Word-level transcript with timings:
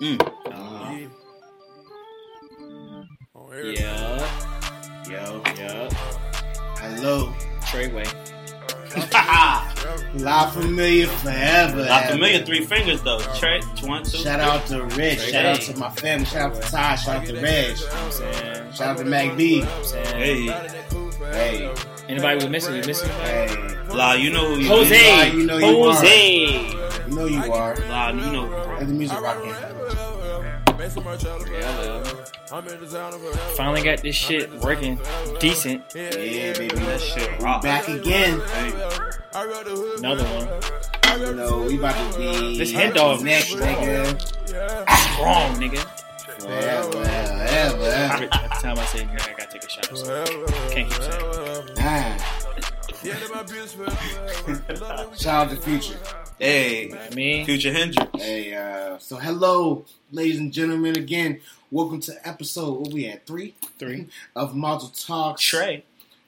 Mm. 0.00 0.18
Uh, 0.46 0.94
Yeah. 3.64 4.28
yo, 5.10 5.42
Yeah. 5.56 5.88
hello. 6.80 7.32
Treyway. 7.66 8.06
La 10.14 10.46
Familia 10.50 11.06
forever. 11.08 11.82
La 11.84 11.98
ever. 12.00 12.12
Familia, 12.12 12.44
three 12.46 12.64
fingers 12.64 13.02
though. 13.02 13.18
Trey, 13.38 13.60
one, 13.82 14.02
two. 14.04 14.18
Shout 14.18 14.40
out 14.40 14.66
to 14.66 14.84
Rich. 14.96 15.20
Shout 15.20 15.44
out 15.44 15.60
to 15.62 15.76
my 15.76 15.90
family. 15.90 16.24
Shout 16.24 16.42
out 16.52 16.62
to 16.62 16.70
Ty. 16.70 16.94
Shout 16.96 17.16
out 17.16 17.26
to 17.26 17.40
Reg. 17.40 17.76
I'm. 17.92 18.72
Shout 18.72 18.88
out 18.88 18.98
to 18.98 19.04
Mac 19.04 19.36
B. 19.36 19.62
I'm. 19.62 19.68
Hey, 20.16 20.46
Hey, 21.32 21.74
Anybody 22.08 22.44
we 22.44 22.50
missing? 22.50 22.74
We 22.74 22.82
missing? 22.86 23.10
anybody? 23.10 23.74
hey. 23.74 23.94
La, 23.96 24.12
you 24.14 24.30
know 24.30 24.54
who 24.54 24.60
you 24.62 24.68
Jose. 24.68 25.30
You 25.32 25.46
know 25.46 25.58
you 25.58 25.82
are. 25.84 26.04
You 27.06 27.14
know 27.14 27.26
you 27.26 27.52
are. 27.52 27.76
La, 27.88 28.08
you 28.10 28.32
know. 28.32 28.46
And 28.78 28.88
the 28.88 28.94
music 28.94 29.20
rocking. 29.20 29.54
Yeah, 30.96 31.78
well. 31.80 32.04
Finally 33.56 33.82
got 33.82 34.00
this 34.02 34.16
shit 34.16 34.50
working 34.60 34.98
decent. 35.40 35.84
Yeah, 35.94 36.10
baby. 36.10 36.68
That 36.68 37.00
shit 37.00 37.40
rock. 37.42 37.62
back 37.62 37.88
again. 37.88 38.40
Hey, 38.40 38.72
Another 39.98 40.24
one. 40.24 40.48
You 41.20 41.34
know, 41.34 41.62
we 41.62 41.78
about 41.78 42.12
to 42.12 42.18
be 42.18 42.58
This 42.58 42.72
hen 42.72 42.94
dog 42.94 43.22
next, 43.22 43.48
strong. 43.48 43.60
nigga. 43.60 44.20
Strong, 45.12 45.54
nigga. 45.60 45.86
Forever, 46.40 47.02
ever. 47.02 47.82
Every, 47.84 48.26
every 48.26 48.28
time 48.28 48.78
I 48.78 48.84
say 48.86 49.00
nigga, 49.04 49.28
I 49.28 49.32
gotta 49.36 49.50
take 49.52 49.64
a 49.64 49.68
shot. 49.68 49.96
So 49.96 50.24
can't 50.70 50.90
keep 50.90 51.02
saying. 51.02 51.68
it. 51.68 51.78
Ah. 51.80 52.38
Shout 55.16 55.46
out 55.46 55.50
to 55.50 55.56
Future. 55.56 55.98
Hey, 56.38 56.90
I 56.92 57.14
mean, 57.14 57.44
Future 57.44 57.72
Hendrix. 57.72 58.08
Hey, 58.22 58.54
uh, 58.54 58.98
so 58.98 59.16
hello, 59.16 59.84
ladies 60.12 60.38
and 60.38 60.52
gentlemen, 60.52 60.96
again. 60.96 61.40
Welcome 61.70 62.00
to 62.02 62.26
episode, 62.26 62.78
what 62.80 62.92
we 62.92 63.06
at, 63.08 63.26
three? 63.26 63.54
three. 63.78 64.06
Of 64.36 64.54
Model 64.54 64.88
Talks. 64.88 65.42
Trey. 65.42 65.84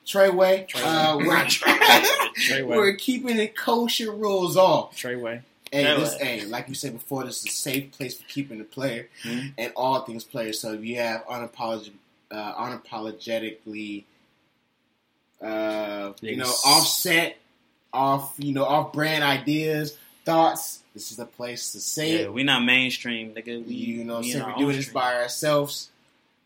Treyway. 0.06 0.68
Uh, 0.74 1.16
we're, 1.20 1.36
Treyway. 1.44 2.66
we're 2.66 2.94
keeping 2.96 3.38
it 3.38 3.56
kosher 3.56 4.12
rules 4.12 4.56
off. 4.56 4.96
Treyway. 4.96 5.42
Hey, 5.72 5.84
Treyway. 5.84 5.98
this, 5.98 6.14
hey, 6.18 6.44
like 6.46 6.68
you 6.68 6.74
said 6.74 6.92
before, 6.92 7.24
this 7.24 7.38
is 7.40 7.46
a 7.46 7.50
safe 7.56 7.92
place 7.92 8.18
for 8.20 8.24
keeping 8.28 8.58
the 8.58 8.64
player 8.64 9.08
Mhm. 9.24 9.52
and 9.56 9.72
all 9.76 10.00
things 10.02 10.24
player. 10.24 10.52
So 10.52 10.74
if 10.74 10.84
you 10.84 10.96
have 10.96 11.24
unapolog- 11.26 11.90
uh, 12.30 12.54
unapologetically, 12.54 14.04
uh, 15.40 16.12
you 16.20 16.36
know, 16.36 16.52
offset, 16.66 17.36
off, 17.92 18.34
you 18.38 18.52
know, 18.52 18.64
off 18.64 18.92
brand 18.92 19.24
ideas, 19.24 19.96
thoughts, 20.24 20.82
this 20.94 21.10
is 21.10 21.16
the 21.16 21.26
place 21.26 21.72
to 21.72 21.80
say 21.80 22.12
Yeah, 22.14 22.18
it. 22.24 22.32
we 22.32 22.42
not 22.42 22.64
mainstream, 22.64 23.32
nigga. 23.34 23.66
We, 23.66 23.74
You 23.74 24.04
know, 24.04 24.20
we 24.20 24.32
so 24.32 24.38
in 24.38 24.42
our 24.44 24.50
we're 24.52 24.58
doing 24.58 24.76
this 24.76 24.88
by 24.88 25.14
ourselves 25.16 25.90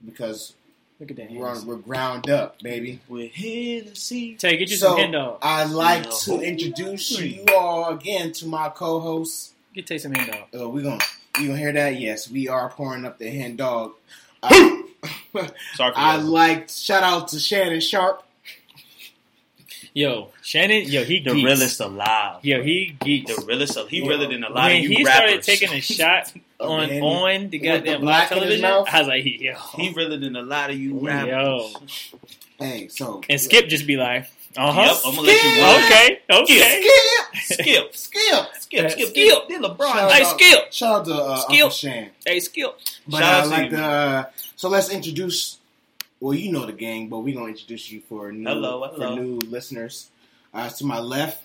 because 0.05 0.55
Look 1.01 1.11
at 1.11 1.17
that. 1.17 1.31
we're, 1.33 1.49
on, 1.49 1.67
we're 1.67 1.77
ground 1.77 2.31
up, 2.31 2.61
baby. 2.63 3.01
We're 3.09 3.29
here 3.29 3.83
to 3.83 3.97
see. 3.97 4.37
Tay, 4.37 4.57
get 4.57 4.71
you 4.71 4.77
So 4.77 4.97
some 4.97 5.11
dog. 5.13 5.39
I'd 5.43 5.71
like 5.71 6.05
Yeah. 6.05 6.11
to 6.25 6.41
introduce 6.41 7.11
you 7.19 7.45
all 7.55 7.91
again 7.91 8.33
to 8.35 8.47
my 8.47 8.69
co-host. 8.69 9.53
Get 9.75 9.87
taste 9.89 10.05
some 10.05 10.15
hen 10.15 10.29
dog. 10.29 10.61
Uh, 10.63 10.69
we 10.69 10.83
gonna 10.83 11.01
you 11.41 11.49
gonna 11.49 11.59
hear 11.59 11.73
that? 11.73 11.99
Yes, 12.01 12.31
we 12.31 12.47
are 12.49 12.69
pouring 12.71 13.05
up 13.05 13.19
the 13.19 13.29
hen 13.31 13.57
dog. 13.57 13.93
Uh, 15.35 15.41
Sorry 15.75 15.93
for 15.93 15.99
I 15.99 16.17
that. 16.19 16.25
like 16.25 16.69
shout 16.71 17.03
out 17.03 17.29
to 17.29 17.39
Shannon 17.41 17.81
Sharpe. 17.81 18.24
Yo, 19.97 20.31
Shannon. 20.43 20.83
Yo, 20.91 21.05
he 21.05 21.21
the 21.21 21.33
geeks. 21.33 21.45
realest 21.45 21.81
alive. 21.81 22.45
Yo, 22.45 22.61
he 22.65 22.97
geeks. 23.01 23.33
The 23.33 23.45
realest. 23.47 23.79
He 23.89 24.01
Yeah. 24.01 24.09
realer 24.09 24.27
than 24.29 24.43
a 24.43 24.49
lot 24.51 24.65
when 24.67 24.77
of 24.79 24.83
you 24.83 24.89
he 24.89 25.05
rappers. 25.05 25.15
started 25.15 25.43
taking 25.45 25.73
a 25.73 25.81
shot 25.81 26.33
on 26.59 26.89
man. 26.89 27.03
on 27.03 27.51
the 27.51 27.59
With 27.61 27.63
goddamn 27.65 28.01
the 28.01 28.05
black 28.07 28.33
in 28.33 28.39
his 28.43 28.61
television. 28.61 28.65
I 28.65 28.99
was 28.99 29.07
like, 29.09 29.25
yo, 29.25 29.55
He 29.77 29.91
realer 29.91 30.17
than 30.19 30.35
a 30.35 30.43
lot 30.43 30.71
of 30.71 30.77
you 30.79 30.99
rappers. 30.99 31.29
yo. 31.31 31.71
Hey, 32.59 32.89
so 32.89 33.21
And 33.29 33.41
Skip 33.41 33.69
just 33.69 33.87
be 33.87 33.97
like, 33.97 34.27
uh 34.57 34.73
huh. 34.73 34.81
Yep, 34.83 34.97
I'm 35.07 35.15
gonna 35.15 35.27
let 35.29 35.45
you 35.45 35.63
run. 35.63 35.85
Okay, 35.85 36.21
okay. 36.43 36.89
Skip, 37.45 37.95
Skip, 37.95 37.95
Skip. 37.95 38.47
skip, 38.61 38.85
Uh, 38.87 38.89
skip, 38.89 39.09
Skip. 39.11 39.49
Then 39.49 39.63
LeBron. 39.63 39.93
Shout 39.93 40.13
Hey, 40.13 40.23
out- 40.25 40.41
Skip. 40.41 40.73
Shout 40.73 40.95
out 41.01 41.05
to 41.07 41.15
uh, 41.15 41.37
Skip. 41.37 41.51
Uncle 41.55 41.71
Shan. 41.71 42.11
Hey, 42.27 42.41
Skip. 42.41 42.75
But 43.07 43.19
Shout 43.19 43.23
out 43.33 43.41
I 43.41 43.43
to 43.45 43.49
like 43.51 43.71
you, 43.71 43.77
the 43.77 43.83
uh, 43.85 44.25
so 44.57 44.69
let's 44.71 44.91
introduce. 44.91 45.59
Well, 46.25 46.33
you 46.33 46.51
know 46.51 46.65
the 46.65 46.73
gang, 46.73 47.11
but 47.11 47.19
we're 47.19 47.35
gonna 47.35 47.49
introduce 47.49 47.91
you 47.91 48.01
for 48.09 48.33
new 48.33 48.49
Hello, 48.49 48.91
for 48.97 49.11
new 49.15 49.37
listeners. 49.41 50.09
Uh, 50.55 50.71
to 50.71 50.87
my 50.87 50.99
left, 50.99 51.45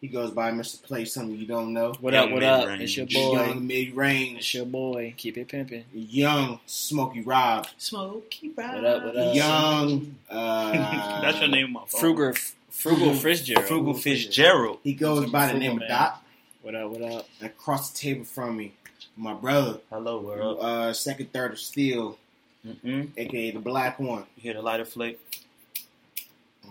he 0.00 0.08
goes 0.08 0.32
by 0.32 0.50
Mr. 0.50 0.82
Play 0.82 1.04
something 1.04 1.38
you 1.38 1.46
don't 1.46 1.72
know. 1.72 1.92
What 2.00 2.14
Young 2.14 2.24
up? 2.26 2.32
What 2.32 2.42
up? 2.42 2.60
mid-range. 2.66 2.82
It's 2.82 2.96
your 2.96 3.06
boy. 3.06 3.32
Young 3.46 3.66
mid 3.68 3.94
range, 3.94 4.38
It's 4.38 4.54
your 4.54 4.66
boy. 4.66 5.14
Keep 5.16 5.38
it 5.38 5.46
pimping. 5.46 5.84
young 5.92 6.58
Smokey 6.66 7.20
Rob, 7.20 7.68
Smokey 7.78 8.50
Rob. 8.56 8.74
What 8.74 8.84
up, 8.84 9.04
what 9.04 9.16
up? 9.16 9.36
young. 9.36 10.16
Uh, 10.28 11.20
That's 11.20 11.38
your 11.38 11.48
name 11.50 11.74
my 11.74 11.84
phone. 11.86 12.00
Frugal, 12.00 12.32
Frugal 12.70 13.14
Fitzgerald. 13.14 13.66
Frugal 13.68 13.94
Fitzgerald. 13.94 14.80
He 14.82 14.94
goes 14.94 15.30
by 15.30 15.46
the 15.46 15.52
Frugal 15.52 15.60
name 15.60 15.72
of 15.76 15.78
man. 15.82 15.88
Doc. 15.90 16.24
What 16.62 16.74
up? 16.74 16.90
What 16.90 17.02
up? 17.02 17.28
Across 17.40 17.90
the 17.92 17.98
table 17.98 18.24
from 18.24 18.56
me, 18.56 18.72
my 19.16 19.34
brother, 19.34 19.78
Hello, 19.90 20.18
world. 20.18 20.58
uh, 20.60 20.92
second, 20.92 21.32
third 21.32 21.52
of 21.52 21.60
steel, 21.60 22.18
Mm-mm. 22.66 23.10
aka 23.16 23.50
the 23.52 23.58
black 23.60 23.98
one. 24.00 24.24
You 24.36 24.42
hear 24.42 24.54
the 24.54 24.62
lighter 24.62 24.84
flick? 24.84 25.18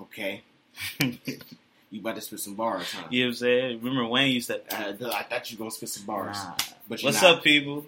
Okay, 0.01 0.41
you 0.99 1.99
about 2.01 2.15
to 2.15 2.21
spit 2.21 2.39
some 2.39 2.53
bars, 2.55 2.91
huh? 2.91 3.07
You 3.09 3.21
know 3.21 3.25
what 3.27 3.29
I'm 3.29 3.35
saying? 3.35 3.79
Remember 3.81 4.05
Wayne 4.07 4.31
used 4.33 4.47
to. 4.47 4.57
Uh, 4.71 4.93
I 5.11 5.23
thought 5.23 5.49
you 5.49 5.57
were 5.57 5.61
gonna 5.61 5.71
spit 5.71 5.89
some 5.89 6.05
bars, 6.05 6.37
Nah. 6.37 6.53
but 6.87 7.01
What's 7.01 7.21
not. 7.21 7.37
up, 7.37 7.43
people? 7.43 7.85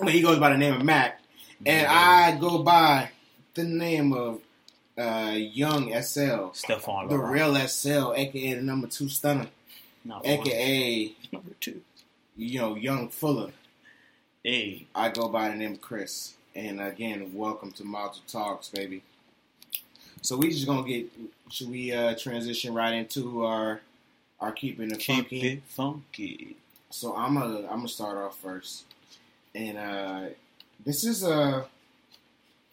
But 0.00 0.12
he 0.12 0.20
goes 0.22 0.38
by 0.38 0.50
the 0.50 0.56
name 0.58 0.74
of 0.74 0.82
Mac, 0.82 1.20
and 1.64 1.86
I 1.86 2.36
go 2.38 2.62
by 2.64 3.10
the 3.54 3.62
name 3.64 4.12
of 4.12 4.40
uh, 4.98 5.34
Young 5.36 5.90
SL, 6.02 6.50
Stephon 6.54 7.08
the 7.08 7.18
real 7.18 7.54
SL, 7.68 8.14
aka 8.16 8.54
the 8.54 8.62
number 8.62 8.88
two 8.88 9.08
stunner, 9.08 9.46
No, 10.04 10.20
aka 10.24 11.12
number 11.32 11.52
two. 11.60 11.82
you 12.36 12.58
know 12.58 12.74
Young 12.74 13.08
Fuller. 13.10 13.52
Hey, 14.42 14.86
I 14.94 15.10
go 15.10 15.28
by 15.28 15.50
the 15.50 15.54
name 15.54 15.72
of 15.74 15.80
Chris, 15.80 16.34
and 16.54 16.80
again, 16.80 17.32
welcome 17.34 17.72
to 17.72 17.84
Model 17.84 18.20
Talks, 18.26 18.68
baby. 18.68 19.02
So 20.22 20.36
we 20.36 20.50
just 20.50 20.66
gonna 20.66 20.86
get. 20.86 21.06
Should 21.50 21.70
we 21.70 21.92
uh, 21.92 22.14
transition 22.16 22.72
right 22.74 22.94
into 22.94 23.44
our 23.44 23.80
our 24.40 24.52
keeping 24.52 24.90
it 24.90 24.98
keep 24.98 25.30
funky? 25.30 25.48
it 25.48 25.62
funky. 25.68 26.56
So 26.90 27.14
I'm 27.16 27.34
gonna 27.34 27.60
I'm 27.68 27.78
gonna 27.78 27.88
start 27.88 28.16
off 28.16 28.38
first, 28.38 28.84
and 29.54 29.78
uh, 29.78 30.20
this 30.84 31.04
is 31.04 31.22
a. 31.24 31.66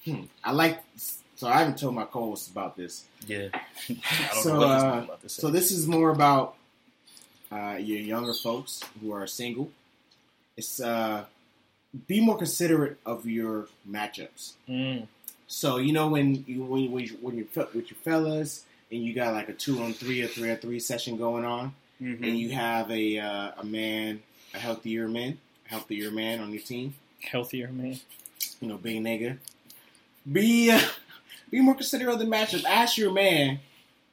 Hmm, 0.06 0.24
I 0.44 0.52
like. 0.52 0.81
So 1.36 1.47
I 1.47 1.58
haven't 1.59 1.80
told 1.80 1.96
my 1.96 2.06
co-hosts 2.06 2.50
about 2.50 2.78
this. 2.78 3.06
Yeah. 3.28 3.47
I 3.90 4.30
don't 4.34 4.44
So, 4.44 4.53
know 4.53 4.59
what 4.59 4.74
this 4.75 4.84
uh, 4.84 5.02
about 5.06 5.22
to 5.22 5.30
say. 5.30 5.41
So 5.41 5.50
this 5.50 5.72
is 5.72 5.88
more 5.88 6.12
about 6.12 6.56
uh, 7.52 7.78
your 7.80 8.00
younger 8.00 8.34
folks 8.34 8.81
who 9.02 9.12
are 9.12 9.25
single. 9.28 9.72
It's 10.56 10.80
uh, 10.80 11.25
be 12.07 12.22
more 12.22 12.38
considerate 12.38 12.97
of 13.06 13.25
your 13.25 13.68
matchups. 13.90 14.53
Mm. 14.69 15.07
So 15.47 15.78
you 15.78 15.91
know 15.94 16.07
when 16.07 16.44
you 16.47 16.63
when 16.63 16.81
you, 16.84 16.90
when 16.90 17.03
you 17.06 17.18
when 17.22 17.35
you're 17.38 17.66
with 17.74 17.91
your 17.91 17.97
fellas 18.03 18.63
and 18.91 19.03
you 19.03 19.13
got 19.13 19.34
like 19.34 19.50
a 19.50 19.53
two 19.53 19.81
on 19.81 19.94
three 19.94 20.22
or 20.22 20.28
three 20.28 20.50
on 20.52 20.57
three 20.57 20.79
session 20.79 21.18
going 21.18 21.46
on, 21.46 21.74
Mhm. 22.02 22.24
and 22.24 22.40
you 22.40 22.50
have 22.52 22.90
a 22.90 23.19
uh, 23.19 23.52
a 23.57 23.63
man, 23.63 24.22
a 24.53 24.59
healthier 24.59 25.07
man, 25.07 25.38
a 25.66 25.69
healthier 25.69 26.09
man 26.12 26.40
on 26.40 26.52
your 26.52 26.62
team. 26.62 26.96
Healthier 27.22 27.69
man. 27.72 28.00
You 28.59 28.68
know, 28.69 28.78
big 28.78 29.03
nigga. 29.03 29.38
Be 30.31 30.72
uh, 30.72 30.79
be 31.50 31.62
more 31.62 31.75
considerate 31.75 32.13
of 32.13 32.19
the 32.19 32.25
matchup. 32.25 32.63
Ask 32.66 32.97
your 32.97 33.12
man 33.12 33.59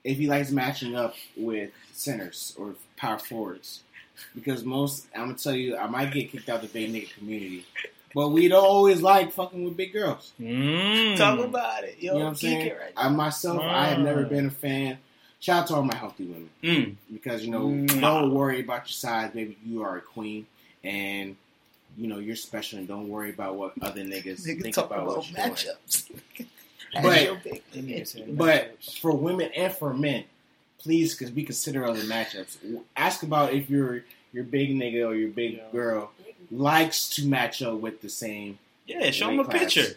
if 0.04 0.18
he 0.18 0.26
likes 0.26 0.50
matching 0.50 0.96
up 0.96 1.14
with 1.36 1.70
centers 1.92 2.54
or 2.58 2.74
power 2.96 3.18
forwards, 3.18 3.82
because 4.34 4.64
most 4.64 5.06
I'm 5.14 5.26
gonna 5.26 5.34
tell 5.38 5.54
you, 5.54 5.76
I 5.76 5.86
might 5.86 6.12
get 6.12 6.30
kicked 6.32 6.48
out 6.48 6.62
of 6.62 6.72
the 6.72 6.86
big 6.86 6.92
nigga 6.92 7.12
community, 7.18 7.64
but 8.14 8.28
we 8.30 8.48
don't 8.48 8.64
always 8.64 9.00
like 9.02 9.32
fucking 9.32 9.64
with 9.64 9.76
big 9.76 9.92
girls. 9.92 10.32
Mm. 10.40 11.16
Talk 11.16 11.38
about 11.40 11.84
it. 11.84 11.96
Yo, 12.00 12.12
You 12.12 12.18
know 12.18 12.24
what 12.24 12.28
I'm 12.30 12.34
saying? 12.36 12.68
right 12.70 12.92
I 12.96 13.08
myself, 13.08 13.60
I 13.62 13.86
have 13.86 13.98
never 14.00 14.24
Mm. 14.24 14.28
been 14.30 14.46
a 14.46 14.50
fan. 14.50 14.98
Shout 15.40 15.62
out 15.62 15.66
to 15.68 15.74
all 15.76 15.82
my 15.82 15.94
healthy 15.94 16.24
women 16.24 16.50
Mm. 16.62 16.94
because 17.12 17.44
you 17.44 17.50
know, 17.50 17.66
Mm. 17.68 18.00
don't 18.00 18.34
worry 18.34 18.60
about 18.60 18.82
your 18.88 18.88
size, 18.88 19.30
Maybe 19.34 19.56
You 19.64 19.82
are 19.82 19.96
a 19.98 20.00
queen, 20.00 20.46
and 20.82 21.36
you 21.96 22.06
know 22.08 22.18
you're 22.18 22.36
special. 22.36 22.78
And 22.80 22.88
don't 22.88 23.08
worry 23.08 23.30
about 23.30 23.54
what 23.56 23.72
other 23.82 24.02
niggas 24.02 24.40
think 24.44 24.76
about, 24.76 25.06
what 25.06 25.30
you're 25.30 25.46
doing. 25.46 26.48
But 27.02 27.42
but 28.36 28.78
for 29.00 29.12
women 29.12 29.50
and 29.54 29.72
for 29.72 29.92
men, 29.92 30.24
please, 30.78 31.14
because 31.14 31.32
we 31.34 31.44
consider 31.44 31.84
other 31.84 32.00
matchups. 32.02 32.56
Ask 32.96 33.22
about 33.22 33.52
if 33.52 33.68
your 33.68 34.04
your 34.32 34.44
big 34.44 34.70
nigga 34.70 35.06
or 35.06 35.14
your 35.14 35.30
big 35.30 35.54
Yeah. 35.56 35.62
girl 35.72 36.10
likes 36.50 37.08
to 37.10 37.26
match 37.26 37.62
up 37.62 37.74
with 37.80 38.00
the 38.02 38.08
same. 38.08 38.58
yeah, 38.86 39.10
show 39.10 39.28
him 39.28 39.36
weight 39.38 39.46
a 39.46 39.50
class. 39.50 39.60
picture. 39.74 39.96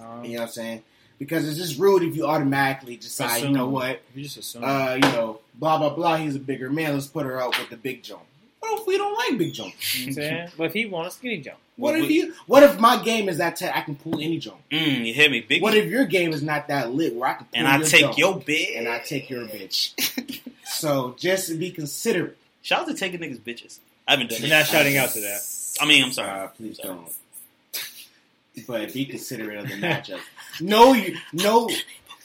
Um, 0.00 0.24
You 0.24 0.32
know 0.34 0.40
what 0.40 0.46
I'm 0.46 0.52
saying? 0.52 0.82
Because 1.18 1.46
it's 1.46 1.58
just 1.58 1.78
rude 1.78 2.02
if 2.02 2.16
you 2.16 2.26
automatically 2.26 2.96
decide, 2.96 3.42
you 3.42 3.50
know 3.50 3.66
what, 3.68 4.00
You 4.14 4.22
just 4.22 4.38
assume. 4.38 4.64
uh, 4.64 4.94
you 4.94 5.00
know, 5.00 5.40
blah 5.54 5.76
blah 5.78 5.90
blah. 5.90 6.16
He's 6.16 6.34
a 6.34 6.38
bigger 6.38 6.70
man. 6.70 6.94
Let's 6.94 7.08
put 7.08 7.26
her 7.26 7.40
out 7.40 7.58
with 7.58 7.68
the 7.68 7.76
big 7.76 8.02
joint. 8.02 8.22
What 8.60 8.80
if 8.80 8.86
we 8.86 8.96
don't 8.96 9.14
like 9.16 9.38
big 9.38 9.52
jumps? 9.52 9.98
You 9.98 10.06
know 10.06 10.06
what 10.06 10.08
I'm 10.08 10.14
saying? 10.14 10.48
But 10.56 10.64
if 10.64 10.72
he 10.72 10.86
want 10.86 11.08
a 11.08 11.10
skinny 11.10 11.38
jump, 11.38 11.58
What 11.76 11.98
if 11.98 12.10
you? 12.10 12.34
What 12.46 12.62
if 12.62 12.78
my 12.78 13.02
game 13.02 13.28
is 13.28 13.36
that 13.38 13.56
tight? 13.56 13.76
I 13.76 13.82
can 13.82 13.96
pull 13.96 14.14
any 14.20 14.38
jump. 14.38 14.58
Mm, 14.70 15.04
you 15.06 15.12
hear 15.12 15.28
me, 15.30 15.40
big. 15.40 15.60
What 15.60 15.74
if 15.74 15.90
your 15.90 16.04
game 16.06 16.32
is 16.32 16.42
not 16.42 16.68
that 16.68 16.92
lit 16.94 17.14
where 17.14 17.28
I 17.30 17.34
can 17.34 17.46
pull 17.46 17.58
and 17.58 17.68
I 17.68 17.76
your 17.78 17.86
take 17.86 18.00
jump 18.02 18.18
your 18.18 18.34
bitch 18.40 18.78
and 18.78 18.88
I 18.88 18.98
take 19.00 19.28
your 19.28 19.46
bitch? 19.46 20.40
so 20.64 21.14
just 21.18 21.58
be 21.58 21.70
considerate. 21.70 22.36
Shout 22.62 22.80
out 22.82 22.88
to 22.88 22.94
taking 22.94 23.20
niggas 23.20 23.40
bitches. 23.40 23.78
I 24.06 24.12
haven't 24.12 24.30
done 24.30 24.38
you're 24.40 24.48
it. 24.48 24.50
not 24.50 24.66
shouting 24.66 24.96
out 24.96 25.10
to 25.10 25.20
that. 25.20 25.40
I 25.80 25.86
mean, 25.86 26.04
I'm 26.04 26.12
sorry. 26.12 26.30
Uh, 26.30 26.46
please 26.48 26.78
don't. 26.78 27.08
But 28.66 28.92
be 28.92 29.06
considerate 29.06 29.58
of 29.58 29.68
the 29.68 29.74
matchup. 29.74 30.20
Know 30.60 30.92
you 30.92 31.16
know 31.32 31.70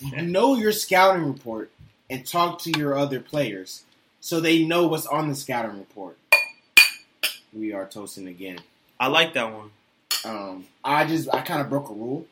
know 0.01 0.55
your 0.55 0.71
scouting 0.71 1.23
report 1.25 1.71
and 2.09 2.25
talk 2.25 2.59
to 2.63 2.71
your 2.77 2.97
other 2.97 3.19
players 3.21 3.83
so 4.19 4.39
they 4.41 4.65
know 4.65 4.87
what's 4.87 5.05
on 5.05 5.29
the 5.29 5.35
scouting 5.35 5.77
report. 5.77 6.17
We 7.53 7.71
are 7.73 7.85
toasting 7.85 8.27
again. 8.27 8.59
I 8.99 9.07
like 9.07 9.33
that 9.35 9.53
one. 9.53 9.69
Um, 10.25 10.65
I 10.83 11.05
just 11.05 11.33
I 11.33 11.41
kind 11.41 11.61
of 11.61 11.69
broke 11.69 11.89
a 11.89 11.93
rule 11.93 12.25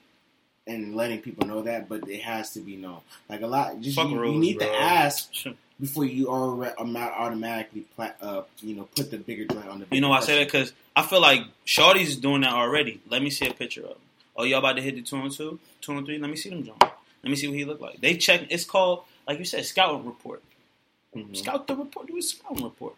and 0.68 0.96
letting 0.96 1.22
people 1.22 1.48
know 1.48 1.62
that, 1.62 1.88
but 1.88 2.10
it 2.10 2.22
has 2.22 2.52
to 2.54 2.60
be 2.60 2.76
known. 2.76 3.00
Like 3.30 3.42
a 3.42 3.48
lot, 3.48 3.80
just 3.80 3.96
Fuck 3.96 4.10
you, 4.10 4.20
rules, 4.20 4.34
you 4.34 4.42
need 4.42 4.58
bro. 4.58 4.68
to 4.68 4.74
ask 4.76 5.32
before 5.84 6.06
you 6.06 6.28
alre- 6.28 6.74
am- 6.80 6.96
automatically 6.96 7.82
pla- 7.98 8.14
uh, 8.22 8.44
you 8.62 8.74
know 8.74 8.88
put 8.96 9.12
the 9.12 9.18
bigger 9.18 9.44
joint 9.44 9.68
on 9.68 9.80
the. 9.80 9.86
You 9.92 10.00
know, 10.00 10.14
I 10.14 10.22
say 10.22 10.38
that 10.40 10.48
because 10.48 10.72
I 10.96 11.02
feel 11.02 11.20
like 11.20 11.42
Shorty's 11.66 12.16
doing 12.16 12.40
that 12.42 12.54
already. 12.54 13.02
Let 13.10 13.22
me 13.22 13.30
see 13.30 13.48
a 13.48 13.54
picture 13.54 13.82
of 13.82 13.90
him. 13.90 13.98
Oh, 14.38 14.44
y'all 14.46 14.60
about 14.60 14.78
to 14.78 14.82
hit 14.82 14.96
the 14.96 15.02
two 15.02 15.18
and 15.18 15.30
two, 15.30 15.60
two 15.82 15.92
and 15.98 16.06
three. 16.06 16.18
Let 16.18 16.30
me 16.30 16.38
see 16.38 16.50
them 16.52 16.64
jump. 16.64 16.82
Let 16.82 17.30
me 17.30 17.36
see 17.36 17.48
what 17.50 17.58
he 17.58 17.66
look 17.66 17.82
like. 17.82 18.00
They 18.00 18.16
check. 18.16 18.46
It's 18.50 18.64
called, 18.64 19.04
like 19.28 19.40
you 19.40 19.46
said, 19.46 19.66
scouting 19.66 20.06
report. 20.06 20.42
Mhm. 21.16 21.36
Scout 21.36 21.68
the 21.68 21.76
report. 21.76 22.08
Do 22.08 22.18
a 22.18 22.22
scouting 22.22 22.64
report. 22.64 22.96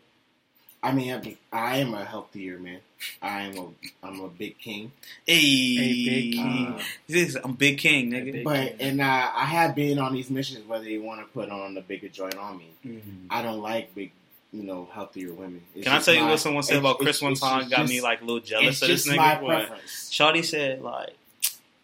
I 0.86 0.92
mean, 0.94 1.12
I, 1.12 1.38
I 1.52 1.78
am 1.78 1.94
a 1.94 2.06
healthier 2.06 2.60
man. 2.60 2.80
I 3.22 3.42
am 3.42 3.58
a 3.58 3.68
I'm 4.06 4.20
a 4.22 4.28
big 4.30 4.58
king, 4.60 4.92
Hey, 5.26 5.40
Hey, 5.76 6.06
big 6.06 6.34
king. 6.34 6.68
Uh, 6.68 6.82
This- 7.08 7.36
I'm 7.44 7.54
big 7.54 7.78
king, 7.78 8.12
nigga. 8.12 8.32
Big 8.32 8.44
but 8.44 8.78
king. 8.78 8.78
and 8.80 9.02
uh, 9.02 9.32
I 9.36 9.46
have 9.46 9.76
been 9.76 10.00
on 10.00 10.14
these 10.14 10.30
missions 10.30 10.68
where 10.68 10.80
they 10.80 10.98
want 10.98 11.20
to 11.22 11.26
put 11.34 11.50
on 11.50 11.74
the 11.74 11.82
bigger 11.82 12.08
joint 12.10 12.36
on 12.38 12.58
me. 12.58 12.70
Mm. 12.86 13.02
I 13.30 13.42
don't 13.42 13.62
like 13.62 13.94
big, 13.96 14.12
you 14.54 14.64
know, 14.64 14.88
healthier 14.92 15.34
women. 15.34 15.62
It's 15.76 15.84
Can 15.84 15.94
I 15.94 15.96
just 15.98 16.06
tell 16.06 16.16
you 16.16 16.26
what 16.26 16.40
someone 16.40 16.64
said 16.64 16.78
about 16.78 17.00
Chris 17.00 17.22
one 17.22 17.34
it's 17.34 17.42
time? 17.42 17.62
just- 17.62 17.72
Got 17.72 17.88
me 17.90 18.02
like 18.02 18.22
a 18.22 18.26
little 18.26 18.40
jealous 18.42 18.68
It's 18.76 18.82
of 18.84 18.88
this 18.88 19.04
just 19.06 19.14
nigga. 19.14 19.18
my 19.18 19.42
What? 19.42 19.58
preference. 19.68 20.10
Shorty 20.12 20.44
said 20.44 20.82
like, 20.82 21.16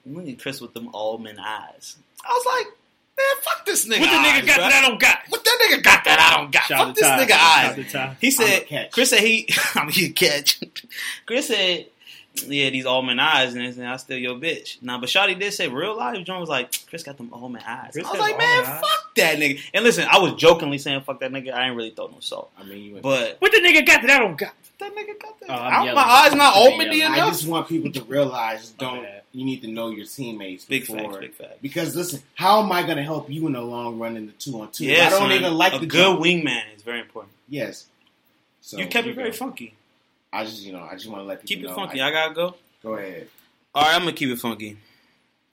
"Look 0.05 0.27
at 0.27 0.39
Chris 0.39 0.61
with 0.61 0.73
them 0.73 0.89
almond 0.93 1.39
eyes." 1.41 1.97
I 2.23 2.29
was 2.33 2.45
like, 2.65 2.73
"Man, 3.21 3.43
fuck 3.43 3.65
this 3.65 3.85
nigga." 3.87 3.99
what 3.99 4.09
the 4.09 4.15
nigga 4.17 4.31
eyes, 4.41 4.45
got 4.45 4.59
bruh. 4.59 4.69
that 4.69 4.83
I 4.83 4.87
don't 4.89 4.99
got? 4.99 5.19
What 5.29 5.43
that 5.45 5.59
nigga 5.61 5.83
got 5.83 6.03
that 6.05 6.19
I 6.19 6.37
don't 6.37 6.51
got? 6.51 6.63
Shout 6.63 6.77
fuck 6.87 6.95
this 6.95 7.03
to 7.03 7.09
Ty. 7.09 7.23
nigga 7.25 7.29
Shout 7.29 7.41
eyes. 7.57 7.69
out 7.69 7.75
to 7.75 7.83
Ty. 7.91 8.17
He 8.21 8.31
said. 8.31 8.89
Chris 8.91 9.09
said 9.09 9.19
he, 9.19 9.49
I'm 9.75 9.89
a 9.89 10.09
catch. 10.09 10.59
Chris 11.25 11.47
said, 11.47 11.87
yeah, 12.47 12.69
these 12.69 12.85
almond 12.85 13.19
eyes, 13.19 13.53
and 13.55 13.87
I 13.87 13.97
still 13.97 14.17
your 14.17 14.35
bitch. 14.35 14.81
Nah, 14.81 14.97
but 14.99 15.09
Shotty 15.09 15.37
did 15.37 15.53
say 15.53 15.67
real 15.67 15.97
life. 15.97 16.23
John 16.25 16.39
was 16.39 16.49
like, 16.49 16.73
Chris 16.87 17.03
got 17.03 17.17
them 17.17 17.29
almond 17.33 17.63
eyes. 17.67 17.91
Chris 17.93 18.05
I 18.05 18.11
was 18.11 18.19
like, 18.19 18.37
man, 18.37 18.47
almond 18.59 18.67
eyes? 18.73 18.79
fuck 18.81 19.15
that 19.15 19.37
nigga. 19.37 19.59
And 19.73 19.83
listen, 19.83 20.07
I 20.09 20.17
was 20.19 20.33
jokingly 20.35 20.77
saying 20.77 21.01
fuck 21.01 21.19
that 21.19 21.31
nigga. 21.31 21.53
I 21.53 21.67
ain't 21.67 21.75
really 21.75 21.89
throw 21.91 22.07
no 22.07 22.19
salt, 22.21 22.51
I 22.57 22.63
mean, 22.63 22.83
you 22.83 22.91
went- 22.93 23.03
but 23.03 23.35
What 23.39 23.51
the 23.51 23.57
nigga 23.59 23.85
got 23.85 24.01
that 24.03 24.09
I 24.11 24.19
don't 24.19 24.37
got? 24.37 24.53
That 24.81 24.93
nigga 24.95 25.19
got 25.21 25.39
that. 25.39 25.49
Oh, 25.49 25.53
I'm 25.53 25.73
I- 25.73 25.83
yelling. 25.85 25.95
my 25.95 26.01
eyes 26.01 26.35
not 26.35 26.53
I'm 26.57 26.71
almondy. 26.73 27.01
I 27.07 27.15
just 27.29 27.47
want 27.47 27.67
people 27.69 27.91
to 27.93 28.03
realize 28.03 28.69
don't 28.77 29.03
bad. 29.03 29.21
you 29.31 29.45
need 29.45 29.61
to 29.61 29.67
know 29.69 29.89
your 29.89 30.05
teammates 30.05 30.65
Big 30.65 30.81
before 30.85 30.97
facts, 30.99 31.17
big 31.19 31.33
facts. 31.33 31.57
because 31.61 31.95
listen, 31.95 32.21
how 32.35 32.61
am 32.61 32.71
I 32.71 32.83
going 32.83 32.97
to 32.97 33.03
help 33.03 33.29
you 33.29 33.47
in 33.47 33.53
the 33.53 33.61
long 33.61 33.97
run 33.97 34.17
in 34.17 34.25
the 34.27 34.31
two 34.33 34.59
on 34.61 34.69
two? 34.71 34.85
Yeah, 34.85 35.07
I 35.07 35.09
don't 35.11 35.19
son, 35.19 35.31
even 35.31 35.53
like 35.53 35.73
a 35.73 35.79
the 35.79 35.85
good 35.85 35.97
jump. 35.97 36.19
wingman 36.21 36.63
is 36.75 36.81
very 36.83 36.99
important. 36.99 37.33
Yes. 37.47 37.87
So 38.61 38.77
you 38.77 38.87
kept 38.87 39.07
it 39.07 39.15
very 39.15 39.31
go. 39.31 39.37
funky. 39.37 39.73
I 40.33 40.43
just 40.45 40.61
you 40.61 40.71
know 40.73 40.83
I 40.83 40.93
just 40.95 41.07
want 41.07 41.21
to 41.21 41.25
let 41.25 41.41
people 41.41 41.47
Keep 41.47 41.59
it 41.65 41.67
know. 41.69 41.75
funky. 41.75 42.01
I- 42.01 42.09
I 42.09 42.11
gotta 42.11 42.33
go. 42.35 42.55
go 42.83 42.93
ahead. 42.95 43.27
All 43.73 43.83
right, 43.83 43.95
I'm 43.95 44.01
gonna 44.01 44.13
keep 44.13 44.29
it 44.29 44.37
funky. 44.39 44.77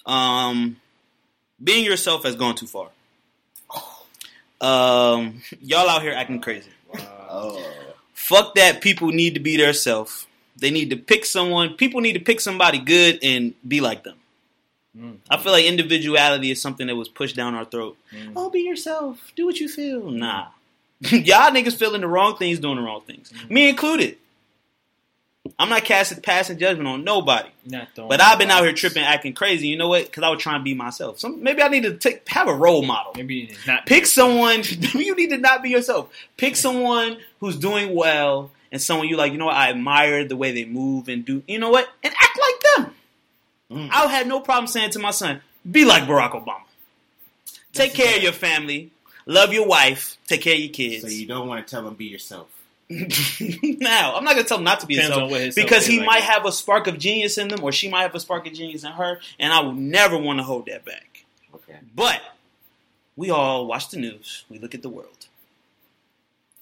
Um, 0.06 0.76
being 1.62 1.84
yourself 1.84 2.24
has 2.24 2.34
gone 2.36 2.54
too 2.54 2.66
far. 2.66 2.88
Um, 4.60 5.42
y'all 5.60 5.88
out 5.88 6.02
here 6.02 6.12
acting 6.12 6.40
crazy. 6.40 6.70
Oh, 7.30 7.62
Fuck 8.28 8.56
that. 8.56 8.82
People 8.82 9.08
need 9.08 9.32
to 9.34 9.40
be 9.40 9.56
their 9.56 9.72
self. 9.72 10.26
They 10.54 10.70
need 10.70 10.90
to 10.90 10.96
pick 10.96 11.24
someone. 11.24 11.74
People 11.74 12.02
need 12.02 12.12
to 12.12 12.20
pick 12.20 12.40
somebody 12.40 12.78
good 12.78 13.18
and 13.22 13.54
be 13.66 13.80
like 13.80 14.04
them. 14.04 14.16
Mm. 14.94 15.16
I 15.30 15.38
feel 15.38 15.50
like 15.50 15.64
individuality 15.64 16.50
is 16.50 16.60
something 16.60 16.88
that 16.88 16.96
was 16.96 17.08
pushed 17.08 17.36
down 17.36 17.54
our 17.54 17.64
throat. 17.64 17.96
Mm. 18.14 18.34
Oh, 18.36 18.50
be 18.50 18.60
yourself. 18.60 19.32
Do 19.34 19.46
what 19.46 19.58
you 19.58 19.66
feel. 19.66 20.10
Nah. 20.10 20.48
Y'all 21.00 21.50
niggas 21.52 21.78
feeling 21.78 22.02
the 22.02 22.06
wrong 22.06 22.36
things, 22.36 22.58
doing 22.58 22.76
the 22.76 22.82
wrong 22.82 23.00
things. 23.06 23.32
Me 23.48 23.70
included. 23.70 24.18
I'm 25.58 25.68
not 25.68 25.84
casting 25.84 26.20
passing 26.20 26.58
judgment 26.58 26.88
on 26.88 27.04
nobody. 27.04 27.48
Not 27.64 27.88
throwing 27.94 28.08
But 28.08 28.20
I've 28.20 28.38
been 28.38 28.50
out 28.50 28.62
here 28.62 28.72
tripping, 28.72 29.02
acting 29.02 29.32
crazy. 29.32 29.68
You 29.68 29.76
know 29.76 29.88
what? 29.88 30.04
Because 30.06 30.22
I 30.22 30.30
was 30.30 30.42
trying 30.42 30.60
to 30.60 30.64
be 30.64 30.74
myself. 30.74 31.18
Some 31.18 31.42
maybe 31.42 31.62
I 31.62 31.68
need 31.68 31.82
to 31.82 31.96
take 31.96 32.28
have 32.28 32.48
a 32.48 32.54
role 32.54 32.82
model. 32.82 33.12
Maybe 33.16 33.44
it's 33.44 33.66
not 33.66 33.86
Pick 33.86 34.06
someone. 34.06 34.62
you 34.94 35.16
need 35.16 35.30
to 35.30 35.38
not 35.38 35.62
be 35.62 35.70
yourself. 35.70 36.10
Pick 36.36 36.56
someone 36.56 37.18
who's 37.40 37.56
doing 37.56 37.94
well 37.94 38.50
and 38.70 38.80
someone 38.80 39.08
you 39.08 39.16
like. 39.16 39.32
You 39.32 39.38
know 39.38 39.46
what? 39.46 39.56
I 39.56 39.70
admire 39.70 40.24
the 40.24 40.36
way 40.36 40.52
they 40.52 40.64
move 40.64 41.08
and 41.08 41.24
do. 41.24 41.42
You 41.48 41.58
know 41.58 41.70
what? 41.70 41.88
And 42.02 42.14
act 42.14 42.38
like 42.40 42.62
them. 42.76 42.94
Mm. 43.70 43.90
I 43.90 44.06
had 44.06 44.26
no 44.26 44.40
problem 44.40 44.66
saying 44.66 44.90
to 44.90 44.98
my 44.98 45.10
son, 45.10 45.40
"Be 45.68 45.84
like 45.84 46.04
Barack 46.04 46.32
Obama. 46.32 46.62
Take 47.72 47.92
That's 47.92 47.94
care 47.94 48.16
of 48.16 48.22
your 48.22 48.32
family. 48.32 48.90
Love 49.26 49.52
your 49.52 49.66
wife. 49.66 50.16
Take 50.26 50.42
care 50.42 50.54
of 50.54 50.60
your 50.60 50.72
kids." 50.72 51.02
so 51.02 51.08
you 51.08 51.26
don't 51.26 51.48
want 51.48 51.66
to 51.66 51.70
tell 51.70 51.82
them 51.82 51.94
be 51.94 52.06
yourself. 52.06 52.48
now, 52.90 54.14
I'm 54.16 54.24
not 54.24 54.34
gonna 54.34 54.44
tell 54.44 54.58
him 54.58 54.64
not 54.64 54.80
to 54.80 54.86
be 54.86 54.94
Depends 54.94 55.10
himself 55.10 55.24
on 55.24 55.30
what 55.30 55.40
his 55.42 55.54
self 55.54 55.66
because 55.66 55.86
he 55.86 55.98
like 55.98 56.06
might 56.06 56.20
that. 56.20 56.32
have 56.34 56.46
a 56.46 56.52
spark 56.52 56.86
of 56.86 56.98
genius 56.98 57.36
in 57.36 57.48
them, 57.48 57.62
or 57.62 57.70
she 57.70 57.90
might 57.90 58.02
have 58.02 58.14
a 58.14 58.20
spark 58.20 58.46
of 58.46 58.54
genius 58.54 58.82
in 58.84 58.92
her, 58.92 59.20
and 59.38 59.52
I 59.52 59.60
will 59.60 59.74
never 59.74 60.16
want 60.16 60.38
to 60.38 60.42
hold 60.42 60.66
that 60.66 60.84
back. 60.84 61.24
Okay. 61.54 61.78
But 61.94 62.20
we 63.16 63.30
all 63.30 63.66
watch 63.66 63.90
the 63.90 63.98
news. 63.98 64.44
We 64.48 64.58
look 64.58 64.74
at 64.74 64.82
the 64.82 64.88
world. 64.88 65.26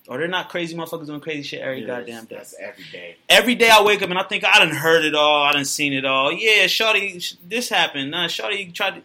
Or 0.09 0.19
they're 0.19 0.29
not 0.29 0.49
crazy 0.49 0.77
motherfuckers 0.77 1.07
doing 1.07 1.21
crazy 1.21 1.43
shit 1.43 1.61
every 1.61 1.81
Yes, 1.81 1.87
goddamn 1.87 2.25
day. 2.27 2.37
That's 2.37 2.55
every 2.61 2.85
day. 2.93 3.17
Every 3.29 3.55
day 3.57 3.71
I 3.71 3.83
wake 3.83 4.03
up 4.03 4.11
and 4.11 4.19
I 4.19 4.23
think 4.23 4.45
I 4.45 4.59
done 4.59 4.71
heard 4.71 5.05
it 5.05 5.15
all. 5.15 5.43
I 5.43 5.53
done 5.53 5.65
seen 5.65 5.93
it 5.93 6.05
all. 6.05 6.33
Yeah, 6.33 6.67
Shorty, 6.69 7.21
this 7.47 7.69
happened. 7.69 8.13
Nah, 8.13 8.29
Shorty 8.29 8.71
tried 8.71 8.97
to, 8.97 9.03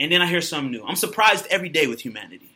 and 0.00 0.10
then 0.10 0.22
I 0.22 0.26
hear 0.26 0.40
something 0.40 0.70
new. 0.70 0.84
I'm 0.84 0.96
surprised 0.96 1.46
every 1.50 1.68
day 1.68 1.86
with 1.86 2.00
humanity. 2.00 2.50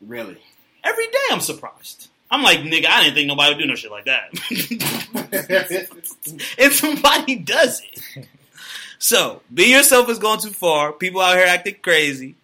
Really. 0.00 0.38
Every 0.82 1.06
day 1.08 1.18
I'm 1.30 1.40
surprised. 1.40 2.07
I'm 2.30 2.42
like, 2.42 2.58
nigga, 2.60 2.86
I 2.86 3.04
didn't 3.04 3.14
think 3.14 3.26
nobody 3.26 3.54
would 3.54 3.60
do 3.60 3.66
no 3.66 3.74
shit 3.74 3.90
like 3.90 4.04
that. 4.04 4.30
and 6.58 6.72
somebody 6.72 7.36
does 7.36 7.80
it. 7.80 8.26
So, 8.98 9.42
be 9.52 9.72
yourself 9.72 10.08
is 10.10 10.18
going 10.18 10.40
too 10.40 10.50
far. 10.50 10.92
People 10.92 11.20
out 11.20 11.36
here 11.36 11.46
acting 11.46 11.76
crazy. 11.82 12.34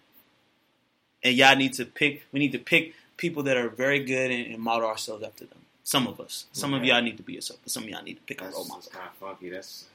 And 1.23 1.35
y'all 1.35 1.55
need 1.55 1.73
to 1.73 1.85
pick, 1.85 2.23
we 2.31 2.39
need 2.39 2.53
to 2.53 2.59
pick 2.59 2.95
people 3.17 3.43
that 3.43 3.57
are 3.57 3.69
very 3.69 4.03
good 4.03 4.31
and, 4.31 4.53
and 4.53 4.61
model 4.61 4.87
ourselves 4.87 5.23
after 5.23 5.45
them. 5.45 5.59
Some 5.83 6.07
of 6.07 6.19
us. 6.19 6.45
Some 6.51 6.73
of 6.73 6.83
y'all 6.83 7.01
need 7.01 7.17
to 7.17 7.23
be 7.23 7.33
yourself, 7.33 7.59
but 7.63 7.71
some 7.71 7.83
of 7.83 7.89
y'all 7.89 8.03
need 8.03 8.15
to 8.15 8.21
pick 8.23 8.41
a 8.41 8.45
role 8.45 8.65
model. 8.65 8.83
kind 8.91 9.05
of 9.07 9.13
funky. 9.17 9.49
That's. 9.49 9.85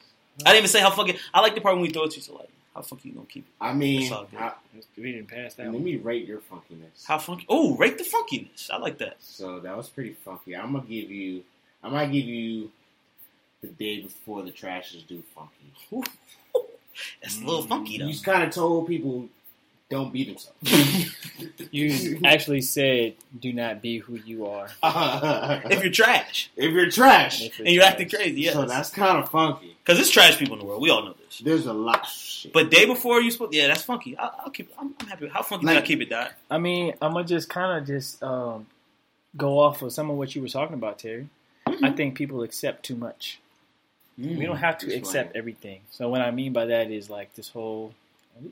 I 0.44 0.50
didn't 0.50 0.58
even 0.58 0.68
say 0.68 0.80
how 0.80 0.90
fucking, 0.90 1.16
I 1.34 1.40
like 1.40 1.54
the 1.54 1.60
part 1.60 1.74
when 1.74 1.82
we 1.82 1.90
throw 1.90 2.04
it 2.04 2.12
to 2.12 2.16
you, 2.16 2.22
so 2.22 2.36
like, 2.36 2.48
how 2.74 2.82
funky 2.82 3.08
you 3.10 3.14
gonna 3.16 3.26
keep 3.26 3.44
it? 3.46 3.52
I 3.64 3.72
mean, 3.74 4.00
That's 4.00 4.12
all 4.12 4.26
good. 4.30 4.38
I, 4.40 4.52
We 4.96 5.12
didn't 5.12 5.28
pass 5.28 5.54
that 5.54 5.64
let 5.66 5.72
one. 5.74 5.84
me 5.84 5.96
rate 5.96 6.26
your 6.26 6.38
funkiness. 6.38 7.04
How 7.06 7.18
funky? 7.18 7.46
Oh, 7.48 7.76
rate 7.76 7.98
the 7.98 8.04
funkiness. 8.04 8.70
I 8.70 8.78
like 8.78 8.98
that. 8.98 9.16
So 9.20 9.60
that 9.60 9.76
was 9.76 9.88
pretty 9.88 10.12
funky. 10.12 10.54
I'm 10.56 10.72
gonna 10.72 10.86
give 10.86 11.10
you. 11.10 11.42
I 11.82 11.88
might 11.88 12.12
give 12.12 12.24
you 12.26 12.70
the 13.62 13.68
day 13.68 14.02
before 14.02 14.42
the 14.42 14.50
trash 14.50 14.94
is 14.94 15.02
due 15.02 15.22
funky. 15.34 15.54
That's 17.22 17.38
a 17.40 17.44
little 17.44 17.62
funky 17.62 17.98
though. 17.98 18.06
You 18.06 18.20
kind 18.20 18.42
of 18.44 18.50
told 18.50 18.86
people 18.86 19.28
don't 19.90 20.12
be 20.12 20.24
themselves. 20.24 20.56
You 21.72 22.18
actually 22.24 22.60
said, 22.62 23.14
"Do 23.38 23.52
not 23.52 23.80
be 23.80 23.98
who 23.98 24.16
you 24.16 24.46
are." 24.46 24.68
if 24.82 25.82
you're 25.82 25.92
trash 25.92 26.50
if 26.56 26.72
you're 26.72 26.90
trash, 26.90 27.42
If 27.42 27.58
and 27.60 27.68
you're 27.68 27.84
acting 27.84 28.08
crazy, 28.08 28.42
yes. 28.42 28.54
so 28.54 28.64
that's 28.64 28.90
kind 28.90 29.18
of 29.18 29.30
funky. 29.30 29.76
Because 29.82 29.98
there's 29.98 30.10
trash 30.10 30.38
people 30.38 30.54
in 30.54 30.60
the 30.60 30.66
world. 30.66 30.82
We 30.82 30.90
all 30.90 31.02
know 31.04 31.14
this. 31.14 31.38
There's 31.38 31.66
a 31.66 31.72
lot. 31.72 32.00
Of 32.02 32.08
shit. 32.08 32.52
But 32.52 32.70
day 32.70 32.86
before 32.86 33.20
you 33.22 33.30
supposed, 33.30 33.54
yeah, 33.54 33.68
that's 33.68 33.82
funky. 33.82 34.16
I'll, 34.18 34.34
I'll 34.44 34.50
keep. 34.50 34.72
I'm, 34.78 34.94
I'm 35.00 35.06
happy. 35.06 35.28
How 35.28 35.42
funky 35.42 35.66
Like- 35.66 35.76
did 35.76 35.84
I 35.84 35.86
keep 35.86 36.00
it, 36.02 36.10
Dot? 36.10 36.32
I 36.50 36.58
mean, 36.58 36.94
I'm 37.00 37.12
gonna 37.12 37.24
just 37.24 37.48
kind 37.48 37.78
of 37.78 37.86
just 37.86 38.22
um, 38.22 38.66
go 39.36 39.58
off 39.60 39.80
of 39.82 39.92
some 39.92 40.10
of 40.10 40.16
what 40.16 40.34
you 40.34 40.42
were 40.42 40.48
talking 40.48 40.74
about, 40.74 40.98
Terry. 40.98 41.28
I 41.82 41.90
think 41.92 42.16
people 42.16 42.42
accept 42.42 42.84
too 42.84 42.96
much. 42.96 43.38
We 44.18 44.44
don't 44.44 44.56
have 44.56 44.78
to 44.78 44.86
Explain. 44.86 45.00
accept 45.00 45.36
everything. 45.36 45.80
So 45.92 46.08
what 46.08 46.20
I 46.20 46.30
mean 46.32 46.52
by 46.52 46.66
that 46.66 46.90
is 46.90 47.08
like 47.08 47.34
this 47.34 47.48
whole. 47.48 47.94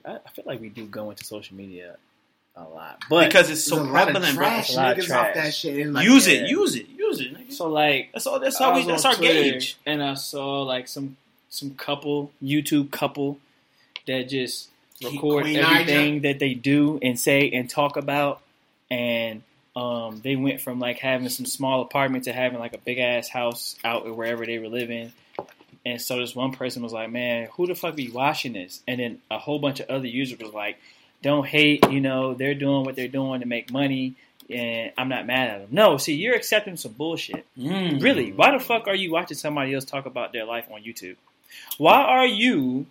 I, 0.04 0.18
I 0.24 0.30
feel 0.30 0.44
like 0.46 0.60
we 0.60 0.68
do 0.68 0.86
go 0.86 1.10
into 1.10 1.24
social 1.24 1.56
media 1.56 1.96
a 2.56 2.62
lot, 2.62 3.02
but 3.08 3.26
because 3.26 3.50
it's 3.50 3.64
so 3.64 3.80
a 3.80 3.82
lot 3.82 4.08
of 4.08 4.14
prevalent, 4.14 4.36
bro. 4.36 4.46
trash 4.46 4.68
It's 4.68 4.76
a 4.76 4.80
lot 4.80 4.98
of 4.98 5.04
niggas 5.04 5.16
off 5.16 5.34
that 5.34 5.54
shit. 5.54 5.78
And 5.86 5.94
like, 5.94 6.04
use 6.04 6.26
yeah. 6.28 6.40
it, 6.40 6.48
use 6.50 6.74
it, 6.74 6.88
use 6.88 7.20
it. 7.20 7.34
nigga. 7.34 7.52
so 7.52 7.68
like 7.68 8.10
That's 8.12 8.26
all. 8.26 8.40
That's 8.40 8.60
I 8.60 8.64
how 8.64 8.74
we. 8.76 8.84
That's 8.84 9.04
our 9.04 9.14
Twitter, 9.14 9.52
gauge. 9.52 9.78
and 9.86 10.02
I 10.02 10.14
saw 10.14 10.62
like 10.62 10.88
some 10.88 11.16
some 11.48 11.70
couple 11.74 12.32
YouTube 12.42 12.90
couple 12.90 13.38
that 14.06 14.28
just 14.28 14.68
record 15.02 15.44
Queen 15.44 15.58
everything 15.58 16.20
that 16.22 16.38
they 16.38 16.54
do 16.54 16.98
and 17.02 17.18
say 17.18 17.50
and 17.50 17.70
talk 17.70 17.96
about, 17.96 18.40
and 18.90 19.42
Um, 19.76 20.20
they 20.24 20.34
went 20.34 20.60
from 20.60 20.80
like 20.80 20.98
having 20.98 21.28
some 21.28 21.46
small 21.46 21.82
apartment 21.82 22.24
to 22.24 22.32
having 22.32 22.58
like 22.58 22.74
a 22.74 22.78
big 22.78 22.98
ass 22.98 23.28
house 23.28 23.76
out 23.84 24.12
wherever 24.12 24.44
they 24.44 24.58
were 24.58 24.68
living. 24.68 25.12
And 25.86 26.00
so 26.00 26.18
this 26.18 26.34
one 26.34 26.52
person 26.52 26.82
was 26.82 26.92
like, 26.92 27.10
"Man, 27.10 27.48
who 27.52 27.66
the 27.66 27.74
fuck 27.74 27.96
be 27.96 28.10
watching 28.10 28.52
this?" 28.52 28.82
And 28.86 29.00
then 29.00 29.20
a 29.30 29.38
whole 29.38 29.58
bunch 29.58 29.80
of 29.80 29.88
other 29.88 30.06
users 30.06 30.38
was 30.38 30.52
like, 30.52 30.78
"Don't 31.22 31.46
hate, 31.46 31.88
you 31.90 32.00
know, 32.00 32.34
they're 32.34 32.54
doing 32.54 32.84
what 32.84 32.96
they're 32.96 33.08
doing 33.08 33.40
to 33.40 33.46
make 33.46 33.70
money." 33.70 34.14
And 34.50 34.92
I'm 34.96 35.08
not 35.08 35.26
mad 35.26 35.50
at 35.50 35.58
them. 35.60 35.68
No, 35.70 35.98
see, 35.98 36.14
you're 36.14 36.34
accepting 36.34 36.76
some 36.76 36.92
bullshit. 36.92 37.44
Mm. 37.58 38.02
Really, 38.02 38.32
why 38.32 38.50
the 38.50 38.58
fuck 38.58 38.88
are 38.88 38.94
you 38.94 39.12
watching 39.12 39.36
somebody 39.36 39.74
else 39.74 39.84
talk 39.84 40.06
about 40.06 40.32
their 40.32 40.44
life 40.44 40.66
on 40.72 40.82
YouTube? 40.82 41.16
Why 41.76 42.00
are 42.02 42.26
you 42.26 42.86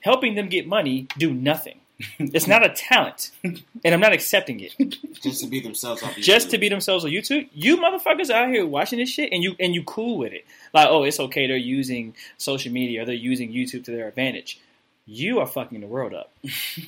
helping 0.00 0.34
them 0.34 0.48
get 0.48 0.66
money 0.66 1.06
do 1.16 1.32
nothing? 1.32 1.80
It's 2.18 2.46
not 2.46 2.64
a 2.64 2.70
talent, 2.70 3.30
and 3.42 3.94
I'm 3.94 4.00
not 4.00 4.12
accepting 4.12 4.60
it. 4.60 4.74
just 5.20 5.42
to 5.42 5.46
be 5.46 5.60
themselves 5.60 6.02
off 6.02 6.16
Just 6.16 6.50
to 6.50 6.58
be 6.58 6.68
themselves 6.68 7.04
on 7.04 7.10
YouTube, 7.10 7.48
you 7.52 7.76
motherfuckers 7.76 8.30
out 8.30 8.48
here 8.48 8.66
watching 8.66 8.98
this 8.98 9.10
shit, 9.10 9.32
and 9.32 9.42
you 9.42 9.54
and 9.60 9.74
you 9.74 9.82
cool 9.84 10.18
with 10.18 10.32
it. 10.32 10.46
Like, 10.72 10.88
oh, 10.88 11.04
it's 11.04 11.20
okay. 11.20 11.46
They're 11.46 11.56
using 11.56 12.14
social 12.38 12.72
media, 12.72 13.02
or 13.02 13.04
they're 13.04 13.14
using 13.14 13.52
YouTube 13.52 13.84
to 13.84 13.90
their 13.90 14.08
advantage. 14.08 14.60
You 15.06 15.40
are 15.40 15.46
fucking 15.46 15.80
the 15.80 15.86
world 15.86 16.14
up. 16.14 16.32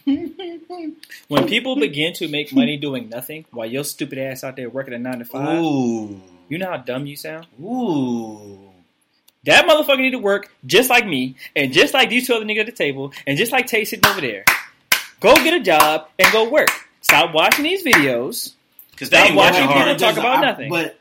When 1.28 1.46
people 1.46 1.76
begin 1.76 2.12
to 2.14 2.28
make 2.28 2.52
money 2.52 2.76
doing 2.76 3.08
nothing, 3.08 3.46
while 3.50 3.66
your 3.66 3.84
stupid 3.84 4.18
ass 4.18 4.44
out 4.44 4.56
there 4.56 4.68
working 4.70 4.94
a 4.94 4.98
nine 4.98 5.18
to 5.18 5.24
five, 5.24 5.58
Ooh. 5.58 6.20
you 6.48 6.58
know 6.58 6.70
how 6.70 6.76
dumb 6.76 7.06
you 7.06 7.16
sound. 7.16 7.46
Ooh. 7.60 8.70
That 9.44 9.66
motherfucker 9.66 9.98
need 9.98 10.10
to 10.12 10.18
work 10.18 10.52
just 10.64 10.88
like 10.88 11.06
me, 11.06 11.36
and 11.56 11.72
just 11.72 11.94
like 11.94 12.10
these 12.10 12.26
two 12.26 12.34
other 12.34 12.44
niggas 12.44 12.60
at 12.60 12.66
the 12.66 12.72
table, 12.72 13.12
and 13.26 13.36
just 13.36 13.50
like 13.50 13.66
Tay 13.66 13.84
sitting 13.84 14.08
over 14.08 14.20
there. 14.20 14.44
Go 15.22 15.34
get 15.36 15.54
a 15.54 15.60
job 15.60 16.08
and 16.18 16.32
go 16.32 16.48
work. 16.50 16.68
Stop 17.00 17.32
watching 17.34 17.64
these 17.64 17.84
videos. 17.84 18.54
Because 18.90 19.10
they 19.10 19.18
ain't 19.18 19.34
watching 19.36 19.62
working 19.66 19.68
people 19.68 19.82
hard. 19.84 19.98
talk 19.98 20.16
about 20.16 20.38
I- 20.38 20.40
nothing. 20.40 20.70
But 20.70 20.98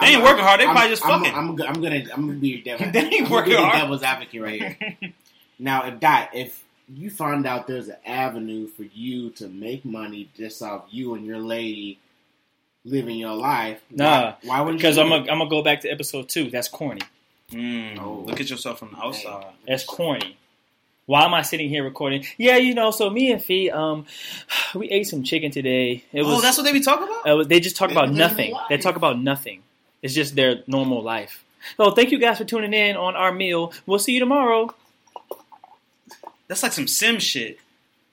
They 0.00 0.06
ain't 0.08 0.16
I'm- 0.16 0.24
working 0.24 0.44
hard, 0.44 0.60
they 0.60 0.64
I'm- 0.64 0.74
probably 0.74 0.90
just 0.90 1.04
I'm, 1.06 1.20
fucking. 1.20 1.34
I'm, 1.34 1.50
I'm, 1.50 1.62
I'm 1.76 1.82
gonna 1.82 2.04
I'm 2.14 2.26
gonna 2.26 2.38
be 2.38 2.48
your 2.48 2.62
devil. 2.62 2.86
They 2.92 2.98
ain't 3.00 3.14
I'm 3.14 3.22
gonna 3.24 3.30
working 3.34 3.52
be 3.52 3.56
hard. 3.58 3.72
devil's 3.80 4.02
advocate 4.02 4.42
right 4.42 4.60
here. 4.62 4.96
now, 5.58 5.84
if 5.86 6.00
that 6.00 6.30
if 6.34 6.62
you 6.92 7.10
find 7.10 7.46
out 7.46 7.66
there's 7.66 7.88
an 7.88 7.96
avenue 8.04 8.66
for 8.66 8.82
you 8.82 9.30
to 9.30 9.48
make 9.48 9.84
money 9.84 10.28
just 10.36 10.60
off 10.62 10.84
you 10.90 11.14
and 11.14 11.24
your 11.24 11.38
lady 11.38 11.98
living 12.84 13.16
your 13.16 13.34
life, 13.36 13.80
Nah, 13.90 14.34
why, 14.42 14.58
why 14.58 14.60
would 14.60 14.76
Because 14.76 14.96
you? 14.96 15.02
I'm 15.04 15.08
gonna 15.08 15.30
I'm 15.30 15.38
gonna 15.38 15.48
go 15.50 15.62
back 15.62 15.80
to 15.82 15.88
episode 15.88 16.28
two. 16.28 16.50
That's 16.50 16.68
corny. 16.68 17.02
Mm, 17.52 17.98
Oh. 18.00 18.24
Look 18.26 18.40
at 18.40 18.50
yourself 18.50 18.78
from 18.80 18.90
the 18.92 18.98
outside. 18.98 19.46
That's 19.66 19.84
corny. 19.84 20.36
Why 21.06 21.24
am 21.24 21.34
I 21.34 21.42
sitting 21.42 21.68
here 21.68 21.82
recording? 21.82 22.24
Yeah, 22.38 22.56
you 22.56 22.74
know. 22.74 22.90
So 22.90 23.10
me 23.10 23.32
and 23.32 23.42
Fee, 23.42 23.70
um, 23.70 24.06
we 24.74 24.88
ate 24.90 25.04
some 25.08 25.22
chicken 25.22 25.50
today. 25.50 26.04
It 26.12 26.22
was. 26.22 26.38
oh, 26.38 26.40
that's 26.40 26.56
what 26.56 26.64
they 26.64 26.72
be 26.72 26.80
talking 26.80 27.08
about? 27.08 27.26
Uh, 27.26 27.44
they 27.44 27.60
just 27.60 27.76
talk 27.76 27.90
They 27.90 27.96
about 27.96 28.12
nothing. 28.12 28.54
They 28.68 28.78
talk 28.78 28.96
about 28.96 29.18
nothing. 29.20 29.62
It's 30.02 30.14
just 30.14 30.34
their 30.34 30.62
normal 30.66 31.02
life. 31.02 31.44
So 31.76 31.92
thank 31.92 32.10
you 32.10 32.18
guys 32.18 32.38
for 32.38 32.44
tuning 32.44 32.72
in 32.72 32.96
on 32.96 33.14
our 33.14 33.32
meal. 33.32 33.72
We'll 33.86 34.00
see 34.00 34.12
you 34.12 34.20
tomorrow. 34.20 34.74
That's 36.48 36.62
like 36.62 36.72
some 36.72 36.88
sim 36.88 37.18
shit. 37.18 37.58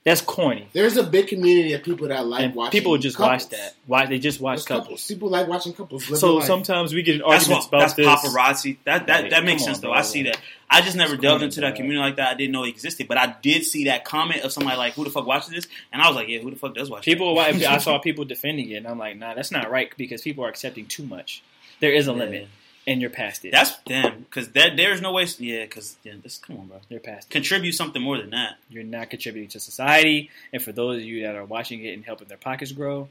That's 0.06 0.22
corny. 0.22 0.70
there's 0.72 0.96
a 0.96 1.03
big 1.03 1.27
community 1.27 1.74
of 1.74 1.84
people 1.84 2.08
that 2.08 2.25
like 2.25 2.41
And 2.44 2.56
watching. 2.56 2.72
people 2.72 2.98
just 2.98 3.18
couples. 3.18 3.44
watch 3.44 3.50
that. 3.50 3.75
Why 3.86 4.06
they 4.06 4.18
just 4.18 4.39
watch 4.39 4.60
There's 4.60 4.65
couples. 4.65 5.06
People 5.06 5.29
like 5.29 5.48
watching 5.48 5.74
couples. 5.74 6.20
So 6.20 6.36
life. 6.38 6.46
sometimes 6.46 6.94
we 6.94 7.03
get 7.03 7.15
in 7.15 7.22
That's 7.22 7.44
arguments 7.44 7.65
what, 7.65 7.68
about 7.68 7.79
that's 7.98 8.24
this. 8.24 8.34
paparazzi. 8.34 8.77
That 8.86 9.08
that, 9.08 9.24
Like, 9.24 9.32
that 9.32 9.44
makes 9.44 9.62
come 9.63 9.65
sense 9.74 9.77
on, 9.79 9.82
though. 9.82 9.88
bro. 9.89 9.98
I 10.00 10.01
see 10.03 10.24
that. 10.24 10.39
I 10.70 10.82
just 10.82 10.96
never 10.96 11.15
It's 11.15 11.22
delved 11.22 11.39
corny, 11.41 11.46
into 11.46 11.62
that 11.62 11.72
bro. 11.72 11.75
community 11.77 12.00
like 12.00 12.15
that. 12.15 12.29
I 12.29 12.34
didn't 12.36 12.53
know 12.53 12.63
it 12.63 12.70
existed, 12.70 13.08
but 13.10 13.18
I 13.18 13.36
did 13.41 13.65
see 13.65 13.84
that 13.86 14.06
comment 14.06 14.44
of 14.44 14.53
somebody 14.53 14.77
like, 14.77 14.94
"Who 14.94 15.03
the 15.03 15.10
fuck 15.10 15.25
watches 15.27 15.50
this?" 15.50 15.68
And 15.91 16.01
I 16.01 16.08
was 16.08 16.15
like, 16.15 16.29
"Yeah, 16.29 16.39
who 16.39 16.50
the 16.51 16.56
fuck 16.58 16.75
does 16.75 16.89
watch?" 16.89 17.03
People, 17.03 17.36
that? 17.36 17.62
I 17.63 17.77
saw 17.79 18.00
people 18.00 18.24
defending 18.24 18.70
it, 18.72 18.75
and 18.75 18.88
I'm 18.88 18.98
like, 18.98 19.18
nah, 19.18 19.34
that's 19.34 19.51
not 19.51 19.70
right 19.70 19.91
because 19.98 20.22
people 20.22 20.46
are 20.46 20.50
accepting 20.50 20.86
too 20.86 21.03
much. 21.03 21.44
There 21.82 21.91
is 21.91 22.08
a 22.08 22.12
Yeah. 22.12 22.18
limit, 22.18 22.48
and 22.89 23.00
you're 23.00 23.10
past 23.12 23.46
it. 23.46 23.51
That's 23.51 23.77
damn. 23.86 24.22
Because 24.22 24.50
that 24.50 24.75
there's 24.75 25.00
no 25.00 25.12
way. 25.13 25.27
Yeah, 25.38 25.63
because 25.63 25.96
yeah, 26.03 26.13
this 26.22 26.39
come 26.39 26.58
on, 26.58 26.67
bro. 26.67 26.81
you're 26.89 27.00
past 27.00 27.27
it. 27.27 27.31
Contribute 27.31 27.74
something 27.74 28.01
more 28.01 28.17
than 28.17 28.31
that. 28.31 28.58
You're 28.69 28.84
not 28.84 29.10
contributing 29.10 29.50
to 29.51 29.60
society, 29.60 30.31
and 30.51 30.62
for 30.62 30.72
those 30.72 30.98
of 30.98 31.03
you 31.03 31.24
that 31.24 31.36
are 31.36 31.46
watching 31.46 31.84
it 31.86 31.93
and 31.93 32.03
helping 32.03 32.27
their 32.27 32.38
pockets 32.38 32.72
grow, 32.72 33.08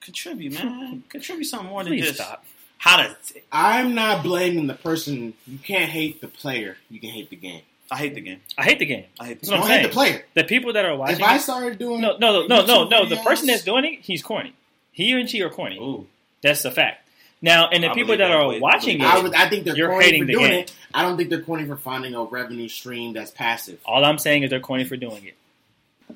Contribute, 0.00 0.54
man. 0.54 1.02
Contribute 1.08 1.44
something 1.44 1.68
more 1.68 1.82
than 1.82 1.92
please 1.92 2.04
just 2.04 2.14
stop. 2.20 2.44
how 2.78 2.98
to. 2.98 3.16
I'm 3.50 3.94
not 3.94 4.22
blaming 4.22 4.66
the 4.66 4.74
person. 4.74 5.34
You 5.46 5.58
can't 5.58 5.90
hate 5.90 6.20
the 6.20 6.28
player. 6.28 6.76
You 6.88 7.00
can 7.00 7.10
hate 7.10 7.30
the 7.30 7.36
game. 7.36 7.62
I 7.90 7.96
hate 7.96 8.14
the 8.14 8.20
game. 8.20 8.40
I 8.56 8.64
hate 8.64 8.78
the 8.78 8.86
game. 8.86 9.06
I 9.18 9.26
hate 9.26 9.40
the 9.40 9.46
game. 9.46 9.58
Don't 9.60 9.68
hate 9.68 9.82
the 9.82 9.88
player. 9.88 10.24
The 10.34 10.44
people 10.44 10.74
that 10.74 10.84
are 10.84 10.94
watching, 10.94 11.16
If 11.16 11.22
I 11.22 11.38
started 11.38 11.78
doing 11.78 12.00
no, 12.00 12.18
no, 12.18 12.46
no, 12.46 12.46
no, 12.46 12.66
no, 12.66 12.86
YouTube 12.86 12.90
no. 12.90 13.06
The 13.06 13.16
person 13.16 13.46
that's 13.46 13.64
doing 13.64 13.84
it, 13.86 14.00
he's 14.02 14.22
corny. 14.22 14.52
He 14.92 15.12
and 15.12 15.28
she 15.28 15.42
are 15.42 15.50
corny. 15.50 15.78
Ooh. 15.78 16.06
That's 16.42 16.64
a 16.64 16.70
fact. 16.70 17.07
Now, 17.40 17.68
and 17.68 17.84
the 17.84 17.90
I 17.90 17.94
people 17.94 18.16
that 18.16 18.28
that. 18.28 18.30
are 18.32 18.48
Wait, 18.48 18.60
watching 18.60 18.98
believe 18.98 19.12
I 19.14 19.18
it, 19.18 19.22
would. 19.22 19.34
I 19.34 19.48
think 19.48 19.64
they're 19.64 19.76
You're 19.76 19.88
corny 19.90 20.04
hating 20.06 20.22
for 20.22 20.26
the 20.26 20.32
doing 20.32 20.50
game. 20.50 20.60
it. 20.60 20.74
I 20.92 21.02
don't 21.02 21.16
think 21.16 21.30
they're 21.30 21.42
corny 21.42 21.64
for 21.66 21.76
finding 21.76 22.14
a 22.14 22.24
revenue 22.24 22.68
stream 22.68 23.12
that's 23.12 23.30
passive. 23.30 23.78
all 23.84 24.04
I'm 24.04 24.18
saying 24.18 24.42
is 24.42 24.50
they're 24.50 24.58
corny 24.60 24.84
for 24.84 24.96
doing 24.96 25.24
it. 25.24 25.34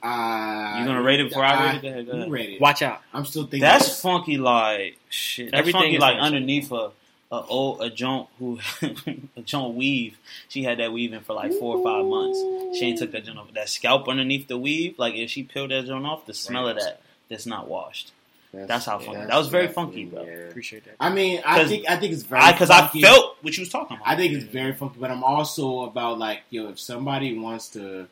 Uh, 0.02 0.76
You 0.80 0.86
gonna 0.86 1.02
rate 1.02 1.20
it 1.20 1.28
before 1.28 1.44
I 1.44 1.72
rate 1.72 1.76
it? 1.76 1.82
Go 1.82 1.88
ahead, 1.88 2.06
go 2.06 2.12
ahead. 2.12 2.30
rate 2.30 2.50
it. 2.54 2.60
Watch 2.60 2.82
out. 2.82 3.02
I'm 3.12 3.24
still 3.24 3.42
thinking. 3.42 3.60
That's 3.60 4.00
funky, 4.00 4.38
like 4.38 4.96
shit. 5.10 5.50
That's 5.50 5.60
Everything 5.60 5.80
funky, 5.82 5.96
is 5.96 6.00
like 6.00 6.16
underneath 6.18 6.72
a 6.72 6.90
a 7.30 7.40
old 7.46 7.80
a 7.82 7.88
joint 7.90 8.26
who 8.38 8.58
a 9.36 9.42
joint 9.42 9.74
weave. 9.74 10.18
She 10.48 10.62
had 10.64 10.78
that 10.78 10.92
weave 10.92 11.12
in 11.12 11.20
for 11.20 11.34
like 11.34 11.52
four 11.52 11.76
or 11.76 11.84
five 11.84 12.04
months. 12.04 12.38
She 12.78 12.86
ain't 12.86 12.98
took 12.98 13.12
that 13.12 13.24
joint 13.24 13.38
off. 13.38 13.52
That 13.54 13.68
scalp 13.68 14.08
underneath 14.08 14.48
the 14.48 14.58
weave, 14.58 14.98
like 14.98 15.14
if 15.14 15.30
she 15.30 15.42
peeled 15.42 15.70
that 15.70 15.86
joint 15.86 16.04
off, 16.06 16.26
the 16.26 16.34
smell 16.34 16.68
of 16.68 16.76
that 16.76 17.00
that's 17.28 17.46
not 17.46 17.68
washed. 17.68 18.12
That's 18.52 18.84
how 18.84 18.98
funky. 18.98 19.26
That 19.26 19.36
was 19.36 19.48
very 19.48 19.68
funky, 19.68 20.04
bro. 20.04 20.22
Appreciate 20.48 20.84
that. 20.84 20.96
I 21.00 21.08
mean, 21.10 21.40
I 21.44 21.58
'Cause 21.60 21.68
think 21.70 21.88
I 21.88 21.96
think 21.96 22.12
it's 22.12 22.22
very 22.22 22.52
Because 22.52 22.68
I, 22.70 22.80
funky. 22.82 23.00
felt 23.00 23.36
what 23.42 23.56
you 23.56 23.62
was 23.62 23.70
talking 23.70 23.96
about. 23.96 24.06
I 24.06 24.14
think 24.16 24.34
it's 24.34 24.44
very 24.44 24.74
funky, 24.74 24.98
but 25.00 25.10
I'm 25.10 25.24
also 25.24 25.84
about 25.84 26.18
like, 26.18 26.40
yo, 26.50 26.68
if 26.68 26.78
somebody 26.78 27.36
wants 27.38 27.68
to 27.70 28.08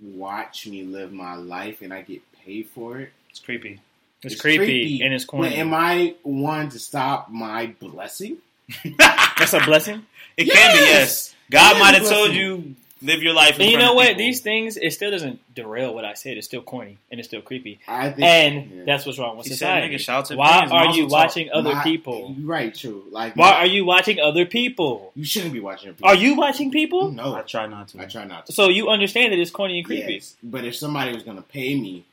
watch 0.00 0.66
me 0.66 0.82
live 0.82 1.12
my 1.12 1.34
life 1.36 1.80
and 1.82 1.92
I 1.92 2.02
get 2.02 2.20
paid 2.44 2.68
for 2.70 2.98
it, 2.98 3.12
it's 3.30 3.38
creepy. 3.38 3.80
It's, 4.22 4.34
It's 4.34 4.40
creepy, 4.40 4.64
creepy. 4.66 5.02
and 5.02 5.14
it's 5.14 5.24
but 5.24 5.30
corny. 5.30 5.54
am 5.56 5.72
I 5.74 6.14
one 6.22 6.68
to 6.70 6.78
stop 6.78 7.30
my 7.30 7.66
blessing? 7.78 8.38
That's 8.98 9.52
a 9.52 9.60
blessing. 9.60 10.04
It 10.36 10.50
can 10.52 10.76
be 10.76 10.80
yes. 10.82 11.34
God 11.50 11.78
might 11.78 11.94
have 11.94 12.06
told 12.06 12.34
you 12.34 12.74
live 13.02 13.22
your 13.22 13.34
life. 13.34 13.58
In 13.58 13.66
you 13.66 13.72
front 13.72 13.84
know 13.84 13.90
of 13.92 13.96
what? 13.96 14.06
people. 14.08 14.18
These 14.18 14.40
things, 14.40 14.76
it 14.76 14.92
still 14.92 15.10
doesn't 15.10 15.38
derail 15.54 15.94
what 15.94 16.04
I 16.04 16.14
said. 16.14 16.36
It's 16.36 16.46
still 16.46 16.62
corny 16.62 16.98
and 17.10 17.20
it's 17.20 17.28
still 17.28 17.42
creepy. 17.42 17.78
I 17.86 18.10
think, 18.10 18.22
And 18.22 18.70
yeah. 18.70 18.84
that's 18.86 19.04
what's 19.06 19.18
wrong 19.18 19.36
with 19.36 19.46
He 19.46 19.50
said, 19.52 19.58
society. 19.58 19.94
"Nigga, 19.94 19.98
shout 20.00 20.28
Why 20.30 20.60
Benz, 20.60 20.72
are 20.72 20.86
you 20.96 21.06
tov." 21.06 21.10
watching 21.10 21.50
other 21.52 21.74
My- 21.74 21.82
people? 21.82 22.34
Right, 22.40 22.74
true. 22.74 23.04
Like, 23.10 23.36
Why 23.36 23.52
are 23.52 23.66
you 23.66 23.84
watching 23.84 24.18
other 24.20 24.46
people? 24.46 25.12
you 25.14 25.24
shouldn't 25.24 25.52
be 25.52 25.60
watching 25.60 25.90
people. 25.92 26.08
Are 26.08 26.14
you 26.14 26.34
watching 26.36 26.70
people? 26.70 27.10
No, 27.12 27.34
I 27.34 27.42
try 27.42 27.66
not 27.66 27.88
to. 27.88 28.00
I 28.00 28.06
try 28.06 28.24
not 28.24 28.46
to. 28.46 28.52
So 28.52 28.68
you 28.68 28.88
understand 28.88 29.32
that 29.32 29.38
it's 29.38 29.50
corny 29.50 29.78
and 29.78 29.86
creepy. 29.86 30.14
Yes, 30.14 30.36
but 30.42 30.64
if 30.64 30.74
somebody 30.76 31.12
was 31.14 31.22
going 31.22 31.36
to 31.36 31.42
pay 31.42 31.78
me, 31.78 32.04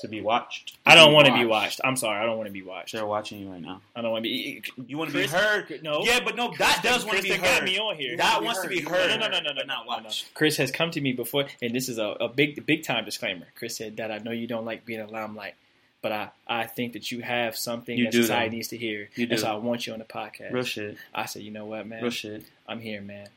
to 0.00 0.08
be 0.08 0.20
watched. 0.20 0.76
I 0.84 0.94
don't 0.94 1.12
want 1.12 1.26
to 1.28 1.34
be 1.34 1.44
watched. 1.44 1.80
I'm 1.84 1.96
sorry. 1.96 2.18
I 2.20 2.26
don't 2.26 2.36
want 2.36 2.46
to 2.48 2.52
be 2.52 2.62
watched. 2.62 2.92
They're 2.94 3.06
watching 3.06 3.40
you 3.40 3.50
right 3.50 3.60
now. 3.62 3.80
I 3.94 4.02
don't 4.02 4.10
want 4.12 4.24
to 4.24 4.28
be. 4.30 4.62
You 4.86 4.98
want 4.98 5.10
to 5.12 5.16
be 5.16 5.26
heard? 5.26 5.80
No. 5.82 6.02
Yeah, 6.04 6.20
but 6.24 6.36
no, 6.36 6.52
that 6.58 6.80
does 6.82 7.04
want 7.04 7.18
to 7.18 7.22
be 7.22 7.28
Kristen 7.30 7.46
heard. 7.48 7.58
got 7.60 7.64
me 7.64 7.78
on 7.78 7.96
here. 7.96 8.16
That 8.16 8.40
be 8.40 8.44
wants 8.46 8.62
to 8.62 8.68
be 8.68 8.80
heard. 8.80 9.10
No, 9.10 9.16
no, 9.16 9.28
no, 9.28 9.40
no, 9.40 9.48
no, 9.50 9.54
but 9.56 9.66
not 9.66 9.86
no, 9.86 9.96
no. 9.98 10.02
watched. 10.04 10.34
Chris 10.34 10.56
has 10.56 10.70
come 10.70 10.90
to 10.90 11.00
me 11.00 11.12
before, 11.12 11.44
and 11.62 11.74
this 11.74 11.88
is 11.88 11.98
a, 11.98 12.06
a 12.20 12.28
big, 12.28 12.64
big 12.66 12.82
time 12.82 13.04
disclaimer. 13.04 13.46
Chris 13.54 13.76
said 13.76 13.96
that 13.98 14.10
I 14.10 14.18
know 14.18 14.30
you 14.32 14.46
don't 14.46 14.64
like 14.64 14.84
being 14.84 15.00
a 15.00 15.06
limelight, 15.06 15.54
but 16.02 16.12
I, 16.12 16.30
I 16.46 16.64
think 16.66 16.94
that 16.94 17.10
you 17.12 17.20
have 17.22 17.56
something 17.56 17.96
You 17.96 18.04
that 18.04 18.12
do, 18.12 18.22
society 18.22 18.48
though. 18.50 18.56
needs 18.56 18.68
to 18.68 18.76
hear, 18.78 19.08
You 19.14 19.24
and 19.24 19.30
do. 19.32 19.36
so 19.38 19.48
I 19.48 19.54
want 19.56 19.86
you 19.86 19.92
on 19.92 19.98
the 19.98 20.04
podcast. 20.04 20.52
Real 20.52 20.64
shit. 20.64 20.96
I 21.14 21.26
said, 21.26 21.42
you 21.42 21.50
know 21.50 21.66
what, 21.66 21.86
man, 21.86 22.02
Real 22.02 22.10
shit. 22.10 22.44
I'm 22.66 22.80
here, 22.80 23.00
man. 23.00 23.28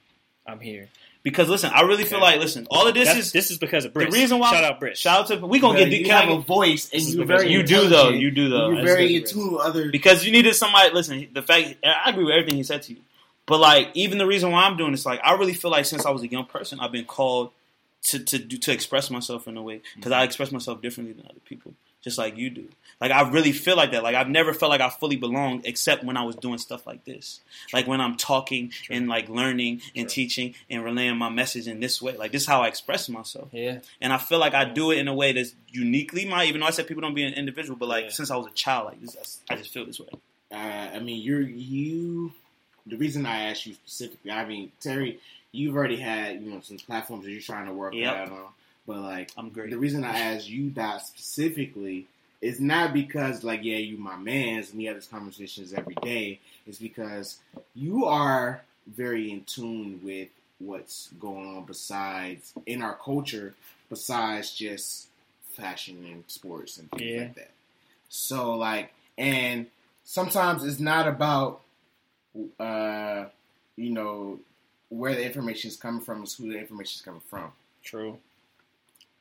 I'm 0.48 0.60
here. 0.60 0.90
Because 1.24 1.48
listen, 1.48 1.72
I 1.74 1.82
really 1.82 2.04
feel 2.04 2.18
Okay. 2.18 2.26
like 2.32 2.40
listen, 2.42 2.68
all 2.70 2.86
of 2.86 2.94
this 2.94 3.08
That's- 3.08 3.28
is 3.28 3.32
this 3.32 3.50
is 3.50 3.58
because 3.58 3.86
of 3.86 3.94
the 3.94 4.08
reason 4.08 4.40
why. 4.40 4.52
shout 4.52 4.64
out 4.66 4.80
Briss. 4.82 5.00
Shout 5.00 5.22
out 5.22 5.28
to 5.28 5.48
we 5.48 5.60
gonna 5.60 5.76
Well, 5.76 5.84
get 5.84 5.90
deep. 5.90 6.00
you 6.02 6.06
can 6.08 6.16
I 6.16 6.22
have 6.22 6.30
a 6.30 6.38
get- 6.38 6.46
voice, 6.46 6.90
and 6.92 7.02
you're 7.02 7.26
very 7.26 7.50
you 7.50 7.64
do 7.64 7.88
though. 7.88 8.10
You 8.10 8.30
do 8.30 8.50
though. 8.50 8.72
You're 8.72 8.84
very 8.84 9.08
good, 9.08 9.22
in 9.22 9.28
tune 9.28 9.58
other. 9.62 9.90
because 9.90 10.26
you 10.26 10.34
needed 10.34 10.54
somebody. 10.54 10.94
Listen, 10.94 11.30
the 11.34 11.42
fact 11.42 11.76
I 11.84 12.10
agree 12.10 12.26
with 12.26 12.34
everything 12.34 12.58
he 12.58 12.64
said 12.64 12.82
to 12.84 12.94
you, 12.94 13.00
but 13.46 13.60
like 13.62 13.90
even 13.94 14.18
the 14.18 14.28
reason 14.28 14.52
why 14.52 14.66
I'm 14.66 14.76
doing 14.76 14.92
this, 14.92 15.06
like 15.06 15.22
I 15.24 15.34
really 15.36 15.54
feel 15.54 15.72
like 15.72 15.86
since 15.86 16.06
I 16.06 16.12
was 16.12 16.24
a 16.24 16.28
young 16.28 16.46
person, 16.46 16.82
I've 16.82 16.92
been 16.92 17.06
called 17.06 17.52
to 18.08 18.20
to 18.20 18.38
do, 18.38 18.58
to 18.58 18.74
express 18.74 19.10
myself 19.10 19.48
in 19.48 19.56
a 19.56 19.62
way 19.62 19.82
because 19.96 20.12
I 20.12 20.18
mm-hmm. 20.18 20.26
express 20.26 20.52
myself 20.52 20.82
differently 20.82 21.14
than 21.14 21.26
other 21.26 21.40
people, 21.46 21.74
just 22.04 22.18
like 22.18 22.38
you 22.38 22.50
do. 22.50 22.68
Like 23.02 23.12
I 23.12 23.28
really 23.30 23.52
feel 23.52 23.76
like 23.76 23.92
that. 23.92 24.04
Like 24.04 24.16
I've 24.16 24.30
never 24.30 24.54
felt 24.54 24.70
like 24.70 24.80
I 24.82 24.90
fully 24.90 25.16
belonged 25.18 25.62
except 25.66 26.04
when 26.04 26.16
I 26.16 26.24
was 26.24 26.36
doing 26.36 26.58
stuff 26.58 26.86
like 26.88 27.04
this. 27.06 27.42
Like 27.74 27.86
when 27.88 28.00
I'm 28.00 28.16
talking 28.16 28.72
and 28.90 29.08
like 29.08 29.28
learning 29.30 29.82
and 29.96 30.08
True. 30.08 30.14
teaching 30.14 30.56
and 30.70 30.84
relaying 30.84 31.18
my 31.18 31.30
message 31.30 31.68
in 31.68 31.80
this 31.80 32.02
way. 32.02 32.16
Like 32.16 32.32
this 32.32 32.44
is 32.44 32.48
how 32.48 32.62
I 32.62 32.68
express 32.68 33.10
myself. 33.10 33.50
Yeah, 33.52 33.80
And 34.00 34.14
I 34.14 34.18
feel 34.18 34.40
like 34.40 34.54
I 34.54 34.64
do 34.66 34.92
it 34.92 35.00
in 35.00 35.08
a 35.08 35.14
way 35.14 35.34
that's 35.34 35.54
uniquely 35.70 36.26
mine, 36.26 36.48
even 36.48 36.62
though 36.62 36.68
I 36.68 36.72
said 36.72 36.88
people 36.88 37.02
don't 37.02 37.16
be 37.16 37.24
an 37.24 37.34
individual, 37.34 37.78
but 37.78 37.90
like 37.90 38.06
Yeah. 38.06 38.12
since 38.12 38.32
I 38.32 38.38
was 38.38 38.48
a 38.48 38.52
child, 38.52 38.86
like 38.88 39.02
this, 39.02 39.42
I 39.50 39.56
just 39.56 39.72
feel 39.74 39.86
this 39.86 40.00
way. 40.00 40.08
Uh, 40.52 40.56
I 40.96 41.00
mean, 41.00 41.22
you're 41.22 41.42
you. 41.42 42.32
The 42.86 42.96
reason 42.98 43.26
I 43.26 43.50
asked 43.50 43.66
you 43.66 43.74
specifically, 43.74 44.30
I 44.32 44.46
mean, 44.46 44.72
Terry, 44.80 45.20
you've 45.52 45.76
already 45.76 45.98
had 45.98 46.42
you 46.42 46.52
know 46.52 46.62
some 46.62 46.78
platforms 46.78 47.26
that 47.26 47.32
you're 47.32 47.42
trying 47.42 47.66
to 47.66 47.74
work 47.74 47.94
Yep. 47.96 48.16
out 48.16 48.32
on, 48.32 48.46
but 48.88 48.98
like 48.98 49.32
I'm 49.38 49.50
great. 49.50 49.70
the 49.70 49.78
reason 49.78 50.04
I 50.04 50.18
asked 50.20 50.50
you 50.50 50.72
that 50.72 51.02
specifically 51.06 52.08
is 52.42 52.60
not 52.60 52.94
because 52.94 53.44
like 53.44 53.64
yeah, 53.64 53.78
you 53.78 53.98
my 53.98 54.18
man's 54.18 54.70
and 54.70 54.78
we 54.80 54.86
have 54.86 54.96
these 54.96 55.08
conversations 55.08 55.74
every 55.74 55.96
day. 56.02 56.40
It's 56.68 56.80
because 56.80 57.40
you 57.76 58.06
are 58.06 58.62
very 58.88 59.32
in 59.32 59.44
tune 59.46 60.02
with 60.04 60.28
what's 60.60 61.10
going 61.20 61.58
on 61.58 61.64
besides 61.66 62.54
in 62.66 62.82
our 62.82 62.96
culture, 62.96 63.54
besides 63.90 64.54
just 64.54 65.08
fashion 65.54 66.06
and 66.10 66.24
sports 66.28 66.78
and 66.78 66.90
things 66.92 67.02
Yeah. 67.14 67.20
like 67.22 67.36
that. 67.36 67.52
So 68.10 68.56
like, 68.56 68.94
and 69.18 69.68
sometimes 70.04 70.64
it's 70.64 70.80
not 70.80 71.08
about, 71.08 71.62
uh, 72.60 73.26
you 73.76 73.90
know, 73.92 74.40
where 74.90 75.16
the 75.16 75.24
information 75.26 75.70
is 75.70 75.78
coming 75.78 76.02
from. 76.02 76.24
It's 76.24 76.36
who 76.36 76.52
the 76.52 76.60
information 76.60 76.98
is 76.98 77.02
coming 77.02 77.22
from. 77.30 77.52
True. 77.84 78.18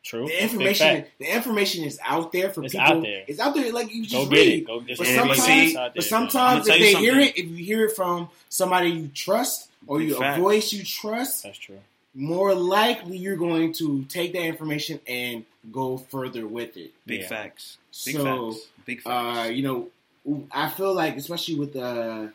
True. 0.02 0.26
The 0.26 0.42
information, 0.42 1.04
the 1.18 1.32
information 1.34 1.84
is 1.84 1.98
out 2.04 2.32
there 2.32 2.50
for 2.50 2.64
It's 2.64 2.72
people. 2.74 2.86
out 2.86 3.02
there. 3.02 3.24
It's 3.28 3.38
out 3.38 3.54
there. 3.54 3.72
Like 3.72 3.92
you 3.94 4.02
Go 4.02 4.08
just 4.08 4.30
get 4.30 4.36
read. 4.36 4.52
it. 4.62 4.66
Go 4.66 4.80
just 4.80 4.98
But 4.98 5.06
get 5.06 5.14
sometimes- 5.16 5.48
It's 5.48 5.76
out 5.76 5.94
But 5.94 6.04
sometimes 6.04 6.68
if 6.68 6.78
they 6.78 6.94
hear 6.94 7.20
it, 7.20 7.38
if 7.38 7.46
you 7.48 7.56
hear 7.64 7.84
it 7.86 7.94
from 7.94 8.28
somebody 8.48 8.90
you 8.90 9.10
trust 9.14 9.68
or 9.86 10.00
you 10.00 10.16
a 10.20 10.36
voice 10.38 10.72
you 10.72 10.82
trust, 10.84 11.44
That's 11.44 11.56
true. 11.58 11.78
more 12.14 12.52
likely 12.54 13.16
you're 13.16 13.36
going 13.36 13.72
to 13.74 14.04
take 14.08 14.32
that 14.32 14.42
information 14.44 14.98
and 15.06 15.44
go 15.70 15.98
further 15.98 16.46
with 16.48 16.76
it. 16.76 16.90
Big 17.06 17.20
Yeah. 17.20 17.28
facts. 17.28 17.76
Big 18.04 18.16
So, 18.16 18.52
facts. 18.52 18.66
Big 18.84 19.02
facts. 19.02 19.38
uh, 19.38 19.50
you 19.50 19.62
know, 19.62 19.88
I 20.50 20.68
feel 20.70 20.94
like, 20.94 21.16
especially 21.16 21.54
with 21.54 21.76
uh, 21.76 22.26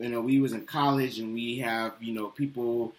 you 0.00 0.08
know, 0.10 0.20
we 0.20 0.40
was 0.40 0.52
in 0.52 0.64
college 0.66 1.18
and 1.18 1.34
we 1.34 1.58
have 1.58 1.94
you 2.00 2.12
know 2.12 2.26
people 2.28 2.92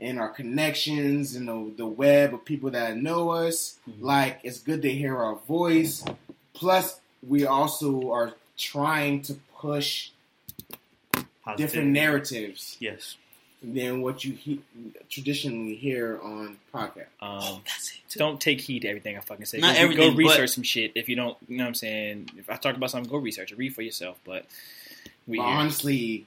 in 0.00 0.18
our 0.18 0.28
connections 0.28 1.34
and 1.34 1.48
the, 1.48 1.72
the 1.76 1.86
web 1.86 2.32
of 2.32 2.44
people 2.44 2.70
that 2.70 2.96
know 2.96 3.30
us. 3.30 3.78
Mhm. 3.88 3.94
Like, 4.00 4.40
it's 4.44 4.60
good 4.60 4.82
to 4.82 4.90
hear 4.92 5.16
our 5.16 5.34
voice. 5.36 6.04
Plus, 6.54 7.00
we 7.26 7.46
also 7.46 8.12
are 8.12 8.34
trying 8.56 9.22
to 9.22 9.34
push 9.58 10.10
Positivity. 11.44 11.56
different 11.62 11.88
narratives 11.92 12.76
Yes. 12.78 13.16
than 13.62 14.02
what 14.02 14.24
you 14.24 14.34
he- 14.34 14.60
traditionally 15.10 15.74
hear 15.74 16.20
on 16.22 16.58
podcast. 16.72 17.06
Um, 17.20 17.62
That's 17.64 17.98
don't 18.14 18.40
take 18.40 18.60
heed 18.60 18.82
to 18.82 18.88
everything 18.88 19.16
I 19.16 19.20
fucking 19.20 19.46
say. 19.46 19.58
Not 19.58 19.74
go, 19.74 19.80
everything, 19.82 20.10
go 20.12 20.16
research 20.16 20.38
but- 20.40 20.50
some 20.50 20.62
shit. 20.64 20.92
If 20.94 21.08
you 21.08 21.16
don't, 21.16 21.36
you 21.48 21.56
know 21.56 21.64
what 21.64 21.68
I'm 21.68 21.74
saying. 21.74 22.30
If 22.38 22.48
I 22.50 22.56
talk 22.56 22.76
about 22.76 22.90
something, 22.92 23.10
go 23.10 23.16
research 23.18 23.50
it. 23.50 23.58
Read 23.58 23.74
for 23.74 23.82
yourself. 23.82 24.18
But 24.24 24.46
we 25.26 25.38
But 25.38 25.44
honestly, 25.44 26.26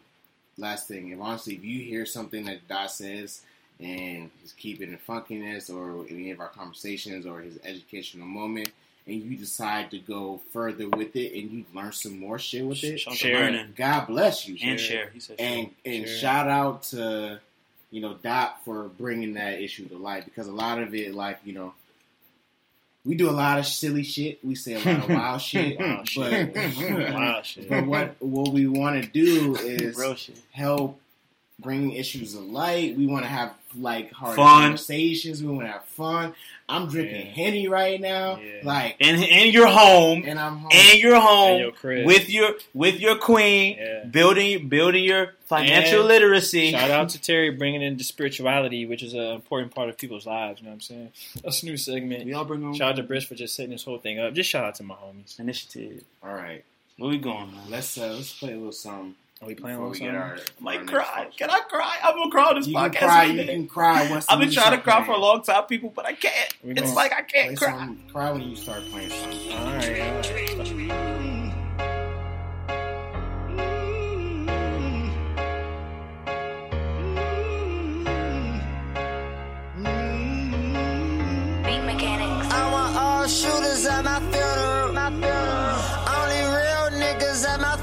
last 0.58 0.88
thing, 0.90 1.10
if 1.12 1.22
honestly, 1.22 1.56
if 1.56 1.64
you 1.64 1.82
hear 1.84 2.06
something 2.06 2.44
that 2.46 2.68
Dot 2.68 2.92
says 2.92 3.42
and 3.82 4.30
his 4.42 4.54
keeping 4.54 4.94
it 4.94 5.00
funkiness 5.08 5.70
or 5.74 6.06
any 6.10 6.32
of 6.32 6.40
our 6.40 6.50
conversations 6.50 7.26
or 7.26 7.42
his 7.42 7.58
educational 7.64 8.28
moment, 8.28 8.70
and 9.08 9.16
you 9.16 9.36
decide 9.36 9.90
to 9.92 9.98
go 10.00 10.40
further 10.54 10.88
with 10.90 11.16
it 11.16 11.34
and 11.40 11.52
you 11.52 11.66
learn 11.74 11.92
some 11.92 12.20
more 12.20 12.38
shit 12.38 12.66
with 12.66 12.84
it, 12.84 13.00
Shout 13.00 13.14
out 13.14 13.18
to 13.18 13.20
Share 13.20 13.38
it. 13.48 13.52
learning 13.54 13.74
God 13.76 14.06
bless 14.08 14.48
you. 14.48 14.56
and 14.62 14.80
share. 14.80 15.06
share. 15.06 15.10
He 15.14 15.20
said 15.20 15.36
And 15.40 15.70
and 15.86 16.08
Share. 16.08 16.18
shout 16.18 16.48
out 16.48 16.84
to 16.84 17.40
you 17.90 18.02
know 18.02 18.14
Dot 18.22 18.64
for 18.64 18.84
bringing 18.90 19.34
that 19.34 19.60
issue 19.62 19.88
to 19.90 19.98
light 19.98 20.26
because 20.26 20.48
a 20.48 20.52
lot 20.54 20.80
of 20.80 20.94
it, 20.94 21.14
like 21.16 21.40
you 21.44 21.54
know. 21.54 21.74
We 23.04 23.16
do 23.16 23.28
a 23.28 23.32
lot 23.32 23.58
of 23.58 23.66
silly 23.66 24.04
shit. 24.04 24.46
We 24.46 24.54
say 24.54 24.74
a 24.74 24.78
lot 24.78 25.04
of 25.06 25.10
wild 25.10 25.42
shit. 25.52 25.80
Wild 25.80 26.08
but, 26.16 26.30
shit. 26.32 26.56
Shit. 27.46 27.68
but 27.70 27.88
what 27.88 28.16
what 28.20 28.54
we 28.54 28.68
want 28.68 29.04
to 29.04 29.10
do 29.10 29.56
is 29.56 29.98
help 30.52 31.00
bring 31.58 31.94
issues 31.94 32.34
to 32.36 32.40
light. 32.42 32.96
We 32.96 33.08
want 33.08 33.24
to 33.24 33.28
have 33.30 33.56
like 33.76 34.12
hard 34.12 34.36
Fun. 34.36 34.62
conversations. 34.64 35.42
We 35.42 35.50
want 35.50 35.68
to 35.68 35.72
have 35.74 35.86
fun. 35.86 36.34
I'm 36.70 36.88
drinking 36.88 37.16
Yeah. 37.28 37.32
henny 37.34 37.68
right 37.68 38.00
now, 38.00 38.40
Yeah. 38.40 38.62
like, 38.64 38.96
and 39.02 39.22
and 39.24 39.54
you're 39.54 39.68
home, 39.68 40.24
and 40.26 40.40
I'm 40.40 40.58
home. 40.60 40.70
and 40.74 41.00
you're 41.00 41.20
home 41.20 41.62
And 41.62 41.74
your 41.84 42.06
with 42.06 42.30
your 42.30 42.56
with 42.74 43.00
your 43.00 43.16
queen, 43.18 43.78
Yeah. 43.78 44.06
building 44.06 44.70
building 44.70 45.04
your 45.04 45.36
financial 45.48 46.00
And 46.00 46.08
literacy. 46.08 46.72
Shout 46.72 46.90
out 46.92 47.10
to 47.10 47.20
Terry 47.22 47.50
bringing 47.52 47.82
in 47.82 47.98
the 47.98 48.04
spirituality, 48.06 48.86
which 48.86 49.04
is 49.04 49.14
an 49.14 49.20
important 49.36 49.76
part 49.76 49.90
of 49.90 49.98
people's 49.98 50.26
lives. 50.26 50.60
You 50.62 50.66
know 50.66 50.70
what 50.72 50.76
I'm 50.76 50.82
saying? 50.82 51.10
That's 51.44 51.62
a 51.62 51.66
new 51.66 51.76
segment. 51.78 52.26
We 52.26 52.34
all 52.34 52.46
bring 52.46 52.64
on 52.64 52.74
Shout 52.74 52.92
out 52.92 52.96
to 52.98 53.04
Briss 53.04 53.26
for 53.26 53.36
just 53.36 53.56
setting 53.56 53.72
this 53.72 53.84
whole 53.84 53.98
thing 53.98 54.20
up. 54.20 54.34
Just 54.34 54.50
shout 54.50 54.64
out 54.64 54.76
to 54.76 54.84
my 54.84 54.96
homies. 54.96 55.38
initiative. 55.40 56.04
All 56.24 56.34
right, 56.34 56.64
Where 56.98 57.10
we 57.10 57.18
going, 57.18 57.52
man? 57.52 57.64
let's 57.70 57.98
uh, 57.98 58.14
let's 58.14 58.32
play 58.40 58.54
a 58.54 58.56
little 58.56 58.72
something 58.72 59.16
Are 59.42 59.48
we 59.48 59.56
playing 59.56 59.78
before 59.78 59.86
on 59.86 59.92
we 59.92 59.98
something? 59.98 60.14
get 60.14 60.22
our. 60.22 60.34
I 60.36 60.38
our 60.38 60.38
might 60.60 60.88
cry. 60.88 61.28
Can 61.36 61.50
I 61.50 61.60
cry? 61.62 61.98
I'm 62.04 62.16
gonna 62.16 62.30
cry 62.32 62.44
on 62.50 62.56
this 62.58 62.68
You 62.68 62.76
can 62.76 62.92
podcast. 62.92 62.98
cry. 63.00 63.24
You 63.26 63.46
can 63.46 63.68
cry. 63.68 64.10
Once 64.12 64.26
I've 64.30 64.40
been 64.40 64.52
trying 64.52 64.78
to 64.78 64.82
start 64.82 64.84
cry 64.84 65.06
for 65.06 65.14
a 65.14 65.18
long 65.18 65.42
time, 65.44 65.64
people, 65.66 65.92
but 65.96 66.06
I 66.06 66.14
can't. 66.14 66.54
We 66.64 66.74
It's 66.74 66.94
like 66.94 67.12
I 67.12 67.22
can't 67.24 67.58
cry. 67.58 67.72
some- 67.72 67.98
cry 68.12 68.32
when 68.32 68.42
you 68.44 68.56
start 68.56 68.84
playing 68.92 69.10
something. 69.10 69.52
All 69.58 69.66
right. 69.66 70.02
All 70.02 71.02
right. 71.02 72.02
Beat 81.66 81.84
mechanics. 81.86 82.48
I 82.54 82.72
want 82.72 82.96
all 82.98 83.28
shooters 83.28 83.86
at 83.86 84.04
my 84.04 84.20
funeral. 84.32 84.94
My 84.94 85.10
funeral. 85.10 85.80
Only 86.18 86.42
real 86.58 86.86
niggas 87.04 87.46
at 87.48 87.60
my 87.62 87.76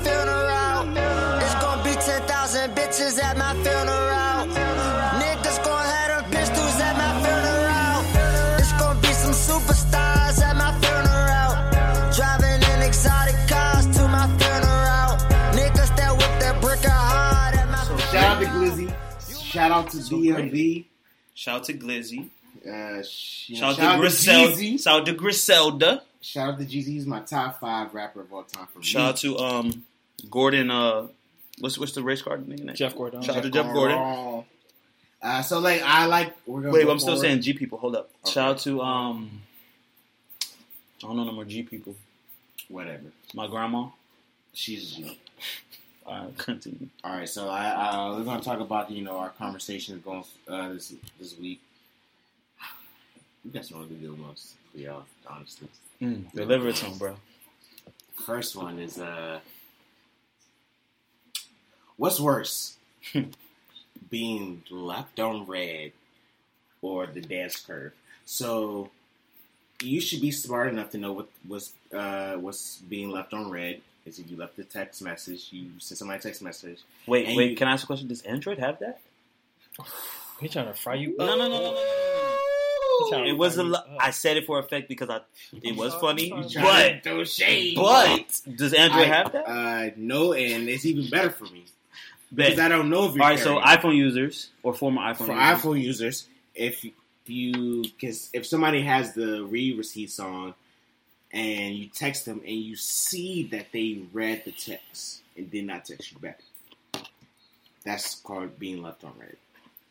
out 19.85 19.91
to 19.91 19.97
DMV. 19.99 20.85
Shout 21.35 21.57
out 21.61 21.65
to 21.65 21.75
Glizzy. 21.75 22.29
Uh, 22.67 23.03
sh- 23.03 23.53
Shout 23.55 23.71
out 23.71 23.77
shout 23.77 23.77
to 23.77 23.83
out 23.83 23.93
to 23.93 23.99
Griselda. 23.99 24.79
Shout 24.79 25.01
out 25.01 25.07
to 25.07 25.13
Griselda. 25.13 26.03
Shout 26.21 26.55
out 26.55 26.59
to 26.59 26.65
Jeezy. 26.65 26.87
He's 26.87 27.07
my 27.07 27.21
top 27.21 27.61
five 27.61 27.95
rapper 27.95 28.23
of 28.23 28.33
all 28.33 28.43
time 28.43 28.67
for 28.73 28.81
me. 28.81 28.85
Shout 28.85 29.09
out 29.11 29.17
to 29.19 29.39
um 29.39 29.85
Gordon. 30.31 30.71
Uh, 30.71 31.07
what's 31.61 31.79
what's 31.79 31.93
the 31.93 32.03
race 32.03 32.23
car 32.23 32.39
nigga 32.39 32.65
name? 32.65 32.75
Jeff 32.75 32.97
Gordon. 32.97 33.23
Shout 33.23 33.37
out 33.37 33.43
to 33.45 33.51
Jeff 33.51 33.73
Gordon. 33.73 34.45
Uh, 35.23 35.43
so 35.43 35.59
like 35.61 35.81
I 35.83 36.07
like. 36.07 36.35
We're 36.47 36.61
gonna 36.63 36.73
Wait, 36.73 36.89
I'm 36.89 36.99
still 36.99 37.17
saying 37.17 37.41
G 37.43 37.53
people. 37.53 37.79
Hold 37.79 37.95
up. 37.97 38.11
Okay. 38.25 38.33
Shout 38.35 38.51
out 38.51 38.59
to 38.61 38.81
um. 38.83 39.43
I 40.43 41.07
don't 41.07 41.17
know 41.17 41.25
no 41.25 41.33
more 41.33 41.45
G 41.45 41.63
people. 41.63 41.95
whatever. 42.69 43.05
My 43.35 43.47
grandma. 43.47 43.89
She's 44.53 45.01
a 46.09 46.13
G. 46.13 46.19
All 46.19 46.25
right, 46.25 46.39
continue. 46.39 46.89
All 47.05 47.13
right, 47.17 47.29
so 47.29 47.49
I 47.49 47.69
uh, 47.69 48.17
we're 48.17 48.25
gonna 48.25 48.43
talk 48.43 48.61
about 48.61 48.91
you 48.91 49.03
know 49.03 49.19
our 49.19 49.31
conversations 49.31 50.03
going 50.05 50.25
uh, 50.49 50.73
this 50.73 50.95
this 51.19 51.39
week. 51.39 51.61
You 53.45 53.53
got 53.53 53.65
some 53.65 53.79
really 53.81 53.95
good 53.95 54.21
ones 54.21 54.55
for 54.73 54.79
y'all, 54.79 55.05
honestly. 55.27 55.69
Mm, 56.03 56.33
deliver 56.33 56.69
it 56.69 56.77
to 56.77 56.91
bro. 56.91 57.17
First 58.27 58.57
one 58.57 58.79
is 58.79 58.99
uh, 58.99 59.41
what's 61.97 62.21
worse, 62.21 62.77
being 64.11 64.65
left 64.71 65.21
on 65.21 65.47
read 65.47 65.93
or 66.83 67.07
the 67.07 67.21
dance 67.21 67.61
curve? 67.61 67.93
So 68.27 68.91
you 69.83 70.01
should 70.01 70.21
be 70.21 70.31
smart 70.31 70.69
enough 70.69 70.91
to 70.91 70.99
know 70.99 71.13
what 71.13 71.29
was 71.49 71.73
uh, 71.95 72.35
what's 72.35 72.79
being 72.79 73.11
left 73.11 73.33
on 73.33 73.51
read. 73.51 73.81
Is 74.09 74.19
if 74.19 74.31
you 74.31 74.37
left 74.37 74.59
a 74.59 74.65
text 74.65 75.03
message, 75.03 75.49
you 75.53 75.67
sent 75.79 75.99
somebody 75.99 76.19
a 76.19 76.23
text 76.23 76.43
message. 76.43 76.81
Wait, 77.07 77.37
wait. 77.37 77.51
you- 77.51 77.57
Can 77.57 77.69
I 77.69 77.73
ask 77.73 77.85
a 77.85 77.87
question? 77.87 78.09
Does 78.09 78.23
Android 78.23 78.59
have 78.59 78.79
that? 78.81 79.01
He 80.41 80.49
trying 80.49 80.67
to 80.67 80.75
fry 80.75 80.95
you 80.95 81.17
No, 81.19 81.25
up. 81.25 81.37
no, 81.39 81.49
no, 81.49 81.49
no, 81.49 81.61
no, 81.61 81.73
no. 81.73 83.05
He 83.05 83.11
trying 83.11 83.25
to 83.25 83.31
It 83.31 83.33
was 83.37 83.59
a. 83.59 83.65
Lo- 83.65 83.83
I 84.01 84.13
said 84.13 84.37
it 84.37 84.47
for 84.47 84.61
effect 84.61 84.89
because 84.89 85.11
I. 85.11 85.21
It 85.63 85.75
was 85.75 85.93
funny, 85.95 86.31
but 86.31 86.49
to 86.49 87.01
throw 87.03 87.25
shade. 87.25 87.75
but 87.75 88.41
does 88.57 88.73
Android 88.73 89.09
I- 89.09 89.15
have 89.17 89.33
that? 89.33 89.49
Uh, 89.49 89.91
no, 89.97 90.33
and 90.35 90.69
it's 90.69 90.87
even 90.87 91.11
better 91.11 91.31
for 91.31 91.45
me 91.47 91.65
Bet. 92.31 92.51
because 92.51 92.59
I 92.61 92.69
don't 92.69 92.89
know 92.89 93.07
if 93.09 93.15
you're 93.17 93.25
All 93.25 93.31
right, 93.31 93.39
so 93.39 93.59
iPhone 93.61 93.97
users 93.97 94.51
or 94.63 94.75
former 94.75 95.03
iPhone 95.03 95.27
for 95.27 95.33
users. 95.33 95.61
iPhone 95.61 95.83
users, 95.83 96.27
if 96.55 96.87
you 97.27 97.83
because 97.83 98.31
if 98.33 98.47
somebody 98.47 98.83
has 98.83 99.15
the 99.15 99.43
read 99.45 99.77
receipts 99.77 100.21
on 100.21 100.55
and 101.33 101.75
you 101.75 101.89
text 101.89 102.25
them 102.25 102.41
and 102.47 102.57
you 102.57 102.77
see 102.77 103.45
that 103.53 103.67
they 103.73 104.03
read 104.13 104.43
the 104.45 104.53
text 104.53 105.21
and 105.37 105.51
did 105.51 105.65
not 105.67 105.85
text 105.85 106.13
you 106.13 106.19
back, 106.19 106.41
that's 107.85 108.17
called 108.17 108.59
being 108.59 108.83
left 108.83 109.05
on 109.05 109.13
read. 109.19 109.37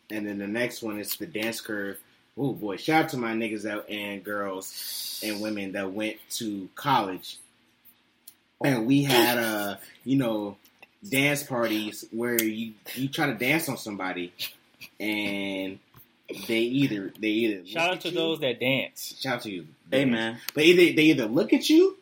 And 0.10 0.26
then 0.28 0.38
the 0.38 0.48
next 0.48 0.82
one 0.82 1.00
is 1.00 1.16
the 1.16 1.26
dance 1.28 1.60
curve. 1.62 1.98
Oh 2.38 2.54
boy! 2.54 2.78
Shout 2.78 3.06
out 3.06 3.10
to 3.10 3.18
my 3.18 3.34
niggas 3.34 3.70
out 3.70 3.90
and 3.90 4.24
girls 4.24 5.20
and 5.26 5.42
women 5.42 5.72
that 5.72 5.92
went 5.92 6.18
to 6.34 6.70
college, 6.76 7.38
and 8.64 8.86
we 8.86 9.04
had 9.04 9.38
uh 9.40 9.78
you 10.06 10.18
know 10.18 10.56
dance 11.10 11.42
parties 11.44 12.06
where 12.12 12.42
you 12.42 12.74
you 12.94 13.10
try 13.10 13.26
to 13.26 13.34
dance 13.34 13.68
on 13.70 13.78
somebody 13.78 14.32
and 15.00 15.80
they 16.48 16.60
either 16.60 17.12
they 17.20 17.28
either 17.30 17.66
Shout 17.66 17.94
out 17.94 18.02
to 18.02 18.10
you- 18.10 18.16
those 18.16 18.40
that 18.42 18.60
dance. 18.60 19.16
shout 19.20 19.36
out 19.38 19.42
to 19.44 19.52
you 19.52 19.68
Hey 19.92 20.06
man, 20.06 20.38
but 20.54 20.64
either 20.64 20.94
they 20.96 21.04
either 21.04 21.26
look 21.28 21.54
at 21.54 21.70
you 21.70 21.98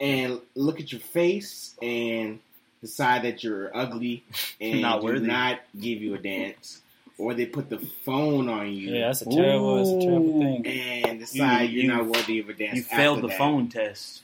and 0.00 0.40
look 0.54 0.80
at 0.80 0.90
your 0.92 1.00
face 1.00 1.74
and 1.82 2.40
decide 2.80 3.22
that 3.24 3.44
you're 3.44 3.74
ugly 3.76 4.24
and 4.60 4.80
Not 4.82 5.00
do 5.00 5.06
worthy. 5.06 5.26
not 5.26 5.60
give 5.78 6.00
you 6.02 6.14
a 6.14 6.18
dance, 6.18 6.80
or 7.18 7.34
they 7.34 7.46
put 7.46 7.68
the 7.70 7.78
phone 7.78 8.48
on 8.48 8.72
you 8.72 8.90
Yeah, 8.94 9.08
that's 9.08 9.22
a 9.22 9.26
terrible, 9.30 9.76
that's 9.76 9.90
a 9.90 10.06
terrible 10.06 10.40
thing. 10.40 10.66
and 10.66 11.18
decide 11.20 11.70
You- 11.70 11.82
you, 11.82 11.90
are 11.90 11.94
you- 11.94 11.98
not 12.04 12.06
worthy 12.06 12.38
of 12.40 12.48
a 12.48 12.54
dance. 12.54 12.76
You 12.76 12.82
failed 12.84 13.18
after 13.18 13.22
the 13.22 13.28
that. 13.28 13.38
phone 13.38 13.68
test. 13.68 14.22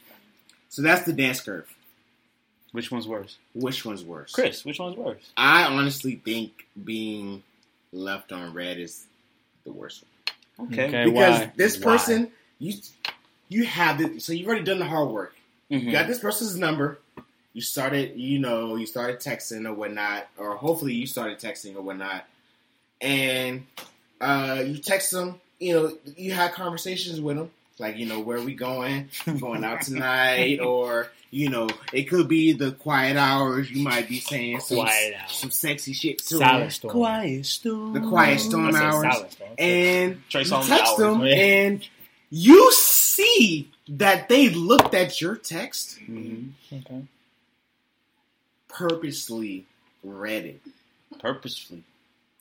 So 0.71 0.83
that's 0.83 1.05
the 1.05 1.13
dance 1.13 1.41
curve. 1.41 1.69
Which 2.73 2.91
one's 2.93 3.09
worse? 3.09 3.37
Which 3.53 3.85
one's 3.85 4.05
worse? 4.05 4.33
Chris, 4.33 4.65
which 4.65 4.79
one's 4.79 4.97
worse? 4.97 5.33
I 5.37 5.65
honestly 5.65 6.15
think 6.25 6.67
being 6.85 7.43
left 7.93 8.31
on 8.31 8.55
read 8.55 8.79
is 8.79 9.05
the 9.65 9.73
worst 9.73 10.05
one. 10.59 10.69
Okay. 10.73 10.87
Okay. 10.87 11.05
because 11.11 11.39
why? 11.41 11.53
this 11.57 11.79
Why? 11.79 11.83
person, 11.85 12.31
you 12.61 12.75
you 13.49 13.65
have 13.65 14.01
it. 14.01 14.23
So 14.23 14.33
you've 14.33 14.47
already 14.47 14.63
done 14.65 14.79
the 14.79 14.85
hard 14.85 15.09
work. 15.09 15.35
Mhm. 15.71 15.83
You 15.85 15.91
got 15.93 16.07
this 16.07 16.21
person's 16.21 16.57
number. 16.57 17.01
You 17.53 17.61
started, 17.63 18.17
you 18.17 18.39
know, 18.39 18.77
you 18.77 18.87
started 18.87 19.19
texting 19.19 19.67
or 19.69 19.75
whatnot, 19.75 20.29
or 20.39 20.55
hopefully 20.57 20.95
you 20.95 21.07
started 21.09 21.41
texting 21.41 21.75
or 21.75 21.83
whatnot, 21.83 22.25
and 23.01 23.67
uh, 24.21 24.63
you 24.65 24.79
text 24.79 25.11
them. 25.11 25.41
You 25.59 25.75
know, 25.75 25.93
you 26.17 26.33
had 26.33 26.53
conversations 26.53 27.21
with 27.21 27.37
them, 27.37 27.51
like 27.79 27.97
you 27.97 28.07
know, 28.07 28.21
where 28.21 28.39
are 28.39 28.43
we 28.43 28.55
going? 28.55 29.09
going 29.41 29.65
out 29.65 29.83
tonight, 29.83 30.61
or 30.61 31.11
you 31.33 31.49
know, 31.51 31.69
it 31.93 32.05
could 32.05 32.29
be 32.29 32.53
the 32.53 32.73
quiet 32.73 33.17
hours. 33.17 33.71
You 33.71 33.83
might 33.83 34.09
be 34.09 34.21
saying 34.21 34.61
some 34.61 34.79
Quiet 34.79 35.15
hours. 35.21 35.33
some 35.33 35.51
sexy 35.51 35.93
shit 35.93 36.19
to 36.19 36.39
Silent 36.39 36.61
them. 36.63 36.71
storm. 36.71 36.93
Quiet 36.93 37.47
storm. 37.47 37.93
The 37.95 38.01
quiet 38.01 38.41
storm 38.41 38.75
hours, 38.75 39.15
storm. 39.33 39.51
and 39.59 40.23
Trey 40.29 40.43
you 40.43 40.51
text 40.51 40.71
hours, 40.73 40.97
them, 40.99 41.21
yeah. 41.27 41.35
and 41.35 41.89
you 42.31 42.73
see 42.73 43.69
that 43.89 44.29
they 44.29 44.49
looked 44.51 44.95
at 44.95 45.21
your 45.21 45.37
text 45.37 45.99
Mhm. 46.09 46.53
Okay. 46.73 47.03
purposely 48.69 49.67
read 50.03 50.45
it 50.47 50.61
Purposefully, 51.19 51.83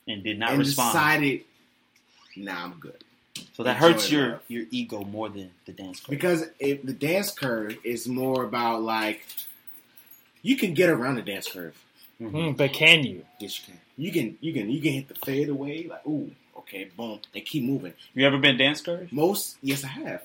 and 0.08 0.24
did 0.24 0.40
not 0.40 0.52
and 0.52 0.60
respond. 0.60 0.94
decided, 0.94 1.44
"Nah, 2.36 2.66
I'm 2.66 2.74
good." 2.80 3.04
so 3.54 3.64
that 3.64 3.76
enjoy 3.78 3.88
hurts 3.94 4.12
your 4.12 4.30
love. 4.34 4.42
your 4.48 4.66
ego 4.72 5.04
more 5.04 5.28
than 5.30 5.52
the 5.66 5.72
dance. 5.74 6.00
Club. 6.02 6.10
Because 6.12 6.46
if 6.60 6.84
the 6.84 6.94
dance 6.94 7.32
curve 7.32 7.78
is 7.84 8.08
more 8.08 8.44
about 8.44 8.82
like 8.84 9.26
you 10.42 10.56
can 10.56 10.74
get 10.74 10.90
around 10.90 11.16
the 11.16 11.22
dance 11.22 11.48
curve. 11.50 11.76
Mhm. 12.22 12.32
Hmm, 12.32 12.52
but 12.54 12.72
can 12.74 13.04
you? 13.06 13.26
Yes, 13.40 13.60
you 13.60 13.66
can. 13.74 13.80
You 13.98 14.12
can. 14.12 14.38
You 14.42 14.54
can. 14.54 14.70
You 14.70 14.82
can 14.82 14.94
hit 14.94 15.08
the 15.10 15.16
fade 15.16 15.50
away. 15.50 15.84
Like, 15.88 16.06
ooh, 16.08 16.32
okay, 16.70 16.90
boom, 16.96 17.20
and 17.36 17.46
keep 17.46 17.64
moving. 17.64 17.94
You 18.14 18.26
ever 18.26 18.38
been 18.38 18.58
dance 18.58 18.82
curve? 18.82 19.12
Most, 19.12 19.58
yes, 19.62 19.84
I 19.84 19.88
have. 19.88 20.24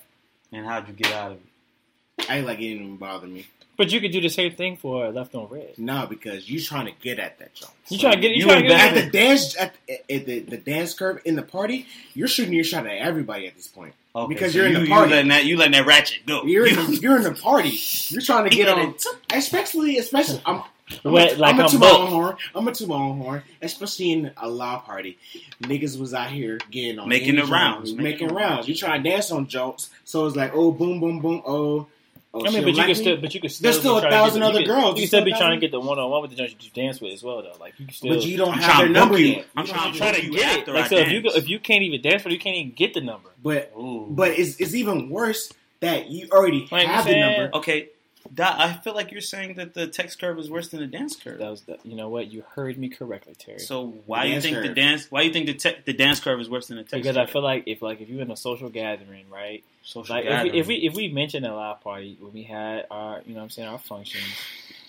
And 0.51 0.65
how'd 0.65 0.87
you 0.87 0.93
get 0.93 1.11
out 1.11 1.31
of 1.33 1.37
it? 1.37 2.29
I 2.29 2.37
ain't 2.37 2.47
like 2.47 2.59
it 2.59 2.69
didn't 2.69 2.83
even 2.85 2.97
bother 2.97 3.27
me. 3.27 3.45
But 3.77 3.91
you 3.91 3.99
could 3.99 4.13
do 4.13 4.21
the 4.21 4.29
same 4.29 4.55
thing 4.55 4.77
for 4.77 5.11
left 5.11 5.35
on 5.35 5.49
read. 5.49 5.77
No, 5.77 6.07
because 6.07 6.49
you 6.49 6.61
trying 6.61 6.85
to 6.85 6.93
get 7.01 7.19
at 7.19 7.39
that 7.39 7.53
jump. 7.53 7.73
You 7.89 7.99
trying 7.99 8.13
to 8.15 8.21
get? 8.21 8.31
You, 8.31 8.37
You 8.37 8.43
trying 8.45 8.61
to 8.61 8.67
get? 8.69 8.79
At 8.97 9.03
the 9.05 9.09
dance, 9.11 9.57
at, 9.57 9.75
at 10.09 10.25
the, 10.25 10.39
the 10.39 10.55
dance 10.57 10.93
curve 10.93 11.21
in 11.25 11.35
the 11.35 11.41
party, 11.41 11.85
you're 12.13 12.29
shooting 12.29 12.53
your 12.53 12.63
shot 12.63 12.85
at 12.87 12.97
everybody 12.99 13.47
at 13.47 13.55
this 13.57 13.67
point. 13.67 13.93
Okay, 14.15 14.33
Because 14.33 14.53
so 14.53 14.59
you're 14.59 14.67
in 14.67 14.71
you, 14.73 14.79
the 14.79 14.85
you 14.85 14.93
party. 14.93 15.11
letting 15.11 15.27
that 15.29 15.43
you 15.45 15.57
letting 15.57 15.73
that 15.73 15.85
ratchet 15.85 16.25
go. 16.25 16.43
You're 16.43 16.67
in 16.67 16.75
the, 16.75 16.95
you're 17.01 17.17
in 17.17 17.23
the 17.23 17.33
party. 17.33 17.77
You're 18.07 18.21
trying 18.21 18.49
to 18.49 18.55
get 18.55 18.67
let 18.67 18.77
on, 18.77 18.89
it- 18.91 19.05
especially 19.33 19.97
especially. 19.97 20.41
I'm, 20.45 20.63
I'm 21.03 21.11
Wet 21.13 21.33
a, 21.33 21.37
like 21.39 21.55
I'm 21.55 21.61
a 21.61 21.63
I'm 21.63 21.69
to 21.69 21.79
my 21.79 21.87
own 21.89 21.99
booked. 22.01 22.11
horn. 22.11 22.35
I'm 22.53 22.67
a 22.67 22.71
to 22.73 22.87
my 22.87 22.95
own 22.95 23.17
horn. 23.17 23.43
Especially 23.61 24.11
in 24.11 24.31
a 24.37 24.47
law 24.47 24.79
party, 24.79 25.17
niggas 25.61 25.99
was 25.99 26.13
out 26.13 26.29
here 26.29 26.59
getting 26.69 26.99
on 26.99 27.09
Making 27.09 27.35
the 27.35 27.41
joint, 27.41 27.51
rounds, 27.51 27.91
making, 27.93 28.03
making 28.03 28.27
rounds. 28.29 28.39
rounds. 28.57 28.67
You 28.67 28.75
try 28.75 28.97
to 28.97 29.03
dance 29.03 29.31
on 29.31 29.47
jokes, 29.47 29.89
so 30.03 30.27
it's 30.27 30.35
like 30.35 30.51
oh 30.53 30.71
boom 30.71 30.99
boom 30.99 31.19
boom 31.19 31.41
oh. 31.45 31.87
oh 32.35 32.45
I 32.45 32.51
mean, 32.51 32.61
but 32.63 32.69
you 32.71 32.73
like 32.77 32.85
can 32.85 32.87
me? 32.89 32.93
still, 32.93 33.17
but 33.17 33.33
you 33.33 33.41
can 33.41 33.49
still. 33.49 33.63
There's 33.71 33.79
still 33.79 33.97
a 33.97 34.01
thousand 34.01 34.41
get 34.41 34.49
other 34.49 34.59
you 34.59 34.65
can- 34.67 34.75
girls. 34.75 34.95
You 34.95 35.01
can 35.01 35.07
still 35.07 35.19
still 35.21 35.25
be 35.25 35.31
a 35.31 35.37
trying 35.37 35.59
to 35.59 35.65
get 35.65 35.71
the 35.71 35.79
one 35.79 35.97
on 35.97 36.09
one 36.11 36.21
with 36.21 36.29
the 36.31 36.37
joints 36.37 36.53
that 36.53 36.63
you 36.63 36.69
dance 36.71 37.01
with 37.01 37.13
as 37.13 37.23
well, 37.23 37.41
though. 37.41 37.53
Like 37.59 37.79
you 37.79 37.85
can 37.87 37.95
still. 37.95 38.13
But 38.13 38.23
you 38.25 38.37
don't 38.37 38.53
I'm 38.53 38.59
have 38.59 38.71
trying 38.71 38.79
their 38.93 39.01
number 39.01 39.13
book 39.15 39.21
you. 39.21 39.25
yet. 39.27 39.45
I'm 39.55 39.65
trying 39.65 39.79
to 39.79 39.87
have 39.87 39.97
trying 39.97 40.13
to 40.15 40.23
you 40.25 40.31
get 40.33 40.55
it. 40.55 40.59
after 40.59 40.73
Like 40.73 40.83
I 40.85 40.87
so, 40.89 40.95
if 40.97 41.11
you 41.11 41.21
go, 41.23 41.29
if 41.33 41.49
you 41.49 41.59
can't 41.59 41.81
even 41.83 42.01
dance 42.01 42.23
with, 42.23 42.31
you 42.33 42.39
can't 42.39 42.57
even 42.57 42.73
get 42.73 42.93
the 42.93 43.01
number. 43.01 43.29
But 43.41 43.71
Ooh. 43.75 44.05
but 44.11 44.31
it's, 44.37 44.59
it's 44.61 44.75
even 44.75 45.09
worse 45.09 45.51
that 45.79 46.09
you 46.11 46.27
already 46.31 46.67
Like 46.71 46.85
have 46.87 47.05
the 47.05 47.19
number. 47.19 47.57
okay, 47.57 47.89
Dot, 48.33 48.59
I 48.59 48.73
feel 48.73 48.93
like 48.93 49.11
you're 49.11 49.21
saying 49.21 49.55
that 49.55 49.73
the 49.73 49.87
text 49.87 50.19
curve 50.19 50.39
is 50.39 50.49
worse 50.49 50.69
than 50.69 50.79
the 50.79 50.87
dance 50.87 51.15
curve. 51.15 51.39
That 51.39 51.49
was 51.49 51.61
the, 51.61 51.77
you 51.83 51.95
know 51.95 52.09
what 52.09 52.31
you 52.31 52.43
heard 52.55 52.77
me 52.77 52.89
correctly, 52.89 53.35
Terry. 53.37 53.59
So 53.59 53.93
why 54.05 54.23
do 54.23 54.29
you 54.29 54.33
dance 54.35 54.45
think 54.45 54.61
the 54.61 54.73
dance? 54.73 55.11
Why 55.11 55.21
do 55.21 55.27
you 55.27 55.33
think 55.33 55.45
the 55.45 55.53
te- 55.53 55.81
the 55.85 55.93
dance 55.93 56.19
curve 56.19 56.39
is 56.39 56.49
worse 56.49 56.67
than 56.67 56.77
the 56.77 56.83
text? 56.83 56.95
because 56.95 57.17
I 57.17 57.25
feel 57.25 57.43
like 57.43 57.63
if 57.67 57.81
like 57.81 58.01
if 58.01 58.09
you're 58.09 58.21
in 58.21 58.31
a 58.31 58.37
social 58.37 58.69
gathering, 58.69 59.29
right? 59.29 59.63
social 59.83 60.15
Like 60.15 60.25
if 60.25 60.29
we, 60.29 60.35
gathering. 60.35 60.55
if 60.55 60.67
we 60.67 60.75
if 60.75 60.93
we 60.95 61.07
mentioned 61.09 61.45
a 61.45 61.53
live 61.53 61.81
party 61.81 62.17
when 62.19 62.33
we 62.33 62.43
had 62.43 62.87
our 62.89 63.21
you 63.25 63.33
know 63.33 63.39
what 63.39 63.43
I'm 63.43 63.49
saying 63.51 63.67
our 63.67 63.77
functions, 63.79 64.25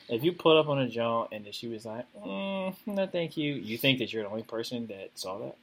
if 0.09 0.25
you 0.25 0.33
pull 0.33 0.59
up 0.59 0.68
on 0.68 0.79
a 0.79 0.88
joint 0.88 1.29
and 1.33 1.44
then 1.44 1.53
she 1.53 1.68
was 1.68 1.85
like, 1.85 2.07
mm, 2.18 2.75
no, 2.87 3.07
thank 3.07 3.37
you, 3.37 3.55
you 3.55 3.77
think 3.77 3.99
that 3.99 4.12
you're 4.12 4.22
the 4.22 4.31
only 4.31 4.44
person 4.44 4.87
that 4.87 5.11
saw 5.14 5.38
that? 5.38 5.57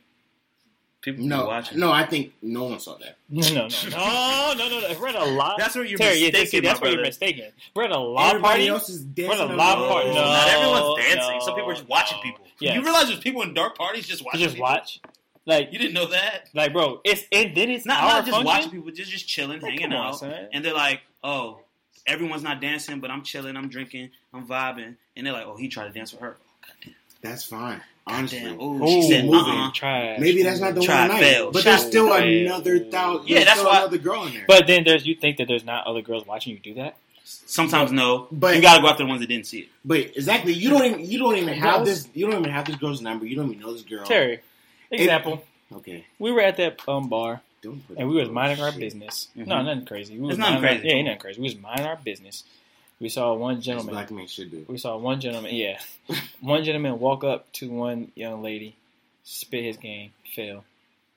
People 1.03 1.21
be 1.23 1.27
No, 1.27 1.45
watching. 1.45 1.79
no, 1.79 1.91
I 1.91 2.05
think 2.05 2.33
no 2.41 2.63
one 2.63 2.79
saw 2.79 2.97
that. 2.97 3.17
No, 3.29 3.41
no, 3.43 3.67
no, 3.67 3.67
no, 3.67 4.53
no, 4.57 4.69
no, 4.69 4.79
no. 4.81 4.87
If 4.87 4.99
we're 4.99 5.09
a 5.09 5.25
live, 5.25 5.57
That's 5.59 5.75
where 5.75 5.85
you're 5.85 5.99
Terry, 5.99 6.17
yeah, 6.17 6.27
mistaken, 6.27 6.47
see, 6.49 6.59
that's 6.61 6.79
my 6.81 6.85
where 6.87 6.93
you're 6.95 7.03
mistaken. 7.05 7.51
We're 7.75 7.83
at 7.83 7.91
a 7.91 7.99
live 7.99 8.29
Everybody 8.29 8.49
party. 8.53 8.67
else 8.69 8.89
is 8.89 9.03
dancing. 9.03 9.27
What 9.37 9.39
a 9.49 9.51
on 9.51 9.57
live 9.57 9.79
the- 9.79 9.87
party. 9.87 10.09
No, 10.09 10.15
No, 10.15 10.21
not 10.23 10.47
everyone's 10.49 11.05
dancing. 11.05 11.37
no, 11.37 11.39
Some 11.45 11.55
people 11.55 11.69
are 11.69 11.73
just 11.75 11.87
watching 11.87 12.17
no. 12.17 12.23
people. 12.23 12.45
Yes. 12.59 12.75
You 12.75 12.81
realize 12.83 13.07
there's 13.07 13.19
people 13.19 13.41
in 13.43 13.53
dark 13.53 13.77
parties 13.77 14.07
just 14.07 14.21
You 14.21 14.25
watching. 14.25 14.39
just 14.41 14.55
people? 14.55 14.69
watch, 14.69 14.99
like, 15.45 15.69
You 15.73 15.79
didn't 15.79 15.93
know 15.93 16.05
that? 16.07 16.49
like, 16.53 16.71
bro. 16.73 17.01
It's 17.03 17.23
and 17.31 17.55
then 17.55 17.69
it's 17.69 17.85
Not, 17.85 18.01
our 18.01 18.09
not 18.09 18.19
just 18.25 18.29
function. 18.31 18.45
watching 18.45 18.71
people, 18.71 18.91
just 18.91 19.11
just 19.11 19.27
chilling, 19.27 19.59
Like, 19.61 19.71
hanging 19.73 19.89
come 19.91 19.99
on, 19.99 20.07
out, 20.07 20.19
son. 20.19 20.47
and 20.53 20.63
they're 20.63 20.73
like, 20.73 21.01
"Oh, 21.23 21.59
everyone's 22.07 22.43
not 22.43 22.61
dancing, 22.61 22.99
but 23.01 23.11
I'm 23.11 23.23
chilling, 23.23 23.57
I'm 23.57 23.67
drinking, 23.69 24.11
I'm 24.33 24.47
vibing," 24.47 24.95
and 25.17 25.25
they're 25.27 25.33
like, 25.33 25.45
"Oh, 25.45 25.57
he 25.57 25.67
tried 25.67 25.87
to 25.87 25.93
dance 25.93 26.11
with 26.13 26.21
her." 26.21 26.37
Oh, 26.87 26.91
That's 27.21 27.43
fine. 27.43 27.81
Honestly, 28.05 28.39
Damn. 28.39 28.59
Ooh, 28.59 28.83
Ooh, 28.83 28.87
she 28.87 29.01
said, 29.09 29.25
moving. 29.25 29.53
"Uh-uh." 29.53 29.71
Trash. 29.71 30.19
maybe 30.19 30.43
that's 30.43 30.59
not 30.59 30.75
the 30.75 30.81
Try 30.81 30.99
one 31.01 31.07
night, 31.09 31.19
fail. 31.21 31.51
but 31.51 31.63
Try 31.63 31.71
there's 31.71 31.85
still 31.87 32.09
fail. 32.09 32.45
another 32.45 32.79
thousand. 32.79 33.29
Yeah, 33.29 33.43
that's 33.45 33.51
still 33.59 33.65
why- 33.69 33.77
another 33.77 33.97
girl 33.97 34.25
in 34.25 34.33
there. 34.33 34.43
But 34.47 34.67
then 34.67 34.83
there's 34.83 35.05
you 35.05 35.15
think 35.15 35.37
that 35.37 35.47
there's 35.47 35.63
not 35.63 35.87
other 35.87 36.01
girls 36.01 36.25
watching 36.27 36.51
you 36.53 36.59
do 36.59 36.73
that? 36.75 36.97
Sometimes 37.23 37.91
no, 37.93 38.27
But- 38.31 38.55
you 38.57 38.61
gotta 38.61 38.81
go 38.81 38.89
after 38.89 39.03
the 39.03 39.07
ones 39.07 39.21
that 39.21 39.27
didn't 39.27 39.47
see 39.47 39.59
it. 39.59 39.69
But 39.85 39.99
exactly, 40.17 40.51
you 40.53 40.69
don't 40.69 40.83
even 40.85 41.09
you 41.09 41.17
don't 41.19 41.37
even 41.37 41.53
have 41.53 41.85
this. 41.85 42.07
You 42.13 42.25
don't 42.29 42.37
even 42.39 42.51
have 42.51 42.65
this 42.65 42.75
girl's 42.75 43.01
number. 43.01 43.25
You 43.25 43.37
don't 43.37 43.49
even 43.51 43.61
know 43.61 43.71
this 43.71 43.83
girl. 43.83 44.03
Terry, 44.05 44.39
example. 44.91 45.43
Okay, 45.71 46.05
we 46.19 46.31
were 46.33 46.41
at 46.41 46.57
that 46.57 46.81
um 46.87 47.07
bar 47.07 47.41
don't 47.61 47.87
put 47.87 47.97
and 47.97 48.09
we 48.09 48.15
was 48.15 48.27
that 48.27 48.33
minding 48.33 48.61
our 48.63 48.71
shit. 48.71 48.81
business. 48.81 49.29
Mhm. 49.37 49.47
No, 49.47 49.61
nothing 49.61 49.85
crazy. 49.85 50.15
We 50.15 50.21
was 50.27 50.31
It's 50.31 50.39
nothing 50.39 50.55
minding 50.55 50.69
our- 50.69 50.75
crazy. 50.75 50.87
yeah, 50.89 50.93
ain't 50.95 51.05
nothing 51.07 51.19
crazy. 51.21 51.39
We 51.39 51.45
was 51.45 51.57
minding 51.57 51.85
our 51.85 51.95
business. 51.95 52.43
We 53.03 53.09
saw 53.09 53.33
one 53.33 53.57
As 53.57 53.65
gentleman. 53.65 53.93
black 53.93 54.11
men 54.11 54.27
should 54.27 54.49
do. 54.49 54.65
We 54.67 54.77
saw 54.77 54.95
one 54.95 55.19
gentleman. 55.19 55.53
Yeah, 55.53 55.77
one 56.39 56.63
gentleman 56.63 56.99
walk 56.99 57.25
up 57.25 57.51
to 57.53 57.69
one 57.69 58.13
young 58.15 58.41
lady, 58.41 58.77
spit 59.25 59.65
his 59.65 59.75
game, 59.75 60.11
fail. 60.33 60.63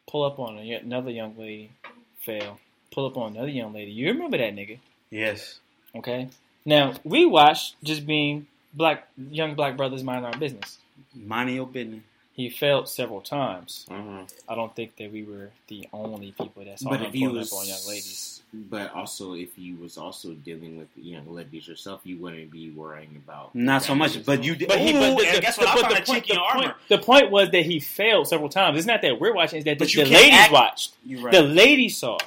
Pull 0.08 0.24
up 0.24 0.40
on 0.40 0.58
another 0.58 1.10
young 1.10 1.36
lady, 1.38 1.70
fail. 2.18 2.58
Pull 2.92 3.06
up 3.06 3.16
on 3.16 3.36
another 3.36 3.48
young 3.50 3.72
lady. 3.72 3.92
You 3.92 4.08
remember 4.08 4.36
that 4.38 4.54
nigga? 4.56 4.80
Yes, 5.10 5.60
Okay. 5.94 6.28
Now 6.64 6.94
we 7.04 7.24
watched 7.24 7.76
just 7.84 8.04
being 8.04 8.48
black 8.74 9.06
young 9.30 9.54
black 9.54 9.76
brothers 9.76 10.02
mind 10.02 10.26
our 10.26 10.36
business. 10.36 10.78
Mind 11.14 11.54
your 11.54 11.66
business. 11.68 12.02
He 12.36 12.50
failed 12.50 12.86
several 12.86 13.22
times. 13.22 13.86
Uh-huh. 13.90 14.24
I 14.46 14.54
don't 14.54 14.74
think 14.76 14.96
that 14.96 15.10
we 15.10 15.22
were 15.22 15.50
the 15.68 15.88
only 15.92 16.32
people 16.32 16.62
that 16.66 16.78
saw 16.78 16.90
But 16.90 17.00
him 17.00 17.06
if 17.06 17.14
you 17.14 17.28
pulling 17.28 17.38
was 17.38 17.52
up 17.52 17.58
on 17.60 17.66
young 17.66 17.78
ladies. 17.88 18.42
but 18.52 18.92
also 18.94 19.32
if 19.32 19.58
you 19.58 19.76
was 19.76 19.96
also 19.96 20.32
dealing 20.34 20.76
with 20.76 20.88
young 20.96 21.26
ladies 21.34 21.66
yourself, 21.66 22.02
you 22.04 22.18
wouldn't 22.18 22.50
be 22.50 22.68
worrying 22.70 23.20
about 23.24 23.54
Not 23.54 23.82
so 23.84 23.94
much, 23.94 24.22
but 24.26 24.44
you 24.44 24.54
did. 24.54 24.68
But 24.68 24.80
he, 24.80 24.90
Ooh, 24.90 25.00
but 25.00 25.00
the, 25.18 25.28
and 25.28 25.36
the- 25.38 25.40
the- 25.40 25.68
I 25.68 25.76
the 26.00 26.04
point, 26.04 26.26
the, 26.28 26.34
point, 26.52 26.74
the 26.88 26.98
point 26.98 27.30
was 27.30 27.50
that 27.52 27.64
he 27.64 27.80
failed 27.80 28.28
several 28.28 28.50
times. 28.50 28.76
It's 28.76 28.86
not 28.86 29.00
that 29.00 29.18
we're 29.18 29.32
watching; 29.32 29.56
it's 29.58 29.64
that 29.64 29.78
the, 29.78 29.86
the 29.86 30.04
ladies 30.04 30.34
act- 30.34 30.52
watched. 30.52 30.94
You're 31.06 31.22
right. 31.22 31.32
The 31.32 31.42
ladies 31.42 31.96
saw. 31.96 32.18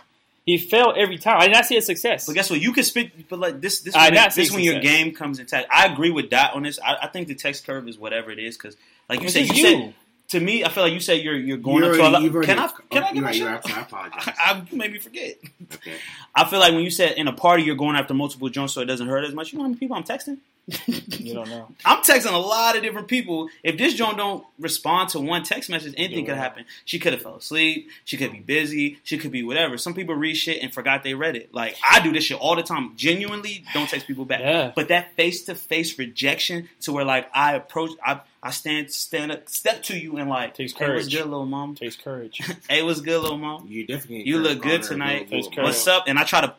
He 0.50 0.58
failed 0.58 0.98
every 0.98 1.20
time. 1.20 1.40
I 1.40 1.46
did 1.46 1.54
not 1.54 1.66
see 1.66 1.78
a 1.78 1.82
success. 1.82 2.26
But 2.26 2.34
guess 2.34 2.50
what? 2.50 2.60
You 2.60 2.74
can 2.74 2.84
spit, 2.84 3.30
but 3.30 3.38
like 3.38 3.62
this, 3.62 3.82
this, 3.82 3.94
I 3.96 4.08
when, 4.08 4.16
not 4.16 4.34
this 4.34 4.52
when 4.52 4.64
your 4.64 4.80
game 4.80 5.14
comes 5.14 5.38
intact. 5.38 5.68
I 5.72 5.86
agree 5.86 6.10
with 6.10 6.32
Dot 6.32 6.56
on 6.56 6.64
this. 6.64 6.80
I, 6.84 6.96
I 7.04 7.08
think 7.08 7.28
the 7.28 7.36
text 7.36 7.68
curve 7.68 7.88
is 7.88 8.00
whatever 8.00 8.32
it 8.32 8.40
is 8.40 8.58
because, 8.58 8.76
like 9.08 9.22
you 9.22 9.30
said, 9.30 9.42
you, 9.42 9.54
just 9.54 9.62
said 9.62 9.94
to 10.30 10.40
me, 10.40 10.64
I 10.64 10.70
feel 10.70 10.84
like 10.84 10.94
you 10.94 11.00
said 11.00 11.22
you're 11.22 11.36
you're 11.36 11.58
going 11.58 11.84
You're 11.84 11.94
into 11.94 12.08
a 12.08 12.10
lot. 12.10 12.22
you've 12.22 12.36
already- 12.36 12.48
Can 12.54 12.60
I? 12.60 12.68
Can 12.68 12.76
oh, 12.92 12.98
I 12.98 13.00
get 13.02 13.16
you're 13.16 13.22
my 13.24 13.28
right, 13.28 13.34
shit? 13.36 13.42
you're 13.44 13.52
right, 13.52 13.78
I 13.78 13.82
apologize. 13.82 14.24
I, 14.28 14.34
I, 14.54 14.64
you 14.72 14.78
made 14.78 14.92
me 14.94 15.00
forget. 15.00 15.38
Okay. 15.76 15.96
I 16.36 16.46
feel 16.50 16.60
like 16.60 16.74
when 16.74 16.84
you 16.84 16.92
said 16.92 17.14
in 17.18 17.28
a 17.28 17.34
party 17.34 17.64
you're 17.64 17.76
going 17.76 17.96
after 17.96 18.14
multiple 18.14 18.50
joints 18.50 18.74
so 18.74 18.82
it 18.82 18.86
doesn't 18.86 19.08
hurt 19.08 19.24
as 19.26 19.34
much. 19.34 19.52
You 19.52 19.58
know 19.60 19.64
how 19.66 19.70
many 19.70 19.80
people 19.80 19.96
I'm 19.98 20.04
texting? 20.04 20.38
you 20.86 21.34
don't 21.34 21.50
know. 21.50 21.68
I'm 21.86 22.04
texting 22.04 22.32
a 22.32 22.38
lot 22.38 22.76
of 22.76 22.84
different 22.84 23.08
people. 23.08 23.50
If 23.64 23.80
this 23.80 23.96
joint 23.96 24.18
don't 24.18 24.46
respond 24.60 25.10
to 25.10 25.20
one 25.20 25.42
text 25.42 25.68
message, 25.68 25.96
anything 25.98 26.20
Yeah, 26.20 26.26
could 26.26 26.32
well. 26.34 26.42
happen. 26.44 26.66
She 26.86 27.00
could 27.00 27.14
have 27.14 27.24
fell 27.24 27.38
asleep. 27.38 27.90
She 28.06 28.18
could 28.18 28.32
be 28.32 28.40
busy. 28.40 29.00
She 29.04 29.18
could 29.18 29.32
be 29.32 29.42
whatever. 29.42 29.80
Some 29.80 29.96
people 29.96 30.14
read 30.14 30.36
shit 30.36 30.62
and 30.62 30.72
forgot 30.72 31.04
they 31.04 31.16
read 31.16 31.36
it. 31.36 31.52
Like 31.56 31.76
I 31.84 32.02
do 32.02 32.12
this 32.14 32.26
shit 32.26 32.38
all 32.38 32.56
the 32.56 32.62
time. 32.62 32.94
Genuinely, 32.98 33.64
don't 33.74 33.90
text 33.90 34.06
people 34.06 34.26
back. 34.26 34.42
Yeah. 34.42 34.72
But 34.76 34.90
that 34.90 35.16
face 35.16 35.46
to 35.46 35.56
face 35.56 35.98
rejection 35.98 36.70
to 36.82 36.94
where 36.94 37.04
like 37.06 37.28
I 37.34 37.56
approach, 37.56 37.92
I 38.06 38.20
I 38.42 38.52
stand 38.52 38.92
stand 38.92 39.32
up, 39.32 39.50
step 39.50 39.84
to 39.84 39.98
you 39.98 40.18
and 40.18 40.30
like, 40.30 40.54
Takes 40.56 40.74
hey, 40.74 40.94
what's 40.94 41.08
good, 41.08 41.26
little 41.26 41.46
mom? 41.46 41.76
Takes 41.76 41.96
courage. 41.98 42.42
hey, 42.70 42.84
what's 42.84 43.02
good, 43.02 43.22
little 43.22 43.38
mom? 43.38 43.68
You 43.68 43.86
definitely 43.86 44.28
You 44.28 44.40
look 44.40 44.62
good 44.62 44.84
tonight. 44.84 45.30
Takes 45.30 45.48
What's 45.56 45.88
up? 45.88 46.06
And 46.08 46.18
I 46.18 46.24
try 46.24 46.42
to 46.42 46.54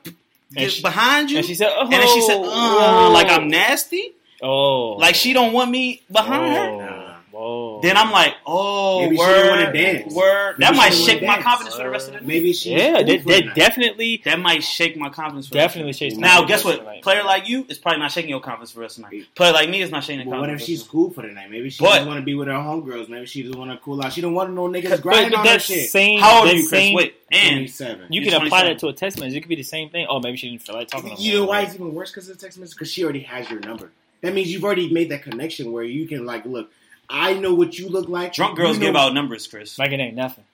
get 0.52 0.72
she- 0.72 0.82
behind 0.82 1.30
you, 1.30 1.38
And 1.38 1.46
she 1.46 1.54
said, 1.54 1.70
"Oh, 1.74 1.82
and 1.84 1.92
then 1.92 2.06
she 2.08 2.20
said, 2.22 2.36
uh, 2.42 3.10
like 3.10 3.28
I'm 3.28 3.48
nasty, 3.48 4.12
oh, 4.42 4.96
like 4.96 5.14
she 5.14 5.32
don't 5.32 5.52
want 5.52 5.70
me 5.70 6.02
behind 6.10 6.80
her." 6.80 7.09
Whoa. 7.40 7.74
Whoa. 7.76 7.80
Then 7.82 7.96
I'm 7.96 8.10
like, 8.12 8.34
oh, 8.46 9.00
Maybe 9.02 9.16
she 9.16 9.20
word, 9.22 9.32
didn't 9.34 9.50
wanna 9.50 9.72
dance. 9.72 10.14
word. 10.14 10.54
Maybe 10.58 10.64
that 10.66 10.72
she 10.72 10.76
might 10.76 10.90
shake 10.94 11.22
my 11.22 11.34
dance. 11.34 11.44
confidence 11.44 11.74
for 11.76 11.82
the 11.84 11.90
rest 11.90 12.08
of 12.08 12.14
the 12.14 12.20
day. 12.20 12.26
Maybe 12.26 12.52
she 12.52 12.70
yeah, 12.72 12.92
was 12.92 13.06
that, 13.06 13.06
cool 13.06 13.18
for 13.34 13.40
that 13.46 13.54
definitely, 13.54 14.22
That 14.24 14.40
might 14.40 14.62
shake 14.62 14.96
my 14.96 15.08
confidence. 15.08 15.48
For 15.48 15.54
definitely 15.54 15.92
shakes. 15.94 16.14
rest 16.14 16.16
of 16.16 16.20
the 16.20 16.26
day. 16.26 16.34
now, 16.34 16.40
my 16.42 16.48
guess 16.48 16.64
what? 16.64 16.78
tonight. 16.78 17.02
Player 17.02 17.22
like 17.24 17.48
you 17.48 17.64
is 17.68 17.78
probably 17.78 18.00
not 18.00 18.12
shaking 18.12 18.30
your 18.30 18.40
confidence 18.40 18.70
for 18.72 18.76
the 18.76 18.80
rest 18.82 18.98
of 18.98 19.04
the 19.04 19.16
night. 19.16 19.26
Player 19.34 19.52
like 19.52 19.70
me 19.70 19.80
is 19.80 19.90
not 19.90 20.04
shaking 20.04 20.18
the 20.18 20.24
But 20.24 20.30
what 20.30 20.36
confidence. 20.38 20.62
if 20.62 20.66
she's 20.66 20.82
for 20.82 20.90
cool 20.90 21.10
for 21.10 21.22
the 21.22 21.28
night? 21.28 21.50
Maybe 21.50 21.70
she 21.70 21.82
But- 21.82 21.94
just 21.96 22.06
want 22.06 22.18
to 22.20 22.24
be 22.24 22.34
with 22.34 22.48
her 22.48 22.54
homegirls. 22.54 23.08
Maybe 23.08 23.26
she 23.26 23.42
just 23.42 23.54
want 23.56 23.70
to 23.70 23.78
cool 23.78 24.04
out. 24.04 24.12
She 24.12 24.20
don't 24.20 24.34
want 24.34 24.52
no 24.52 24.68
niggas 24.68 25.00
grinding 25.00 25.34
on 25.34 25.46
her 25.46 25.52
that 25.54 25.62
shit. 25.62 25.88
same, 25.90 26.20
How 26.20 26.40
old 26.40 26.48
are 26.48 26.52
you, 26.54 26.58
Chris? 26.68 26.70
same- 26.70 26.94
Wait, 26.94 27.14
and 27.32 27.50
27. 27.56 28.06
You 28.12 28.22
can 28.22 28.34
apply 28.42 28.64
that 28.64 28.78
to 28.80 28.88
a 28.88 28.92
text 28.92 29.18
message. 29.18 29.36
It 29.36 29.40
could 29.40 29.48
be 29.48 29.56
the 29.56 29.62
same 29.62 29.88
thing. 29.88 30.06
Oh, 30.10 30.20
maybe 30.20 30.36
she 30.36 30.50
didn't 30.50 30.62
feel 30.62 30.74
like 30.76 30.88
talking. 30.88 31.16
to 31.16 31.22
You 31.22 31.32
You 31.32 31.38
know 31.38 31.44
why 31.46 31.62
it's 31.62 31.74
even 31.74 31.94
worse 31.94 32.10
because 32.10 32.28
of 32.28 32.36
the 32.36 32.42
text 32.44 32.58
message? 32.58 32.74
Because 32.76 32.92
she 32.92 33.02
already 33.02 33.20
has 33.20 33.48
your 33.50 33.60
number. 33.60 33.90
That 34.22 34.34
means 34.34 34.52
you've 34.52 34.64
already 34.64 34.92
made 34.92 35.08
that 35.10 35.22
connection 35.22 35.72
where 35.72 35.82
you 35.84 36.06
can 36.06 36.26
like, 36.26 36.44
look, 36.44 36.70
I 37.10 37.34
know 37.34 37.54
what 37.54 37.78
you 37.78 37.88
look 37.88 38.08
like. 38.08 38.32
drunk 38.32 38.56
girls 38.56 38.76
You 38.76 38.80
know- 38.80 38.86
give 38.88 38.96
out 38.96 39.12
numbers, 39.14 39.46
Chris. 39.46 39.78
Like 39.78 39.92
it 39.92 40.00
ain't 40.00 40.14
nothing. 40.16 40.44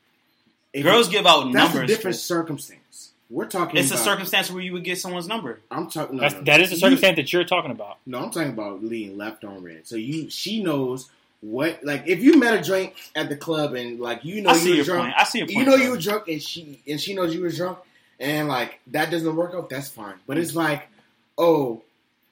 If- 0.72 0.82
Girls 0.84 1.08
give 1.08 1.26
out 1.26 1.44
That's 1.44 1.54
numbers. 1.54 1.82
a 1.84 1.86
different 1.86 2.02
Chris. 2.16 2.22
circumstance. 2.22 3.10
We're 3.28 3.46
talking. 3.46 3.78
It's 3.80 3.90
a 3.90 3.96
circumstance 3.96 4.50
where 4.50 4.62
you 4.62 4.72
would 4.74 4.84
get 4.84 4.98
someone's 4.98 5.26
number. 5.26 5.60
I'm 5.70 5.88
talking. 5.90 6.16
No, 6.16 6.22
That's, 6.22 6.34
no, 6.34 6.42
that 6.42 6.60
is 6.60 6.68
the 6.70 6.76
You- 6.76 6.80
circumstance 6.80 7.16
that 7.16 7.32
you're 7.32 7.44
talking 7.44 7.70
about. 7.72 7.98
No, 8.06 8.18
I'm 8.18 8.30
talking 8.30 8.50
about 8.50 8.84
leading 8.84 9.16
left 9.18 9.44
on 9.44 9.62
read. 9.62 9.86
So 9.86 9.96
you, 9.96 10.30
she 10.30 10.62
knows 10.62 11.08
what. 11.40 11.82
Like, 11.82 12.04
if 12.06 12.20
you 12.20 12.38
met 12.38 12.54
a 12.58 12.62
drink 12.62 12.94
at 13.16 13.28
the 13.28 13.36
club 13.36 13.74
and 13.74 13.98
like 13.98 14.24
you 14.24 14.42
know 14.42 14.50
I 14.50 14.54
you 14.54 14.58
see 14.60 14.68
were 14.70 14.74
your 14.76 14.84
drunk, 14.84 15.00
point. 15.06 15.14
I 15.18 15.24
see 15.24 15.38
your 15.38 15.46
point. 15.48 15.58
you 15.58 15.64
know 15.64 15.76
bro. 15.76 15.84
you 15.84 15.90
were 15.90 15.98
drunk 15.98 16.28
and 16.28 16.40
she 16.42 16.80
and 16.86 17.00
she 17.00 17.14
knows 17.14 17.34
you 17.34 17.40
were 17.42 17.50
drunk 17.50 17.78
and 18.20 18.46
like 18.48 18.78
that 18.88 19.10
doesn't 19.10 19.34
work 19.34 19.54
out. 19.54 19.68
That's 19.70 19.88
fine. 19.88 20.14
But 20.28 20.38
it's 20.38 20.54
like, 20.54 20.86
oh, 21.36 21.82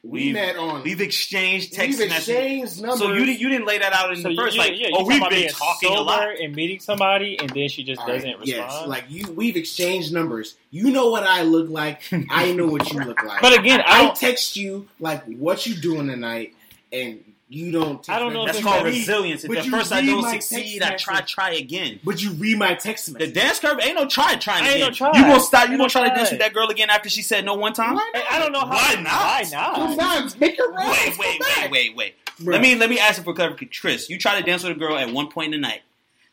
we 0.05 0.11
We've- 0.21 0.33
met 0.35 0.57
on. 0.57 0.83
We've 0.83 1.01
exchanged 1.01 1.73
text 1.73 1.99
we've 1.99 2.09
messages. 2.11 2.29
exchanged 2.29 2.83
numbers. 2.83 2.99
So 2.99 3.13
you, 3.15 3.25
di- 3.25 3.37
you 3.37 3.49
didn't 3.49 3.67
lay 3.67 3.79
that 3.79 3.93
out 3.95 4.11
in 4.11 4.17
So 4.17 4.23
the 4.25 4.31
you, 4.33 4.37
first, 4.37 4.55
you, 4.57 4.61
like, 4.63 4.73
yeah, 4.73 4.89
you 4.89 4.93
oh, 4.95 4.99
talking 5.05 5.21
we've 5.21 5.31
been 5.31 5.49
talking 5.49 5.89
a 5.97 6.01
lot. 6.03 6.29
and 6.41 6.55
meeting 6.55 6.79
somebody, 6.81 7.39
and 7.39 7.49
then 7.51 7.69
she 7.71 7.85
just 7.85 8.01
All 8.03 8.07
right, 8.09 8.15
doesn't 8.17 8.41
respond. 8.41 8.49
Yes, 8.49 8.87
like 8.87 9.05
you, 9.09 9.33
we've 9.33 9.57
exchanged 9.57 10.13
numbers. 10.13 10.57
You 10.71 10.91
know 10.91 11.09
what 11.11 11.23
I 11.25 11.43
look 11.43 11.71
like. 11.71 12.03
I 12.31 12.53
know 12.53 12.67
what 12.67 12.93
you 12.93 13.01
look 13.01 13.23
like. 13.25 13.41
But 13.43 13.59
again, 13.59 13.81
I 13.87 14.09
I 14.09 14.11
text 14.15 14.57
you 14.57 14.89
like 15.01 15.25
what 15.25 15.65
you 15.67 15.75
doing 15.75 16.07
tonight, 16.09 16.55
and 16.93 17.25
you 17.49 17.71
don't. 17.71 18.09
I 18.09 18.19
don't 18.19 18.33
know 18.33 18.47
That's 18.47 18.61
called 18.61 18.85
resilience. 18.85 19.45
If 19.45 19.49
but 19.49 19.59
at 19.59 19.67
first 19.67 19.93
I 19.93 20.05
don't 20.05 20.29
succeed, 20.29 20.83
I 20.83 20.97
try, 20.97 21.21
try 21.21 21.53
again. 21.53 22.01
But 22.03 22.23
you 22.23 22.31
read 22.33 22.59
my 22.59 22.75
text 22.75 23.13
The 23.17 23.31
dance 23.31 23.61
curve 23.61 23.79
ain't 23.83 23.95
no 23.95 24.07
try 24.07 24.37
trying 24.37 24.65
again. 24.65 24.81
no 24.81 24.91
try. 24.91 25.13
You 25.15 25.23
gonna 25.23 25.41
stop? 25.41 25.65
You 25.65 25.77
gonna 25.77 25.85
no 25.85 25.89
try 25.89 26.09
to 26.09 26.15
dance 26.15 26.31
with 26.31 26.41
that 26.41 26.55
girl 26.55 26.69
again 26.69 26.91
after 26.91 27.09
she 27.09 27.23
said 27.23 27.45
no 27.45 27.55
one 27.55 27.73
time? 27.73 27.95
Why 27.95 28.11
Hey, 28.15 28.23
I 28.29 28.39
don't 28.39 28.53
know 28.53 28.61
how. 28.61 28.71
Why 28.71 28.95
not? 28.95 29.05
Why 29.05 29.45
not? 29.53 29.75
Come 29.75 30.01
on, 30.01 30.31
make 30.41 30.57
your 30.57 30.73
rounds. 30.73 31.19
Wait, 31.19 31.19
wait, 31.19 31.41
wait, 31.41 31.71
wait, 31.71 31.97
wait. 31.97 32.15
Let 32.41 32.61
me 32.61 32.75
let 32.75 32.91
me 32.91 32.99
ask 32.99 33.19
you 33.19 33.25
for 33.25 33.35
clarification. 33.35 33.71
Tris, 33.71 34.09
you 34.11 34.19
try 34.19 34.41
to 34.41 34.45
dance 34.45 34.63
with 34.65 34.77
a 34.77 34.79
girl 34.79 34.97
at 34.97 35.13
one 35.13 35.29
point 35.31 35.55
in 35.55 35.61
the 35.61 35.67
night. 35.67 35.83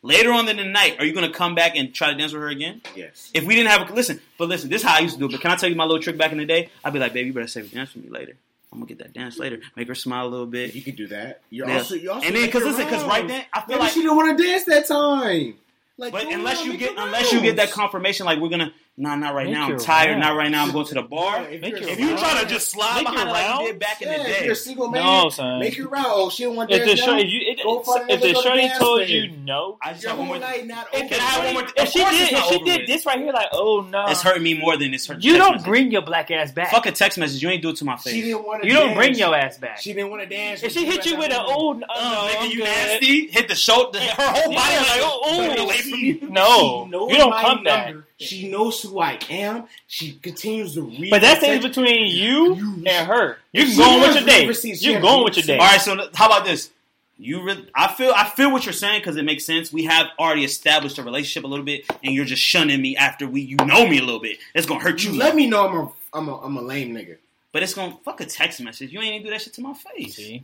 Later 0.03 0.31
on 0.31 0.49
in 0.49 0.57
the 0.57 0.65
night, 0.65 0.95
are 0.97 1.05
you 1.05 1.13
gonna 1.13 1.31
come 1.31 1.53
back 1.53 1.75
and 1.75 1.93
try 1.93 2.11
to 2.11 2.17
dance 2.17 2.33
with 2.33 2.41
her 2.41 2.49
again? 2.49 2.81
Yes. 2.95 3.29
If 3.35 3.45
we 3.45 3.53
didn't 3.53 3.69
have 3.69 3.87
a 3.87 3.93
listen, 3.93 4.19
but 4.39 4.47
listen, 4.47 4.69
this 4.69 4.81
is 4.81 4.87
how 4.87 4.95
I 4.95 4.99
used 4.99 5.13
to 5.15 5.19
do 5.19 5.25
it. 5.27 5.31
But 5.31 5.41
can 5.41 5.51
I 5.51 5.55
tell 5.57 5.69
you 5.69 5.75
my 5.75 5.83
little 5.83 6.01
trick 6.01 6.17
back 6.17 6.31
in 6.31 6.39
the 6.39 6.45
day? 6.45 6.69
I'd 6.83 6.93
be 6.93 6.97
like, 6.97 7.13
baby, 7.13 7.27
you 7.27 7.33
better 7.33 7.45
save 7.47 7.71
a 7.71 7.75
dance 7.75 7.93
with 7.93 8.05
me 8.05 8.09
later. 8.09 8.35
I'm 8.71 8.79
gonna 8.79 8.87
get 8.87 8.99
that 8.99 9.13
dance 9.13 9.37
later. 9.37 9.59
Make 9.75 9.87
her 9.89 9.95
smile 9.95 10.27
a 10.27 10.29
little 10.29 10.45
bit. 10.45 10.73
You 10.73 10.81
could 10.81 10.95
do 10.95 11.07
that. 11.07 11.41
You're 11.49 11.67
Yeah. 11.67 11.79
also, 11.79 11.95
you 11.95 12.11
also 12.11 12.25
and 12.25 12.35
then, 12.35 12.49
cause 12.49 12.61
your 12.61 12.71
listen, 12.71 12.87
cause 12.87 13.03
right 13.03 13.27
then 13.27 13.43
I 13.53 13.59
feel 13.61 13.67
Maybe 13.69 13.79
like, 13.79 13.91
she 13.91 14.01
didn't 14.01 14.15
want 14.15 14.37
to 14.37 14.43
dance 14.43 14.63
that 14.65 14.87
time. 14.87 15.55
Like, 15.97 16.13
but 16.13 16.31
unless 16.31 16.61
on, 16.61 16.71
you 16.71 16.77
get 16.77 16.93
unless 16.97 17.31
you 17.33 17.41
get 17.41 17.57
that 17.57 17.71
confirmation, 17.71 18.25
like 18.25 18.39
we're 18.39 18.49
gonna, 18.49 18.71
nah, 18.97 19.15
not 19.15 19.33
right 19.33 19.45
Make 19.45 19.53
now. 19.53 19.63
I'm 19.63 19.69
your 19.71 19.79
tired. 19.79 20.19
Not 20.19 20.35
right 20.37 20.51
now. 20.51 20.63
I'm 20.63 20.71
going 20.71 20.85
to 20.85 20.93
the 20.93 21.01
bar. 21.01 21.43
If 21.49 21.63
you're 21.63 21.89
If 21.89 21.99
you 21.99 22.17
try 22.17 22.41
to 22.41 22.47
just 22.47 22.69
slide 22.69 23.03
Make 23.03 23.07
behind 23.13 23.29
like 23.29 23.59
you 23.61 23.67
did 23.67 23.79
back 23.79 24.01
in 24.01 24.07
yeah, 24.09 24.17
the 24.17 24.29
if 24.29 24.39
day, 24.39 24.45
you're 24.45 24.55
single 24.55 24.89
man, 24.89 25.03
No, 25.03 25.29
son. 25.29 25.59
make 25.59 25.75
your 25.77 25.87
round. 25.89 26.05
Oh, 26.09 26.29
she 26.29 26.43
don't 26.43 26.55
want 26.55 26.69
to 26.69 26.75
If 26.77 26.85
dance 26.85 27.01
the 27.01 27.07
now. 27.07 27.17
if, 27.17 27.27
you, 27.29 27.39
it, 27.41 27.59
if 27.59 28.21
the 28.21 28.27
another 28.29 28.41
shorty 28.41 28.69
told 28.77 28.99
with 28.99 29.09
you 29.09 29.31
no, 29.37 29.77
I 29.81 29.91
just 29.93 30.03
Your 30.03 30.09
have 30.11 30.19
one 30.19 30.27
whole 30.27 30.37
more. 30.39 30.47
night 30.47 30.67
not 30.67 30.87
if, 30.93 30.99
over. 31.01 31.09
Can 31.09 31.19
I 31.19 31.23
have 31.23 31.43
one 31.45 31.53
more? 31.65 31.73
if 31.75 31.89
she 31.89 31.99
did, 31.99 32.31
if 32.33 32.43
she 32.45 32.59
did 32.63 32.87
this 32.87 33.05
right 33.05 33.19
here, 33.19 33.31
like, 33.33 33.47
oh 33.53 33.87
no, 33.89 34.05
It's 34.07 34.21
hurting 34.21 34.43
me 34.43 34.59
more 34.59 34.77
than 34.77 34.93
it's 34.93 35.07
hurting. 35.07 35.23
You 35.23 35.37
text 35.37 35.49
don't 35.51 35.63
bring 35.65 35.91
your 35.91 36.01
black 36.03 36.29
ass 36.31 36.51
back. 36.51 36.71
Fuck 36.71 36.85
a 36.85 36.91
text 36.91 37.17
message. 37.17 37.41
You 37.41 37.49
ain't 37.49 37.61
do 37.61 37.69
it 37.69 37.77
to 37.77 37.85
my 37.85 37.97
face. 37.97 38.13
She 38.13 38.21
didn't 38.21 38.45
want 38.45 38.61
to. 38.63 38.67
you 38.67 38.73
don't 38.75 38.93
bring 38.93 39.15
your 39.15 39.35
ass 39.35 39.57
back. 39.57 39.79
She 39.79 39.93
didn't 39.93 40.09
want 40.11 40.21
to 40.23 40.29
dance. 40.29 40.63
If 40.63 40.73
she 40.73 40.85
hit 40.85 41.05
you 41.05 41.17
with 41.17 41.31
an 41.31 41.39
old, 41.45 41.79
no, 41.79 41.85
Oh, 41.89 41.95
oh 41.95 42.27
uh, 42.27 42.33
no, 42.33 42.39
nigga, 42.47 42.51
you 42.51 42.57
good. 42.57 42.65
nasty. 42.65 43.27
Hit 43.27 43.47
the 43.47 43.55
shoulder. 43.55 43.99
Her 43.99 44.13
whole 44.27 44.53
body 44.53 44.75
like, 44.75 44.89
like, 44.89 44.99
oh, 45.01 45.21
oh, 45.23 45.41
ooh. 45.43 45.47
get 45.47 45.59
away 45.59 45.77
from 45.77 45.99
you. 45.99 46.29
No, 46.29 46.87
you 47.09 47.17
don't 47.17 47.33
come 47.33 47.63
back. 47.63 47.95
Number. 48.21 48.27
She 48.27 48.49
knows 48.49 48.81
who 48.81 48.99
I 48.99 49.19
am. 49.29 49.65
She 49.87 50.13
continues 50.13 50.73
to 50.75 50.81
read. 50.83 51.09
But 51.09 51.21
that 51.21 51.41
my 51.41 51.47
stays 51.47 51.63
between 51.63 52.07
you 52.07 52.55
You- 52.55 52.83
and 52.87 53.07
her. 53.07 53.37
You 53.53 53.63
If 53.63 53.67
can 53.69 53.77
go 53.77 53.83
on 53.89 54.01
with 54.01 54.15
your 54.15 54.25
day. 54.25 54.41
never 54.41 54.53
seen- 54.53 54.75
she 54.75 54.85
You 54.85 54.93
has 54.93 55.01
can 55.01 55.01
go 55.01 55.17
on 55.19 55.23
with 55.25 55.37
your 55.37 55.45
day. 55.45 55.57
All 55.57 55.65
right, 55.67 55.81
so 55.81 56.09
how 56.15 56.27
about 56.27 56.45
this? 56.45 56.69
You 57.17 57.43
really, 57.43 57.67
I 57.75 57.87
feel, 57.93 58.11
I 58.15 58.27
feel 58.29 58.51
what 58.51 58.65
you're 58.65 58.73
saying 58.73 59.01
because 59.01 59.15
it 59.15 59.21
makes 59.23 59.45
sense. 59.45 59.71
We 59.71 59.83
have 59.85 60.07
already 60.17 60.43
established 60.43 60.97
a 60.97 61.03
relationship 61.03 61.43
a 61.43 61.47
little 61.47 61.63
bit, 61.65 61.85
and 62.03 62.15
you're 62.15 62.25
just 62.25 62.41
shunning 62.41 62.81
me 62.81 62.95
after 62.97 63.27
we, 63.27 63.41
you 63.41 63.57
know 63.57 63.85
me 63.87 63.99
a 63.99 64.01
little 64.03 64.19
bit. 64.19 64.39
It's 64.55 64.65
gonna 64.65 64.79
hurt 64.79 65.03
you. 65.03 65.11
You 65.11 65.19
let 65.19 65.35
me 65.35 65.45
know 65.45 65.67
I'm 65.67 65.75
a 65.77 65.91
I'm 66.13 66.29
a 66.29 66.39
I'm 66.41 66.57
a 66.57 66.61
lame 66.61 66.95
nigga. 66.95 67.17
but 67.51 67.61
it's 67.61 67.75
gonna 67.75 67.95
fuck 68.03 68.21
a 68.21 68.25
text 68.25 68.59
message. 68.61 68.91
You 68.91 68.99
ain't 69.01 69.13
even 69.13 69.25
do 69.25 69.29
that 69.31 69.41
shit 69.43 69.53
to 69.53 69.61
my 69.61 69.73
face. 69.73 70.15
See? 70.15 70.43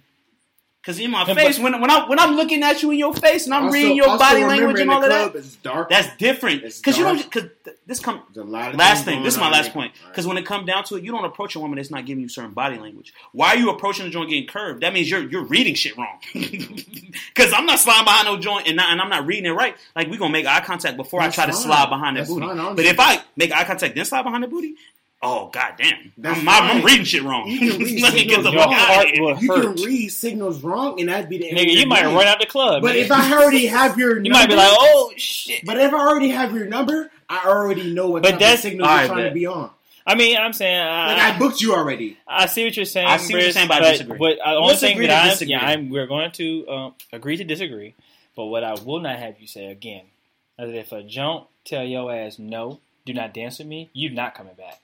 Because 0.87 1.01
in 1.01 1.11
my 1.11 1.25
Yeah, 1.27 1.33
face, 1.33 1.59
when 1.59 1.81
when 1.81 1.91
I 1.91 2.07
when 2.07 2.17
I'm 2.17 2.37
looking 2.37 2.63
at 2.63 2.81
you 2.81 2.91
in 2.91 2.97
your 2.97 3.13
face 3.13 3.43
and 3.43 3.53
I'm 3.53 3.63
Also- 3.65 3.73
reading 3.73 3.97
your 3.97 4.17
body 4.17 4.45
language 4.45 4.79
and 4.79 4.89
all 4.89 5.03
of 5.03 5.09
that, 5.09 5.35
It's 5.35 5.55
dark. 5.57 5.89
that's 5.89 6.15
different. 6.15 6.63
It's 6.63 6.79
Because 6.79 6.97
you 6.97 7.03
dark. 7.03 7.17
don't. 7.17 7.29
Because 7.29 7.49
this 7.85 7.99
come 7.99 8.21
There's 8.33 8.47
a 8.47 8.49
lot 8.49 8.69
of 8.71 8.75
Last 8.79 9.03
thing, 9.03 9.21
this 9.21 9.33
is 9.33 9.39
my 9.39 9.49
last 9.49 9.73
point. 9.73 9.91
Right. 10.01 10.09
Because 10.11 10.25
when 10.25 10.37
it 10.37 10.45
comes 10.45 10.65
down 10.65 10.85
to 10.85 10.95
it, 10.95 11.03
you 11.03 11.11
don't 11.11 11.25
approach 11.25 11.55
a 11.55 11.59
woman 11.59 11.75
that's 11.75 11.91
not 11.91 12.05
giving 12.05 12.21
you 12.23 12.29
certain 12.29 12.51
body 12.51 12.77
language. 12.77 13.13
Why 13.33 13.49
are 13.49 13.57
you 13.57 13.69
approaching 13.69 14.05
the 14.05 14.11
joint 14.11 14.29
getting 14.29 14.47
curved? 14.47 14.81
That 14.81 14.93
means 14.93 15.11
you're 15.11 15.27
you're 15.29 15.43
reading 15.43 15.75
shit 15.75 15.97
wrong. 15.97 16.19
Because 16.33 17.51
I'm 17.53 17.65
not 17.65 17.79
sliding 17.79 18.05
behind 18.05 18.25
no 18.25 18.37
joint 18.37 18.67
and, 18.67 18.77
not, 18.77 18.89
and 18.91 19.01
I'm 19.01 19.09
not 19.09 19.25
reading 19.25 19.45
it 19.45 19.51
right. 19.55 19.75
Like 19.95 20.09
we 20.09 20.17
gonna 20.17 20.31
make 20.31 20.45
eye 20.45 20.61
contact 20.61 20.95
before 20.95 21.19
That's 21.21 21.37
I 21.37 21.43
try 21.45 21.51
to 21.51 21.57
slide 21.57 21.89
behind 21.89 22.15
that 22.15 22.21
That's 22.21 22.31
booty. 22.33 22.47
fine. 22.47 22.75
But 22.77 22.85
if 22.85 22.97
I 22.99 23.19
make 23.35 23.51
eye 23.51 23.63
contact 23.65 23.93
then 23.95 24.05
slide 24.05 24.23
behind 24.23 24.43
the 24.43 24.47
booty, 24.47 24.75
oh 25.21 25.49
goddamn, 25.51 26.13
That's 26.17 26.39
I'm, 26.39 26.47
I'm, 26.49 26.71
fine. 26.77 26.83
reading 26.85 27.05
shit 27.05 27.23
wrong. 27.23 27.47
You 27.47 27.59
can 27.59 27.79
read 27.79 28.01
Let 28.01 28.13
me 28.13 28.25
get 28.25 28.35
signals 28.35 28.43
the 28.45 28.51
fuck 28.51 28.65
wrong. 28.69 28.73
out 28.75 29.05
of 29.05 29.11
here. 29.11 29.35
You 29.39 29.73
can 29.75 29.83
read 29.83 30.07
signals 30.09 30.63
wrong, 30.63 30.99
and 30.99 31.09
that'd 31.09 31.29
be 31.29 31.37
the 31.39 31.49
end 31.49 31.57
Nigga, 31.57 31.73
you 31.73 31.87
might 31.87 32.03
day. 32.03 32.13
run 32.15 32.27
out 32.27 32.39
the 32.39 32.45
club. 32.45 32.81
But 32.83 32.95
nigga. 32.95 33.01
if 33.05 33.11
I 33.11 33.33
already 33.33 33.65
have 33.67 33.97
your, 33.97 34.23
you 34.23 34.31
might 34.31 34.47
be 34.47 34.55
like, 34.55 34.69
oh 34.71 35.11
shit. 35.17 35.65
But 35.65 35.77
if 35.77 35.93
I 35.93 35.97
already 36.07 36.29
have 36.29 36.53
your 36.53 36.65
number, 36.65 37.09
I 37.29 37.43
already 37.47 37.93
know 37.93 38.09
what 38.09 38.21
But 38.23 38.29
type 38.31 38.35
of 38.35 38.39
that's- 38.41 38.61
signals 38.61 38.87
alright, 38.87 39.05
you're 39.07 39.13
trying 39.15 39.25
bet. 39.25 39.29
to 39.31 39.33
be 39.39 39.45
on. 39.47 39.69
I 40.05 40.15
mean, 40.15 40.37
I'm 40.37 40.53
saying, 40.53 40.79
Like 40.79 41.17
I, 41.17 41.35
I 41.35 41.37
booked 41.39 41.59
you 41.59 41.73
already. 41.75 42.17
I 42.25 42.45
see 42.45 42.63
what 42.63 42.77
you're 42.77 42.85
saying. 42.85 43.07
I 43.07 43.17
see 43.17 43.33
what 43.33 43.43
you're 43.43 43.51
saying, 43.51 43.67
but 43.67 43.83
I 43.83 43.91
disagree. 43.91 44.17
What, 44.17 44.37
I, 44.45 44.51
the 44.53 44.57
only 44.59 44.75
thing 44.77 44.99
that 44.99 45.11
I'm, 45.25 45.29
disagree. 45.31 45.51
yeah, 45.51 45.65
I'm, 45.65 45.89
we're 45.89 46.07
going 46.07 46.31
to 46.31 46.67
um, 46.69 46.95
agree 47.11 47.35
to 47.35 47.43
disagree. 47.43 47.93
But 48.33 48.45
what 48.45 48.63
I 48.63 48.75
will 48.75 49.01
not 49.01 49.19
have 49.19 49.41
you 49.41 49.47
say 49.47 49.65
again 49.65 50.05
is 50.59 50.73
if 50.73 50.93
I 50.93 51.01
don't 51.01 51.45
tell 51.65 51.83
your 51.83 52.13
ass 52.15 52.39
no, 52.39 52.79
do 53.05 53.13
not 53.13 53.33
dance 53.33 53.59
with 53.59 53.67
me, 53.67 53.89
you're 53.91 54.13
not 54.13 54.33
coming 54.33 54.53
back. 54.53 54.79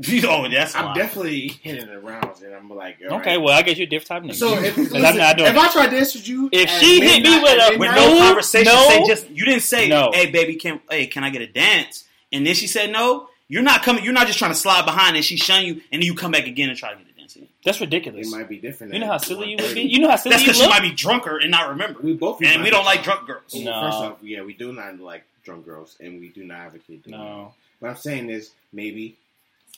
oh, 0.28 0.48
that's 0.48 0.74
a 0.74 0.78
I'm 0.78 0.94
definitely 0.94 1.48
hitting 1.48 1.86
the 1.86 1.98
rounds, 1.98 2.40
and 2.42 2.54
I'm 2.54 2.70
like, 2.70 2.98
all 3.10 3.16
Okay, 3.18 3.30
right. 3.36 3.42
well 3.42 3.56
I 3.58 3.62
guess 3.62 3.76
you're 3.78 3.86
a 3.86 3.90
different 3.90 4.08
type 4.08 4.22
of 4.24 4.30
nigga. 4.30 4.34
So 4.34 4.56
if, 4.62 4.74
'Cause 4.76 4.90
listen, 4.92 5.04
I'm 5.04 5.16
not 5.16 5.36
doing 5.36 5.50
if 5.50 5.56
I 5.56 5.68
try 5.72 5.86
to 5.86 5.96
dance 5.96 6.14
with 6.14 6.28
you, 6.28 6.48
If 6.52 6.70
she 6.70 7.00
hit 7.00 7.22
me 7.22 7.40
with 7.42 7.58
a- 7.74 7.78
with 7.78 7.90
no 7.94 8.14
No, 8.14 8.18
conversation. 8.26 8.72
no. 8.72 8.88
Say 8.88 9.04
just 9.06 9.28
you 9.30 9.44
didn't 9.44 9.62
say, 9.62 9.88
No. 9.88 10.10
"Hey, 10.12 10.30
baby, 10.30 10.54
can 10.56 10.80
hey, 10.90 11.06
can 11.06 11.24
I 11.24 11.30
get 11.30 11.42
a 11.42 11.46
dance?" 11.48 12.04
And 12.32 12.46
then 12.46 12.54
she 12.54 12.66
said 12.66 12.90
no. 12.92 13.28
You're 13.50 13.62
not 13.62 13.82
coming. 13.82 14.04
You're 14.04 14.12
not 14.12 14.26
just 14.26 14.38
trying 14.38 14.50
to 14.52 14.58
slide 14.58 14.84
behind 14.84 15.16
and 15.16 15.24
she 15.24 15.36
shun 15.38 15.64
you, 15.64 15.72
and 15.90 16.00
then 16.00 16.02
you 16.02 16.14
come 16.14 16.30
back 16.32 16.46
again 16.46 16.68
and 16.68 16.76
try 16.78 16.90
to 16.92 16.96
get 16.98 17.06
a 17.08 17.18
dance. 17.18 17.34
again. 17.34 17.48
That's 17.64 17.80
ridiculous. 17.80 18.26
it 18.28 18.30
might 18.30 18.46
be 18.48 18.58
different. 18.58 18.92
You 18.92 19.00
know 19.00 19.06
how 19.06 19.16
silly 19.16 19.50
you 19.52 19.56
would 19.58 19.74
be. 19.74 19.80
You 19.82 20.00
know 20.00 20.10
how 20.10 20.16
silly 20.16 20.34
That's 20.34 20.42
you 20.42 20.48
because 20.52 20.62
she 20.62 20.68
might 20.68 20.82
be 20.82 20.92
drunker 20.92 21.38
and 21.38 21.50
not 21.50 21.70
remember. 21.70 21.98
We 22.02 22.12
both, 22.12 22.42
And 22.42 22.62
we 22.62 22.68
don't 22.68 22.84
like 22.84 23.02
drunk 23.02 23.26
girls. 23.26 23.54
No. 23.54 23.72
First 23.80 23.96
off, 23.98 24.16
yeah, 24.22 24.42
we 24.42 24.52
do 24.52 24.72
not 24.74 25.00
like 25.00 25.24
drunk 25.44 25.64
girls, 25.64 25.96
and 25.98 26.20
we 26.20 26.28
do 26.28 26.44
not 26.44 26.58
advocate. 26.58 27.06
No. 27.06 27.16
that. 27.18 27.52
What 27.80 27.90
I'm 27.92 27.96
saying 27.96 28.28
is 28.28 28.50
maybe. 28.72 29.16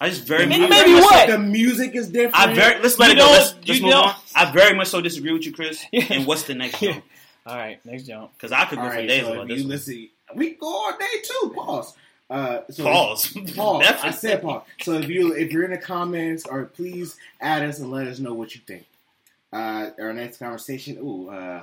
I 0.02 0.08
just 0.08 0.24
very 0.24 0.46
Maybe- 0.46 0.62
much. 0.62 0.70
maybe 0.70 0.94
the, 0.94 1.00
what? 1.00 1.28
The 1.28 1.38
music 1.38 1.94
is 1.94 2.08
different. 2.08 2.34
I 2.36 2.54
very 2.54 2.80
let's 2.82 2.98
let 2.98 3.08
you 3.08 3.12
it 3.16 3.18
go. 3.18 3.30
Let's, 3.30 3.54
let's 3.54 3.68
you 3.68 3.82
move 3.82 3.90
don't- 3.92 4.06
on. 4.08 4.14
I 4.34 4.50
very 4.52 4.74
much 4.74 4.88
so 4.88 5.00
disagree 5.02 5.32
with 5.32 5.44
you, 5.44 5.52
Chris. 5.52 5.84
And 5.92 6.26
what's 6.26 6.44
the 6.44 6.54
next 6.54 6.80
Yeah. 6.80 6.92
one? 6.92 7.02
All 7.46 7.56
right, 7.56 7.84
next 7.84 8.04
jump. 8.04 8.32
Because 8.34 8.52
I 8.52 8.64
could 8.66 8.78
go 8.78 8.84
All 8.84 8.90
for 8.90 8.96
days 9.06 9.22
so 9.24 9.32
about 9.32 9.48
this. 9.48 9.58
you 9.58 9.64
one. 9.64 9.70
listen, 9.70 10.08
we 10.34 10.50
go 10.54 10.66
all 10.66 10.92
day 10.98 11.06
too. 11.24 11.52
Pause. 11.54 11.96
Uh, 12.28 12.60
so 12.70 12.84
Pause. 12.84 13.38
Pause. 13.56 13.86
I 14.02 14.10
said 14.10 14.42
pause. 14.42 14.62
So 14.82 14.92
if 14.92 15.08
you 15.08 15.32
if 15.34 15.50
you're 15.50 15.64
in 15.64 15.70
the 15.72 15.78
comments, 15.78 16.46
or 16.46 16.64
please 16.66 17.16
add 17.40 17.62
us 17.62 17.78
and 17.80 17.90
let 17.90 18.06
us 18.06 18.20
know 18.20 18.34
what 18.34 18.54
you 18.54 18.60
think. 18.66 18.86
Uh, 19.52 19.90
our 19.98 20.12
next 20.12 20.36
conversation. 20.38 20.96
Ooh. 20.98 21.28
Uh, 21.30 21.60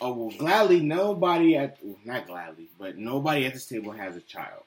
oh 0.00 0.12
well, 0.12 0.36
gladly 0.38 0.80
nobody 0.80 1.56
at 1.56 1.78
ooh, 1.84 1.98
not 2.04 2.26
gladly, 2.26 2.68
but 2.78 2.96
nobody 2.98 3.46
at 3.46 3.54
this 3.54 3.66
table 3.66 3.90
has 3.92 4.16
a 4.16 4.20
child 4.20 4.62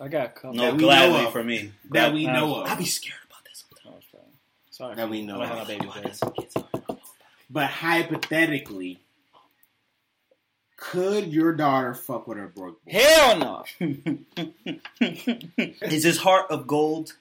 I 0.00 0.08
got 0.08 0.26
a 0.26 0.28
couple. 0.30 0.54
No, 0.54 0.72
we 0.72 0.78
know 0.78 0.78
gladly 0.78 1.30
for 1.30 1.44
me. 1.44 1.72
that 1.90 2.12
we 2.12 2.26
know 2.26 2.56
of. 2.56 2.68
I 2.68 2.72
of. 2.72 2.78
be 2.78 2.84
scared 2.84 3.18
about 3.26 3.44
this. 3.44 3.64
Oh, 3.86 3.92
sorry. 4.10 4.24
Sorry. 4.70 4.94
That 4.96 5.08
we 5.08 5.22
know 5.22 5.40
I 5.40 5.48
don't 5.48 5.58
of. 5.58 5.68
have 5.68 5.86
my 5.86 6.00
babies. 6.02 6.20
But 7.48 7.66
hypothetically, 7.70 8.98
could 10.76 11.32
your 11.32 11.52
daughter 11.52 11.94
fuck 11.94 12.26
with 12.26 12.38
her 12.38 12.48
broke 12.48 12.84
boy? 12.84 12.90
Hell 12.92 13.38
no. 13.38 13.64
Is 15.00 16.02
his 16.04 16.18
heart 16.18 16.50
of 16.50 16.66
gold? 16.66 17.12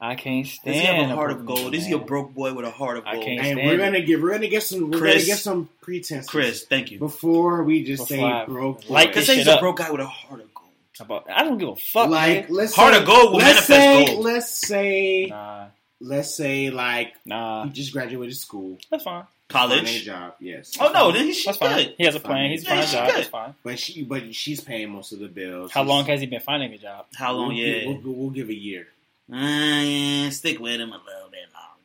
I 0.00 0.14
can't 0.14 0.46
stand. 0.46 0.74
Does 0.74 0.80
he 0.82 0.86
have 0.86 0.96
stand 0.96 1.12
a 1.12 1.14
heart 1.14 1.28
broke 1.30 1.40
of 1.40 1.46
gold? 1.46 1.60
nigga, 1.72 1.76
Is 1.76 1.86
he 1.86 1.92
a 1.92 1.98
man. 1.98 2.06
broke 2.06 2.34
boy 2.34 2.52
with 2.52 2.66
a 2.66 2.70
heart 2.70 2.98
of 2.98 3.06
I 3.06 3.12
gold? 3.14 3.24
can't- 3.24 3.38
And 3.40 3.56
stand 3.58 3.68
we're 3.68 3.78
gonna 3.78 4.00
get 4.02 4.20
we're 4.20 4.32
gonna 4.32 4.48
get 4.48 4.62
some 4.62 4.90
we're 4.90 4.98
Chris. 4.98 5.14
gonna 5.14 5.24
get 5.26 5.38
some 5.38 5.68
pretenses. 5.80 6.28
Chris, 6.28 6.64
thank 6.64 6.90
you. 6.90 6.98
Before 6.98 7.62
we 7.62 7.82
just 7.84 8.08
Before 8.08 8.26
I 8.28 8.40
say 8.44 8.46
broke 8.46 8.86
boy. 8.86 8.92
like 8.92 9.08
Because 9.08 9.26
this 9.28 9.36
he's 9.36 9.44
shit 9.44 9.52
a 9.52 9.56
up. 9.56 9.60
broke 9.60 9.76
guy 9.78 9.90
with 9.90 10.00
a 10.02 10.06
heart 10.06 10.40
of 10.40 10.52
gold. 10.52 10.52
How 10.55 10.55
About, 11.00 11.26
I 11.30 11.44
don't 11.44 11.58
give 11.58 11.68
a 11.68 11.76
fuck. 11.76 12.08
like 12.08 12.46
nigga. 12.46 12.50
let's 12.50 12.74
Heart 12.74 12.94
say, 12.94 13.00
of 13.00 13.06
gold 13.06 13.32
will 13.32 13.38
let's 13.38 13.68
manifest 13.68 13.68
say, 13.68 14.06
gold. 14.06 14.24
Let's 14.24 14.50
say 14.68 15.26
Nah, 15.26 15.66
let's 16.00 16.34
say 16.36 16.70
like 16.70 17.14
nah, 17.24 17.64
he 17.64 17.70
just 17.70 17.92
graduated 17.92 18.36
school. 18.36 18.78
that's 18.90 19.04
fine. 19.04 19.24
Finding 19.48 19.78
a 19.78 19.80
College. 19.82 20.04
job, 20.04 20.34
yes. 20.40 20.76
Oh 20.80 20.90
no, 20.92 21.12
then 21.12 21.26
he's 21.26 21.44
That's 21.44 21.58
good. 21.58 21.68
fine. 21.70 21.94
He 21.98 22.04
has 22.04 22.14
a 22.16 22.20
plan. 22.20 22.50
He's 22.50 22.64
Yeah, 22.64 22.68
finding 22.70 22.82
a 22.84 22.86
she's 22.86 22.94
job. 22.94 23.06
good. 23.08 23.16
That's 23.16 23.28
fine. 23.28 23.54
But 23.62 23.78
she 23.78 24.02
but 24.02 24.34
she's 24.34 24.60
paying 24.60 24.90
most 24.90 25.12
of 25.12 25.20
the 25.20 25.28
bills. 25.28 25.70
How 25.70 25.82
She's- 25.82 25.88
long 25.88 26.04
has 26.06 26.20
he 26.20 26.26
been 26.26 26.40
finding 26.40 26.72
a 26.72 26.78
job? 26.78 27.06
How 27.14 27.32
long? 27.32 27.48
We'll, 27.48 27.56
Yeah. 27.58 27.84
give, 27.92 28.04
we'll, 28.04 28.14
we'll 28.14 28.30
give 28.30 28.48
a 28.48 28.54
year. 28.54 28.88
Uh, 29.32 29.36
yeah, 29.36 30.30
stick 30.30 30.58
with 30.58 30.80
him 30.80 30.88
a 30.90 30.96
little 30.98 31.30
bit 31.30 31.46
longer. 31.54 31.75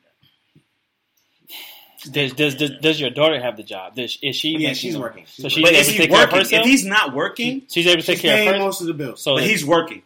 Does 2.10 2.32
does 2.34 2.54
does, 2.56 2.70
does 2.80 3.00
your 3.00 3.10
daughter 3.10 3.40
have 3.40 3.56
the 3.56 3.62
job? 3.62 3.94
Does, 3.94 4.18
is 4.22 4.34
she? 4.36 4.56
Yeah, 4.58 4.72
she's 4.72 4.94
them? 4.94 5.02
working. 5.02 5.24
So 5.26 5.48
She's 5.48 5.62
But 5.62 5.72
able 5.72 5.84
to 5.84 5.92
take 5.96 6.10
care 6.10 6.24
of 6.24 6.32
working? 6.32 6.38
herself. 6.38 6.60
If 6.64 6.66
he's 6.70 6.84
not 6.84 7.14
working, 7.14 7.62
she's 7.70 7.86
able 7.86 8.00
to 8.00 8.06
take 8.06 8.18
care 8.20 8.42
of 8.42 8.48
paying 8.48 8.60
most 8.60 8.80
of 8.80 8.86
the 8.88 8.94
bills. 8.94 9.22
So 9.22 9.36
but 9.36 9.44
he's 9.44 9.64
working. 9.64 10.02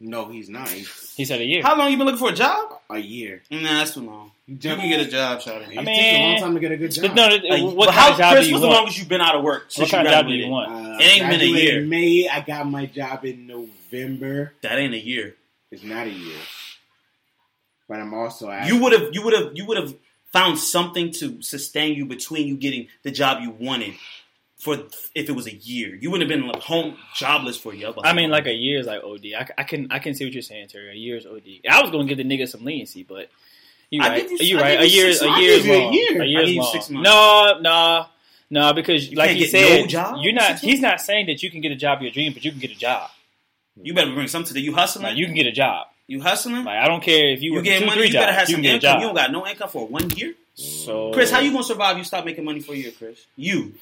no, 0.00 0.26
he's 0.28 0.48
not. 0.48 0.68
He's 0.68 1.14
he 1.16 1.24
said 1.24 1.40
a 1.40 1.44
year. 1.44 1.62
How 1.62 1.76
long 1.76 1.90
you 1.90 1.96
been 1.96 2.06
looking 2.06 2.18
for 2.20 2.30
a 2.30 2.34
job? 2.34 2.74
a 2.90 2.98
year. 2.98 3.42
Nah, 3.50 3.60
that's 3.62 3.94
too 3.94 4.00
long. 4.00 4.30
You 4.46 4.56
can 4.56 4.88
get 4.88 5.00
a 5.00 5.10
job, 5.10 5.40
Shawty. 5.40 5.72
It 5.72 5.78
I 5.78 5.84
takes 5.84 6.16
a 6.18 6.22
long 6.22 6.38
time 6.38 6.54
to 6.54 6.60
get 6.60 6.72
a 6.72 6.76
good 6.78 6.90
job. 6.90 7.14
No, 7.14 7.26
Like, 7.26 7.42
what 7.62 7.76
but 7.76 7.84
kind 7.88 7.94
how, 7.98 8.12
of 8.12 8.18
job 8.18 8.32
Chris, 8.32 8.44
do 8.46 8.48
you 8.48 8.54
what's 8.54 8.64
the 8.64 8.70
longest 8.70 8.98
you've 8.98 9.08
been 9.08 9.20
out 9.20 9.34
of 9.34 9.42
work 9.44 9.64
since 9.68 9.92
What 9.92 9.98
kind 9.98 10.08
you 10.08 10.14
of 10.14 10.20
job 10.20 10.26
do 10.28 10.32
you 10.34 10.48
want? 10.48 10.72
Uh, 10.72 10.96
It 10.98 11.02
ain't 11.20 11.28
been 11.28 11.40
a 11.42 11.44
year. 11.44 11.82
in 11.82 11.88
May. 11.90 12.28
I 12.32 12.40
got 12.40 12.66
my 12.66 12.86
job 12.86 13.26
in 13.26 13.46
November. 13.46 14.54
That 14.62 14.78
ain't 14.78 14.94
a 14.94 14.98
year. 14.98 15.34
It's 15.70 15.82
not 15.82 16.06
a 16.06 16.10
year. 16.10 16.38
But 17.88 18.00
I'm 18.00 18.14
also 18.14 18.50
at, 18.50 18.68
You 18.68 18.82
would 18.82 18.92
have, 18.92 19.08
you 19.12 19.22
would 19.22 19.34
have, 19.34 19.50
you 19.54 19.66
would 19.66 19.76
have 19.76 19.94
found 20.32 20.58
something 20.58 21.10
to 21.12 21.40
sustain 21.42 21.94
you 21.94 22.04
between 22.06 22.46
you 22.46 22.56
getting 22.56 22.88
the 23.02 23.10
job 23.10 23.42
you 23.42 23.50
wanted. 23.50 23.94
For 24.58 24.74
if 25.14 25.28
it 25.28 25.32
was 25.32 25.46
a 25.46 25.54
year, 25.54 25.94
you 25.94 26.10
wouldn't 26.10 26.28
have 26.28 26.36
been 26.40 26.48
like 26.48 26.60
home 26.62 26.96
jobless 27.14 27.56
for 27.56 27.72
a 27.72 27.76
year. 27.76 27.92
I 28.02 28.12
mean, 28.12 28.28
like 28.30 28.46
a 28.46 28.52
year 28.52 28.80
is 28.80 28.86
like 28.88 29.04
OD. 29.04 29.26
I, 29.38 29.48
I 29.56 29.62
can 29.62 29.86
I 29.92 30.00
can 30.00 30.14
see 30.14 30.24
what 30.24 30.32
you're 30.32 30.42
saying, 30.42 30.66
Terry. 30.66 30.90
A 30.90 30.94
year 30.94 31.16
is 31.16 31.26
OD. 31.26 31.42
I 31.70 31.80
was 31.80 31.92
gonna 31.92 32.06
give 32.06 32.18
the 32.18 32.24
nigga 32.24 32.48
some 32.48 32.64
leniency, 32.64 33.04
but 33.04 33.30
you 33.90 34.00
right. 34.00 34.28
you- 34.28 34.36
You 34.40 34.58
right. 34.58 34.80
A 34.80 34.88
you 34.88 35.00
year 35.02 35.12
six 35.12 35.22
a 35.24 35.40
year 35.40 35.50
is 35.52 35.64
a 35.66 35.78
long. 35.78 35.92
year. 35.92 36.22
A 36.22 36.26
year 36.26 36.40
is 36.42 36.56
long. 36.56 36.72
six 36.72 36.90
months. 36.90 37.08
No, 37.08 37.58
no, 37.60 38.06
no. 38.50 38.72
Because 38.72 39.12
like 39.14 39.28
can't 39.28 39.38
he 39.38 39.46
said, 39.46 39.60
no 39.62 39.76
you're 40.20 40.32
not. 40.32 40.58
He's 40.58 40.80
not 40.80 41.00
saying 41.00 41.26
that 41.26 41.40
you 41.40 41.52
can 41.52 41.60
get 41.60 41.70
a 41.70 41.76
job 41.76 42.02
your 42.02 42.10
dream, 42.10 42.32
but 42.32 42.44
you 42.44 42.50
can 42.50 42.58
get 42.58 42.72
a 42.72 42.76
job. 42.76 43.10
you 43.80 43.94
better 43.94 44.12
bring 44.12 44.26
something 44.26 44.54
to 44.54 44.60
you 44.60 44.74
hustling. 44.74 45.04
Like 45.04 45.16
you 45.16 45.26
can 45.26 45.36
get 45.36 45.46
a 45.46 45.52
job. 45.52 45.86
You 46.08 46.20
hustling. 46.20 46.64
Like 46.64 46.78
I 46.78 46.88
don't 46.88 47.02
care 47.02 47.28
if 47.28 47.40
you, 47.42 47.54
you 47.54 47.62
get 47.62 47.80
two, 47.80 47.86
money. 47.86 47.98
three 48.00 48.06
You 48.08 48.14
better 48.14 48.32
jobs. 48.32 48.38
have 48.38 48.48
you 48.48 48.54
some 48.56 48.62
can 48.64 48.80
get 48.80 48.84
a 48.84 48.88
income. 48.88 49.00
You 49.00 49.06
don't 49.06 49.14
got 49.14 49.30
no 49.30 49.46
income 49.46 49.68
for 49.68 49.86
one 49.86 50.10
year. 50.10 50.34
so 50.54 51.12
Chris, 51.12 51.30
how 51.30 51.38
you 51.38 51.52
gonna 51.52 51.62
survive? 51.62 51.96
You 51.98 52.04
stop 52.04 52.24
making 52.24 52.44
money 52.44 52.58
for 52.60 52.72
a 52.72 52.76
year, 52.76 52.90
Chris. 52.98 53.24
You. 53.36 53.74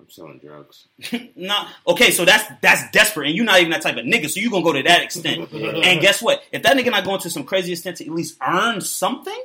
I'm 0.00 0.10
selling 0.10 0.40
drugs. 0.40 0.88
Nah. 1.36 1.68
Okay, 1.86 2.10
so 2.10 2.24
that's 2.24 2.44
that's 2.60 2.90
desperate, 2.90 3.28
and 3.28 3.36
you're 3.36 3.44
not 3.44 3.60
even 3.60 3.70
that 3.70 3.82
type 3.82 3.96
of 3.96 4.04
nigga. 4.04 4.28
So 4.28 4.40
you 4.40 4.50
gonna 4.50 4.64
go 4.64 4.72
to 4.72 4.82
that 4.82 5.02
extent. 5.02 5.52
and 5.52 6.00
guess 6.00 6.20
what? 6.20 6.42
If 6.50 6.62
that 6.64 6.76
nigga 6.76 6.90
not 6.90 7.04
going 7.04 7.20
to 7.20 7.30
some 7.30 7.44
crazy 7.44 7.72
extent 7.72 7.98
to 7.98 8.06
at 8.06 8.10
least 8.10 8.36
earn 8.44 8.80
something, 8.80 9.40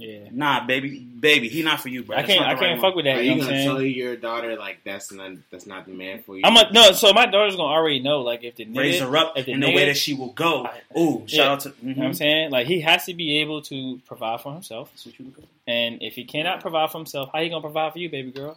Yeah. 0.00 0.28
nah, 0.30 0.64
baby, 0.64 1.00
baby, 1.00 1.48
he 1.48 1.62
not 1.64 1.80
for 1.80 1.88
you, 1.88 2.04
bro. 2.04 2.16
I 2.16 2.22
That's 2.22 2.32
can't. 2.32 2.46
I 2.46 2.54
the 2.54 2.60
can't 2.60 2.72
right 2.74 2.80
fuck 2.80 2.94
with 2.94 3.04
that. 3.06 3.16
Are 3.16 3.20
You 3.22 3.32
you 3.32 3.36
know 3.38 3.38
what 3.38 3.42
I'm 3.46 3.48
gonna 3.50 3.62
saying? 3.64 3.68
tell 3.76 3.82
your 3.82 4.16
daughter 4.16 4.56
like 4.56 4.78
that's 4.84 5.10
not 5.10 5.32
that's 5.50 5.66
not 5.66 5.86
the 5.86 5.92
man 5.92 6.22
for 6.22 6.36
you? 6.36 6.42
I'm 6.44 6.56
a, 6.56 6.70
no. 6.72 6.92
So 6.92 7.12
my 7.12 7.26
daughter's 7.26 7.56
gonna 7.56 7.72
already 7.72 7.98
know. 7.98 8.20
Like 8.20 8.44
if 8.44 8.54
the 8.54 8.64
nigga, 8.64 8.76
Raise 8.78 9.00
her 9.00 9.16
up 9.16 9.32
if 9.36 9.46
the 9.46 9.52
in 9.52 9.60
the 9.60 9.72
way 9.72 9.86
that 9.86 9.96
she 9.96 10.14
will 10.14 10.30
go. 10.30 10.66
I- 10.66 10.98
Ooh, 10.98 11.24
shout 11.26 11.32
Yeah. 11.46 11.50
out 11.52 11.60
to. 11.60 11.70
mhm. 11.70 11.82
You 11.82 11.88
know 11.88 11.94
what 12.02 12.06
I'm 12.06 12.14
saying? 12.14 12.50
Like 12.52 12.68
he 12.68 12.80
has 12.82 13.06
to 13.06 13.14
be 13.14 13.38
able 13.38 13.60
to 13.62 14.00
provide 14.06 14.40
for 14.40 14.52
himself. 14.52 14.88
That's 14.92 15.04
what 15.06 15.18
you 15.18 15.24
look. 15.36 15.44
And 15.66 16.00
if 16.00 16.14
he 16.14 16.24
cannot 16.24 16.60
provide 16.60 16.92
for 16.92 16.98
himself, 16.98 17.30
how 17.32 17.42
he 17.42 17.48
gonna 17.48 17.60
provide 17.60 17.92
for 17.92 17.98
you, 17.98 18.08
baby 18.08 18.30
girl? 18.30 18.56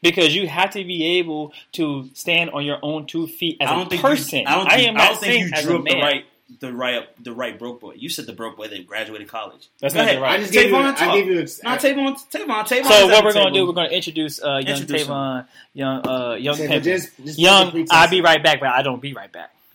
Because 0.00 0.34
you 0.34 0.48
have 0.48 0.70
to 0.70 0.82
be 0.84 1.18
able 1.18 1.52
to 1.72 2.08
stand 2.14 2.50
on 2.50 2.64
your 2.64 2.78
own 2.82 3.06
two 3.06 3.26
feet 3.28 3.58
as 3.60 3.68
I 3.70 3.74
don't 3.74 3.86
a 3.86 3.90
think 3.90 4.02
person. 4.02 4.38
You, 4.40 4.44
I 4.46 4.54
don't 4.56 4.68
think, 4.70 4.88
am 4.88 4.94
I 4.96 4.98
not 4.98 5.08
don't 5.10 5.20
think 5.20 5.32
saying 5.32 5.42
you 5.48 5.50
as 5.54 5.64
drew 5.64 5.76
a 5.76 5.78
up 5.78 5.84
the 5.84 5.94
right, 6.00 6.24
the 6.60 6.72
right, 6.72 7.06
the 7.22 7.32
right 7.32 7.58
broke 7.58 7.80
boy. 7.80 7.94
You 7.96 8.08
said 8.08 8.26
the 8.26 8.32
broke 8.32 8.56
boy 8.56 8.68
that 8.68 8.86
graduated 8.86 9.28
college. 9.28 9.68
That's 9.80 9.94
Go 9.94 10.00
not 10.00 10.04
ahead. 10.06 10.16
the 10.18 10.22
right. 10.22 10.32
I 10.38 10.42
just 10.42 10.52
gave 10.52 10.70
you. 10.70 10.76
I 10.76 11.14
gave 11.14 11.26
you. 11.26 11.40
Ex- 11.40 11.62
Not 11.62 11.80
Tavon, 11.80 12.14
Tavon, 12.30 12.46
Tavon. 12.66 12.84
So 12.84 13.06
what 13.08 13.24
we're 13.24 13.32
gonna 13.32 13.52
do? 13.52 13.66
We're 13.66 13.72
gonna 13.72 13.88
introduce 13.88 14.42
uh, 14.42 14.60
young 14.64 14.66
Introduce 14.80 15.02
him. 15.02 15.08
Tavon, 15.08 15.46
young 15.74 16.06
uh, 16.08 16.34
young 16.34 16.56
Say, 16.56 16.68
Pimpin. 16.68 16.82
just- 16.82 17.16
just 17.24 17.38
young. 17.38 17.86
I'll 17.90 18.10
be 18.10 18.20
right 18.20 18.42
back, 18.42 18.60
but 18.60 18.68
I 18.70 18.82
don't 18.82 19.00
be 19.02 19.12
right 19.14 19.30
back. 19.32 19.54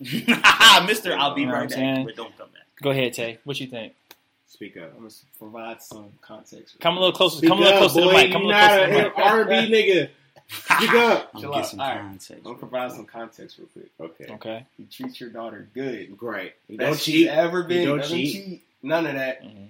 Mister, 0.86 1.16
I'll 1.16 1.34
be 1.34 1.42
You 1.42 1.46
know 1.48 1.52
right 1.54 1.68
back, 1.70 2.04
but 2.04 2.16
don't 2.16 2.36
come 2.38 2.48
back. 2.52 2.62
Go 2.82 2.90
ahead, 2.90 3.12
Tay. 3.14 3.38
What 3.44 3.58
you 3.60 3.66
think? 3.66 3.94
Speak 4.46 4.76
up. 4.76 4.92
I'm 4.96 4.98
gonna 5.02 5.10
provide 5.38 5.82
some 5.82 6.06
context. 6.20 6.76
Come 6.80 6.96
a 6.96 7.00
little 7.00 7.14
closer. 7.14 7.38
Speak 7.38 7.48
come 7.50 7.58
a 7.58 7.62
little 7.62 7.74
up, 7.74 7.90
closer 7.90 8.00
to 8.00 8.06
the 8.06 8.12
mic. 8.12 8.32
Come 8.32 8.42
a 8.42 8.46
little 8.46 8.60
closer 8.60 8.86
to 8.86 8.92
not 8.92 8.92
the 8.92 8.98
an 8.98 9.04
mic. 9.04 9.18
R&B 9.68 9.72
nigga. 9.72 10.08
Speak 10.76 10.94
up. 10.94 11.30
I'm 11.34 11.40
Chill 11.40 11.50
get 11.52 11.58
out. 11.60 11.66
some 11.66 11.80
All 11.80 11.88
right. 11.88 11.98
context. 12.00 12.30
I'm 12.32 12.42
gonna 12.42 12.56
provide 12.58 12.92
some 12.92 13.04
context 13.04 13.58
real 13.58 13.68
quick. 13.74 13.90
Okay. 14.00 14.32
Okay. 14.34 14.66
You 14.78 14.86
treat 14.86 15.20
your 15.20 15.30
daughter 15.30 15.68
good. 15.74 16.16
Great. 16.16 16.54
You 16.68 16.78
Best 16.78 16.88
don't 16.90 16.98
cheat. 17.00 17.28
Ever 17.28 17.62
been? 17.64 17.82
You 17.82 17.86
don't 17.98 18.04
cheat. 18.08 18.32
cheat. 18.32 18.62
None 18.82 19.06
of 19.06 19.14
that. 19.14 19.42
hmm 19.42 19.64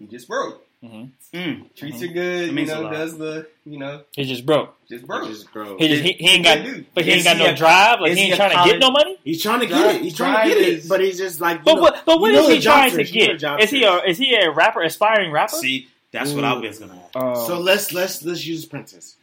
You 0.00 0.06
just 0.08 0.26
broke. 0.28 0.62
hmm 0.80 1.04
Mm. 1.34 1.74
Treats 1.74 1.98
Mhm. 1.98 2.00
her 2.00 2.06
good. 2.08 2.40
That 2.42 2.46
You 2.46 2.52
means 2.52 2.70
a 2.70 2.74
know, 2.76 2.80
lot. 2.82 2.92
does 2.92 3.18
the 3.18 3.46
you 3.66 3.78
know 3.78 4.02
He 4.12 4.24
just 4.24 4.44
broke. 4.46 4.74
just 4.88 5.06
broke. 5.06 5.28
Just 5.28 5.52
bro. 5.52 5.76
He 5.78 5.88
just 5.88 6.02
he, 6.02 6.12
he 6.12 6.28
ain't 6.30 6.44
got, 6.44 6.58
Good 6.58 6.74
dude. 6.74 6.86
but 6.94 7.04
he 7.04 7.10
Is 7.12 7.16
ain't 7.16 7.24
got 7.24 7.36
he 7.36 7.44
no 7.44 7.50
a- 7.50 7.56
drive. 7.56 8.00
Like 8.00 8.10
he 8.12 8.16
he 8.18 8.22
ain't 8.24 8.34
a 8.34 8.36
trying 8.36 8.50
to 8.64 8.70
get 8.70 8.80
no 8.80 8.90
money. 8.90 9.16
He's 9.24 9.42
trying 9.42 9.60
to 9.60 9.66
Drive- 9.66 9.84
get 9.84 9.94
it. 9.96 10.02
He's 10.02 10.16
trying 10.16 10.48
to 10.48 10.54
get 10.54 10.66
is- 10.66 10.86
it. 10.86 10.88
But 10.88 11.00
he's 11.00 11.18
just 11.18 11.40
like, 11.40 11.58
you 11.58 11.64
But 11.64 11.74
know, 11.76 11.82
what? 11.82 12.02
But 12.06 12.14
you 12.16 12.20
what 12.22 12.32
know 12.32 12.48
is 12.48 12.54
he 12.56 12.60
trying 12.60 12.90
to 12.90 12.96
search, 12.96 13.12
you 13.12 13.26
know 13.28 13.32
the 13.34 13.38
get? 13.38 13.60
Is 13.60 13.70
he 13.70 13.84
a 13.84 13.96
is 14.04 14.18
he 14.18 14.34
a 14.34 14.50
rapper, 14.50 14.82
aspiring 14.82 15.30
rapper? 15.30 15.56
See, 15.56 15.88
that's 16.10 16.32
what 16.32 16.44
I 16.44 16.54
was 16.54 16.78
gonna. 16.78 16.94
Have. 17.14 17.22
Um, 17.22 17.46
So 17.46 17.58
let's 17.60 17.92
let's 17.92 18.24
let's 18.24 18.44
use 18.46 18.64
pretense. 18.64 19.16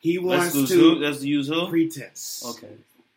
He 0.00 0.18
Let's 0.18 0.54
wants 0.54 0.70
who? 0.70 0.94
to 0.94 1.00
Let's 1.00 1.22
use 1.24 1.48
who? 1.48 1.68
pretense. 1.68 2.42
Okay. 2.46 2.72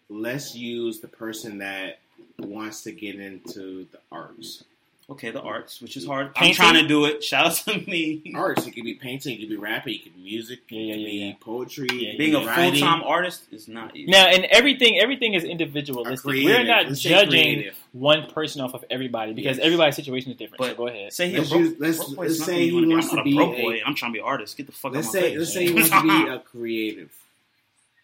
Let's 0.09 0.55
use 0.55 0.99
the 1.01 1.07
person 1.07 1.59
that 1.59 1.99
wants 2.39 2.83
to 2.83 2.91
get 2.91 3.15
into 3.19 3.85
the 3.91 3.99
arts. 4.11 4.63
Okay, 5.09 5.31
the 5.31 5.41
arts, 5.41 5.81
which 5.81 5.97
is 5.97 6.05
hard. 6.05 6.35
Painting? 6.35 6.51
I'm 6.51 6.71
trying 6.73 6.81
to 6.83 6.87
do 6.87 7.05
it. 7.05 7.23
Shout 7.23 7.45
out 7.47 7.53
to 7.65 7.79
me. 7.79 8.31
Arts. 8.35 8.67
It 8.67 8.71
could 8.71 8.83
be 8.83 8.93
painting. 8.93 9.35
It 9.37 9.39
could 9.39 9.49
be 9.49 9.55
rapping. 9.57 9.95
It 9.95 10.03
could 10.03 10.15
be 10.15 10.21
music. 10.21 10.59
Yeah, 10.69 10.79
it 10.79 10.83
yeah, 10.85 10.93
could 10.93 11.01
yeah, 11.01 11.07
be 11.07 11.11
yeah. 11.29 11.33
poetry. 11.39 11.87
Yeah, 11.91 12.17
Being 12.17 12.35
a 12.35 12.39
full 12.39 12.47
writing. 12.47 12.79
time 12.81 13.01
artist 13.03 13.45
is 13.51 13.67
not 13.67 13.95
easy. 13.95 14.11
now, 14.11 14.27
and 14.27 14.45
everything 14.45 14.99
everything 14.99 15.33
is 15.33 15.43
individualistic. 15.43 16.19
creative. 16.19 16.45
We're 16.59 16.63
not 16.63 16.93
judging 16.93 17.29
creative. 17.55 17.78
One 17.91 18.29
person 18.29 18.61
off 18.61 18.73
of 18.73 18.85
everybody 18.89 19.33
because 19.33 19.57
Yes. 19.57 19.65
everybody's 19.65 19.95
situation 19.95 20.31
is 20.31 20.37
different. 20.37 20.61
so 20.63 20.67
But 20.69 20.77
go 20.77 20.87
ahead. 20.87 21.11
Say 21.13 21.29
he 21.29 21.37
Let's 21.37 21.49
a 21.49 21.53
broke, 21.53 21.63
use- 21.63 21.79
let's- 21.79 21.97
broke 22.05 22.17
let's 22.19 22.43
say 22.45 22.65
he 22.65 22.71
wanna 22.71 22.87
wants 22.89 23.05
I'm 23.07 23.09
to 23.11 23.15
not 23.17 23.25
be 23.25 23.31
a 23.33 23.35
broke 23.35 23.57
a- 23.57 23.61
boy. 23.61 23.81
I'm 23.85 23.95
trying 23.95 24.11
to 24.11 24.13
be 24.13 24.19
an 24.19 24.25
artist. 24.25 24.57
Get 24.57 24.65
the 24.67 24.71
fuck 24.71 24.93
Let's 24.93 25.07
out 25.07 25.13
my 25.15 25.19
say 25.21 25.29
face. 25.31 25.39
let's 25.39 25.53
say 25.53 25.65
he 25.67 25.73
wants 25.73 25.89
to 25.89 26.01
be 26.03 26.29
a 26.29 26.39
creative. 26.39 27.15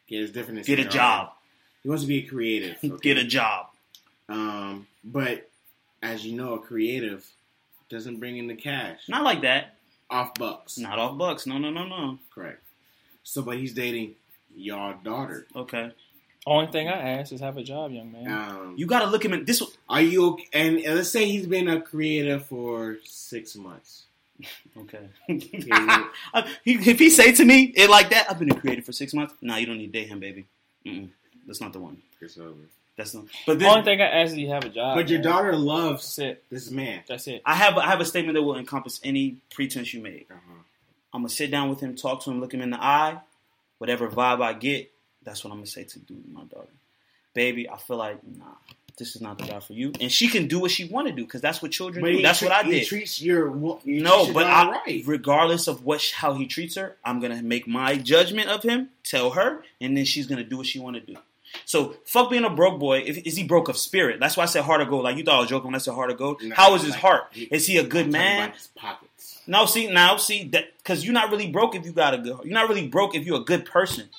Get 0.08 0.22
his 0.22 0.32
different. 0.32 0.66
Get 0.66 0.80
a 0.80 0.86
job. 0.86 1.34
He 1.84 1.90
wants 1.90 2.04
to 2.04 2.08
be 2.08 2.20
a 2.20 2.22
creative. 2.28 2.78
okay? 2.84 2.98
Get 3.02 3.18
a 3.18 3.24
job. 3.24 3.68
Um, 4.28 4.88
but 5.04 5.50
as 6.02 6.26
you 6.26 6.36
know, 6.36 6.54
a 6.56 6.60
creative 6.60 7.26
doesn't 7.90 8.18
bring 8.20 8.38
in 8.38 8.48
the 8.48 8.56
cash 8.56 9.02
Not 9.08 9.24
like 9.24 9.42
that. 9.42 9.76
off 10.10 10.34
bucks. 10.36 10.78
Not 10.80 10.98
off 10.98 11.18
bucks. 11.18 11.46
No, 11.46 11.58
no, 11.60 11.70
no, 11.70 11.86
no. 11.86 12.18
Correct. 12.34 12.62
So, 13.24 13.42
but 13.44 13.58
he's 13.58 13.74
dating 13.74 14.16
your 14.56 14.96
daughter. 15.04 15.46
Okay. 15.56 15.92
Only 16.48 16.72
thing 16.72 16.88
I 16.88 17.18
ask 17.20 17.32
is 17.32 17.40
have 17.42 17.58
a 17.58 17.64
job, 17.64 17.92
young 17.92 18.12
man. 18.12 18.32
Um, 18.32 18.76
You 18.78 18.86
got 18.86 19.00
to 19.00 19.08
look 19.08 19.26
him 19.26 19.34
in 19.34 19.46
this. 19.46 19.64
are 19.90 20.02
you 20.02 20.28
okay? 20.34 20.48
And 20.54 20.76
let's 20.84 21.10
say 21.10 21.26
he's 21.28 21.48
been 21.48 21.68
a 21.68 21.82
creator 21.82 22.40
for 22.40 22.98
six 23.04 23.56
months. 23.56 24.04
Okay. 24.78 25.08
If 26.66 27.00
he 27.00 27.10
say 27.10 27.32
to 27.32 27.46
me 27.46 27.74
it 27.76 27.90
like 27.90 28.10
that, 28.10 28.30
I've 28.30 28.38
been 28.40 28.52
a 28.52 28.60
creator 28.60 28.82
for 28.82 28.92
six 28.92 29.14
months. 29.14 29.34
Nah, 29.42 29.56
you 29.58 29.66
don't 29.66 29.78
need 29.78 29.94
to 29.94 30.00
date 30.00 30.08
him, 30.10 30.20
baby. 30.20 30.46
Mm-mm. 30.86 31.10
That's 31.48 31.62
not 31.62 31.72
the 31.74 31.80
one. 31.80 32.02
It's 32.22 32.38
over. 32.38 32.54
That's 32.98 33.14
not. 33.14 33.26
But 33.46 33.60
the 33.60 33.68
Only 33.68 33.84
thing 33.84 34.02
I 34.02 34.06
ask 34.06 34.34
is 34.34 34.38
you 34.38 34.50
have 34.50 34.64
a 34.66 34.70
job. 34.70 34.96
But 34.96 35.10
your 35.10 35.20
man. 35.20 35.28
daughter 35.32 35.56
loves 35.56 36.20
it. 36.20 36.44
this 36.50 36.70
man. 36.72 37.04
That's 37.08 37.28
it. 37.28 37.42
I 37.46 37.56
have 37.56 37.78
I 37.78 37.86
have 37.88 38.02
a 38.02 38.06
statement 38.06 38.36
that 38.36 38.44
will 38.44 38.58
encompass 38.58 39.00
any 39.04 39.38
pretense 39.54 39.94
you 39.94 40.02
made. 40.02 40.26
Uh-huh. 40.30 40.62
I'm 41.14 41.22
gonna 41.22 41.30
sit 41.30 41.50
down 41.52 41.70
with 41.70 41.80
him, 41.80 41.96
talk 41.96 42.22
to 42.24 42.30
him, 42.32 42.40
look 42.42 42.54
him 42.54 42.62
in 42.62 42.72
the 42.72 42.82
eye. 42.84 43.20
Whatever 43.78 44.10
vibe 44.10 44.42
I 44.42 44.54
get, 44.54 44.92
that's 45.26 45.44
what 45.44 45.52
I'm 45.52 45.58
gonna 45.58 45.68
say 45.68 45.84
to 45.84 46.00
do 46.00 46.16
to 46.16 46.30
my 46.32 46.44
daughter. 46.44 46.70
Baby, 47.34 47.70
I 47.70 47.78
feel 47.78 47.98
like 47.98 48.20
nah, 48.38 48.46
this 48.98 49.16
is 49.16 49.22
not 49.22 49.38
the 49.38 49.44
guy 49.46 49.60
for 49.60 49.74
you, 49.74 49.92
and 50.00 50.10
she 50.12 50.30
can 50.30 50.48
do 50.48 50.60
what 50.60 50.72
she 50.72 50.86
want 50.86 51.08
to 51.08 51.14
do 51.14 51.24
because 51.26 51.42
that's 51.42 51.62
what 51.62 51.72
children 51.72 52.02
But 52.04 52.12
do. 52.12 52.22
That's 52.22 52.40
tre- 52.40 52.48
what 52.48 52.56
I 52.66 52.70
did. 52.70 52.88
treats 52.88 53.22
your 53.22 53.54
No, 53.84 54.32
but 54.32 54.48
I, 54.48 54.70
right. 54.72 55.04
regardless 55.06 55.68
of 55.68 55.84
what 55.84 56.02
how 56.16 56.34
he 56.36 56.46
treats 56.48 56.76
her, 56.76 56.96
I'm 57.04 57.20
gonna 57.20 57.42
make 57.44 57.68
my 57.68 57.98
judgment 57.98 58.48
of 58.50 58.64
him, 58.64 58.90
tell 59.04 59.32
her, 59.32 59.64
and 59.82 59.98
then 59.98 60.06
she's 60.06 60.28
gonna 60.28 60.46
do 60.46 60.58
what 60.58 60.68
she 60.68 60.80
want 60.80 60.96
to 60.96 61.02
do. 61.02 61.18
So 61.66 61.96
fuck 62.06 62.30
being 62.30 62.44
a 62.46 62.50
broke 62.50 62.80
boy. 62.80 63.00
If, 63.06 63.18
is 63.26 63.36
he 63.38 63.44
broke 63.44 63.70
of 63.70 63.78
spirit? 63.78 64.20
That's 64.20 64.36
why 64.38 64.44
I 64.44 64.48
said 64.48 64.64
heart 64.64 64.82
of 64.82 64.90
gold. 64.90 65.04
Like 65.04 65.18
you 65.18 65.24
thought 65.24 65.36
I 65.36 65.40
was 65.42 65.50
joking 65.50 65.68
when 65.68 65.76
I 65.76 65.80
said 65.80 65.94
heart 65.94 66.12
of 66.12 66.18
gold. 66.18 66.42
No, 66.44 66.54
How 66.56 66.74
is 66.76 66.82
his 66.84 66.92
like, 66.92 67.00
heart? 67.00 67.24
he- 67.32 67.44
Is 67.52 67.66
he 67.68 67.78
a 67.78 67.84
good 67.84 68.06
I'm 68.08 68.12
man? 68.12 68.54
pockets. 68.76 69.40
No, 69.48 69.66
see 69.66 69.88
now, 69.92 70.18
see 70.18 70.46
that 70.50 70.66
because 70.78 71.04
you're 71.06 71.14
not 71.14 71.32
really 71.32 71.50
broke 71.52 71.76
if 71.76 71.86
you 71.86 71.92
got 71.92 72.14
a 72.14 72.18
good. 72.18 72.40
You're 72.44 72.54
not 72.54 72.68
really 72.70 72.88
broke 72.88 73.14
if 73.16 73.26
you're 73.26 73.40
a 73.42 73.44
good 73.44 73.66
person, 73.66 74.10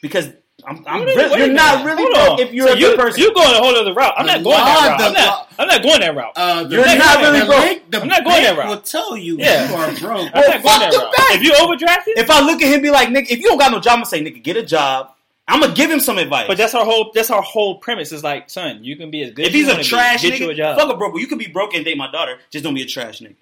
because 0.00 0.30
I'm, 0.64 0.84
I'm 0.86 1.00
Wait 1.04 1.16
a 1.18 1.28
re- 1.34 1.38
you're 1.38 1.48
not 1.52 1.84
minute. 1.84 1.96
really 1.96 2.12
broke 2.14 2.38
if 2.40 2.52
you're 2.52 2.68
So 2.68 2.74
a 2.74 2.76
you, 2.76 2.86
good 2.86 2.98
person. 3.00 3.20
You're 3.20 3.32
going 3.34 3.50
a 3.50 3.58
whole 3.58 3.74
other 3.74 3.92
route. 3.94 4.14
I'm 4.16 4.26
The 4.26 4.32
not 4.34 4.44
going 4.44 4.56
that 4.56 4.88
route. 4.90 5.00
I'm 5.00 5.12
not. 5.12 5.26
law- 5.26 5.46
I'm 5.58 5.66
not 5.68 5.82
going 5.82 6.00
that 6.00 6.14
route. 6.16 6.32
Uh, 6.36 6.66
You're 6.70 6.84
bank- 6.84 6.98
not 7.00 7.20
really 7.20 7.40
broke. 7.46 7.58
bank- 7.62 7.82
the 7.90 8.00
I'm 8.00 8.08
not 8.08 8.24
going 8.24 8.42
that 8.44 8.56
route. 8.56 8.68
Will 8.68 8.80
tell 8.80 9.16
you 9.16 9.38
Yeah. 9.38 9.68
you 9.68 9.74
are 9.74 9.86
broke. 9.98 10.30
I'm 10.32 10.34
not 10.34 10.34
going 10.34 10.62
fuck 10.62 10.80
that 10.80 10.92
the 10.92 10.98
route. 10.98 11.12
bank. 11.16 11.30
If 11.34 11.42
you 11.42 11.52
overdrafted, 11.54 12.22
if 12.22 12.30
I 12.30 12.40
look 12.42 12.62
at 12.62 12.68
him, 12.68 12.74
and 12.74 12.82
be 12.82 12.90
like, 12.90 13.08
nigga, 13.08 13.26
if 13.30 13.38
you 13.40 13.48
don't 13.48 13.58
got 13.58 13.72
no 13.72 13.80
job, 13.80 13.92
I'm 13.94 13.96
gonna 13.98 14.06
say, 14.06 14.22
nigga, 14.22 14.40
get 14.42 14.56
a 14.56 14.62
job. 14.62 15.10
I'm 15.48 15.60
gonna 15.60 15.74
give 15.74 15.90
him 15.90 15.98
some 15.98 16.18
advice. 16.18 16.46
but 16.46 16.56
that's 16.58 16.74
our 16.76 16.84
whole. 16.84 17.10
That's 17.12 17.30
our 17.30 17.42
whole 17.42 17.78
premise. 17.78 18.12
Is 18.12 18.22
like, 18.22 18.48
son, 18.48 18.84
you 18.84 18.96
can 18.96 19.10
be 19.10 19.22
as 19.24 19.32
good. 19.32 19.46
if 19.46 19.48
as 19.48 19.54
you 19.54 19.58
he's 19.60 19.68
a 19.68 19.72
wanna 19.72 19.82
be. 19.82 19.88
trash 19.88 20.22
get 20.22 20.38
you 20.38 20.50
a 20.50 20.54
nigga, 20.54 20.56
job. 20.56 20.78
fuck 20.78 20.90
a 20.92 20.96
broke. 20.96 21.18
You 21.18 21.26
can 21.26 21.38
be 21.38 21.48
broke 21.48 21.74
and 21.74 21.84
date 21.84 21.96
my 21.96 22.10
daughter. 22.10 22.38
Just 22.50 22.62
don't 22.62 22.74
be 22.74 22.82
a 22.82 22.86
trash 22.86 23.18
nigga. 23.20 23.34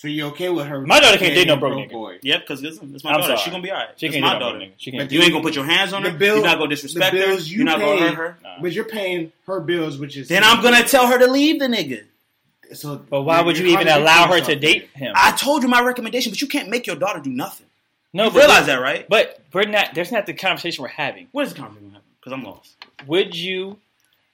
So 0.00 0.06
you 0.06 0.26
okay 0.26 0.48
with 0.48 0.66
her? 0.68 0.80
My 0.80 1.00
daughter 1.00 1.18
can't 1.18 1.34
date 1.34 1.48
no 1.48 1.54
dating 1.54 1.56
a 1.56 1.56
broke 1.56 1.78
nigga. 1.88 1.90
boy. 1.90 2.18
Yep, 2.22 2.40
because 2.42 2.62
it's, 2.62 2.78
it's 2.80 3.02
my 3.02 3.10
I'm 3.10 3.16
daughter. 3.20 3.32
sorry. 3.32 3.38
She 3.38 3.50
gonna 3.50 3.64
be 3.64 3.72
alright. 3.72 3.88
She 3.98 4.06
It's 4.06 4.14
can't 4.14 4.24
my 4.24 4.34
do 4.34 4.38
daughter. 4.38 4.58
nigga. 4.60 4.70
She 4.76 4.92
can't. 4.92 5.02
But 5.08 5.12
You 5.12 5.22
ain't 5.22 5.32
gonna 5.32 5.42
put 5.42 5.56
your 5.56 5.64
hands 5.64 5.92
on 5.92 6.04
her. 6.04 6.12
Bill- 6.12 6.36
You're 6.36 6.44
not 6.44 6.58
gonna 6.58 6.70
disrespect 6.70 7.16
her. 7.16 7.26
bills 7.26 7.48
you 7.48 7.56
You're 7.56 7.64
not 7.66 7.80
gonna 7.80 8.00
hurt 8.00 8.14
her. 8.14 8.36
Nah. 8.44 8.62
But 8.62 8.72
you're 8.74 8.84
paying 8.84 9.32
her 9.48 9.58
bills, 9.58 9.98
which 9.98 10.16
is 10.16 10.28
Then 10.28 10.44
I'm 10.44 10.62
gonna 10.62 10.84
tell 10.84 11.08
her 11.08 11.18
to 11.18 11.26
leave 11.26 11.58
the 11.58 11.66
nigga. 11.66 12.04
So, 12.74 12.94
But 13.10 13.22
why 13.22 13.40
would 13.42 13.58
you 13.58 13.66
even 13.66 13.88
allow 13.88 14.28
her 14.28 14.40
to 14.40 14.54
date 14.54 14.90
him? 14.94 15.14
I 15.16 15.32
told 15.32 15.64
you 15.64 15.68
my 15.68 15.80
recommendation, 15.82 16.30
but 16.30 16.40
you 16.40 16.46
can't 16.46 16.68
make 16.68 16.86
your 16.86 16.94
daughter 16.96 17.18
do 17.18 17.30
nothing. 17.30 17.66
no, 18.12 18.26
you 18.26 18.30
realize 18.38 18.66
that, 18.66 18.76
right? 18.80 19.04
But 19.08 19.40
we're 19.52 19.64
not. 19.64 19.94
There's 19.94 20.12
not 20.12 20.26
the 20.26 20.32
conversation 20.34 20.82
we're 20.82 20.88
having. 20.88 21.26
What 21.32 21.44
is 21.46 21.54
the 21.54 21.58
conversation 21.58 21.90
happening? 21.90 22.02
Because 22.20 22.32
I'm 22.34 22.44
lost. 22.44 22.76
Would 23.08 23.34
you? 23.34 23.78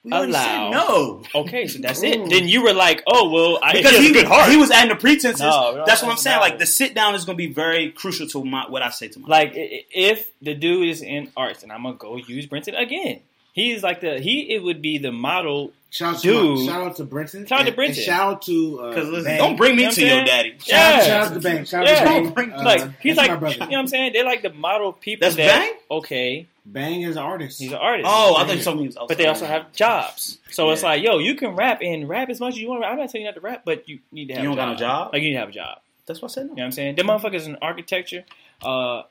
We 0.04 0.12
Allow. 0.12 0.26
said 0.44 0.70
no. 0.70 1.22
Okay, 1.34 1.66
so 1.66 1.78
that's 1.78 2.02
Ooh. 2.02 2.06
it. 2.06 2.28
Then 2.28 2.46
you 2.46 2.62
were 2.62 2.74
like, 2.74 3.02
oh 3.06 3.30
well, 3.30 3.58
I 3.62 3.72
Because 3.72 3.96
she 3.96 4.08
he, 4.08 4.12
good 4.12 4.26
heart. 4.26 4.50
he 4.50 4.56
was 4.58 4.70
adding 4.70 4.90
the 4.90 4.96
pretenses. 4.96 5.40
No, 5.40 5.82
That's 5.86 6.02
what 6.02 6.10
I'm 6.12 6.18
saying. 6.18 6.40
Like 6.40 6.58
the 6.58 6.66
sit 6.66 6.94
down 6.94 7.14
is 7.14 7.24
gonna 7.24 7.36
be 7.36 7.52
very 7.52 7.90
crucial 7.90 8.26
to 8.28 8.44
my 8.44 8.68
what 8.68 8.82
I 8.82 8.90
say 8.90 9.08
to 9.08 9.18
my. 9.20 9.28
like 9.28 9.52
i- 9.56 9.60
i- 9.60 9.84
if 9.90 10.28
the 10.42 10.54
dude 10.54 10.88
is 10.90 11.00
in 11.00 11.32
arts, 11.36 11.62
and 11.62 11.72
I'm 11.72 11.82
gonna 11.84 11.96
go 11.96 12.16
use 12.16 12.44
Brenton 12.46 12.74
again. 12.74 13.20
He's 13.54 13.82
like 13.82 14.00
the 14.02 14.18
he. 14.20 14.52
It 14.54 14.62
would 14.62 14.82
be 14.82 14.98
the 14.98 15.12
model. 15.12 15.72
Shout 15.90 16.16
out, 16.16 16.22
Dude. 16.22 16.58
to, 16.58 16.66
shout 16.66 16.82
out 16.88 16.96
to 16.96 17.04
Brenton. 17.04 17.46
Shout 17.46 17.60
out 17.60 17.62
to 17.62 17.68
And- 17.68 17.76
Brenton. 17.76 17.96
And 17.98 18.04
shout 18.04 18.32
out 18.32 18.42
to 18.42 18.80
uh, 18.82 18.88
listen, 19.00 19.38
don't 19.38 19.56
bring 19.56 19.76
me 19.76 19.82
You 19.84 19.88
know 19.88 19.94
to 19.94 20.02
what 20.02 20.06
your 20.08 20.16
saying? 20.16 20.26
daddy. 20.26 20.50
Shout, 20.58 20.66
Yeah. 20.68 21.00
shout 21.06 21.26
out 21.28 21.34
to 21.34 21.40
Bang. 21.40 21.64
Shout 21.64 21.86
Yeah. 21.86 21.92
out 21.92 21.98
to 21.98 22.04
Don't 22.04 22.24
Bang. 22.24 22.32
bring- 22.34 22.52
Uh, 22.52 22.62
like 22.64 23.00
he's 23.00 23.14
that's 23.16 23.28
like, 23.28 23.52
you 23.54 23.58
know 23.60 23.66
what 23.68 23.72
I'm 23.78 23.86
saying? 23.86 24.12
They're 24.12 24.24
like 24.24 24.42
the 24.42 24.52
model 24.52 24.92
people. 24.92 25.24
That's 25.24 25.36
that, 25.36 25.46
Bang? 25.60 25.72
Okay, 25.92 26.46
Bang 26.66 27.02
is 27.02 27.16
an 27.16 27.22
artist. 27.22 27.58
he's 27.60 27.72
an 27.72 27.78
artist. 27.78 28.08
Oh, 28.10 28.36
I 28.36 28.46
thought 28.46 28.56
you 28.56 28.62
told 28.62 28.76
me 28.76 28.82
he 28.84 28.88
was. 28.88 28.96
but 29.08 29.18
they 29.18 29.26
also 29.26 29.44
have 29.44 29.72
jobs. 29.72 30.38
So 30.50 30.70
it's 30.70 30.82
like, 30.82 31.02
yo, 31.02 31.18
you 31.18 31.34
can 31.34 31.56
rap 31.56 31.80
and 31.82 32.08
rap 32.08 32.30
as 32.30 32.40
much 32.40 32.54
as 32.54 32.60
you 32.60 32.68
want. 32.68 32.84
I'm 32.84 32.96
not 32.96 33.10
telling 33.10 33.26
you 33.26 33.28
not 33.28 33.34
to 33.34 33.40
rap, 33.40 33.62
but 33.64 33.88
you 33.88 33.98
need 34.12 34.28
to 34.28 34.34
have. 34.34 34.42
You 34.42 34.52
a 34.52 34.56
don't 34.56 34.66
got 34.66 34.72
no 34.72 34.76
job? 34.76 35.12
Like 35.12 35.22
you 35.22 35.28
need 35.28 35.34
to 35.34 35.40
have 35.40 35.50
a 35.50 35.52
job. 35.52 35.78
That's 36.06 36.22
what 36.22 36.30
I 36.30 36.34
said. 36.34 36.42
You 36.42 36.48
know 36.48 36.54
what 36.54 36.62
I'm 36.64 36.72
saying? 36.72 36.96
Them 36.96 37.06
motherfuckers 37.08 37.46
in 37.46 37.56
architecture. 37.56 38.24
Uh, 38.62 39.02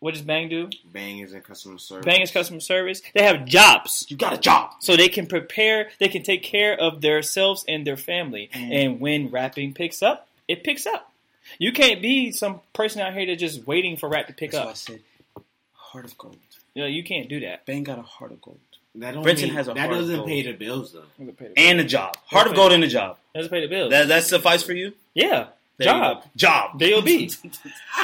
what 0.00 0.14
does 0.14 0.22
Bang 0.22 0.48
do? 0.48 0.68
Bang 0.92 1.20
is 1.20 1.32
in 1.32 1.40
customer 1.40 1.78
service. 1.78 2.04
Bang 2.04 2.20
is 2.20 2.30
customer 2.30 2.60
service. 2.60 3.02
They 3.14 3.24
have 3.24 3.46
jobs. 3.46 4.06
You 4.08 4.16
got 4.16 4.34
a 4.34 4.38
job. 4.38 4.72
So 4.80 4.96
they 4.96 5.08
can 5.08 5.26
prepare, 5.26 5.90
they 5.98 6.08
can 6.08 6.22
take 6.22 6.42
care 6.42 6.78
of 6.78 7.00
themselves 7.00 7.64
and 7.66 7.86
their 7.86 7.96
family. 7.96 8.50
Mm. 8.52 8.74
And 8.74 9.00
when 9.00 9.30
rapping 9.30 9.72
picks 9.72 10.02
up, 10.02 10.28
it 10.48 10.64
picks 10.64 10.86
up. 10.86 11.12
You 11.58 11.72
can't 11.72 12.02
be 12.02 12.32
some 12.32 12.60
person 12.72 13.00
out 13.00 13.14
here 13.14 13.26
that's 13.26 13.40
just 13.40 13.66
waiting 13.66 13.96
for 13.96 14.08
rap 14.08 14.26
to 14.26 14.32
pick 14.32 14.50
That's 14.50 14.62
why 14.62 14.68
I 14.68 14.70
up. 14.70 14.76
said 14.76 15.00
heart 15.72 16.04
of 16.04 16.18
gold. 16.18 16.36
You 16.76 16.82
know, 16.82 16.88
you 16.88 17.02
can't 17.02 17.26
do 17.28 17.40
that. 17.40 17.64
Bang 17.64 17.84
got 17.84 17.98
a 17.98 18.02
heart 18.02 18.32
of 18.32 18.42
gold 18.42 18.58
That 18.96 19.14
don't 19.14 19.22
Brenton 19.22 19.46
mean- 19.48 19.54
has 19.56 19.66
a 19.68 19.72
that 19.72 19.80
heart 19.80 19.92
of 19.92 19.98
gold 19.98 20.08
gold. 20.08 20.08
That 20.08 20.12
doesn't 20.12 20.16
gold. 20.16 20.28
pay 20.28 20.42
the 20.42 20.52
bills 20.52 20.92
though. 20.92 21.02
Doesn't 21.18 21.38
pay 21.38 21.48
the, 21.48 21.58
and 21.58 21.80
a 21.80 21.84
job. 21.84 22.16
Heart 22.26 22.46
of 22.48 22.54
gold 22.54 22.72
and 22.72 22.84
a 22.84 22.88
job. 22.88 23.16
doesn't 23.34 23.50
pay 23.50 23.60
the 23.62 23.66
bills. 23.68 23.90
That 23.90 24.08
that 24.08 24.24
suffice 24.24 24.62
for 24.62 24.74
you. 24.74 24.92
yeah, 25.14 25.46
There 25.78 25.86
you 25.88 26.00
job. 26.02 26.22
go. 26.22 26.28
Job. 26.36 26.78
J.O.B.. 26.78 27.30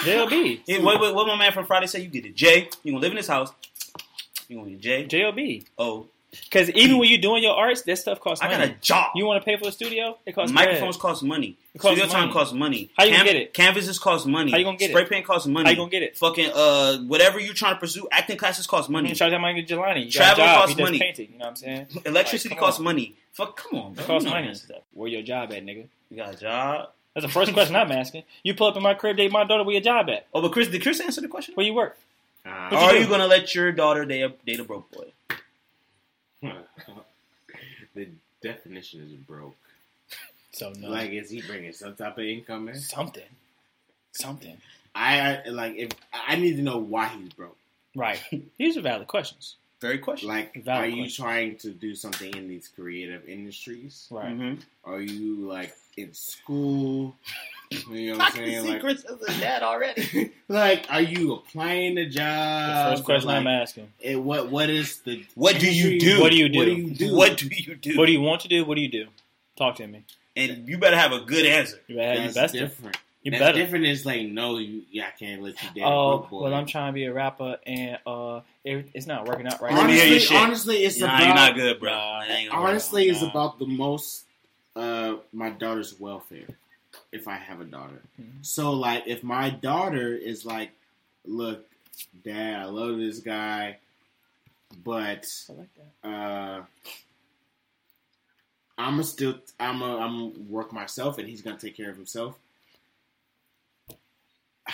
J.O.B. 0.05 0.63
Yeah, 0.67 0.79
what, 0.83 1.01
what, 1.01 1.15
what 1.15 1.27
my 1.27 1.37
man 1.37 1.53
from 1.53 1.67
Friday 1.67 1.87
said? 1.87 2.03
You 2.03 2.09
get 2.09 2.25
it. 2.27 2.35
J. 2.35 2.69
You 2.83 2.93
gonna 2.93 3.01
live 3.03 3.13
in 3.13 3.17
this 3.17 3.29
house. 3.29 3.53
You 4.49 4.57
gonna 4.59 4.71
get 4.71 4.81
J. 4.81 5.05
J.O.B. 5.07 5.65
O. 5.79 6.07
Because 6.45 6.71
even 6.71 6.97
when 6.97 7.11
you're 7.11 7.21
doing 7.21 7.43
your 7.43 7.55
arts, 7.55 7.83
that 7.83 7.97
stuff 7.99 8.19
costs 8.19 8.43
I 8.43 8.49
money. 8.49 8.67
got 8.69 8.77
a 8.77 8.81
job. 8.81 9.11
You 9.15 9.27
want 9.27 9.43
to 9.43 9.45
pay 9.45 9.57
for 9.59 9.69
a 9.69 9.73
studio? 9.73 10.17
It 10.25 10.35
costs 10.35 10.51
Microphones 10.53 10.97
cost 10.97 11.23
money. 11.23 11.59
It 11.75 11.79
costs 11.79 11.99
Studio 11.99 12.11
time 12.13 12.33
costs 12.33 12.55
money. 12.55 12.91
How 12.97 13.05
you 13.05 13.13
gonna 13.13 13.25
get 13.25 13.37
it? 13.37 13.53
Canvases 13.53 13.99
cost 13.99 14.27
money. 14.27 14.51
How 14.51 14.57
you 14.57 14.65
gonna 14.65 14.79
get 14.79 14.91
it? 14.91 14.93
Spray 14.95 15.05
paint 15.05 15.27
costs 15.27 15.47
money. 15.47 15.65
How 15.67 15.71
you 15.71 15.77
gonna 15.77 15.91
get 15.91 16.03
it? 16.03 16.17
Fucking 16.17 16.51
uh, 16.55 16.99
whatever 17.01 17.39
you're 17.39 17.53
trying 17.55 17.75
to 17.75 17.81
pursue, 17.81 18.09
acting 18.11 18.39
classes 18.39 18.67
cost 18.67 18.89
I 18.89 18.93
money. 18.93 19.09
mean, 19.09 19.15
shout 19.15 19.39
money 19.41 19.63
to 19.63 19.75
Jelani. 19.75 20.07
You 20.07 20.11
Travel 20.11 20.45
job. 20.45 20.61
costs 20.67 20.79
money. 20.81 20.99
painting. 20.99 21.29
You 21.33 21.39
know 21.39 21.45
what 21.45 21.51
I'm 21.51 21.57
saying? 21.57 21.87
Electricity 22.07 22.55
Like, 22.55 22.61
costs 22.61 22.79
on. 22.79 22.85
money. 22.85 23.15
Fuck, 23.33 23.57
come 23.57 23.79
on, 23.79 23.93
bro. 23.93 24.03
It 24.03 24.07
costs 24.07 24.25
You 24.25 24.31
know 24.31 24.37
money 24.37 24.49
and 24.49 24.57
stuff. 24.57 24.83
Where 24.95 25.09
your 25.09 25.23
job 25.23 25.53
at, 25.53 25.65
nigga? 25.67 25.87
You 26.11 26.17
got 26.17 26.35
a 26.35 26.37
job. 26.39 26.89
That's 27.15 27.27
the 27.27 27.33
first 27.33 27.53
question 27.53 27.77
I'm 27.77 27.93
asking. 27.93 28.23
You 28.43 28.55
pull 28.55 28.69
up 28.69 28.77
in 28.77 28.83
my 28.83 28.95
crib, 28.95 29.19
date 29.19 29.31
my 29.31 29.45
daughter. 29.45 29.65
Where 29.65 29.75
your 29.75 29.83
job 29.83 30.09
at? 30.09 30.27
Oh, 30.33 30.41
but 30.41 30.53
Chris, 30.53 30.69
did 30.69 30.81
Chris 30.83 30.99
answer 31.01 31.21
the 31.21 31.29
question? 31.29 31.55
Where 31.57 31.67
you 31.67 31.75
work? 31.75 31.99
Uh, 32.47 32.69
What 32.71 32.83
Are 32.83 32.95
you 32.95 33.03
you 33.03 33.07
gonna 33.07 33.27
let 33.27 33.55
your 33.55 33.71
daughter 33.71 34.05
date 34.05 34.23
a, 34.23 34.33
date 34.47 34.61
a 34.61 34.65
broke 34.65 34.91
boy? 34.91 35.05
the 37.95 38.09
definition 38.43 39.03
is 39.03 39.13
broke. 39.13 39.57
So 40.53 40.73
no, 40.79 40.89
Like, 40.91 41.11
is 41.13 41.31
he 41.31 41.41
bringing 41.43 41.73
some 41.73 41.95
type 41.95 42.19
of 42.19 42.25
income 42.25 42.69
in? 42.69 42.75
something, 42.79 43.23
something. 44.13 44.57
I, 44.95 45.37
I 45.47 45.49
like 45.49 45.77
if 45.77 45.91
I 46.13 46.37
need 46.37 46.57
to 46.57 46.63
know 46.63 46.79
why 46.79 47.09
he's 47.09 47.31
broke. 47.33 47.57
Right. 47.97 48.21
These 48.59 48.77
are 48.77 48.83
valid 48.83 49.09
questions. 49.09 49.57
Very 49.81 49.99
question. 49.99 50.29
Like, 50.29 50.55
Valid 50.63 50.85
are 50.85 50.87
you 50.89 51.03
question. 51.05 51.25
trying 51.25 51.57
to 51.59 51.71
do 51.71 51.95
something 51.97 52.33
in 52.37 52.47
these 52.49 52.69
creative 52.69 53.29
industries? 53.29 54.07
Right. 54.11 54.29
Mhm. 54.39 54.61
Are 54.85 55.01
you 55.01 55.37
like 55.49 55.75
in 55.97 56.13
school? 56.15 57.17
You 57.91 58.13
know 58.13 58.19
what 58.19 58.27
I'm 58.29 58.33
saying? 58.37 58.67
Like, 58.67 58.81
Chris 58.81 59.05
as 59.05 59.21
a 59.37 59.41
dad 59.41 59.63
already. 59.63 60.33
like, 60.49 60.87
are 60.91 61.01
you 61.01 61.35
applying 61.35 61.95
the 61.97 62.05
The 62.05 62.11
job? 62.11 62.91
first 62.93 63.05
question 63.05 63.29
like, 63.29 63.37
I'm 63.39 63.47
asking: 63.47 63.89
what 64.25 64.51
what 64.51 64.71
is 64.71 64.99
the 65.01 65.25
What 65.35 65.59
do 65.59 65.73
you 65.73 65.99
do? 66.01 66.21
What 66.21 66.31
do 66.33 66.37
you 66.39 66.49
do? 66.49 66.59
What 66.59 66.65
do 66.67 66.73
you 66.75 66.91
do? 66.95 67.15
What 67.17 67.37
do 67.39 67.47
you 67.49 67.75
do? 67.77 67.99
What 67.99 68.07
do 68.07 68.13
you 68.13 68.21
want 68.21 68.41
to 68.43 68.49
do? 68.49 68.65
What 68.65 68.77
do 68.77 68.81
you 68.83 68.89
do? 68.91 69.07
Talk 69.57 69.77
to 69.77 69.87
me. 69.87 70.05
and 70.37 70.67
you 70.69 70.79
better 70.79 70.97
have 70.97 71.13
a 71.13 71.21
good 71.21 71.45
answer. 71.47 71.81
You 71.87 71.97
better. 71.97 72.15
You 72.21 72.23
That's 72.23 72.35
best. 72.35 72.55
to. 72.55 72.61
different. 72.61 72.97
You 73.23 73.31
That's 73.31 73.41
better. 73.41 73.59
different 73.59 73.85
is 73.85 74.05
like 74.05 74.23
no, 74.27 74.59
you 74.59 74.83
yeah, 74.91 75.07
I 75.07 75.11
can't 75.19 75.43
let 75.43 75.63
you 75.63 75.69
date 75.75 75.83
a 75.83 75.87
Oh 75.87 76.19
broke 76.19 76.31
boy. 76.31 76.43
well, 76.45 76.55
I'm 76.55 76.67
trying 76.67 76.89
to 76.89 76.95
be 76.95 77.05
a 77.05 77.13
rapper, 77.13 77.57
and 77.65 77.99
uh, 78.05 78.41
it, 78.65 78.89
it's 78.95 79.07
not 79.07 79.29
working 79.29 79.47
out 79.47 79.61
right 79.63 79.73
Let 79.73 79.87
now. 79.87 79.93
honestly, 79.93 80.37
honestly, 80.37 80.77
it's 80.85 80.99
nah, 80.99 81.07
about 81.07 81.25
you're 81.27 81.35
not 81.35 81.55
good, 81.55 81.79
bro. 81.79 81.91
Nah, 81.93 82.21
That 82.21 82.31
ain't 82.31 82.51
gonna 82.51 82.61
work. 82.63 82.71
honestly, 82.71 83.09
it's 83.09 83.23
Nah. 83.23 83.31
about 83.31 83.59
the 83.61 83.67
most 83.67 84.25
uh 84.75 85.17
my 85.33 85.51
daughter's 85.51 86.01
welfare. 86.01 86.49
If 87.13 87.29
I 87.29 87.37
have 87.37 87.61
a 87.61 87.65
daughter, 87.65 88.01
Mhm. 88.21 88.45
so 88.45 88.73
like 88.73 89.05
if 89.07 89.23
my 89.23 89.51
daughter 89.51 90.15
is 90.15 90.45
like, 90.47 90.71
look, 91.27 91.69
dad, 92.25 92.61
I 92.61 92.65
love 92.65 92.97
this 92.99 93.19
guy, 93.21 93.79
but 94.83 95.27
I 95.49 95.53
like 95.53 95.69
that. 96.03 96.09
uh, 96.09 96.65
I'm 98.79 98.99
a 98.99 99.05
still 99.05 99.39
I'm 99.61 99.83
a 99.83 99.99
I'm 99.99 100.49
work 100.51 100.73
myself, 100.73 101.19
and 101.19 101.29
he's 101.29 101.43
gonna 101.43 101.59
take 101.59 101.77
care 101.77 101.91
of 101.91 101.97
himself. 101.97 102.39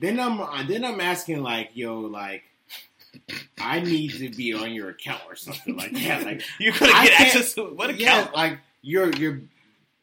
Then 0.00 0.20
I'm 0.20 0.66
then 0.68 0.84
I'm 0.84 1.00
asking 1.00 1.42
like, 1.42 1.70
yo, 1.74 1.98
like, 2.00 2.44
I 3.58 3.80
need 3.80 4.12
to 4.18 4.28
be 4.28 4.54
on 4.54 4.72
your 4.72 4.90
account 4.90 5.22
or 5.28 5.34
something 5.34 5.76
like 5.76 5.92
that. 5.94 6.22
Like, 6.24 6.42
You're 6.60 6.72
gonna 6.72 6.92
get 7.04 7.20
access 7.20 7.54
to 7.54 7.64
what 7.64 7.98
yeah, 7.98 8.20
account? 8.20 8.36
like 8.36 8.58
your 8.82 9.10
your 9.16 9.40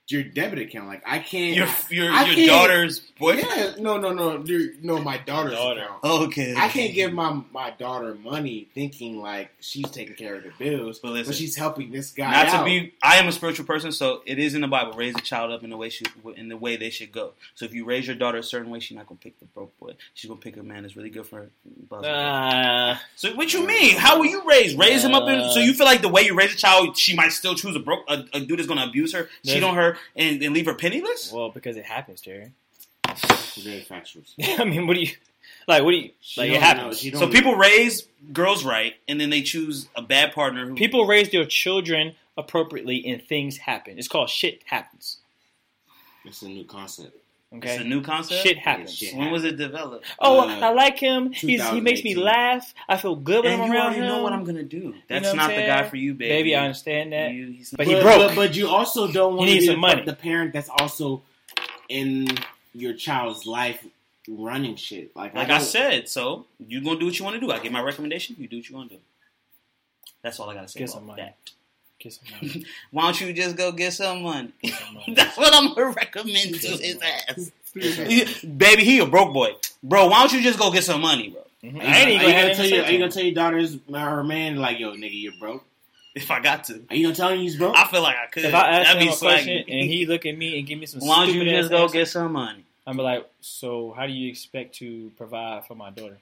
your 0.07 0.21
debit 0.23 0.59
account. 0.59 0.87
Like, 0.87 1.01
I 1.05 1.17
can't. 1.19 1.55
Your 1.55 1.67
your 1.89 2.11
I 2.13 2.25
your 2.25 2.35
can't- 2.35 2.47
daughter's 2.47 2.99
boyfriend. 3.19 3.47
yeah, 3.55 3.73
no, 3.83 3.97
no, 3.97 4.13
no, 4.13 4.43
your- 4.45 4.73
no. 4.81 4.99
My 4.99 5.17
daughter's 5.17 5.53
Daughter. 5.53 5.81
account. 5.81 6.03
Okay. 6.03 6.53
I 6.55 6.67
can't 6.67 6.93
give 6.93 7.11
my 7.11 7.41
my 7.51 7.71
daughter 7.71 8.13
money 8.15 8.67
thinking 8.75 9.19
like 9.19 9.49
she's 9.59 9.89
taking 9.89 10.15
care 10.15 10.35
of 10.35 10.43
the 10.43 10.51
bills, 10.59 10.99
But 10.99 11.11
listen, 11.13 11.31
but 11.31 11.35
she's 11.37 11.55
helping 11.55 11.91
this 11.91 12.11
guy 12.11 12.31
Not 12.31 12.47
out. 12.49 12.59
to 12.59 12.65
be, 12.65 12.93
I 13.01 13.15
am 13.17 13.27
a 13.27 13.31
spiritual 13.31 13.65
person, 13.65 13.91
so 13.91 14.21
it 14.27 14.37
is 14.37 14.53
in 14.53 14.61
the 14.61 14.67
Bible. 14.67 14.93
Raise 14.93 15.15
a 15.15 15.21
child 15.21 15.51
up 15.51 15.63
in 15.63 15.69
the 15.71 15.77
way 15.77 15.89
she, 15.89 16.05
in 16.35 16.49
the 16.49 16.57
way 16.57 16.75
they 16.77 16.89
should 16.91 17.11
go. 17.11 17.33
So 17.55 17.65
if 17.65 17.73
you 17.73 17.85
raise 17.85 18.05
your 18.05 18.15
daughter 18.15 18.37
a 18.37 18.43
certain 18.43 18.69
way, 18.71 18.79
she's 18.79 18.95
not 18.97 19.07
gonna 19.07 19.19
pick 19.19 19.39
the 19.39 19.45
broke 19.45 19.75
boy. 19.79 19.93
She's 20.13 20.29
gonna 20.29 20.39
pick 20.39 20.55
a 20.57 20.63
man 20.63 20.83
that's 20.83 20.95
really 20.95 21.09
good 21.09 21.25
for 21.25 21.37
her. 21.37 21.49
Uh, 22.05 22.97
so 23.15 23.33
what 23.35 23.53
you 23.53 23.65
mean? 23.65 23.97
How 23.97 24.19
were 24.19 24.25
you 24.25 24.43
raised? 24.47 24.77
Raise 24.77 25.03
him 25.03 25.13
up 25.15 25.27
in. 25.29 25.49
So 25.51 25.59
you 25.59 25.73
feel 25.73 25.85
like 25.85 26.01
the 26.01 26.09
way 26.09 26.23
you 26.23 26.35
raise 26.35 26.53
a 26.53 26.57
child, 26.57 26.97
she 26.97 27.15
might 27.15 27.31
still 27.31 27.55
choose 27.55 27.75
a 27.75 27.79
broke 27.79 28.03
a, 28.07 28.25
a 28.33 28.39
dude 28.41 28.59
that's 28.59 28.67
gonna 28.67 28.85
abuse 28.85 29.13
her, 29.13 29.23
cheat 29.43 29.61
There's- 29.61 29.63
on 29.63 29.75
her, 29.75 29.94
and, 30.15 30.41
and 30.41 30.53
leave 30.53 30.65
her 30.65 30.73
penniless? 30.75 31.31
well, 31.31 31.49
because 31.49 31.77
it 31.77 31.85
happens, 31.85 32.21
Jerry. 32.21 32.51
Very 33.57 33.81
factual. 33.81 34.23
I 34.59 34.63
mean, 34.65 34.87
what 34.87 34.95
do 34.95 35.01
you 35.01 35.11
like? 35.67 35.83
What 35.83 35.91
do 35.91 35.97
you 35.97 36.11
She 36.21 36.41
like? 36.41 36.49
It 36.49 36.53
don't 36.53 36.61
know- 36.61 36.67
happens. 36.67 36.99
she 36.99 37.11
don't 37.11 37.19
So 37.19 37.25
know. 37.27 37.31
people 37.31 37.55
raise 37.55 38.07
girls 38.33 38.65
right, 38.65 38.95
and 39.07 39.19
then 39.21 39.29
they 39.29 39.41
choose 39.41 39.87
a 39.95 40.01
bad 40.01 40.33
partner. 40.33 40.67
Who, 40.67 40.75
People 40.75 41.05
raise 41.07 41.29
their 41.31 41.45
children 41.45 42.15
appropriately, 42.37 43.05
and 43.07 43.21
things 43.21 43.57
happen. 43.57 43.97
It's 43.97 44.07
called 44.07 44.29
shit 44.29 44.61
happens. 44.65 45.17
It's 46.25 46.41
a 46.41 46.47
new 46.49 46.65
concept. 46.65 47.15
It's 47.63 47.81
a 47.81 47.83
new 47.83 48.01
concept. 48.01 48.41
shit 48.41 48.57
happens. 48.57 48.93
shit. 48.93 49.15
When 49.15 49.31
was 49.31 49.43
it 49.43 49.57
developed? 49.57 50.05
Oh, 50.19 50.41
Uh, 50.41 50.59
I 50.59 50.71
like 50.73 50.97
him. 50.99 51.31
He's, 51.31 51.63
he 51.69 51.81
makes 51.81 52.03
me 52.03 52.15
laugh. 52.15 52.73
I 52.87 52.97
feel 52.97 53.15
good 53.15 53.43
when 53.43 53.53
And 53.53 53.61
I'm 53.63 53.67
you 53.69 53.73
around 53.73 53.85
already 53.87 54.01
him. 54.01 54.07
know 54.07 54.21
what 54.23 54.33
I'm 54.33 54.43
gonna 54.43 54.63
do. 54.63 54.93
That's 55.07 55.25
know 55.25 55.33
not 55.33 55.49
the 55.49 55.55
guy 55.65 55.83
for 55.87 55.95
you, 55.95 56.13
baby. 56.13 56.29
Baby, 56.29 56.55
I 56.55 56.63
understand 56.65 57.13
that. 57.13 57.31
You- 57.31 57.47
he's 57.47 57.71
But 57.71 57.87
he 57.87 57.93
broke. 58.01 58.27
But, 58.29 58.35
but 58.35 58.55
you 58.55 58.67
also 58.69 59.11
don't 59.11 59.35
want 59.35 59.49
to 59.49 59.55
be 59.59 59.65
some 59.65 59.75
the, 59.75 59.79
money. 59.81 60.03
the 60.05 60.13
parent 60.15 60.53
that's 60.53 60.69
also 60.69 61.21
in 61.89 62.27
your 62.73 62.93
child's 62.93 63.45
life 63.45 63.85
running 64.27 64.75
shit. 64.75 65.15
Like, 65.15 65.35
Like 65.35 65.49
I 65.49 65.57
don't- 65.59 65.61
said, 65.67 66.09
so 66.09 66.45
you're 66.67 66.81
gonna 66.81 66.99
do 66.99 67.05
what 67.05 67.17
you 67.19 67.23
want 67.25 67.35
to 67.35 67.39
do. 67.39 67.51
I 67.51 67.59
give 67.59 67.71
my 67.71 67.81
recommendation. 67.81 68.35
You 68.39 68.47
do 68.47 68.57
what 68.57 68.69
you 68.69 68.75
want 68.75 68.89
to 68.89 68.95
do. 68.95 69.01
That's 70.23 70.39
all 70.39 70.49
I 70.49 70.55
gotta 70.55 70.67
say 70.67 70.79
Get 70.79 70.89
about 70.89 70.97
some 70.97 71.05
money. 71.07 71.21
that. 71.21 71.35
Get 71.99 72.13
some 72.13 72.25
money. 72.41 72.65
Why 72.91 73.03
don't 73.03 73.21
you 73.21 73.33
just 73.33 73.55
go 73.55 73.71
get 73.71 73.93
some 73.93 74.21
money? 74.23 74.51
Get 74.61 74.73
some 74.73 74.93
money. 74.95 75.13
That's 75.15 75.37
what 75.37 75.53
I'm 75.53 75.73
gonna 75.73 75.91
recommend 75.91 76.55
to 76.55 76.67
his 76.67 76.97
ass. 77.01 77.51
Baby, 78.43 78.83
he 78.83 78.99
a 78.99 79.05
broke 79.05 79.33
boy, 79.33 79.51
bro. 79.83 80.07
Why 80.07 80.19
don't 80.19 80.33
you 80.33 80.41
just 80.41 80.57
go 80.59 80.71
get 80.71 80.83
some 80.83 81.01
money, 81.01 81.29
bro? 81.29 81.41
Mhm. 81.63 81.79
Are 81.79 81.83
I 81.83 81.97
ain't 81.99 82.09
you, 82.09 82.15
even 82.15 82.27
gonna, 82.29 82.41
gonna 82.41 82.55
tell 82.55 82.65
him 82.65 82.73
your, 82.73 82.83
are 82.85 82.91
you 82.91 82.99
gonna 82.99 83.11
tell 83.11 83.23
your 83.23 83.33
daughters 83.33 83.77
or 83.91 84.23
man 84.23 84.57
like, 84.57 84.79
yo, 84.79 84.91
nigga, 84.93 85.09
you're 85.21 85.33
broke? 85.39 85.63
If 86.13 86.31
I 86.31 86.39
got 86.39 86.63
to, 86.65 86.81
Are 86.89 86.95
you 86.95 87.03
gonna 87.07 87.15
tell 87.15 87.29
him 87.29 87.39
he's 87.39 87.57
broke? 87.57 87.75
I 87.75 87.87
feel 87.87 88.01
like 88.01 88.15
I 88.15 88.27
could. 88.27 88.45
If 88.45 88.53
I 88.53 88.67
ask 88.69 88.87
That'd 88.87 89.01
him 89.01 89.07
be 89.09 89.13
a 89.13 89.17
question 89.17 89.57
swaggy. 89.67 89.79
and 89.81 89.89
he 89.91 90.05
look 90.05 90.25
at 90.25 90.37
me 90.37 90.57
and 90.59 90.65
give 90.67 90.79
me 90.79 90.85
some 90.85 91.01
Why 91.01 91.25
don't 91.25 91.35
you 91.35 91.43
just 91.43 91.69
go 91.69 91.83
answers, 91.83 91.91
get 91.93 92.07
some 92.07 92.31
money? 92.33 92.63
I'm 92.87 92.95
be 92.95 93.03
like, 93.03 93.27
so 93.41 93.91
how 93.97 94.05
do 94.05 94.13
you 94.13 94.29
expect 94.29 94.75
to 94.75 95.11
provide 95.17 95.65
for 95.65 95.75
my 95.75 95.89
daughter? 95.89 96.17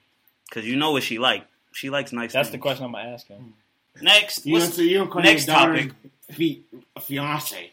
Because 0.48 0.66
you 0.66 0.74
know 0.76 0.90
what 0.92 1.02
she 1.04 1.18
like. 1.18 1.44
She 1.72 1.90
likes 1.90 2.12
nice. 2.12 2.32
That's 2.32 2.50
the 2.50 2.58
question 2.58 2.84
I'm 2.86 2.92
gonna 2.92 3.08
ask 3.10 3.28
him. 3.28 3.54
Next, 4.00 4.44
you 4.46 4.54
what's- 4.54 4.66
don't, 4.66 4.74
so 4.74 4.82
you 4.82 4.98
don't 4.98 5.10
call 5.10 5.22
next 5.22 5.46
your 5.46 5.56
topic. 5.56 5.92
fi- 6.32 6.62
fiance, 7.00 7.70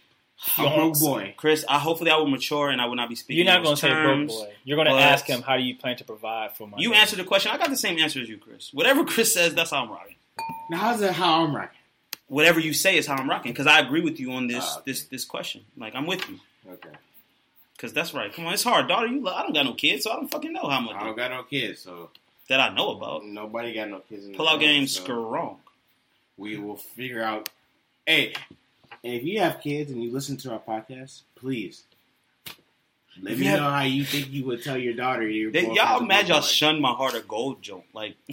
a 0.58 0.62
broke 0.62 1.00
boy. 1.00 1.34
Chris, 1.38 1.66
I 1.68 1.80
hopefully 1.80 2.12
I 2.12 2.18
will 2.18 2.28
mature 2.28 2.70
and 2.70 2.80
I 2.82 2.86
will 2.86 2.96
not 2.96 3.10
be 3.10 3.16
speaking. 3.16 3.44
You're 3.46 3.54
not 3.54 3.64
gonna 3.64 3.78
say 3.78 3.90
broke 3.90 4.04
terms. 4.04 4.34
boy. 4.34 4.54
You're 4.64 4.78
gonna 4.78 4.96
ask 4.96 5.26
him 5.26 5.42
how 5.42 5.58
do 5.58 5.64
you 5.64 5.76
plan 5.76 5.98
to 5.98 6.04
provide 6.04 6.56
for 6.56 6.68
my. 6.68 6.78
You 6.78 6.94
answer 6.94 7.16
the 7.16 7.24
question. 7.24 7.52
I 7.52 7.58
got 7.58 7.70
the 7.70 7.76
same 7.78 7.98
answer 8.00 8.20
as 8.22 8.30
you, 8.30 8.38
Chris. 8.38 8.70
Whatever 8.74 9.04
Chris 9.12 9.34
says, 9.34 9.54
that's 9.56 9.72
how 9.72 9.84
I'm 9.84 9.90
rocking. 9.90 10.16
Now 10.70 10.78
how's 10.78 11.00
that 11.00 11.14
how 11.14 11.44
I'm 11.44 11.56
rocking? 11.56 11.78
Whatever 12.28 12.60
you 12.60 12.74
say 12.74 12.98
is 12.98 13.06
how 13.08 13.16
I'm 13.16 13.30
rocking. 13.30 13.52
Because 13.52 13.68
I 13.68 13.80
agree 13.80 14.02
with 14.02 14.20
you 14.20 14.32
on 14.34 14.48
this 14.48 14.64
Ah, 14.66 14.76
okay. 14.76 14.84
this 14.92 15.04
this 15.06 15.26
question. 15.26 15.62
Like 15.78 15.96
I'm 15.96 16.06
with 16.06 16.28
you. 16.30 16.40
Okay. 16.70 16.90
Because 17.76 17.94
that's 17.94 18.14
right. 18.14 18.32
Come 18.32 18.46
on, 18.46 18.54
it's 18.54 18.64
hard, 18.64 18.88
daughter. 18.88 19.08
You, 19.08 19.28
I 19.28 19.42
don't 19.42 19.54
got 19.54 19.66
no 19.66 19.74
kids, 19.74 20.04
so 20.04 20.12
I 20.12 20.16
don't 20.18 20.30
fucking 20.30 20.54
know 20.54 20.68
how 20.70 20.80
much 20.82 20.96
I 20.96 21.04
don't 21.04 21.18
got 21.18 21.32
no 21.32 21.42
kids, 21.44 21.82
so 21.82 22.12
that 22.48 22.60
I 22.60 22.70
know 22.74 22.92
about. 22.96 23.26
nobody 23.26 23.74
got 23.74 23.90
no 23.90 24.00
kids. 24.02 24.26
In 24.26 24.34
the 24.34 24.38
Pull 24.38 24.48
out 24.48 24.60
family, 24.60 24.66
game 24.68 24.88
so 24.88 25.02
strong. 25.04 25.58
We 26.42 26.58
will 26.58 26.76
figure 26.78 27.22
out. 27.22 27.50
Hey, 28.08 28.34
if 29.04 29.24
you 29.24 29.40
have 29.42 29.62
kids 29.62 29.92
and 29.92 30.02
you 30.04 30.12
listen 30.12 30.38
to 30.38 30.52
our 30.54 30.60
podcast, 30.60 31.22
please 31.36 31.84
let 33.22 33.34
If 33.34 33.40
me 33.40 33.46
you 33.46 33.52
know 33.58 33.70
how 33.70 33.82
you 33.84 34.04
think 34.04 34.32
you 34.32 34.46
would 34.46 34.64
tell 34.64 34.78
your 34.78 34.94
daughter 34.96 35.28
your 35.28 35.52
They, 35.52 35.66
y'all 35.72 36.00
a 36.00 36.04
imagine 36.04 36.08
broke 36.08 36.28
y'all 36.30 36.40
boy. 36.42 36.46
shun 36.48 36.82
my 36.82 36.94
heart 36.94 37.14
of 37.14 37.28
gold 37.28 37.62
joke. 37.62 37.86
Like 37.94 38.16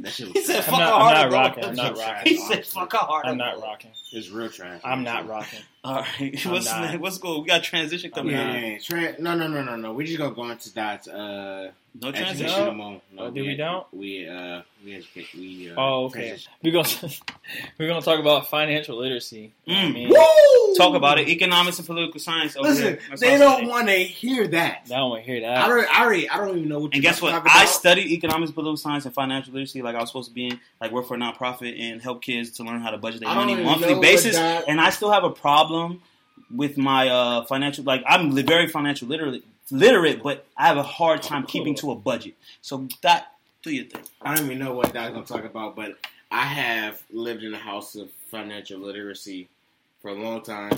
That 0.00 0.12
shit 0.12 0.28
he 0.28 0.32
was 0.32 0.46
said, 0.46 0.64
"Fuck 0.64 0.74
I'm 0.74 0.80
not- 0.80 0.90
a 0.90 0.94
I'm 0.94 1.00
heart 1.00 1.14
not 1.14 1.24
of 1.26 1.30
gold." 1.30 1.32
rocking. 1.32 1.64
I'm 1.64 1.74
not 1.76 1.96
rocking. 1.98 2.32
He 2.32 2.38
said, 2.38 2.66
"Fuck 2.66 2.94
a 2.94 2.96
heart 2.98 3.26
I'm 3.26 3.36
not 3.38 3.60
rocking. 3.60 3.90
It's 4.16 4.30
real 4.30 4.48
trash. 4.48 4.80
I'm 4.84 5.02
not 5.02 5.28
rocking. 5.28 5.60
All 5.84 5.96
right, 5.96 6.46
I'm 6.46 6.52
what's 6.52 6.64
not. 6.66 6.98
what's 7.00 7.18
cool? 7.18 7.42
We 7.42 7.48
got 7.48 7.62
transition 7.62 8.10
coming. 8.10 8.32
Yeah, 8.34 8.56
yeah, 8.56 8.66
yeah. 8.66 8.78
Tra- 8.78 9.20
no, 9.22 9.34
no, 9.34 9.48
no, 9.48 9.62
no, 9.62 9.76
no. 9.76 9.92
We 9.92 10.04
just 10.06 10.18
gonna 10.18 10.34
go 10.34 10.48
into 10.50 10.72
that. 10.74 11.06
Uh, 11.06 11.72
No 11.94 12.10
transition. 12.10 12.64
No. 12.64 12.72
moment. 12.72 13.02
Oh, 13.18 13.30
do 13.30 13.42
we 13.44 13.54
don't? 13.54 13.86
We 13.92 14.26
uh, 14.26 14.62
we 14.82 14.94
educate. 14.94 15.26
We 15.34 15.70
uh, 15.70 15.74
Oh, 15.76 16.04
okay. 16.06 16.20
transition. 16.28 16.52
We're 16.62 16.72
gonna 16.72 16.88
we're 17.78 17.88
gonna 17.88 18.00
talk 18.00 18.18
about 18.18 18.48
financial 18.48 18.96
literacy. 18.96 19.52
You 19.66 19.74
know 19.74 19.80
what 19.80 19.86
I 19.86 19.90
Mm. 19.90 19.94
mean? 19.94 20.08
Woo! 20.08 20.74
Talk 20.76 20.94
about 20.96 21.18
it. 21.20 21.28
Economics 21.28 21.78
and 21.78 21.86
political 21.86 22.18
science. 22.18 22.56
Over 22.56 22.68
Listen, 22.70 22.84
here. 22.84 23.16
They 23.18 23.36
don't 23.38 23.66
want 23.68 23.88
to 23.88 23.94
hear 23.96 24.48
that. 24.48 24.84
I 24.86 24.96
don't 24.96 25.10
want 25.10 25.24
to 25.24 25.30
hear 25.30 25.40
that. 25.42 25.56
I 25.58 25.60
that. 25.60 25.68
don't. 25.68 25.96
I 25.98 26.02
already. 26.04 26.28
I 26.30 26.36
don't 26.38 26.56
even 26.56 26.68
know 26.70 26.78
what. 26.80 26.94
And 26.94 27.02
you're 27.02 27.12
guess 27.12 27.20
what? 27.20 27.30
talking 27.32 27.50
I 27.52 27.62
about. 27.64 27.68
studied 27.68 28.06
economics, 28.10 28.52
political 28.52 28.78
science, 28.78 29.04
and 29.04 29.12
financial 29.14 29.52
literacy. 29.52 29.82
Like 29.82 29.96
I 29.96 30.00
was 30.00 30.08
supposed 30.08 30.30
to 30.30 30.34
be 30.34 30.46
in, 30.48 30.60
like 30.80 30.90
work 30.92 31.06
for 31.06 31.14
a 31.14 31.18
nonprofit 31.18 31.78
and 31.78 32.00
help 32.02 32.22
kids 32.22 32.52
to 32.52 32.64
learn 32.64 32.80
how 32.80 32.90
to 32.90 32.96
budget 32.98 33.20
their 33.20 33.28
money 33.34 33.54
monthly 33.62 33.88
know 33.90 33.98
what 33.98 34.02
basis. 34.04 34.36
that- 34.36 34.64
And 34.68 34.80
I 34.80 34.90
still 34.90 35.10
have 35.12 35.24
a 35.24 35.30
problem 35.30 36.02
with 36.54 36.76
my 36.78 37.08
uh, 37.08 37.44
financial. 37.46 37.84
Like 37.84 38.02
I'm 38.06 38.32
very 38.46 38.68
financial 38.68 39.08
literate, 39.08 39.42
literate, 39.70 40.22
but 40.22 40.46
I 40.56 40.66
have 40.66 40.76
a 40.76 40.82
hard 40.82 41.22
time 41.22 41.46
keeping 41.46 41.74
to 41.76 41.90
a 41.90 41.94
budget. 41.94 42.34
So 42.62 42.86
that 43.02 43.32
do 43.62 43.70
your 43.70 43.86
thing. 43.86 44.02
I 44.22 44.34
don't 44.34 44.44
even 44.46 44.58
know 44.58 44.74
what 44.74 44.92
that's 44.92 45.12
gonna 45.12 45.24
talk 45.26 45.44
about, 45.44 45.74
but 45.76 45.98
I 46.30 46.42
have 46.44 47.02
lived 47.12 47.42
in 47.42 47.54
a 47.54 47.58
house 47.58 47.94
of 47.94 48.10
financial 48.30 48.78
literacy 48.80 49.48
for 50.02 50.08
a 50.10 50.14
long 50.14 50.42
time. 50.42 50.72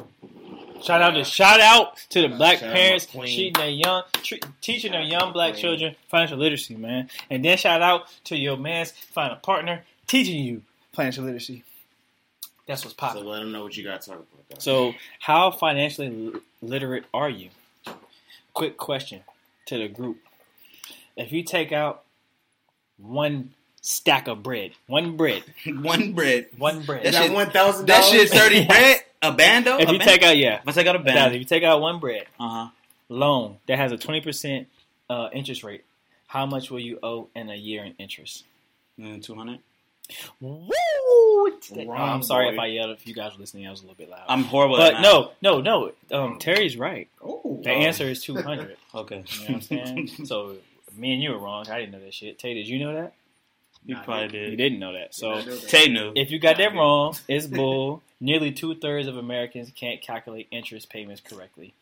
Shout 0.82 1.00
out 1.02 1.10
to 1.12 1.24
shout 1.24 1.60
out 1.60 1.96
to 2.10 2.20
the 2.22 2.28
black 2.28 2.58
Shout 2.58 2.68
out 2.68 2.72
my 2.74 2.78
parents 2.78 3.06
queen. 3.06 3.24
treating 3.34 3.52
their 3.54 3.70
young 3.70 4.02
tre- 4.22 4.40
teaching 4.60 4.92
their 4.92 5.00
young 5.02 5.32
black 5.32 5.52
Queen. 5.52 5.62
children 5.62 5.96
financial 6.08 6.38
literacy, 6.38 6.76
man. 6.76 7.08
And 7.30 7.44
then 7.44 7.56
shout 7.56 7.80
out 7.82 8.08
to 8.24 8.36
your 8.36 8.56
man's 8.56 8.90
find 8.92 9.32
a 9.32 9.36
partner 9.36 9.84
teaching 10.06 10.42
you 10.44 10.62
financial 10.92 11.24
literacy. 11.24 11.64
That's 12.66 12.84
what's 12.84 12.96
So 12.98 13.20
let 13.20 13.40
them 13.40 13.52
know 13.52 13.62
what 13.62 13.76
you 13.76 13.84
got 13.84 14.00
to 14.02 14.10
talk 14.10 14.26
about. 14.48 14.62
So, 14.62 14.94
how 15.20 15.50
financially 15.52 16.10
li- 16.10 16.40
literate 16.62 17.04
are 17.14 17.30
you? 17.30 17.50
Quick 18.54 18.76
question 18.76 19.20
to 19.66 19.78
the 19.78 19.88
group. 19.88 20.18
If 21.16 21.30
you 21.32 21.42
take 21.44 21.70
out 21.72 22.02
one 22.98 23.52
stack 23.82 24.26
of 24.28 24.42
bread, 24.42 24.72
one 24.86 25.16
bread, 25.16 25.44
One 25.66 26.12
bread. 26.12 26.46
one 26.58 26.82
bread. 26.84 27.02
That 27.04 27.08
Is 27.08 27.14
that 27.14 27.22
shit- 27.24 27.32
one 27.32 27.50
thousand 27.50 27.86
That 27.86 28.04
shit 28.04 28.28
thirty 28.30 28.64
bread. 28.68 29.00
A 29.22 29.32
bando. 29.32 29.78
if 29.78 29.88
A 29.88 29.92
you 29.92 29.98
take 29.98 30.22
out, 30.22 30.36
yeah, 30.36 30.60
if 30.60 30.68
I 30.68 30.72
take 30.72 30.86
out 30.86 30.96
a 30.96 30.98
Guys, 30.98 31.32
if 31.32 31.38
you 31.38 31.44
take 31.46 31.62
out 31.62 31.80
one 31.80 31.98
bread 32.00 32.26
uh 32.38 32.48
huh. 32.48 32.68
loan 33.08 33.56
that 33.66 33.78
has 33.78 33.90
a 33.90 33.96
20% 33.96 34.66
uh, 35.08 35.28
interest 35.32 35.64
rate, 35.64 35.84
how 36.26 36.44
much 36.46 36.70
will 36.70 36.78
you 36.80 36.98
owe 37.02 37.28
in 37.34 37.48
a 37.48 37.54
year 37.54 37.82
in 37.84 37.94
interest? 37.98 38.44
Two 39.22 39.34
hundred. 39.34 39.60
Woo! 40.40 40.68
Wrong, 41.86 41.90
I'm 41.98 42.22
sorry 42.22 42.46
boy. 42.48 42.52
if 42.54 42.58
I 42.58 42.66
yelled. 42.66 42.90
If 42.90 43.06
you 43.06 43.14
guys 43.14 43.32
were 43.34 43.40
listening, 43.40 43.66
I 43.66 43.70
was 43.70 43.80
a 43.80 43.82
little 43.84 43.96
bit 43.96 44.08
loud. 44.10 44.24
I'm 44.28 44.44
horrible. 44.44 44.76
but 44.76 44.94
at 44.94 45.02
no, 45.02 45.32
no, 45.42 45.60
no. 45.60 45.92
Um, 46.10 46.38
Terry's 46.38 46.76
right. 46.76 47.08
Oh, 47.22 47.60
The 47.62 47.70
answer 47.70 48.04
is 48.04 48.22
200. 48.22 48.76
Okay. 48.94 49.24
You 49.28 49.38
know 49.40 49.44
what 49.44 49.50
I'm 49.50 49.60
saying? 49.60 50.08
so 50.24 50.56
me 50.96 51.12
and 51.12 51.22
you 51.22 51.32
were 51.32 51.38
wrong. 51.38 51.68
I 51.68 51.80
didn't 51.80 51.92
know 51.92 52.00
that 52.00 52.14
shit. 52.14 52.38
Tay, 52.38 52.54
did 52.54 52.66
you 52.66 52.78
know 52.78 52.94
that? 52.94 53.12
you 53.84 53.96
probably 54.04 54.28
did. 54.28 54.50
You 54.50 54.56
didn't 54.56 54.78
know 54.80 54.92
that. 54.94 55.14
So 55.14 55.40
Tay 55.68 55.88
knew. 55.88 56.12
if 56.16 56.30
you 56.30 56.38
got 56.38 56.56
that 56.58 56.74
wrong, 56.74 57.16
it's 57.28 57.46
bull. 57.46 58.02
Nearly 58.20 58.50
two 58.50 58.74
thirds 58.74 59.06
of 59.06 59.16
Americans 59.16 59.70
can't 59.74 60.00
calculate 60.00 60.48
interest 60.50 60.88
payments 60.88 61.20
correctly, 61.20 61.74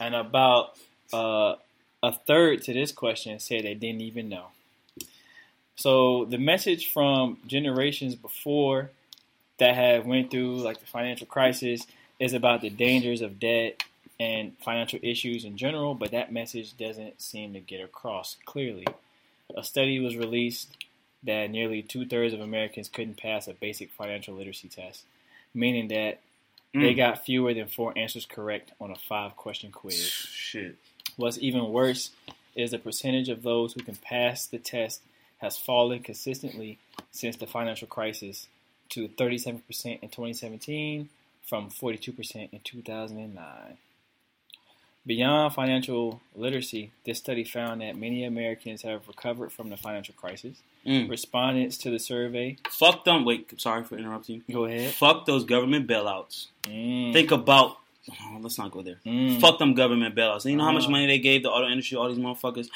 and 0.00 0.14
about 0.16 0.76
uh, 1.12 1.54
a 2.02 2.12
third 2.12 2.62
to 2.62 2.72
this 2.74 2.90
question 2.92 3.38
said 3.38 3.64
they 3.64 3.74
didn't 3.74 4.00
even 4.00 4.28
know. 4.28 4.46
So 5.76 6.24
the 6.24 6.38
message 6.38 6.90
from 6.92 7.38
generations 7.46 8.16
before 8.16 8.90
that 9.58 9.74
have 9.74 10.06
went 10.06 10.30
through 10.30 10.56
like 10.58 10.80
the 10.80 10.86
financial 10.86 11.26
crisis 11.26 11.86
is 12.18 12.32
about 12.32 12.60
the 12.60 12.70
dangers 12.70 13.20
of 13.22 13.38
debt 13.38 13.82
and 14.18 14.56
financial 14.64 14.98
issues 15.02 15.44
in 15.44 15.56
general, 15.56 15.94
but 15.94 16.10
that 16.12 16.32
message 16.32 16.76
doesn't 16.76 17.20
seem 17.20 17.52
to 17.52 17.60
get 17.60 17.80
across 17.82 18.36
clearly. 18.46 18.86
A 19.56 19.62
study 19.62 20.00
was 20.00 20.16
released 20.16 20.76
that 21.22 21.50
nearly 21.50 21.82
two 21.82 22.06
thirds 22.06 22.32
of 22.32 22.40
Americans 22.40 22.88
couldn't 22.88 23.16
pass 23.18 23.48
a 23.48 23.52
basic 23.54 23.90
financial 23.90 24.34
literacy 24.34 24.68
test, 24.68 25.04
meaning 25.54 25.88
that 25.88 26.20
they 26.72 26.92
Mm. 26.92 26.96
got 26.96 27.24
fewer 27.24 27.54
than 27.54 27.68
four 27.68 27.96
answers 27.96 28.26
correct 28.26 28.72
on 28.80 28.90
a 28.90 28.96
five 28.96 29.36
question 29.36 29.72
quiz. 29.72 29.98
Shit. 30.10 30.76
What's 31.16 31.38
even 31.38 31.68
worse 31.70 32.10
is 32.54 32.70
the 32.70 32.78
percentage 32.78 33.28
of 33.28 33.42
those 33.42 33.72
who 33.72 33.80
can 33.80 33.96
pass 33.96 34.46
the 34.46 34.58
test 34.58 35.02
has 35.38 35.56
fallen 35.58 36.02
consistently 36.02 36.78
since 37.10 37.36
the 37.36 37.46
financial 37.46 37.86
crisis 37.88 38.48
to 38.90 39.08
37% 39.08 39.62
in 40.02 40.08
2017 40.08 41.08
from 41.46 41.70
42% 41.70 42.48
in 42.52 42.60
2009. 42.64 43.44
Beyond 45.06 45.54
financial 45.54 46.20
literacy, 46.34 46.90
this 47.04 47.18
study 47.18 47.44
found 47.44 47.80
that 47.80 47.96
many 47.96 48.24
Americans 48.24 48.82
have 48.82 49.06
recovered 49.06 49.52
from 49.52 49.70
the 49.70 49.76
financial 49.76 50.14
crisis. 50.16 50.56
Mm. 50.84 51.08
Respondents 51.08 51.76
to 51.78 51.90
the 51.90 51.98
survey, 51.98 52.56
Fuck 52.70 53.04
them. 53.04 53.24
Wait, 53.24 53.60
sorry 53.60 53.84
for 53.84 53.96
interrupting 53.96 54.42
go 54.50 54.64
ahead. 54.64 54.92
Fuck 54.94 55.26
those 55.26 55.44
government 55.44 55.86
bailouts. 55.88 56.46
Mm, 56.64 57.12
Think 57.12 57.30
about. 57.30 57.76
oh, 58.10 58.38
let's 58.40 58.58
not 58.58 58.70
go 58.72 58.82
there. 58.82 58.98
mm. 59.06 59.40
Fuck 59.40 59.58
them 59.60 59.74
government 59.74 60.14
bailouts. 60.16 60.44
And 60.44 60.52
you 60.52 60.56
know 60.56 60.64
how 60.64 60.72
much 60.72 60.88
money 60.88 61.06
they 61.06 61.18
gave 61.20 61.42
the 61.44 61.50
auto 61.50 61.68
industry, 61.68 61.96
all 61.96 62.08
these 62.08 62.18
motherfuckers. 62.18 62.68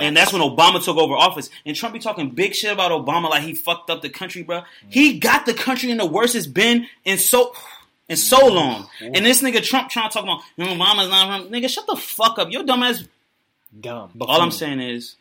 And 0.00 0.16
that's 0.16 0.32
when 0.32 0.42
Obama 0.42 0.82
took 0.82 0.96
over 0.96 1.14
office. 1.14 1.50
And 1.64 1.76
Trump 1.76 1.94
be 1.94 2.00
talking 2.00 2.30
big 2.30 2.54
shit 2.54 2.72
about 2.72 2.90
Obama 2.90 3.30
like 3.30 3.42
he 3.42 3.54
fucked 3.54 3.90
up 3.90 4.02
the 4.02 4.08
country, 4.08 4.42
bro. 4.42 4.60
Mm. 4.60 4.64
He 4.88 5.18
got 5.18 5.46
the 5.46 5.54
country 5.54 5.90
in 5.90 5.98
the 5.98 6.06
worst 6.06 6.34
it's 6.34 6.46
been 6.46 6.86
in 7.04 7.18
so 7.18 7.54
in 8.08 8.16
so 8.16 8.38
mm. 8.38 8.54
long. 8.54 8.88
Mm. 9.00 9.16
And 9.16 9.26
this 9.26 9.42
nigga 9.42 9.62
Trump 9.62 9.90
trying 9.90 10.08
to 10.08 10.14
talk 10.14 10.24
about 10.24 10.40
"No, 10.56 10.66
Obama's 10.66 11.08
not 11.08 11.28
wrong." 11.28 11.48
Nigga, 11.50 11.68
shut 11.68 11.86
the 11.86 11.96
fuck 11.96 12.38
up. 12.38 12.50
Your 12.50 12.64
dumb 12.64 12.82
ass. 12.82 13.04
Dumb. 13.78 14.10
All 14.20 14.40
I'm 14.40 14.50
saying 14.50 14.80
is 14.80 15.16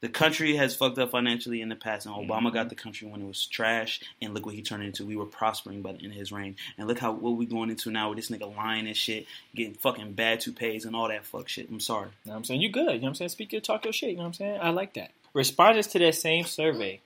the 0.00 0.08
country 0.08 0.56
has 0.56 0.76
fucked 0.76 0.98
up 0.98 1.10
financially 1.10 1.62
in 1.62 1.68
the 1.68 1.74
past, 1.74 2.06
and 2.06 2.14
Obama 2.14 2.52
got 2.52 2.68
the 2.68 2.74
country 2.74 3.08
when 3.08 3.22
it 3.22 3.26
was 3.26 3.46
trash, 3.46 4.00
and 4.20 4.34
look 4.34 4.44
what 4.44 4.54
he 4.54 4.62
turned 4.62 4.82
into. 4.82 5.06
We 5.06 5.16
were 5.16 5.26
prospering 5.26 5.82
by 5.82 5.92
the 5.92 6.02
end 6.02 6.12
of 6.12 6.18
his 6.18 6.30
reign, 6.32 6.56
and 6.76 6.86
look 6.86 6.98
how 6.98 7.12
what 7.12 7.36
we 7.36 7.46
going 7.46 7.70
into 7.70 7.90
now 7.90 8.10
with 8.10 8.16
this 8.18 8.30
nigga 8.30 8.54
lying 8.54 8.86
and 8.86 8.96
shit, 8.96 9.26
getting 9.54 9.74
fucking 9.74 10.12
bad 10.12 10.40
toupees 10.40 10.84
and 10.84 10.94
all 10.94 11.08
that 11.08 11.24
fuck 11.24 11.48
shit. 11.48 11.70
I'm 11.70 11.80
sorry. 11.80 12.08
You 12.24 12.28
know 12.28 12.32
what 12.32 12.38
I'm 12.38 12.44
saying? 12.44 12.60
You 12.60 12.70
good. 12.70 12.86
You 12.86 12.92
know 12.92 13.02
what 13.02 13.08
I'm 13.08 13.14
saying? 13.14 13.30
Speak 13.30 13.52
your 13.52 13.62
talk 13.62 13.84
your 13.84 13.92
shit. 13.92 14.10
You 14.10 14.16
know 14.16 14.22
what 14.22 14.28
I'm 14.28 14.34
saying? 14.34 14.60
I 14.60 14.70
like 14.70 14.94
that. 14.94 15.12
Respondents 15.32 15.88
to 15.88 15.98
that 16.00 16.14
same 16.14 16.44
survey 16.44 17.00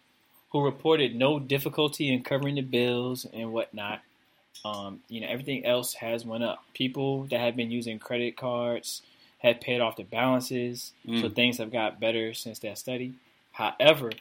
who 0.51 0.64
reported 0.64 1.14
no 1.14 1.38
difficulty 1.38 2.12
in 2.12 2.22
covering 2.22 2.57
the 2.57 2.61
bills 2.61 3.26
and 3.32 3.53
whatnot, 3.53 4.01
um, 4.64 5.01
you 5.09 5.20
know, 5.20 5.28
everything 5.28 5.64
else 5.64 5.95
has 5.95 6.24
went 6.24 6.45
up. 6.45 6.64
People 6.74 7.24
that 7.24 7.41
have 7.41 7.57
been 7.57 7.70
using 7.70 7.99
credit 7.99 8.36
cards 8.36 9.03
have 9.41 9.61
paid 9.61 9.80
off 9.80 9.97
their 9.97 10.07
balances, 10.07 10.93
so 11.05 11.11
Mm. 11.12 11.34
things 11.34 11.59
have 11.59 11.72
got 11.72 11.99
better 12.01 12.32
since 12.34 12.59
that 12.61 12.78
study. 12.78 13.14
However, 13.53 14.12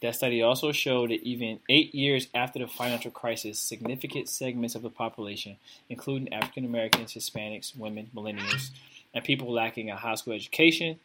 that 0.00 0.14
study 0.14 0.42
also 0.42 0.72
showed 0.72 1.10
that 1.10 1.22
even 1.22 1.60
eight 1.68 1.94
years 1.94 2.28
after 2.34 2.58
the 2.58 2.66
financial 2.68 3.10
crisis, 3.10 3.58
significant 3.58 4.28
segments 4.28 4.74
of 4.74 4.82
the 4.82 4.90
population, 4.90 5.56
including 5.88 6.32
African 6.32 6.64
Americans, 6.64 7.14
Hispanics, 7.14 7.76
women, 7.76 8.10
millennials, 8.14 8.70
and 9.14 9.24
people 9.24 9.50
lacking 9.52 9.90
a 9.90 9.96
high 9.96 10.14
school 10.14 10.34
education, 10.34 10.98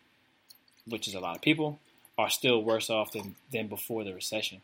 which 0.86 1.08
is 1.08 1.16
a 1.16 1.20
lot 1.20 1.36
of 1.36 1.42
people, 1.42 1.80
are 2.18 2.30
still 2.30 2.62
worse 2.64 2.90
off 2.90 3.14
than, 3.14 3.36
than 3.52 3.68
before 3.68 4.04
the 4.04 4.14
recession. 4.14 4.62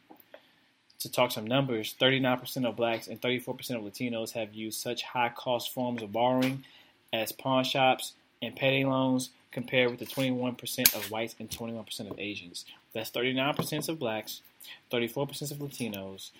To 1.00 1.12
talk 1.12 1.32
some 1.32 1.48
numbers, 1.48 1.96
39% 2.00 2.66
of 2.68 2.76
blacks 2.76 3.08
and 3.08 3.22
34% 3.22 3.48
of 3.78 3.84
Latinos 3.84 4.32
have 4.34 4.54
used 4.54 4.80
such 4.80 5.04
high 5.04 5.30
cost 5.30 5.74
forms 5.74 6.02
of 6.02 6.12
borrowing 6.12 6.66
as 7.14 7.32
pawn 7.32 7.64
shops 7.64 8.14
and 8.42 8.56
payday 8.56 8.86
loans 8.86 9.32
compared 9.52 9.90
with 9.90 10.00
the 10.00 10.06
21% 10.06 10.96
of 10.96 11.10
whites 11.10 11.36
and 11.40 11.50
21% 11.50 12.12
of 12.12 12.20
Asians. 12.20 12.66
That's 12.94 13.10
39% 13.12 13.90
of 13.90 14.00
blacks, 14.00 14.42
34% 14.92 15.52
of 15.52 15.58
Latinos 15.58 16.32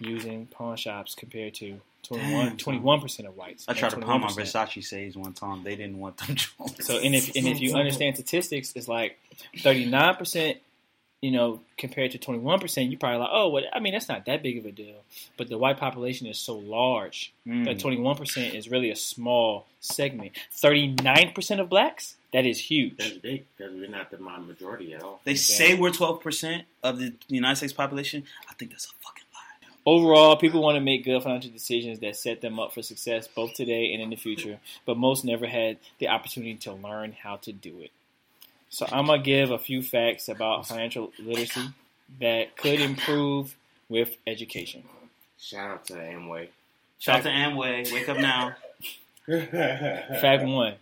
using 0.00 0.46
pawn 0.46 0.76
shops 0.76 1.14
compared 1.14 1.54
to 1.54 1.80
21, 2.02 2.46
Damn, 2.48 2.56
21% 2.56 3.26
of 3.26 3.36
whites. 3.36 3.64
I 3.68 3.72
tried 3.72 3.90
to 3.90 3.98
pawn 3.98 4.20
my 4.20 4.28
Versace 4.28 4.86
shades 4.86 5.16
one 5.16 5.32
time. 5.32 5.64
They 5.64 5.74
didn't 5.74 5.98
want 5.98 6.18
them. 6.18 6.36
So 6.80 6.98
and 6.98 7.14
if 7.14 7.34
and 7.34 7.48
if 7.48 7.60
you 7.60 7.74
understand 7.76 8.16
statistics, 8.16 8.72
it's 8.76 8.86
like 8.86 9.18
thirty 9.58 9.86
nine 9.86 10.14
percent, 10.14 10.58
you 11.22 11.30
know, 11.30 11.60
compared 11.78 12.10
to 12.12 12.18
twenty 12.18 12.40
one 12.40 12.60
percent, 12.60 12.90
you 12.90 12.98
probably 12.98 13.18
like, 13.20 13.30
oh, 13.32 13.48
well, 13.48 13.64
I 13.72 13.80
mean, 13.80 13.94
that's 13.94 14.08
not 14.08 14.26
that 14.26 14.42
big 14.42 14.58
of 14.58 14.66
a 14.66 14.70
deal. 14.72 15.02
But 15.36 15.48
the 15.48 15.58
white 15.58 15.78
population 15.78 16.26
is 16.26 16.38
so 16.38 16.56
large 16.56 17.32
Mm. 17.46 17.64
that 17.64 17.78
twenty 17.78 17.96
one 17.98 18.16
percent 18.16 18.54
is 18.54 18.70
really 18.70 18.90
a 18.90 18.96
small 18.96 19.66
segment. 19.80 20.32
Thirty 20.52 20.88
nine 21.02 21.32
percent 21.34 21.60
of 21.60 21.68
blacks, 21.68 22.16
that 22.32 22.44
is 22.44 22.58
huge. 22.60 22.96
That's 22.98 23.12
big 23.12 23.44
because 23.56 23.72
we're 23.74 23.88
not 23.88 24.10
the 24.10 24.18
majority 24.18 24.92
at 24.94 25.02
all. 25.02 25.20
They 25.24 25.36
say 25.36 25.74
we're 25.74 25.90
twelve 25.92 26.20
percent 26.20 26.64
of 26.82 26.98
the 26.98 27.14
United 27.28 27.56
States 27.56 27.72
population. 27.72 28.24
I 28.50 28.54
think 28.54 28.72
that's 28.72 28.84
a 28.86 28.88
fucking 29.00 29.24
lie. 29.32 29.68
Overall, 29.86 30.36
people 30.36 30.62
want 30.62 30.76
to 30.76 30.80
make 30.80 31.04
good 31.04 31.22
financial 31.22 31.50
decisions 31.50 32.00
that 32.00 32.16
set 32.16 32.40
them 32.40 32.58
up 32.60 32.74
for 32.74 32.82
success 32.82 33.26
both 33.28 33.54
today 33.54 33.92
and 33.92 34.02
in 34.02 34.10
the 34.10 34.16
future, 34.16 34.58
but 34.84 34.96
most 34.98 35.24
never 35.24 35.46
had 35.46 35.78
the 35.98 36.08
opportunity 36.08 36.56
to 36.56 36.72
learn 36.72 37.12
how 37.12 37.36
to 37.36 37.52
do 37.52 37.80
it. 37.80 37.90
So 38.76 38.86
I'm 38.92 39.06
gonna 39.06 39.22
give 39.22 39.52
a 39.52 39.58
few 39.58 39.80
facts 39.80 40.28
about 40.28 40.68
financial 40.68 41.10
literacy 41.18 41.70
that 42.20 42.58
could 42.58 42.78
improve 42.78 43.56
with 43.88 44.18
education. 44.26 44.82
Shout 45.40 45.70
out 45.70 45.86
to 45.86 45.94
Amway. 45.94 46.48
Shout 46.98 47.20
out 47.20 47.22
to 47.22 47.30
Amway. 47.30 47.90
Wake 47.90 48.06
up 48.10 48.18
now. 48.18 48.54
Fact 50.20 50.44
one: 50.44 50.74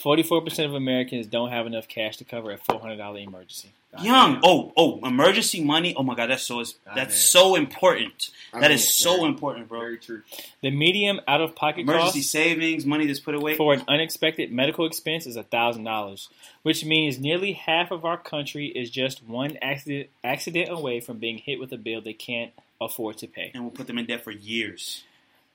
44% 0.00 0.64
of 0.64 0.74
Americans 0.74 1.26
don't 1.26 1.50
have 1.50 1.66
enough 1.66 1.86
cash 1.88 2.16
to 2.18 2.24
cover 2.24 2.50
a 2.50 2.58
$400 2.58 3.22
emergency. 3.26 3.72
Young. 4.02 4.40
Oh, 4.42 4.72
oh, 4.76 4.98
emergency 5.06 5.62
money. 5.62 5.94
Oh 5.96 6.02
my 6.02 6.16
god, 6.16 6.28
that's 6.28 6.42
so 6.42 6.58
that's 6.58 6.72
Goddamn. 6.84 7.10
so 7.10 7.54
important. 7.54 8.30
I 8.52 8.58
That 8.58 8.70
mean, 8.70 8.74
is 8.74 8.92
so 8.92 9.18
very- 9.18 9.28
important, 9.28 9.68
bro. 9.68 9.78
Very 9.78 9.98
true. 9.98 10.22
The 10.62 10.72
medium 10.72 11.20
out-of-pocket 11.28 11.82
Emergency 11.82 12.18
cost 12.18 12.30
savings, 12.32 12.84
money 12.84 13.06
that's 13.06 13.20
put 13.20 13.36
away. 13.36 13.54
for 13.54 13.72
an 13.72 13.84
unexpected 13.86 14.50
medical 14.50 14.84
expense 14.84 15.26
is 15.28 15.36
$1,000, 15.36 16.28
which 16.62 16.84
means 16.84 17.20
nearly 17.20 17.52
half 17.52 17.92
of 17.92 18.04
our 18.04 18.16
country 18.16 18.66
is 18.66 18.90
just 18.90 19.22
one 19.28 19.56
accident, 19.62 20.08
accident 20.24 20.70
away 20.70 20.98
from 20.98 21.18
being 21.18 21.38
hit 21.38 21.60
with 21.60 21.70
a 21.72 21.76
bill 21.78 22.00
they 22.00 22.12
can't 22.14 22.50
afford 22.80 23.18
to 23.18 23.28
pay. 23.28 23.52
and 23.54 23.62
we'll 23.62 23.70
put 23.70 23.86
them 23.86 23.98
in 23.98 24.06
debt 24.06 24.24
for 24.24 24.32
years. 24.32 25.04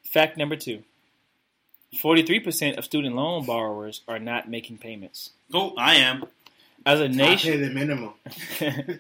Fact 0.04 0.38
number 0.38 0.56
two 0.56 0.84
43% 1.96 2.78
of 2.78 2.86
student 2.86 3.16
loan 3.16 3.46
borrowers 3.46 4.02
are 4.08 4.20
not 4.20 4.50
making 4.50 4.78
payments. 4.78 5.32
Oh, 5.54 5.74
I 5.78 5.96
am. 5.96 6.26
As 6.86 7.02
a 7.02 7.06
I 7.06 7.08
pay 7.08 7.14
nation, 7.14 7.62
the 7.62 7.70
minimum. 7.70 8.14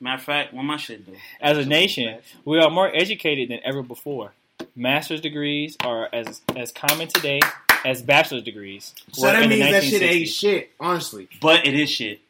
Matter 0.00 0.14
of 0.14 0.22
fact, 0.22 0.52
what 0.52 0.64
my 0.64 0.76
shit 0.76 1.06
do? 1.06 1.14
as 1.40 1.58
a 1.58 1.64
nation, 1.64 2.18
we 2.44 2.58
are 2.58 2.70
more 2.70 2.90
educated 2.94 3.50
than 3.50 3.60
ever 3.64 3.82
before. 3.82 4.32
Master's 4.74 5.20
degrees 5.20 5.76
are 5.84 6.08
as 6.12 6.40
as 6.56 6.72
common 6.72 7.08
today 7.08 7.40
as 7.84 8.02
bachelor's 8.02 8.42
degrees. 8.42 8.94
So 9.12 9.26
that 9.26 9.48
means 9.48 9.70
that 9.70 9.84
shit 9.84 10.02
ain't 10.02 10.28
shit, 10.28 10.70
honestly. 10.80 11.28
But 11.40 11.66
it 11.66 11.74
is 11.74 11.88
shit. 11.88 12.20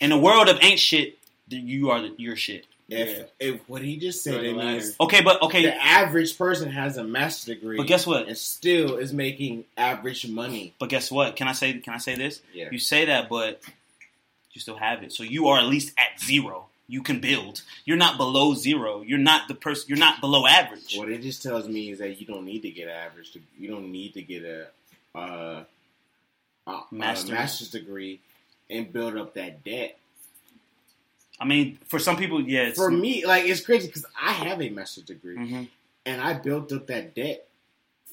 In 0.00 0.12
a 0.12 0.18
world 0.18 0.48
of 0.48 0.58
ain't 0.62 0.78
shit, 0.78 1.18
then 1.48 1.66
you 1.66 1.90
are 1.90 2.02
the, 2.02 2.14
your 2.18 2.36
shit. 2.36 2.66
If, 2.88 3.30
if 3.40 3.68
what 3.68 3.80
he 3.80 3.96
just 3.96 4.22
said, 4.22 4.34
You're 4.44 4.44
it 4.44 4.56
means 4.56 4.96
Okay, 5.00 5.22
but 5.22 5.40
okay, 5.42 5.62
the 5.62 5.82
average 5.82 6.36
person 6.36 6.70
has 6.70 6.98
a 6.98 7.04
master's 7.04 7.54
degree 7.54 7.78
but 7.78 7.86
guess 7.86 8.06
what? 8.06 8.28
and 8.28 8.36
still 8.36 8.96
is 8.96 9.12
making 9.12 9.64
average 9.76 10.28
money. 10.28 10.74
But 10.78 10.90
guess 10.90 11.10
what? 11.10 11.36
Can 11.36 11.48
I 11.48 11.52
say? 11.52 11.72
Can 11.78 11.94
I 11.94 11.98
say 11.98 12.16
this? 12.16 12.42
Yeah. 12.52 12.68
You 12.70 12.78
say 12.78 13.06
that, 13.06 13.28
but 13.28 13.62
you 14.52 14.60
still 14.60 14.76
have 14.76 15.02
it. 15.02 15.12
So 15.12 15.22
you 15.22 15.48
are 15.48 15.58
at 15.58 15.66
least 15.66 15.94
at 15.96 16.20
zero. 16.20 16.66
You 16.88 17.02
can 17.02 17.20
build. 17.20 17.62
You're 17.86 17.96
not 17.96 18.18
below 18.18 18.54
zero. 18.54 19.00
You're 19.00 19.18
not 19.18 19.48
the 19.48 19.54
person. 19.54 19.86
You're 19.88 19.98
not 19.98 20.20
below 20.20 20.46
average. 20.46 20.96
What 20.96 21.08
it 21.08 21.22
just 21.22 21.42
tells 21.42 21.66
me 21.66 21.90
is 21.90 22.00
that 22.00 22.20
you 22.20 22.26
don't 22.26 22.44
need 22.44 22.62
to 22.62 22.70
get 22.70 22.88
average. 22.88 23.32
To, 23.32 23.40
you 23.58 23.68
don't 23.68 23.90
need 23.90 24.12
to 24.14 24.22
get 24.22 24.44
a, 24.44 24.66
uh, 25.18 25.64
a, 26.66 26.80
Master. 26.90 27.32
a 27.32 27.36
master's 27.36 27.70
degree 27.70 28.20
and 28.68 28.92
build 28.92 29.16
up 29.16 29.34
that 29.34 29.64
debt. 29.64 29.96
I 31.42 31.44
mean, 31.44 31.76
for 31.88 31.98
some 31.98 32.16
people, 32.16 32.40
yeah. 32.40 32.68
It's, 32.68 32.78
For 32.78 32.90
me, 32.90 33.26
like 33.26 33.44
it's 33.46 33.60
crazy 33.60 33.88
because 33.88 34.06
I 34.20 34.30
have 34.32 34.62
a 34.62 34.70
master's 34.70 35.04
degree 35.04 35.36
Mhm. 35.36 35.68
and 36.06 36.20
I 36.20 36.34
built 36.34 36.70
up 36.72 36.86
that 36.86 37.14
debt. 37.16 37.48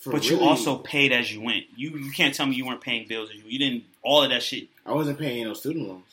For 0.02 0.12
But 0.14 0.28
you 0.30 0.40
also 0.40 0.78
paid 0.78 1.12
as 1.12 1.32
you 1.32 1.42
went. 1.42 1.66
You 1.76 1.92
you 1.92 2.12
can't 2.12 2.34
tell 2.34 2.46
me 2.48 2.56
you 2.56 2.66
weren't 2.66 2.82
paying 2.82 3.08
bills 3.08 3.30
as 3.30 3.36
you. 3.36 3.44
You 3.46 3.60
didn't 3.60 3.84
all 4.02 4.24
of 4.24 4.30
that 4.32 4.42
shit. 4.42 4.68
I 4.86 4.94
wasn't 4.94 5.20
paying 5.20 5.44
no 5.44 5.54
student 5.54 5.88
loans. 5.88 6.06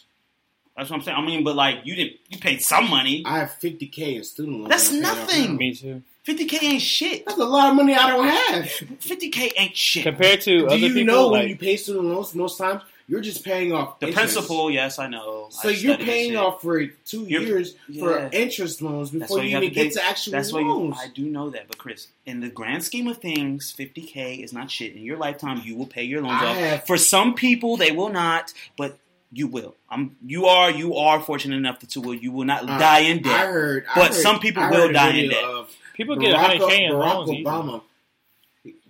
That's 0.77 0.91
what 0.91 0.97
I'm 0.97 1.03
saying. 1.03 1.17
I 1.17 1.23
mean, 1.25 1.43
but 1.43 1.57
like 1.57 1.79
you 1.85 1.95
didn't. 1.95 2.17
You 2.29 2.39
paid 2.39 2.61
some 2.63 2.91
money. 2.91 3.23
I 3.25 3.39
have 3.39 3.55
fifty 3.55 3.87
k 3.87 4.17
in 4.17 4.25
student 4.25 4.59
loans. 4.59 4.69
That's 4.69 4.91
that 4.91 4.97
I'm 4.97 5.03
paying 5.03 5.23
off 5.23 5.29
nothing. 5.29 5.57
Me 5.57 5.75
too. 5.75 6.03
50k 6.27 6.63
ain't 6.65 6.83
shit. 6.83 7.25
That's 7.25 7.39
a 7.39 7.45
lot 7.45 7.71
of 7.71 7.77
money 7.77 7.95
I 7.95 8.11
don't 8.11 8.27
have. 8.27 8.65
50k 8.65 9.53
ain't 9.57 9.77
shit. 9.77 10.03
Compared 10.03 10.41
to 10.43 10.59
Do 10.59 10.67
other 10.67 10.77
you 10.77 10.93
people, 10.93 11.15
know 11.15 11.29
when 11.31 11.49
you 11.49 11.57
pay 11.57 11.77
student 11.77 12.05
loans? 12.07 12.35
Most 12.35 12.59
times 12.59 12.83
you're 13.09 13.21
just 13.21 13.45
paying 13.45 13.73
off 13.73 14.01
the 14.01 14.09
interest. 14.09 14.35
principal, 14.35 14.71
yes, 14.71 14.99
I 14.99 15.07
know. 15.09 15.47
So 15.51 15.69
I 15.69 15.73
you're 15.73 15.97
paying 15.97 16.37
off 16.37 16.61
for 16.63 16.85
2 16.87 17.25
You're- 17.27 17.45
years 17.47 17.75
for 18.01 18.29
interest 18.33 18.83
loans 18.83 19.11
before 19.11 19.39
you, 19.39 19.45
you 19.51 19.57
even 19.59 19.69
to 19.71 19.75
pay- 19.75 19.85
get 19.85 19.93
to 19.95 20.05
actual 20.05 20.33
That's 20.33 20.53
why 20.53 20.61
you, 20.61 20.69
loans. 20.73 20.97
I 21.01 21.09
do 21.09 21.23
know 21.27 21.51
that, 21.51 21.69
but 21.69 21.79
Chris, 21.79 22.09
in 22.25 22.41
the 22.41 22.49
grand 22.49 22.83
scheme 22.85 23.07
of 23.09 23.19
things, 23.19 23.73
50k 23.77 24.43
is 24.43 24.53
not 24.53 24.71
shit. 24.71 24.95
In 24.97 25.03
your 25.03 25.17
lifetime, 25.19 25.63
you 25.65 25.77
will 25.77 25.87
pay 25.87 26.03
your 26.05 26.21
loans 26.23 26.43
I 26.43 26.47
off. 26.47 26.57
have- 26.57 26.87
For 26.87 26.97
some 26.99 27.35
people, 27.35 27.77
they 27.77 27.93
will 27.93 28.09
not, 28.11 28.53
but 28.77 28.99
you 29.33 29.47
will. 29.49 29.75
I'm. 29.91 30.17
You 30.25 30.47
are. 30.47 30.71
You 30.71 30.97
are 30.97 31.21
fortunate 31.21 31.57
enough 31.57 31.81
to 31.81 32.01
will. 32.01 32.15
You 32.15 32.31
will 32.33 32.45
not 32.45 32.63
Uh, 32.63 32.79
die 32.79 33.01
in 33.01 33.23
debt. 33.23 33.33
I 33.33 33.39
debt. 33.45 33.53
heard, 33.53 33.87
I 33.91 33.95
But 34.01 34.07
heard- 34.15 34.23
some 34.23 34.39
people 34.41 34.63
I 34.63 34.71
will 34.71 34.77
heard 34.79 34.91
a 34.91 34.95
die 34.95 35.11
in 35.17 35.31
debt. 35.31 35.45
Of 35.45 35.77
people 35.95 36.17
get 36.17 36.35
100k 36.35 36.85
in 36.87 36.93
Barack 36.93 37.15
loans. 37.15 37.31
easy. 37.31 37.45
Obama 37.45 37.83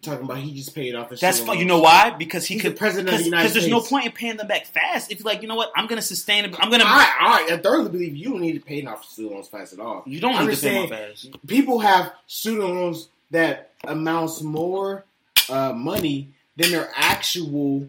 talking 0.03 0.25
about 0.25 0.39
he 0.39 0.55
just 0.55 0.75
paid 0.75 0.95
off 0.95 1.11
his. 1.11 1.21
That's 1.21 1.41
fine. 1.41 1.59
You 1.59 1.65
know 1.65 1.81
why? 1.81 2.11
Because 2.11 2.47
he 2.47 2.55
He's 2.55 2.63
could. 2.63 2.77
president 2.77 3.09
of 3.11 3.19
the 3.19 3.25
United 3.25 3.43
Because 3.43 3.55
there's 3.55 3.69
no 3.71 3.79
States. 3.81 3.91
point 3.91 4.07
in 4.07 4.13
paying 4.13 4.37
them 4.37 4.47
back 4.47 4.67
fast. 4.67 5.11
If 5.11 5.19
you're 5.21 5.25
like, 5.27 5.43
you 5.43 5.49
know 5.49 5.55
what, 5.57 5.71
I'm 5.77 5.87
gonna 5.87 6.03
sustain 6.03 6.45
it. 6.45 6.55
I'm 6.59 6.71
gonna. 6.71 6.85
I, 6.87 7.47
I, 7.51 7.55
I 7.55 7.57
thoroughly 7.59 7.91
believe 7.91 8.17
you 8.17 8.31
don't 8.31 8.41
need 8.41 8.55
to 8.55 8.61
pay 8.61 8.85
off 8.87 9.05
student 9.05 9.35
loans 9.35 9.49
fast 9.49 9.73
at 9.73 9.81
all. 9.81 10.03
you 10.07 10.21
don't 10.21 10.35
I'm 10.35 10.47
need 10.47 10.57
to 10.57 10.61
just 10.61 10.65
pay 10.65 10.75
them 10.81 10.89
saying, 10.89 11.11
fast. 11.33 11.47
People 11.47 11.79
have 11.81 12.13
student 12.27 12.65
loans 12.69 13.09
that 13.31 13.71
amounts 13.85 14.41
more 14.43 15.05
uh, 15.49 15.73
money 15.73 16.29
than 16.57 16.71
their 16.71 16.91
actual 16.97 17.87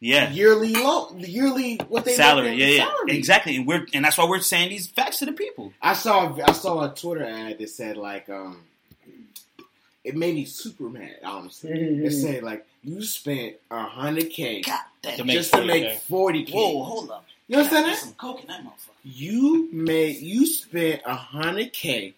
Yeah. 0.00 0.30
yearly 0.30 0.72
loan, 0.74 1.18
yearly 1.20 1.76
what 1.88 2.04
they 2.04 2.14
Salary. 2.14 2.52
Yeah, 2.54 2.66
yeah. 2.66 2.84
salary. 2.86 3.16
Exactly. 3.16 3.56
And 3.56 3.66
we're 3.66 3.86
and 3.94 4.04
that's 4.04 4.18
why 4.18 4.26
we're 4.26 4.40
saying 4.40 4.68
these 4.70 4.86
facts 4.86 5.18
to 5.20 5.26
the 5.26 5.32
people. 5.32 5.72
I 5.80 5.94
saw 5.94 6.36
I 6.46 6.52
saw 6.52 6.90
a 6.90 6.94
Twitter 6.94 7.24
ad 7.24 7.58
that 7.58 7.70
said 7.70 7.96
like 7.96 8.28
um 8.28 8.60
it 10.04 10.14
made 10.14 10.34
me 10.34 10.44
super 10.44 10.84
mad, 10.84 11.16
honestly. 11.24 11.70
Mm-hmm. 11.70 12.04
it 12.06 12.10
said 12.12 12.42
like 12.42 12.66
you 12.82 13.02
spent 13.02 13.56
a 13.70 13.82
hundred 13.84 14.30
K 14.30 14.60
God 14.62 14.80
damn. 15.02 15.16
To 15.18 15.24
make 15.24 15.36
just 15.36 15.52
to 15.52 15.64
make 15.64 15.98
forty 16.00 16.44
K. 16.44 16.52
Whoa, 16.52 16.84
hold 16.84 17.10
up. 17.10 17.24
You 17.48 17.56
understand 17.58 17.86
There's 17.86 18.00
that? 18.00 18.04
some 18.06 18.14
coke 18.14 18.40
in 18.42 18.46
that 18.48 18.60
motherfucker. 18.62 18.90
You 19.04 19.68
made 19.72 20.16
you 20.20 20.46
spent 20.46 21.02
a 21.06 21.14
hundred 21.14 21.72
K 21.72 22.14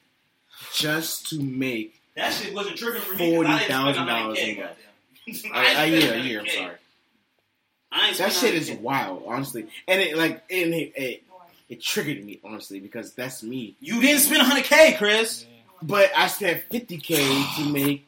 just 0.74 1.28
to 1.30 1.40
make 1.40 2.00
That 2.16 2.32
shit 2.32 2.54
wasn't 2.54 2.76
triggering 2.76 3.00
for 3.00 3.14
me. 3.14 3.34
'cause 3.36 3.46
I 3.46 3.58
$40,000 3.68 4.36
100K, 4.36 4.56
in 4.56 4.58
uh, 4.62 4.64
uh, 4.64 4.66
that. 4.66 4.76
goddamn. 5.26 5.52
a, 5.52 5.56
I 5.56 5.84
a 5.84 5.86
year, 5.86 6.14
a 6.14 6.18
year, 6.20 6.40
I'm 6.40 6.46
sorry. 6.48 6.76
That 8.18 8.32
shit 8.32 8.54
is 8.54 8.70
wild, 8.72 9.24
honestly. 9.26 9.66
And 9.88 10.00
it 10.00 10.16
like 10.16 10.42
and 10.50 10.74
it, 10.74 10.92
it 10.96 11.22
it 11.68 11.80
triggered 11.82 12.24
me, 12.24 12.38
honestly, 12.44 12.78
because 12.78 13.12
that's 13.14 13.42
me. 13.42 13.74
You 13.80 14.00
didn't 14.00 14.20
spend 14.20 14.42
100K, 14.42 14.96
Chris. 14.98 15.44
But 15.86 16.10
I 16.16 16.26
spent 16.28 16.64
fifty 16.70 16.98
K 16.98 17.16
to 17.56 17.68
make 17.70 18.06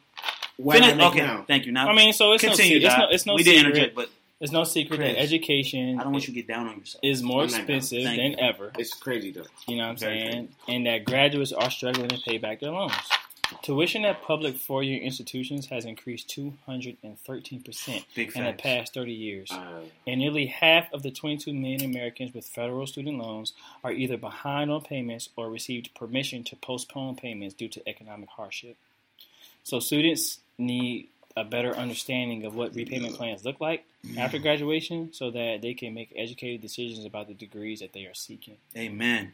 what 0.57 0.77
I 0.77 0.79
Finish- 0.81 0.97
make 0.97 1.07
okay, 1.11 1.19
now. 1.21 1.45
thank 1.47 1.65
you. 1.65 1.71
Now 1.71 1.87
I 1.87 1.93
mean, 1.95 2.11
so 2.13 2.33
it's 2.33 2.43
no, 2.43 2.49
continue. 2.49 2.81
secret, 2.81 2.85
it's 2.91 2.97
no, 2.99 3.07
it's 3.11 3.25
no 3.25 3.35
we 3.35 3.43
did 3.43 3.55
secret. 3.57 3.65
interject, 3.75 3.95
but 3.95 4.09
It's 4.41 4.51
no 4.51 4.63
secret 4.63 4.97
that 4.99 5.17
education 5.19 5.99
I 5.99 6.03
don't 6.03 6.11
want 6.13 6.27
you 6.27 6.33
to 6.33 6.39
get 6.41 6.47
down 6.47 6.67
on 6.67 6.77
yourself. 6.79 6.99
is 7.03 7.21
more 7.23 7.41
I'm 7.43 7.47
not 7.47 7.51
down. 7.51 7.61
expensive 7.77 8.03
than 8.03 8.15
you. 8.31 8.35
ever. 8.39 8.71
It's 8.77 8.93
crazy 8.93 9.31
though. 9.31 9.43
You 9.67 9.77
know 9.77 9.83
what 9.83 9.89
I'm 9.91 9.97
Very 9.97 10.19
saying? 10.31 10.49
And 10.67 10.85
that 10.87 11.05
graduates 11.05 11.51
are 11.53 11.69
struggling 11.71 12.09
to 12.09 12.17
pay 12.25 12.37
back 12.37 12.59
their 12.59 12.71
loans. 12.71 12.93
Tuition 13.61 14.05
at 14.05 14.21
public 14.21 14.55
four-year 14.55 15.01
institutions 15.01 15.67
has 15.67 15.85
increased 15.85 16.29
213% 16.29 18.05
Big 18.15 18.35
in 18.35 18.43
the 18.45 18.53
past 18.53 18.93
30 18.93 19.11
years. 19.11 19.51
Uh, 19.51 19.81
And 20.07 20.19
nearly 20.19 20.47
half 20.47 20.91
of 20.93 21.03
the 21.03 21.11
22 21.11 21.53
million 21.53 21.83
Americans 21.83 22.33
with 22.33 22.45
federal 22.45 22.85
student 22.87 23.17
loans 23.17 23.53
are 23.83 23.91
either 23.91 24.17
behind 24.17 24.71
on 24.71 24.81
payments 24.81 25.29
or 25.35 25.49
received 25.49 25.93
permission 25.95 26.43
to 26.45 26.55
postpone 26.55 27.15
payments 27.15 27.55
due 27.55 27.69
to 27.69 27.89
economic 27.89 28.29
hardship. 28.29 28.77
So 29.63 29.79
students 29.79 30.39
need 30.57 31.09
a 31.35 31.43
better 31.43 31.75
understanding 31.75 32.45
of 32.45 32.55
what 32.55 32.75
repayment 32.75 33.15
plans 33.15 33.45
look 33.45 33.61
like 33.61 33.85
after 34.17 34.39
graduation 34.39 35.13
so 35.13 35.31
that 35.31 35.61
they 35.61 35.73
can 35.73 35.93
make 35.93 36.11
educated 36.15 36.61
decisions 36.61 37.05
about 37.05 37.27
the 37.27 37.33
degrees 37.33 37.79
that 37.79 37.93
they 37.93 38.05
are 38.05 38.13
seeking. 38.13 38.57
Amen. 38.75 39.33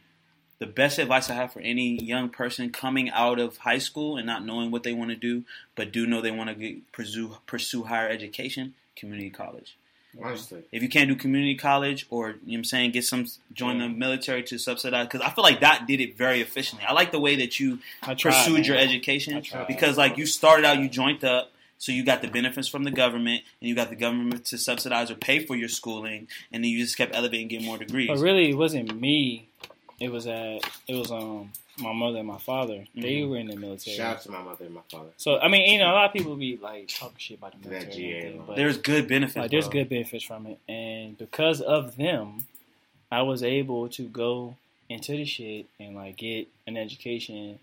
The 0.58 0.66
best 0.66 0.98
advice 0.98 1.28
I 1.28 1.34
have 1.34 1.52
for 1.52 1.60
any 1.60 2.02
young 2.02 2.30
person 2.30 2.70
coming 2.70 3.10
out 3.10 3.38
of 3.38 3.58
high 3.58 3.78
school 3.78 4.16
and 4.16 4.26
not 4.26 4.44
knowing 4.44 4.70
what 4.70 4.84
they 4.84 4.94
want 4.94 5.10
to 5.10 5.16
do, 5.16 5.44
but 5.74 5.92
do 5.92 6.06
know 6.06 6.22
they 6.22 6.30
want 6.30 6.48
to 6.48 6.54
get, 6.54 6.92
pursue 6.92 7.36
pursue 7.46 7.84
higher 7.84 8.08
education, 8.08 8.72
community 8.96 9.28
college. 9.28 9.76
honestly, 10.22 10.62
If 10.72 10.82
you 10.82 10.88
can't 10.88 11.08
do 11.10 11.14
community 11.14 11.56
college, 11.56 12.06
or 12.08 12.28
you 12.28 12.32
know 12.32 12.38
what 12.46 12.56
I'm 12.56 12.64
saying, 12.64 12.92
get 12.92 13.04
some 13.04 13.26
join 13.52 13.78
the 13.78 13.88
military 13.90 14.42
to 14.44 14.56
subsidize, 14.58 15.06
because 15.06 15.20
I 15.20 15.28
feel 15.28 15.44
like 15.44 15.60
that 15.60 15.86
did 15.86 16.00
it 16.00 16.16
very 16.16 16.40
efficiently. 16.40 16.86
I 16.88 16.94
like 16.94 17.12
the 17.12 17.20
way 17.20 17.36
that 17.36 17.60
you 17.60 17.80
I 18.02 18.14
tried, 18.14 18.32
pursued 18.32 18.54
man. 18.54 18.64
your 18.64 18.76
I 18.78 18.80
education 18.80 19.42
tried. 19.42 19.66
because, 19.66 19.98
like, 19.98 20.16
you 20.16 20.24
started 20.24 20.64
out, 20.64 20.78
you 20.78 20.88
joined 20.88 21.22
up, 21.22 21.52
so 21.78 21.92
you 21.92 22.02
got 22.02 22.22
the 22.22 22.28
benefits 22.28 22.68
from 22.68 22.84
the 22.84 22.90
government, 22.90 23.42
and 23.60 23.68
you 23.68 23.74
got 23.74 23.90
the 23.90 23.96
government 23.96 24.46
to 24.46 24.56
subsidize 24.56 25.10
or 25.10 25.16
pay 25.16 25.40
for 25.44 25.54
your 25.54 25.68
schooling, 25.68 26.28
and 26.50 26.64
then 26.64 26.70
you 26.70 26.78
just 26.78 26.96
kept 26.96 27.14
elevating, 27.14 27.48
getting 27.48 27.66
more 27.66 27.76
degrees. 27.76 28.08
But 28.08 28.18
really, 28.20 28.48
it 28.48 28.56
wasn't 28.56 28.98
me. 28.98 29.48
It 30.00 30.10
was 30.12 30.26
at 30.26 30.60
it 30.88 30.94
was 30.94 31.10
um 31.10 31.52
my 31.78 31.92
mother 31.92 32.18
and 32.18 32.28
my 32.28 32.38
father. 32.38 32.84
They 32.94 33.16
Mhm. 33.16 33.28
were 33.30 33.36
in 33.38 33.46
the 33.48 33.56
military. 33.56 33.96
shout 33.96 34.16
out 34.16 34.22
to 34.22 34.30
my 34.30 34.42
mother 34.42 34.64
and 34.64 34.74
my 34.74 34.80
father. 34.90 35.10
So 35.16 35.38
I 35.38 35.48
mean, 35.48 35.70
you 35.70 35.78
know, 35.78 35.90
a 35.90 35.94
lot 35.94 36.06
of 36.06 36.12
people 36.12 36.34
be 36.36 36.56
like 36.56 36.88
talking 36.88 37.16
shit 37.18 37.38
about 37.38 37.60
the 37.60 37.68
military, 37.68 37.84
and 37.84 37.92
GA 37.94 38.16
everything, 38.18 38.44
but 38.46 38.56
There's 38.56 38.78
good 38.78 39.08
benefits. 39.08 39.36
like, 39.36 39.50
there's 39.50 39.68
good 39.68 39.88
benefits 39.88 40.24
from 40.24 40.46
it, 40.46 40.58
and 40.68 41.16
because 41.18 41.60
of 41.60 41.96
them, 41.96 42.46
I 43.10 43.22
was 43.22 43.42
able 43.42 43.88
to 43.90 44.02
go 44.08 44.56
into 44.88 45.12
the 45.12 45.24
shit 45.24 45.66
and 45.80 45.96
like 45.96 46.16
get 46.16 46.48
an 46.66 46.76
education 46.76 47.58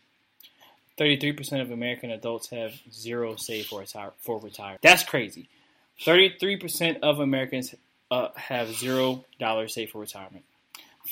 33% 0.98 1.60
of 1.60 1.70
American 1.70 2.10
adults 2.10 2.48
have 2.48 2.72
zero 2.90 3.36
saved 3.36 3.68
for, 3.68 3.80
retire- 3.80 4.14
for 4.20 4.40
retirement. 4.40 4.80
That's 4.80 5.04
crazy. 5.04 5.50
33% 6.06 7.00
of 7.00 7.20
Americans 7.20 7.74
uh, 8.10 8.28
have 8.36 8.72
zero 8.72 9.26
dollars 9.38 9.74
saved 9.74 9.92
for 9.92 10.00
retirement. 10.00 10.44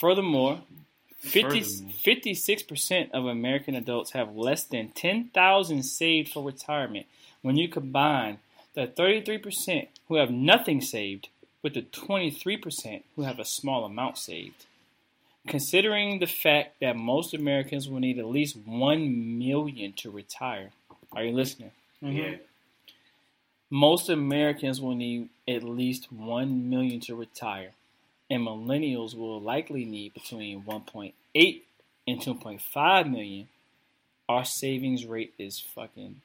Furthermore, 0.01 0.63
50, 1.19 1.61
Furthermore. 1.61 1.93
56% 2.07 3.11
of 3.13 3.27
American 3.27 3.75
adults 3.75 4.13
have 4.13 4.35
less 4.35 4.65
than 4.65 4.89
10,000 4.89 5.83
saved 5.83 6.33
for 6.33 6.43
retirement. 6.43 7.05
When 7.43 7.59
you 7.59 7.69
combine 7.69 8.39
the 8.73 8.87
33% 8.87 9.89
who 10.09 10.15
have 10.15 10.31
nothing 10.31 10.81
saved 10.81 11.29
with 11.63 11.75
the 11.75 11.83
23% 11.83 13.03
who 13.17 13.23
have 13.23 13.39
a 13.39 13.45
small 13.45 13.85
amount 13.85 14.19
saved. 14.19 14.67
Considering 15.47 16.19
the 16.19 16.27
fact 16.27 16.81
that 16.81 16.97
most 16.97 17.35
Americans 17.35 17.89
will 17.89 18.01
need 18.01 18.19
at 18.19 18.27
least 18.27 18.57
1 18.65 19.39
million 19.39 19.93
to 19.95 20.11
retire. 20.11 20.71
Are 21.13 21.25
you 21.25 21.33
listening? 21.33 21.71
Mm-hmm. 22.03 22.17
yeah, 22.17 22.37
Most 23.71 24.09
Americans 24.09 24.81
will 24.81 24.95
need 24.95 25.31
at 25.49 25.63
least 25.63 26.13
1 26.13 26.69
million 26.71 27.01
to 27.01 27.15
retire, 27.15 27.71
and 28.31 28.47
millennials 28.47 29.17
will 29.17 29.41
likely 29.41 29.85
need 29.85 30.15
between 30.15 30.63
1.8 30.63 31.63
and 32.07 32.21
2.5 32.21 33.11
million. 33.11 33.49
Our 34.29 34.45
savings 34.45 35.07
rate 35.07 35.33
is 35.39 35.59
fucking 35.59 36.21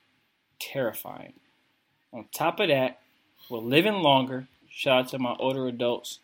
terrifying. 0.60 1.34
On 2.12 2.26
top 2.36 2.60
of 2.60 2.68
that, 2.68 3.00
we're 3.50 3.60
living 3.60 3.96
longer. 3.96 4.48
Shout 4.74 5.00
out 5.06 5.08
to 5.10 5.20
my 5.20 5.36
older 5.40 5.68
adults. 5.68 6.20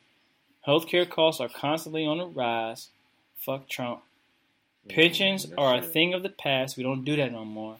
Healthcare 0.67 1.07
costs 1.09 1.39
are 1.39 1.49
constantly 1.49 2.05
on 2.05 2.17
the 2.17 2.25
rise. 2.25 2.89
Fuck 3.37 3.69
Trump. 3.69 4.01
Pensions 4.87 5.45
are 5.57 5.75
a 5.75 5.81
thing 5.81 6.13
of 6.13 6.23
the 6.23 6.29
past. 6.29 6.75
We 6.75 6.83
don't 6.83 7.05
do 7.05 7.15
that 7.15 7.31
no 7.31 7.45
more. 7.45 7.77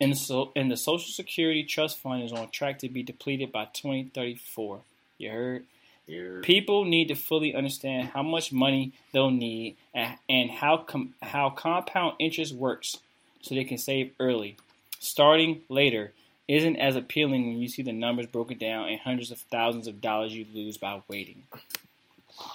And 0.00 0.16
so, 0.16 0.52
and 0.56 0.70
the 0.70 0.76
Social 0.76 1.10
Security 1.12 1.62
Trust 1.64 1.98
Fund 1.98 2.22
is 2.22 2.32
on 2.32 2.48
track 2.50 2.78
to 2.78 2.88
be 2.88 3.02
depleted 3.02 3.52
by 3.52 3.66
2034. 3.72 4.80
You 5.18 5.30
heard? 5.30 5.64
You're- 6.06 6.40
People 6.42 6.84
need 6.84 7.08
to 7.08 7.14
fully 7.14 7.54
understand 7.54 8.08
how 8.08 8.22
much 8.22 8.50
money 8.52 8.92
they'll 9.12 9.30
need 9.30 9.76
and, 9.92 10.16
and 10.28 10.50
how 10.50 10.78
com- 10.78 11.14
how 11.20 11.50
compound 11.50 12.14
interest 12.18 12.54
works, 12.54 12.96
so 13.42 13.54
they 13.54 13.64
can 13.64 13.76
save 13.76 14.12
early. 14.18 14.56
Starting 15.00 15.60
later 15.68 16.12
isn't 16.48 16.76
as 16.76 16.96
appealing 16.96 17.46
when 17.46 17.58
you 17.58 17.68
see 17.68 17.82
the 17.82 17.92
numbers 17.92 18.26
broken 18.26 18.56
down 18.58 18.88
and 18.88 18.98
hundreds 18.98 19.30
of 19.30 19.38
thousands 19.38 19.86
of 19.86 20.00
dollars 20.00 20.34
you 20.34 20.46
lose 20.54 20.78
by 20.78 21.00
waiting. 21.08 21.42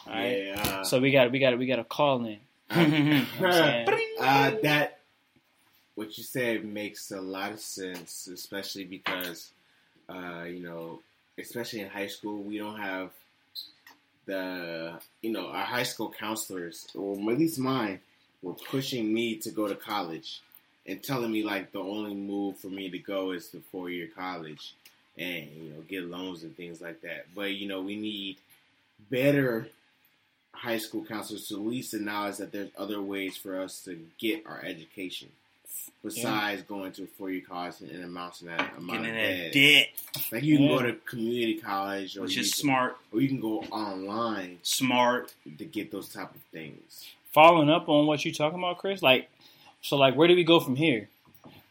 All 0.07 0.13
right. 0.13 0.45
Yeah. 0.47 0.81
So 0.83 0.99
we 0.99 1.11
got 1.11 1.31
we 1.31 1.39
got 1.39 1.57
we 1.57 1.67
got 1.67 1.79
a 1.79 1.83
call 1.83 2.25
in. 2.25 2.39
You 2.75 2.87
know 2.87 3.25
what 3.39 3.53
I'm 3.53 3.85
saying? 3.85 3.87
uh, 4.19 4.51
that 4.63 4.99
what 5.95 6.17
you 6.17 6.23
said 6.23 6.65
makes 6.65 7.11
a 7.11 7.21
lot 7.21 7.51
of 7.51 7.59
sense, 7.59 8.27
especially 8.27 8.85
because 8.85 9.51
uh, 10.09 10.43
you 10.43 10.59
know, 10.59 10.99
especially 11.37 11.81
in 11.81 11.89
high 11.89 12.07
school, 12.07 12.41
we 12.41 12.57
don't 12.57 12.79
have 12.79 13.11
the 14.25 14.93
you 15.21 15.31
know 15.31 15.47
our 15.47 15.65
high 15.65 15.83
school 15.83 16.13
counselors, 16.17 16.87
or 16.95 17.13
at 17.31 17.37
least 17.37 17.59
mine, 17.59 17.99
were 18.41 18.53
pushing 18.53 19.13
me 19.13 19.35
to 19.35 19.51
go 19.51 19.67
to 19.67 19.75
college 19.75 20.41
and 20.85 21.01
telling 21.03 21.31
me 21.31 21.43
like 21.43 21.71
the 21.71 21.79
only 21.79 22.13
move 22.13 22.57
for 22.57 22.67
me 22.67 22.89
to 22.89 22.97
go 22.99 23.31
is 23.31 23.47
to 23.49 23.59
four 23.71 23.89
year 23.89 24.07
college 24.15 24.73
and 25.17 25.47
you 25.55 25.69
know 25.69 25.81
get 25.87 26.03
loans 26.03 26.43
and 26.43 26.55
things 26.57 26.81
like 26.81 27.01
that. 27.01 27.25
But 27.35 27.53
you 27.53 27.67
know 27.67 27.81
we 27.81 27.95
need 27.95 28.37
better 29.09 29.67
high 30.53 30.77
school 30.77 31.03
counselors 31.05 31.47
to 31.47 31.55
at 31.55 31.61
least 31.61 31.93
acknowledge 31.93 32.37
that 32.37 32.51
there's 32.51 32.69
other 32.77 33.01
ways 33.01 33.35
for 33.35 33.59
us 33.59 33.83
to 33.83 33.99
get 34.19 34.45
our 34.45 34.61
education 34.63 35.29
besides 36.03 36.61
going 36.63 36.91
to 36.91 37.03
a 37.03 37.07
four 37.07 37.29
year 37.31 37.41
college 37.47 37.75
and, 37.81 37.91
and 37.91 38.03
amounting 38.03 38.47
that 38.47 38.73
amount 38.77 39.03
Getting 39.03 39.09
of 39.09 39.15
debt. 39.15 39.53
debt, 39.53 39.87
Like 40.31 40.43
you 40.43 40.57
can 40.57 40.65
Yeah. 40.65 40.77
go 40.77 40.81
to 40.83 40.93
community 41.05 41.55
college, 41.55 42.17
or 42.17 42.21
which 42.21 42.37
is 42.37 42.53
can, 42.53 42.59
smart, 42.61 42.97
or 43.11 43.21
you 43.21 43.27
can 43.29 43.39
go 43.39 43.59
online 43.71 44.59
smart. 44.63 45.33
to 45.57 45.65
get 45.65 45.91
those 45.91 46.09
type 46.09 46.33
of 46.33 46.41
things. 46.51 47.05
Following 47.33 47.69
up 47.69 47.89
on 47.89 48.05
what 48.05 48.23
you're 48.23 48.33
talking 48.33 48.59
about, 48.59 48.77
Chris, 48.77 49.01
like 49.01 49.29
so 49.83 49.95
like 49.97 50.15
where 50.15 50.27
do 50.27 50.35
we 50.35 50.43
go 50.43 50.59
from 50.59 50.75
here? 50.75 51.09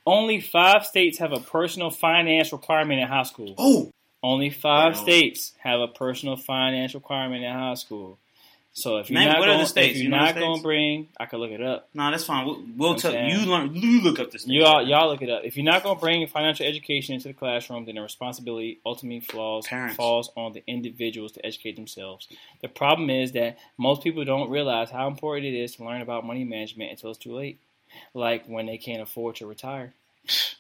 Only 0.07 0.41
five 0.41 0.85
states 0.87 1.19
have 1.19 1.33
a 1.33 1.41
personal 1.41 1.91
finance 1.91 2.53
requirement 2.53 3.01
in 3.01 3.09
high 3.09 3.23
school. 3.25 3.55
Oh, 3.59 3.91
Only 4.23 4.51
five 4.51 4.95
Wow. 4.95 5.03
states 5.03 5.53
have 5.59 5.81
a 5.81 5.89
personal 5.89 6.37
finance 6.37 6.95
requirement 6.95 7.43
in 7.45 7.53
high 7.53 7.75
school. 7.75 8.19
So 8.75 8.97
if 8.97 9.11
you're 9.11 9.19
Name- 9.21 9.29
not 9.29 9.39
what 9.41 9.49
are 9.49 9.53
the 9.53 9.57
going, 9.59 9.67
states? 9.67 9.91
if 9.91 9.97
you're 9.97 10.05
United 10.05 10.41
not 10.41 10.41
going 10.41 10.57
to 10.57 10.63
bring, 10.63 11.09
I 11.21 11.27
could 11.27 11.41
look 11.41 11.51
it 11.51 11.61
up. 11.63 11.89
no, 11.93 12.11
that's 12.11 12.25
fine. 12.25 12.47
We'll, 12.47 12.63
we'll 12.77 12.95
tell 12.95 13.13
saying- 13.13 13.29
you. 13.31 13.47
Learn. 13.51 13.75
You 13.75 14.01
look 14.01 14.19
up 14.19 14.31
this. 14.31 14.47
You 14.47 14.65
all, 14.65 14.83
y'all 14.87 15.09
look 15.11 15.21
it 15.23 15.29
up. 15.29 15.43
If 15.45 15.57
you're 15.57 15.65
not 15.65 15.83
going 15.83 15.97
to 15.97 16.01
bring 16.01 16.27
financial 16.27 16.65
education 16.67 17.15
into 17.15 17.29
the 17.29 17.35
classroom, 17.35 17.85
then 17.85 17.97
the 17.97 18.01
responsibility 18.01 18.79
ultimately 18.87 19.21
falls 19.21 19.67
Parents. 19.67 19.95
falls 19.97 20.31
on 20.39 20.53
the 20.55 20.63
individuals 20.67 21.33
to 21.33 21.45
educate 21.45 21.77
themselves. 21.77 22.29
The 22.63 22.69
problem 22.69 23.11
is 23.11 23.33
that 23.33 23.59
most 23.77 24.03
people 24.03 24.25
don't 24.25 24.49
realize 24.49 24.91
how 24.91 25.07
important 25.07 25.47
it 25.47 25.55
is 25.59 25.77
to 25.77 25.85
learn 25.85 26.01
about 26.01 26.25
money 26.25 26.45
management 26.45 26.93
until 26.93 27.11
it's 27.11 27.19
too 27.19 27.35
late, 27.35 27.61
like 28.15 28.47
when 28.47 28.67
they 28.67 28.79
can't 28.79 29.03
afford 29.03 29.37
to 29.37 29.47
retire. 29.47 29.95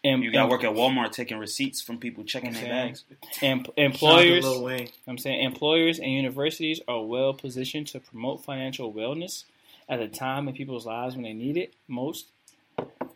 And, 0.02 0.24
You 0.24 0.32
got 0.32 0.44
to 0.44 0.48
work 0.48 0.64
at 0.64 0.72
Walmart 0.72 1.12
taking 1.12 1.38
receipts 1.38 1.80
from 1.80 1.98
people 1.98 2.24
checking 2.24 2.52
their 2.52 2.64
bags. 2.68 3.04
and 3.42 3.64
Shout 3.64 3.68
out 3.68 3.76
to 3.76 3.82
employers. 3.82 4.90
I'm 5.06 5.18
saying 5.18 5.44
employers 5.44 6.00
and 6.00 6.10
universities 6.12 6.80
are 6.88 7.02
well 7.04 7.32
positioned 7.32 7.86
to 7.88 8.00
promote 8.00 8.44
financial 8.44 8.92
wellness 8.92 9.44
at 9.88 10.00
a 10.00 10.08
time 10.08 10.48
in 10.48 10.54
people's 10.54 10.86
lives 10.86 11.14
when 11.14 11.22
they 11.22 11.32
need 11.32 11.56
it 11.56 11.74
most. 11.86 12.26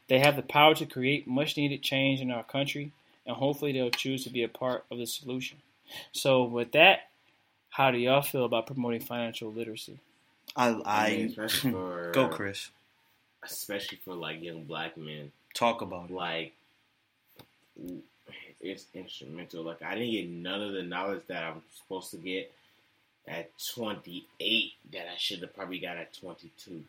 They 0.09 0.21
have 0.21 0.37
the 0.37 0.43
power 0.43 0.75
to 0.77 0.87
create 0.87 1.27
much 1.27 1.57
needed 1.57 1.83
change 1.83 2.21
in 2.21 2.31
our 2.31 2.45
country, 2.45 2.93
and 3.27 3.35
hopefully 3.37 3.73
they'll 3.73 3.91
choose 3.91 4.23
to 4.25 4.31
be 4.31 4.45
a 4.45 4.49
part 4.49 4.85
of 4.91 4.99
the 4.99 5.07
solution. 5.07 5.59
So, 6.13 6.45
with 6.45 6.73
that, 6.73 7.09
how 7.71 7.91
do 7.91 7.99
y'all 7.99 8.23
feel 8.23 8.45
about 8.45 8.67
promoting 8.69 9.01
financial 9.01 9.53
literacy? 9.53 9.99
I, 10.55 10.69
I 10.69 10.83
I 10.85 11.07
especially 11.09 11.71
for 11.73 12.13
go, 12.13 12.29
Chris. 12.29 12.71
Especially 13.47 13.99
for 14.05 14.15
like 14.15 14.43
young 14.43 14.65
black 14.65 14.97
men. 14.97 15.33
Talk 15.55 15.83
about 15.83 16.11
it. 16.11 16.15
Like 16.15 16.53
it's 18.61 18.87
instrumental. 18.95 19.65
Like 19.65 19.83
I 19.83 19.95
didn't 19.95 20.13
get 20.13 20.29
none 20.29 20.63
of 20.63 20.73
the 20.73 20.83
knowledge 20.83 21.23
that 21.29 21.43
I'm 21.43 21.63
supposed 21.77 22.11
to 22.13 22.17
get 22.19 22.53
at 23.29 23.51
28 23.75 24.73
that 24.93 25.07
I 25.13 25.17
should 25.17 25.41
have 25.41 25.55
probably 25.55 25.79
got 25.79 25.97
at 25.97 26.15
22. 26.15 26.83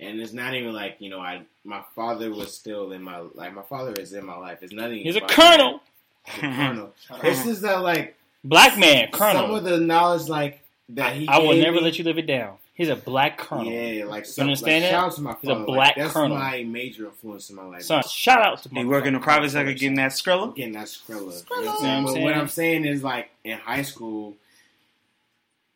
And 0.00 0.20
it's 0.20 0.32
not 0.32 0.54
even 0.54 0.72
like 0.72 0.96
you 0.98 1.10
know 1.10 1.20
I 1.20 1.42
my 1.64 1.82
father 1.94 2.30
was 2.30 2.56
still 2.56 2.92
in 2.92 3.02
my 3.02 3.18
like 3.34 3.54
my 3.54 3.62
father 3.62 3.92
is 3.92 4.12
in 4.14 4.24
my 4.24 4.36
life. 4.36 4.58
It's 4.62 4.72
nothing. 4.72 4.98
He's 4.98 5.16
a 5.16 5.20
colonel, 5.20 5.82
that. 6.26 6.34
He's 6.34 6.44
a 6.44 6.46
colonel. 6.46 6.94
it's 7.22 7.44
just 7.44 7.62
that 7.62 7.82
like 7.82 8.16
black 8.42 8.78
man, 8.78 9.10
colonel. 9.12 9.42
some 9.42 9.50
colonel. 9.50 9.56
of 9.56 9.64
the 9.64 9.78
knowledge 9.78 10.28
like 10.28 10.60
that 10.90 11.14
he. 11.14 11.28
I 11.28 11.38
will 11.38 11.54
never 11.54 11.76
me, 11.76 11.82
let 11.82 11.98
you 11.98 12.04
live 12.04 12.16
it 12.16 12.26
down. 12.26 12.56
He's 12.80 12.88
a 12.88 12.96
black 12.96 13.36
colonel. 13.36 13.66
Yeah, 13.70 14.06
like 14.06 14.24
You 14.34 14.40
understand 14.42 14.84
like, 14.84 14.90
that? 14.90 14.90
Shout 14.90 15.04
out 15.04 15.12
to 15.16 15.20
my 15.20 15.36
He's 15.42 15.50
a 15.50 15.54
black 15.54 15.66
like, 15.76 15.96
that's 15.96 16.12
colonel. 16.14 16.38
my 16.38 16.62
major 16.64 17.04
influence 17.04 17.50
in 17.50 17.56
my 17.56 17.64
life. 17.64 17.82
Son, 17.82 18.02
shout 18.08 18.40
out 18.40 18.62
to 18.62 18.70
You 18.72 18.88
work 18.88 19.04
in 19.04 19.12
the 19.12 19.20
private 19.20 19.50
sector 19.50 19.74
getting 19.74 19.96
that 19.96 20.12
Skrilla? 20.12 20.56
Getting 20.56 20.72
that 20.72 20.86
Skrilla. 20.86 21.44
You 21.50 21.56
You 21.58 21.64
know 21.66 21.72
what 21.72 21.74
I'm 21.74 21.76
saying? 21.82 22.04
But 22.04 22.12
saying? 22.14 22.24
what 22.24 22.34
I'm 22.34 22.48
saying 22.48 22.84
is, 22.86 23.02
like 23.04 23.28
in 23.44 23.58
high 23.58 23.82
school, 23.82 24.34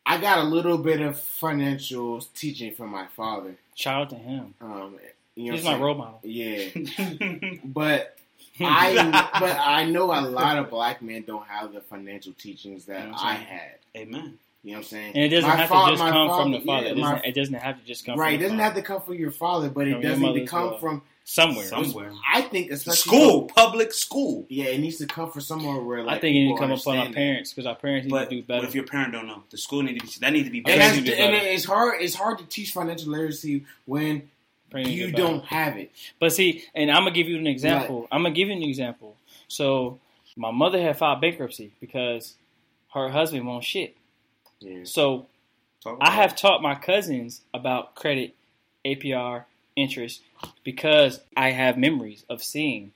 I 0.03 0.17
got 0.19 0.39
a 0.39 0.43
little 0.45 0.79
bit 0.79 0.99
of 0.99 1.19
financial 1.19 2.21
teaching 2.33 2.73
from 2.73 2.89
my 2.89 3.05
father. 3.15 3.55
Shout 3.75 4.01
out 4.01 4.09
to 4.09 4.15
him. 4.15 4.55
Um, 4.59 4.95
you 5.35 5.51
know 5.51 5.57
He's 5.57 5.63
my 5.63 5.73
I'm 5.75 5.81
role 5.83 5.93
model. 5.93 6.21
Yeah, 6.23 6.69
but 7.65 8.17
I 8.59 9.29
but 9.39 9.59
I 9.59 9.85
know 9.85 10.05
a 10.05 10.21
lot 10.21 10.57
of 10.57 10.71
black 10.71 11.03
men 11.03 11.23
don't 11.27 11.45
have 11.45 11.71
the 11.71 11.81
financial 11.81 12.33
teachings 12.33 12.85
that 12.85 13.01
You 13.01 13.11
know 13.11 13.15
I'm 13.19 13.27
I 13.27 13.35
saying? 13.35 13.47
had. 13.47 13.71
Amen. 13.95 14.39
You 14.65 14.71
know 14.71 14.77
what 14.79 14.85
I'm 14.85 14.89
saying? 14.89 15.11
And 15.15 15.23
it 15.25 15.29
doesn't 15.29 15.47
My 15.49 15.55
have 15.57 15.69
fa- 15.69 15.75
to 15.85 15.91
just 15.91 16.01
come 16.03 16.27
father- 16.27 16.41
from 16.43 16.51
the 16.53 16.59
father. 16.61 16.87
yeah, 16.87 16.91
it, 16.91 16.95
doesn't, 16.95 17.25
it 17.25 17.35
doesn't 17.35 17.53
have 17.53 17.79
to 17.79 17.85
just 17.85 18.03
come 18.05 18.19
right, 18.19 18.31
from 18.31 18.39
it 18.39 18.43
doesn't 18.43 18.57
father. 18.57 18.63
have 18.63 18.75
to 18.75 18.81
come 18.81 19.01
from 19.01 19.13
your 19.13 19.29
father, 19.31 19.69
but 19.69 19.87
it 19.87 19.93
From 19.93 20.01
your 20.01 20.11
does 20.11 20.19
need 20.19 20.39
to 20.39 20.45
come 20.47 20.69
well. 20.71 20.77
from. 20.79 21.01
somewhere. 21.23 21.65
Somewhere. 21.65 22.11
I 22.33 22.41
think 22.41 22.71
especially 22.71 22.97
School, 23.17 23.43
public 23.55 23.93
school. 23.93 24.45
Yeah, 24.49 24.65
it 24.65 24.79
needs 24.79 24.97
to 24.97 25.05
come 25.05 25.29
from 25.31 25.41
somewhere 25.41 25.79
where 25.81 26.01
like 26.03 26.17
I 26.17 26.19
think 26.19 26.35
it 26.35 26.39
need 26.45 26.53
to 26.55 26.59
come 26.59 26.71
upon 26.71 26.97
our 26.97 27.13
parents 27.13 27.53
because 27.53 27.67
our 27.67 27.75
parents 27.75 28.05
need 28.05 28.11
But 28.11 28.23
to 28.25 28.29
do 28.31 28.37
what 28.37 28.47
But 28.47 28.63
if 28.63 28.73
your 28.73 28.85
parent 28.85 29.13
don't 29.13 29.27
know? 29.27 29.43
The 29.51 29.57
school 29.59 29.83
need 29.83 29.99
to 29.99 30.05
be 30.05 30.11
that 30.19 30.33
need 30.33 30.45
to 30.45 30.49
be 30.49 30.57
And, 30.59 30.65
Parents 30.67 30.97
to 31.03 31.13
and 31.15 31.35
it's 31.35 31.65
hard. 31.65 32.01
It's 32.01 32.15
hard 32.15 32.39
to 32.39 32.45
teach 32.45 32.71
financial 32.71 33.11
literacy 33.11 33.65
when 33.85 34.27
Parents 34.71 34.89
you 34.89 35.05
do 35.07 35.11
better. 35.13 35.23
don't 35.27 35.45
have 35.45 35.77
it. 35.77 35.91
But 36.19 36.33
see, 36.33 36.63
and 36.73 36.89
I'm 36.89 37.01
gonna 37.03 37.11
give 37.11 37.27
you 37.29 37.37
an 37.37 37.45
example. 37.45 38.07
I'm 38.11 38.23
gonna 38.23 38.33
give 38.33 38.47
you 38.47 38.55
an 38.55 38.63
example. 38.63 39.15
So 39.47 39.99
my 40.35 40.49
mother 40.49 40.81
had 40.81 40.97
filed 40.97 41.21
bankruptcy 41.21 41.71
because 41.79 42.33
her 42.95 43.09
husband 43.09 43.45
won't 43.45 43.63
shit. 43.63 43.95
Yeah. 44.59 44.83
So 44.85 45.27
I 46.01 46.11
have 46.11 46.35
taught 46.35 46.61
my 46.61 46.75
cousins 46.75 47.41
about 47.53 47.95
credit, 47.95 48.35
APR, 48.85 49.45
interest 49.75 50.21
because 50.63 51.19
I 51.35 51.51
have 51.51 51.77
memories 51.77 52.23
of 52.29 52.41
seeing 52.43 52.91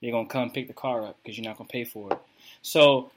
they're 0.00 0.12
gonna 0.12 0.28
come 0.28 0.50
pick 0.50 0.68
the 0.68 0.72
car 0.72 1.04
up 1.04 1.18
because 1.22 1.36
you're 1.36 1.44
not 1.46 1.58
gonna 1.58 1.68
pay 1.68 1.84
for 1.84 2.12
it. 2.12 2.18
So 2.62 3.10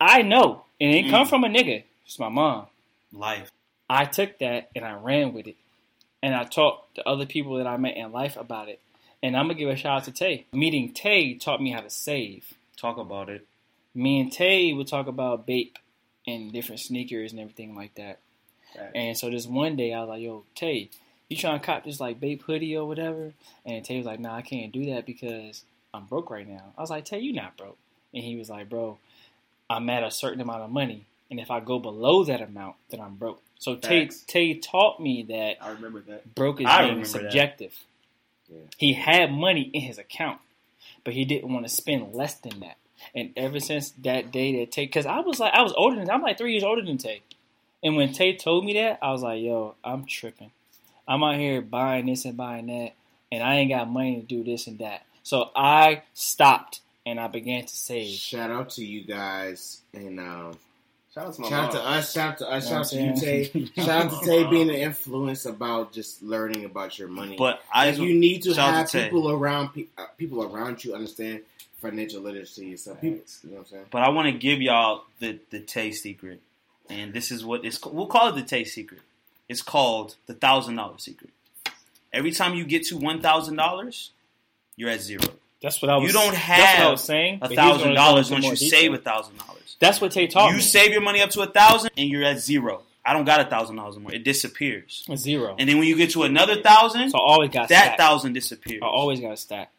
I 0.00 0.22
know, 0.22 0.64
and 0.80 0.94
it 0.94 1.08
come 1.10 1.26
Mm. 1.26 1.30
from 1.30 1.44
a 1.44 1.48
nigga. 1.48 1.84
It's 2.04 2.18
my 2.18 2.28
mom. 2.28 2.66
life. 3.12 3.50
I 3.88 4.04
took 4.04 4.38
that 4.38 4.68
and 4.74 4.84
I 4.84 4.92
ran 4.94 5.32
with 5.32 5.46
it. 5.46 5.56
And 6.22 6.34
I 6.34 6.44
talked 6.44 6.96
to 6.96 7.08
other 7.08 7.24
people 7.24 7.56
that 7.58 7.66
I 7.66 7.76
met 7.78 7.96
in 7.96 8.10
life 8.12 8.36
about 8.36 8.68
it. 8.68 8.80
And 9.22 9.36
I'm 9.36 9.46
gonna 9.46 9.54
give 9.58 9.70
a 9.70 9.76
shout 9.76 9.98
out 9.98 10.04
to 10.04 10.12
Tay. 10.12 10.44
Meeting 10.52 10.92
Tay 10.92 11.34
taught 11.34 11.62
me 11.62 11.70
how 11.70 11.80
to 11.80 11.88
save. 11.88 12.52
Talk 12.76 12.98
about 12.98 13.30
it. 13.30 13.46
Me 13.94 14.20
and 14.20 14.30
Tay 14.30 14.72
would 14.74 14.88
talk 14.88 15.06
about 15.06 15.46
Bape 15.46 15.78
and 16.26 16.52
different 16.52 16.80
sneakers 16.80 17.32
and 17.32 17.40
everything 17.40 17.74
like 17.74 17.94
that. 17.94 18.18
And 18.94 19.16
so 19.16 19.30
this 19.30 19.46
one 19.46 19.76
day 19.76 19.94
I 19.94 20.00
was 20.00 20.08
like, 20.08 20.22
yo, 20.22 20.44
Tay, 20.54 20.90
you 21.28 21.36
trying 21.36 21.58
to 21.58 21.64
cop 21.64 21.84
this 21.84 22.00
like 22.00 22.20
Bape 22.20 22.42
hoodie 22.42 22.76
or 22.76 22.86
whatever? 22.86 23.32
And 23.64 23.84
Tay 23.84 23.96
was 23.96 24.06
like, 24.06 24.20
nah, 24.20 24.36
I 24.36 24.42
can't 24.42 24.72
do 24.72 24.86
that 24.92 25.06
because 25.06 25.64
I'm 25.94 26.04
broke 26.04 26.30
right 26.30 26.46
now. 26.46 26.72
I 26.76 26.80
was 26.80 26.90
like, 26.90 27.04
Tay, 27.04 27.20
you 27.20 27.32
not 27.32 27.56
broke. 27.56 27.78
And 28.12 28.22
he 28.22 28.36
was 28.36 28.50
like, 28.50 28.68
bro, 28.68 28.98
I'm 29.70 29.88
at 29.88 30.04
a 30.04 30.10
certain 30.10 30.40
amount 30.40 30.62
of 30.62 30.70
money. 30.70 31.06
And 31.30 31.40
if 31.40 31.50
I 31.50 31.60
go 31.60 31.78
below 31.78 32.24
that 32.24 32.40
amount, 32.40 32.76
then 32.90 33.00
I'm 33.00 33.14
broke. 33.16 33.42
So 33.58 33.76
Tay, 33.76 34.04
Facts. 34.04 34.24
Tay 34.26 34.54
taught 34.54 35.00
me 35.00 35.22
that 35.24 35.56
I 35.60 35.70
remember 35.70 36.00
that. 36.02 36.34
broke 36.34 36.60
is 36.60 36.68
being 36.78 37.04
subjective. 37.04 37.74
Yeah. 38.48 38.58
He 38.76 38.92
had 38.92 39.32
money 39.32 39.62
in 39.72 39.80
his 39.80 39.98
account, 39.98 40.40
but 41.02 41.14
he 41.14 41.24
didn't 41.24 41.52
want 41.52 41.66
to 41.66 41.72
spend 41.72 42.14
less 42.14 42.34
than 42.34 42.60
that. 42.60 42.76
And 43.14 43.32
ever 43.36 43.60
since 43.60 43.90
that 44.02 44.32
day 44.32 44.60
that 44.60 44.72
Tay, 44.72 44.86
because 44.86 45.06
I 45.06 45.20
was 45.20 45.40
like, 45.40 45.52
I 45.52 45.62
was 45.62 45.72
older 45.76 45.96
than, 45.96 46.10
I'm 46.10 46.22
like 46.22 46.38
three 46.38 46.52
years 46.52 46.64
older 46.64 46.82
than 46.82 46.98
Tay. 46.98 47.22
And 47.82 47.96
when 47.96 48.12
Tay 48.12 48.36
told 48.36 48.64
me 48.64 48.74
that, 48.74 48.98
I 49.02 49.12
was 49.12 49.22
like, 49.22 49.42
yo, 49.42 49.74
I'm 49.84 50.06
tripping. 50.06 50.50
I'm 51.06 51.22
out 51.22 51.36
here 51.36 51.60
buying 51.60 52.06
this 52.06 52.24
and 52.24 52.36
buying 52.36 52.66
that, 52.66 52.92
and 53.30 53.42
I 53.42 53.56
ain't 53.56 53.70
got 53.70 53.88
money 53.88 54.16
to 54.20 54.22
do 54.22 54.42
this 54.42 54.66
and 54.66 54.78
that. 54.80 55.04
So 55.22 55.50
I 55.54 56.02
stopped 56.14 56.80
and 57.04 57.20
I 57.20 57.28
began 57.28 57.64
to 57.64 57.76
save. 57.76 58.14
Shout 58.14 58.50
out 58.50 58.70
to 58.70 58.84
you 58.84 59.04
guys 59.04 59.82
and 59.94 60.18
um, 60.18 60.58
Shout 61.16 61.28
out 61.28 61.34
to 61.34 61.40
my 61.40 61.48
shout 61.48 61.64
out 61.64 61.72
to 61.72 61.78
mom. 61.78 61.86
us. 61.94 62.12
Shout 62.12 62.28
out 62.32 62.38
to 62.38 62.50
us. 62.50 62.68
Shout 62.68 62.78
out 62.80 62.86
to 62.88 63.00
you, 63.00 63.16
Tay. 63.16 63.70
Shout 63.76 63.88
out 63.88 64.20
to 64.20 64.26
Tay 64.26 64.44
being 64.50 64.68
an 64.68 64.76
influence 64.76 65.46
about 65.46 65.90
just 65.90 66.22
learning 66.22 66.66
about 66.66 66.98
your 66.98 67.08
money. 67.08 67.36
But 67.38 67.62
I 67.72 67.88
you 67.88 68.14
need 68.14 68.42
to 68.42 68.54
have 68.54 68.90
to 68.90 69.04
people 69.04 69.30
around 69.30 69.70
pe- 69.70 69.86
uh, 69.96 70.04
people 70.18 70.42
around 70.44 70.84
you 70.84 70.94
understand 70.94 71.40
financial 71.90 72.22
literacy 72.22 72.70
and 72.70 72.80
stuff. 72.80 73.00
People, 73.00 73.20
you 73.42 73.50
know 73.50 73.56
what 73.56 73.60
I'm 73.60 73.66
saying? 73.66 73.84
But 73.90 74.02
I 74.02 74.08
want 74.10 74.26
to 74.26 74.32
give 74.32 74.60
y'all 74.60 75.04
the 75.20 75.38
the 75.50 75.60
taste 75.60 76.02
secret, 76.02 76.40
and 76.90 77.12
this 77.12 77.30
is 77.30 77.44
what 77.44 77.64
it's. 77.64 77.84
We'll 77.84 78.06
call 78.06 78.28
it 78.28 78.34
the 78.34 78.42
taste 78.42 78.74
secret. 78.74 79.00
It's 79.48 79.62
called 79.62 80.16
the 80.26 80.34
thousand 80.34 80.76
dollar 80.76 80.98
secret. 80.98 81.30
Every 82.12 82.32
time 82.32 82.54
you 82.54 82.64
get 82.64 82.84
to 82.86 82.96
one 82.96 83.20
thousand 83.20 83.56
dollars, 83.56 84.10
you're 84.76 84.90
at 84.90 85.00
zero. 85.02 85.22
That's 85.62 85.80
what 85.80 85.90
I 85.90 85.96
was. 85.96 86.06
You 86.06 86.12
don't 86.12 86.32
that's 86.32 86.48
what 86.48 86.58
I 86.58 86.64
have 86.66 86.90
was 86.92 87.04
saying. 87.04 87.36
A 87.36 87.38
but 87.48 87.50
he 87.50 87.56
was 87.56 87.64
gonna 87.66 87.72
thousand 87.78 87.94
dollars 87.94 88.30
once 88.30 88.44
you 88.44 88.50
detail. 88.56 88.68
save 88.70 88.94
a 88.94 88.98
thousand 88.98 89.38
dollars. 89.38 89.76
That's 89.78 90.00
what 90.00 90.12
Tay 90.12 90.26
taught 90.26 90.50
You 90.50 90.56
me. 90.56 90.62
save 90.62 90.90
your 90.92 91.00
money 91.02 91.20
up 91.22 91.30
to 91.30 91.42
a 91.42 91.46
thousand, 91.46 91.90
and 91.96 92.08
you're 92.08 92.24
at 92.24 92.38
zero. 92.38 92.82
I 93.04 93.12
don't 93.12 93.24
got 93.24 93.40
a 93.40 93.44
thousand 93.48 93.76
dollars 93.76 93.94
anymore. 93.94 94.12
It 94.14 94.24
disappears. 94.24 95.06
zero. 95.14 95.54
And 95.58 95.68
then 95.68 95.78
when 95.78 95.86
you 95.86 95.96
get 95.96 96.10
to 96.10 96.24
another 96.24 96.60
thousand, 96.60 97.10
so 97.10 97.18
I 97.18 97.22
always 97.22 97.50
got 97.50 97.68
that 97.68 97.84
stacked. 97.84 98.00
thousand 98.00 98.32
disappears. 98.32 98.80
I 98.82 98.86
always 98.86 99.20
got 99.20 99.32
a 99.32 99.36
stack. 99.36 99.70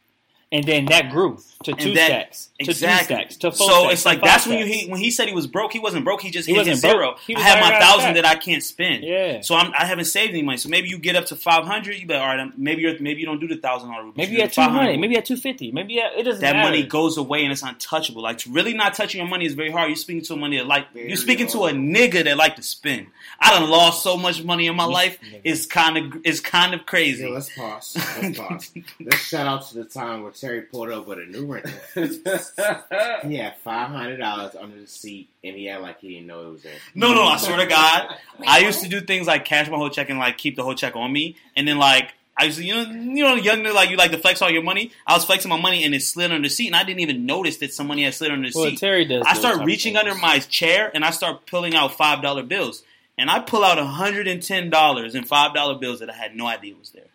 And 0.49 0.63
then 0.63 0.85
that 0.85 1.09
grew 1.11 1.39
to 1.63 1.73
two 1.73 1.93
that- 1.95 2.07
stacks, 2.07 2.49
to 2.59 2.69
Exactly. 2.71 3.15
three 3.17 3.17
stacks, 3.17 3.35
to 3.37 3.51
four 3.51 3.67
so 3.67 3.79
stacks, 3.81 3.93
it's 3.93 4.05
like 4.05 4.19
five 4.21 4.25
that's 4.29 4.47
when 4.47 4.59
you 4.59 4.65
he, 4.65 4.87
when 4.89 4.99
he 5.01 5.11
said 5.11 5.27
he 5.27 5.33
was 5.33 5.45
broke. 5.45 5.73
He 5.73 5.79
wasn't 5.79 6.05
broke. 6.05 6.21
He 6.21 6.31
just 6.31 6.47
He 6.47 6.53
hit 6.53 6.59
wasn't 6.59 6.75
his 6.75 6.81
broke. 6.83 6.93
zero. 6.93 7.15
He 7.27 7.35
I 7.35 7.39
have 7.41 7.59
my 7.59 7.77
thousand 7.77 8.13
that 8.13 8.25
I 8.25 8.35
can't 8.35 8.63
spend. 8.63 9.03
Yeah. 9.03 9.41
So 9.41 9.55
I'm, 9.55 9.73
I 9.77 9.83
haven't 9.85 10.05
saved 10.05 10.29
any 10.31 10.43
money. 10.43 10.57
So 10.57 10.69
maybe 10.69 10.87
you 10.87 10.99
get 10.99 11.17
up 11.17 11.25
to 11.25 11.35
five 11.35 11.65
hundred. 11.65 11.97
You 11.97 12.07
be 12.07 12.13
like, 12.13 12.21
all 12.21 12.29
right. 12.29 12.39
I'm- 12.39 12.53
Maybe 12.55 12.81
you're 12.83 12.97
maybe 13.01 13.19
you 13.19 13.25
don't 13.25 13.41
do 13.41 13.47
the 13.49 13.57
thousand 13.57 13.89
dollar. 13.89 14.09
Maybe 14.15 14.33
you 14.35 14.41
had 14.41 14.53
two 14.53 14.61
hundred. 14.61 14.97
Maybe 14.99 15.09
you 15.09 15.17
had 15.17 15.25
two 15.25 15.35
fifty. 15.35 15.71
Maybe 15.73 15.95
you 15.95 16.01
had, 16.01 16.13
it 16.17 16.23
doesn't 16.23 16.39
that 16.41 16.53
matter. 16.55 16.69
money 16.69 16.83
goes 16.83 17.17
away 17.17 17.43
and 17.43 17.51
it's 17.51 17.63
untouchable. 17.63 18.21
Like 18.21 18.39
really 18.49 18.73
not 18.73 18.93
touching 18.93 19.19
your 19.19 19.27
money 19.29 19.45
is 19.45 19.53
very 19.53 19.69
hard. 19.71 19.89
You're 19.89 19.97
speaking 19.97 20.23
to 20.23 20.33
a 20.33 20.37
money 20.37 20.57
that 20.57 20.65
like 20.67 20.93
Very 20.93 21.09
you're 21.09 21.17
speaking 21.17 21.47
to 21.47 21.65
a 21.65 21.71
nigga 21.71 22.23
that 22.23 22.37
like 22.37 22.55
to 22.55 22.63
spend. 22.63 23.07
I 23.39 23.51
done 23.59 23.69
lost 23.69 24.01
so 24.01 24.15
much 24.15 24.43
money 24.45 24.67
in 24.67 24.75
my 24.77 24.85
life. 24.85 25.19
nigga. 25.21 25.41
It's 25.43 25.65
kind 25.65 25.97
of 25.97 26.21
it's 26.23 26.39
kind 26.39 26.73
of 26.73 26.85
crazy. 26.85 27.25
Yeah, 27.25 27.31
let's 27.33 27.53
pause. 27.53 27.97
Let's 28.21 28.39
pause. 28.39 28.71
let's 29.01 29.17
shout 29.27 29.45
out 29.45 29.67
to 29.69 29.75
the 29.75 29.83
time 29.85 30.23
where 30.23 30.31
Terry 30.39 30.61
pulled 30.61 30.91
up 30.91 31.07
with 31.07 31.19
a 31.19 31.25
new 31.25 31.45
rental. 31.45 31.71
He 33.27 33.37
had 33.37 33.57
five 33.57 33.89
hundred 33.89 34.17
dollars 34.17 34.55
under 34.55 34.79
the 34.79 34.87
seat, 34.87 35.29
and 35.43 35.55
he 35.55 35.65
had 35.65 35.81
like 35.81 35.99
he 35.99 36.09
didn't 36.09 36.27
know 36.27 36.49
it 36.49 36.51
was 36.53 36.63
there. 36.63 36.73
No, 36.93 37.13
no, 37.13 37.23
I 37.23 37.37
swear 37.37 37.57
to 37.57 37.65
God, 37.65 38.15
I 38.47 38.59
used 38.59 38.81
to 38.83 38.89
do 38.89 39.01
things 39.01 39.27
like 39.27 39.45
cash 39.45 39.69
my 39.69 39.77
whole 39.77 39.89
check 39.89 40.09
and 40.09 40.19
like 40.19 40.37
keep 40.37 40.55
the 40.55 40.63
whole 40.63 40.75
check 40.75 40.95
on 40.95 41.11
me, 41.11 41.35
and 41.55 41.67
then 41.67 41.77
like 41.77 42.13
I 42.37 42.45
used 42.45 42.59
to, 42.59 42.63
you 42.63 42.75
know, 42.75 42.91
you 42.91 43.23
know, 43.23 43.35
young 43.35 43.63
like 43.63 43.89
you 43.89 43.97
like 43.97 44.11
to 44.11 44.17
flex 44.19 44.41
all 44.41 44.51
your 44.51 44.61
money. 44.61 44.91
I 45.07 45.15
was 45.15 45.25
flexing 45.25 45.49
my 45.49 45.59
money 45.59 45.83
and 45.83 45.95
it 45.95 46.03
slid 46.03 46.31
under 46.31 46.47
the 46.47 46.53
seat, 46.53 46.67
and 46.67 46.75
I 46.75 46.83
didn't 46.83 46.99
even 46.99 47.25
notice 47.25 47.57
that 47.57 47.73
some 47.73 47.87
money 47.87 48.03
had 48.03 48.13
slid 48.13 48.31
under 48.31 48.47
the 48.49 48.53
well, 48.55 48.69
seat. 48.69 48.79
Terry 48.79 49.05
does. 49.05 49.23
I 49.25 49.33
start 49.33 49.65
reaching 49.65 49.97
under 49.97 50.13
my 50.13 50.39
chair 50.39 50.91
and 50.93 51.03
I 51.03 51.09
start 51.09 51.47
pulling 51.47 51.73
out 51.73 51.97
five 51.97 52.21
dollar 52.21 52.43
bills, 52.43 52.83
and 53.17 53.31
I 53.31 53.39
pull 53.39 53.63
out 53.63 53.79
hundred 53.79 54.27
and 54.27 54.43
ten 54.43 54.69
dollars 54.69 55.15
in 55.15 55.23
five 55.23 55.55
dollar 55.55 55.79
bills 55.79 55.99
that 55.99 56.11
I 56.11 56.13
had 56.13 56.35
no 56.35 56.45
idea 56.45 56.75
was 56.75 56.91
there. 56.91 57.09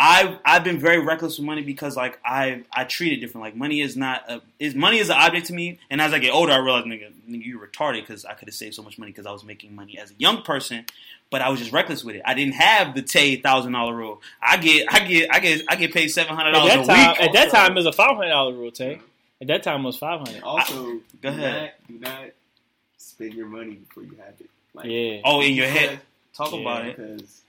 I've 0.00 0.38
I've 0.44 0.62
been 0.62 0.78
very 0.78 0.98
reckless 1.04 1.38
with 1.38 1.46
money 1.46 1.62
because 1.62 1.96
like 1.96 2.20
I 2.24 2.62
I 2.72 2.84
treat 2.84 3.12
it 3.12 3.16
different. 3.16 3.42
Like 3.44 3.56
money 3.56 3.80
is 3.80 3.96
not 3.96 4.30
a 4.30 4.40
is 4.60 4.74
money 4.76 4.98
is 4.98 5.10
an 5.10 5.16
object 5.18 5.46
to 5.46 5.52
me. 5.54 5.80
And 5.90 6.00
as 6.00 6.12
I 6.12 6.20
get 6.20 6.30
older, 6.32 6.52
I 6.52 6.58
realize 6.58 6.84
nigga, 6.84 7.10
nigga 7.28 7.44
you're 7.44 7.66
retarded 7.66 8.02
because 8.02 8.24
I 8.24 8.34
could 8.34 8.46
have 8.46 8.54
saved 8.54 8.74
so 8.76 8.82
much 8.82 8.96
money 8.96 9.10
because 9.10 9.26
I 9.26 9.32
was 9.32 9.42
making 9.42 9.74
money 9.74 9.98
as 9.98 10.12
a 10.12 10.14
young 10.18 10.42
person, 10.42 10.86
but 11.30 11.42
I 11.42 11.48
was 11.48 11.58
just 11.58 11.72
reckless 11.72 12.04
with 12.04 12.14
it. 12.14 12.22
I 12.24 12.34
didn't 12.34 12.54
have 12.54 12.94
the 12.94 13.02
Tay 13.02 13.36
thousand 13.36 13.72
dollar 13.72 13.92
rule. 13.94 14.22
I 14.40 14.56
get 14.58 14.86
I 14.94 15.00
get 15.00 15.34
I 15.34 15.40
get 15.40 15.62
I 15.68 15.74
get 15.74 15.92
paid 15.92 16.08
seven 16.08 16.36
hundred 16.36 16.50
At 16.50 16.52
dollars 16.52 16.72
that 16.74 16.84
a 16.84 16.86
time, 16.86 17.10
week. 17.10 17.20
at 17.22 17.32
that 17.32 17.50
time, 17.50 17.72
it 17.72 17.74
was 17.74 17.86
a 17.86 17.92
five 17.92 18.14
hundred 18.16 18.30
dollar 18.30 18.52
rule. 18.52 18.70
Tay. 18.70 19.00
At 19.40 19.48
that 19.48 19.62
time, 19.64 19.80
it 19.80 19.84
was 19.86 19.96
five 19.96 20.20
hundred. 20.20 20.42
Also, 20.44 20.74
Go 20.84 21.00
do 21.22 21.28
ahead. 21.28 21.72
Not, 21.88 21.88
do 21.88 21.98
not 22.08 22.24
spend 22.98 23.34
your 23.34 23.46
money 23.48 23.74
before 23.74 24.04
you 24.04 24.10
have 24.24 24.34
it. 24.38 24.48
Like, 24.74 24.86
Yeah. 24.86 25.20
Oh, 25.24 25.40
in 25.40 25.54
your 25.54 25.66
head. 25.66 25.98
Talk 26.34 26.52
Yeah. 26.52 26.60
about 26.60 26.86
it. 26.86 26.96
Because 26.96 27.42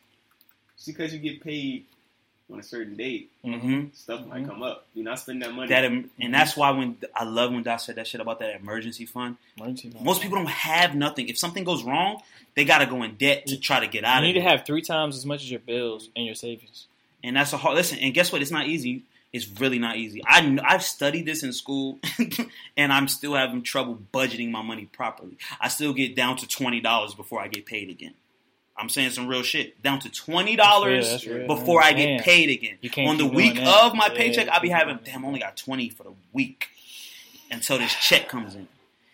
just 0.78 0.88
because 0.88 1.14
you 1.14 1.20
get 1.20 1.42
paid 1.44 1.86
on 2.52 2.60
a 2.60 2.64
certain 2.64 2.96
date, 2.96 3.30
hmm 3.44 3.86
stuff 3.94 4.26
might 4.26 4.44
Mhm. 4.44 4.48
come 4.48 4.64
up. 4.64 4.86
You're 4.96 5.06
not 5.06 5.20
spending 5.20 5.48
that 5.48 5.54
money. 5.56 5.70
That 5.70 5.86
em- 5.86 6.10
and 6.20 6.34
that's 6.34 6.58
why 6.58 6.72
when 6.72 6.98
I 7.16 7.24
love 7.24 7.52
when 7.54 7.64
Doc 7.64 7.80
said 7.80 7.96
that 7.96 8.08
shit 8.08 8.22
about 8.22 8.40
that 8.40 8.56
emergency 8.60 9.06
fund. 9.06 9.38
Emergency 9.58 9.90
fund. 9.92 10.04
Most 10.04 10.22
people 10.22 10.38
don't 10.38 10.48
have 10.50 10.96
nothing. 10.96 11.30
If 11.30 11.38
something 11.38 11.64
goes 11.64 11.84
wrong, 11.84 12.22
they 12.56 12.66
got 12.66 12.80
to 12.80 12.86
go 12.88 13.04
in 13.04 13.16
debt 13.16 13.46
to 13.48 13.58
try 13.58 13.80
to 13.80 13.88
get 13.88 14.04
out 14.04 14.18
of 14.20 14.24
it. 14.24 14.28
You 14.28 14.34
need 14.34 14.40
it. 14.40 14.44
to 14.44 14.50
have 14.50 14.66
three 14.66 14.82
times 14.82 15.16
as 15.16 15.26
much 15.26 15.44
as 15.44 15.52
your 15.52 15.60
bills 15.60 16.10
and 16.16 16.26
your 16.26 16.36
savings. 16.36 16.88
and 17.24 17.36
that's 17.36 17.54
a 17.54 17.58
hard 17.58 17.76
listen. 17.76 18.00
And 18.00 18.14
guess 18.14 18.32
what? 18.32 18.42
It's 18.42 18.52
not 18.52 18.68
easy. 18.68 19.04
It's 19.32 19.48
really 19.60 19.78
not 19.78 19.98
easy. 19.98 20.24
I 20.26 20.58
I've 20.68 20.82
studied 20.84 21.28
this 21.28 21.44
in 21.44 21.54
school, 21.54 22.00
and 22.78 22.92
I'm 22.92 23.08
still 23.08 23.36
having 23.36 23.62
trouble 23.62 24.00
budgeting 24.12 24.50
my 24.50 24.64
money 24.64 24.86
properly. 24.86 25.38
I 25.62 25.68
still 25.68 25.94
get 25.94 26.16
down 26.16 26.38
to 26.38 26.48
twenty 26.48 26.80
dollars 26.80 27.14
before 27.14 27.40
I 27.40 27.48
get 27.48 27.68
paid 27.68 27.90
again. 27.92 28.16
I'm 28.80 28.90
saying 28.90 29.12
some 29.12 29.28
real 29.28 29.44
shit. 29.44 29.82
Down 29.84 30.00
to 30.00 30.10
twenty 30.10 30.56
dollars 30.56 31.24
before 31.48 31.84
I 31.84 31.94
get 31.94 32.22
paid 32.22 32.50
again. 32.50 33.08
On 33.08 33.18
the 33.18 33.26
week 33.26 33.60
of 33.60 33.94
my 33.94 34.08
Yeah, 34.08 34.18
paycheck, 34.18 34.48
I'll 34.50 34.62
be 34.62 34.70
having 34.70 35.00
damn. 35.04 35.26
I 35.26 35.28
only 35.28 35.40
got 35.40 35.58
twenty 35.58 35.90
for 35.90 36.04
the 36.04 36.14
week 36.34 36.70
until 37.52 37.78
this 37.78 37.94
check 37.96 38.30
comes 38.30 38.56
in, 38.56 38.68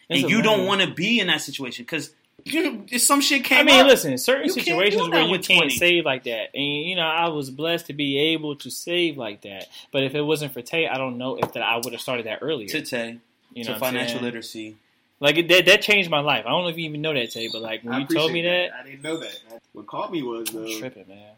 and 0.10 0.30
you 0.30 0.42
don't 0.42 0.66
want 0.66 0.82
to 0.82 0.92
be 0.92 1.20
in 1.20 1.28
that 1.28 1.42
situation 1.42 1.84
because 1.84 2.12
you 2.44 3.00
some 3.00 3.22
shit 3.22 3.44
came. 3.44 3.60
I 3.60 3.64
mean, 3.64 3.82
up. 3.82 3.88
listen, 3.88 4.18
certain 4.18 4.50
situations 4.50 5.10
where 5.10 5.22
you 5.22 5.40
can't 5.40 5.62
20. 5.62 5.70
save 5.72 6.06
like 6.06 6.26
that, 6.26 6.50
and 6.54 6.64
you 6.64 6.96
know, 6.96 7.08
I 7.08 7.30
was 7.30 7.50
blessed 7.50 7.88
to 7.88 7.94
be 7.94 8.20
able 8.20 8.56
to 8.58 8.70
save 8.70 9.18
like 9.18 9.42
that. 9.42 9.68
But 9.92 10.04
if 10.04 10.14
it 10.14 10.22
wasn't 10.22 10.54
for 10.54 10.62
Tay, 10.62 10.88
I 10.88 10.98
don't 10.98 11.18
know 11.18 11.38
if 11.38 11.54
that 11.54 11.64
I 11.64 11.78
would 11.78 11.92
have 11.92 12.02
started 12.02 12.28
that 12.28 12.40
earlier. 12.42 12.68
to 12.68 12.82
Tay, 12.84 13.18
you 13.54 13.64
know, 13.64 13.74
I'm 13.74 13.80
financial 13.80 14.22
literacy. 14.22 14.76
Like 15.20 15.38
it, 15.38 15.48
that, 15.48 15.66
that 15.66 15.82
changed 15.82 16.10
my 16.10 16.20
life. 16.20 16.46
I 16.46 16.50
don't 16.50 16.64
know 16.64 16.70
if 16.70 16.78
you 16.78 16.86
even 16.86 17.02
know 17.02 17.14
that, 17.14 17.32
Tay, 17.32 17.48
but 17.52 17.62
like 17.62 17.84
when 17.84 17.94
I 17.96 18.00
you 18.00 18.06
told 18.08 18.32
me 18.34 18.42
appreciate 18.42 18.70
that, 18.70 18.80
I 18.80 18.84
didn't 18.84 19.04
know 19.04 19.18
that. 19.18 19.40
What 19.74 19.88
caught 19.88 20.12
me 20.12 20.24
was 20.24 20.54
I'm 20.54 20.66
uh, 20.66 20.80
tripping, 20.80 21.08
man. 21.08 21.32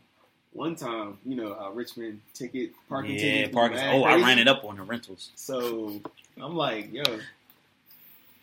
one 0.53 0.75
time, 0.75 1.17
you 1.25 1.35
know, 1.35 1.53
how 1.53 1.71
Richmond 1.71 2.21
ticket 2.33 2.71
parking 2.89 3.13
Yeah, 3.13 3.19
tickets. 3.21 3.49
be 3.49 3.53
parking. 3.53 3.77
mad 3.77 3.95
Oh, 3.95 4.03
I 4.03 4.15
ran 4.15 4.39
it 4.39 4.47
up 4.47 4.63
on 4.65 4.77
the 4.77 4.83
rentals. 4.83 5.29
So 5.35 6.01
I'm 6.41 6.55
like, 6.55 6.91
yo, 6.91 7.03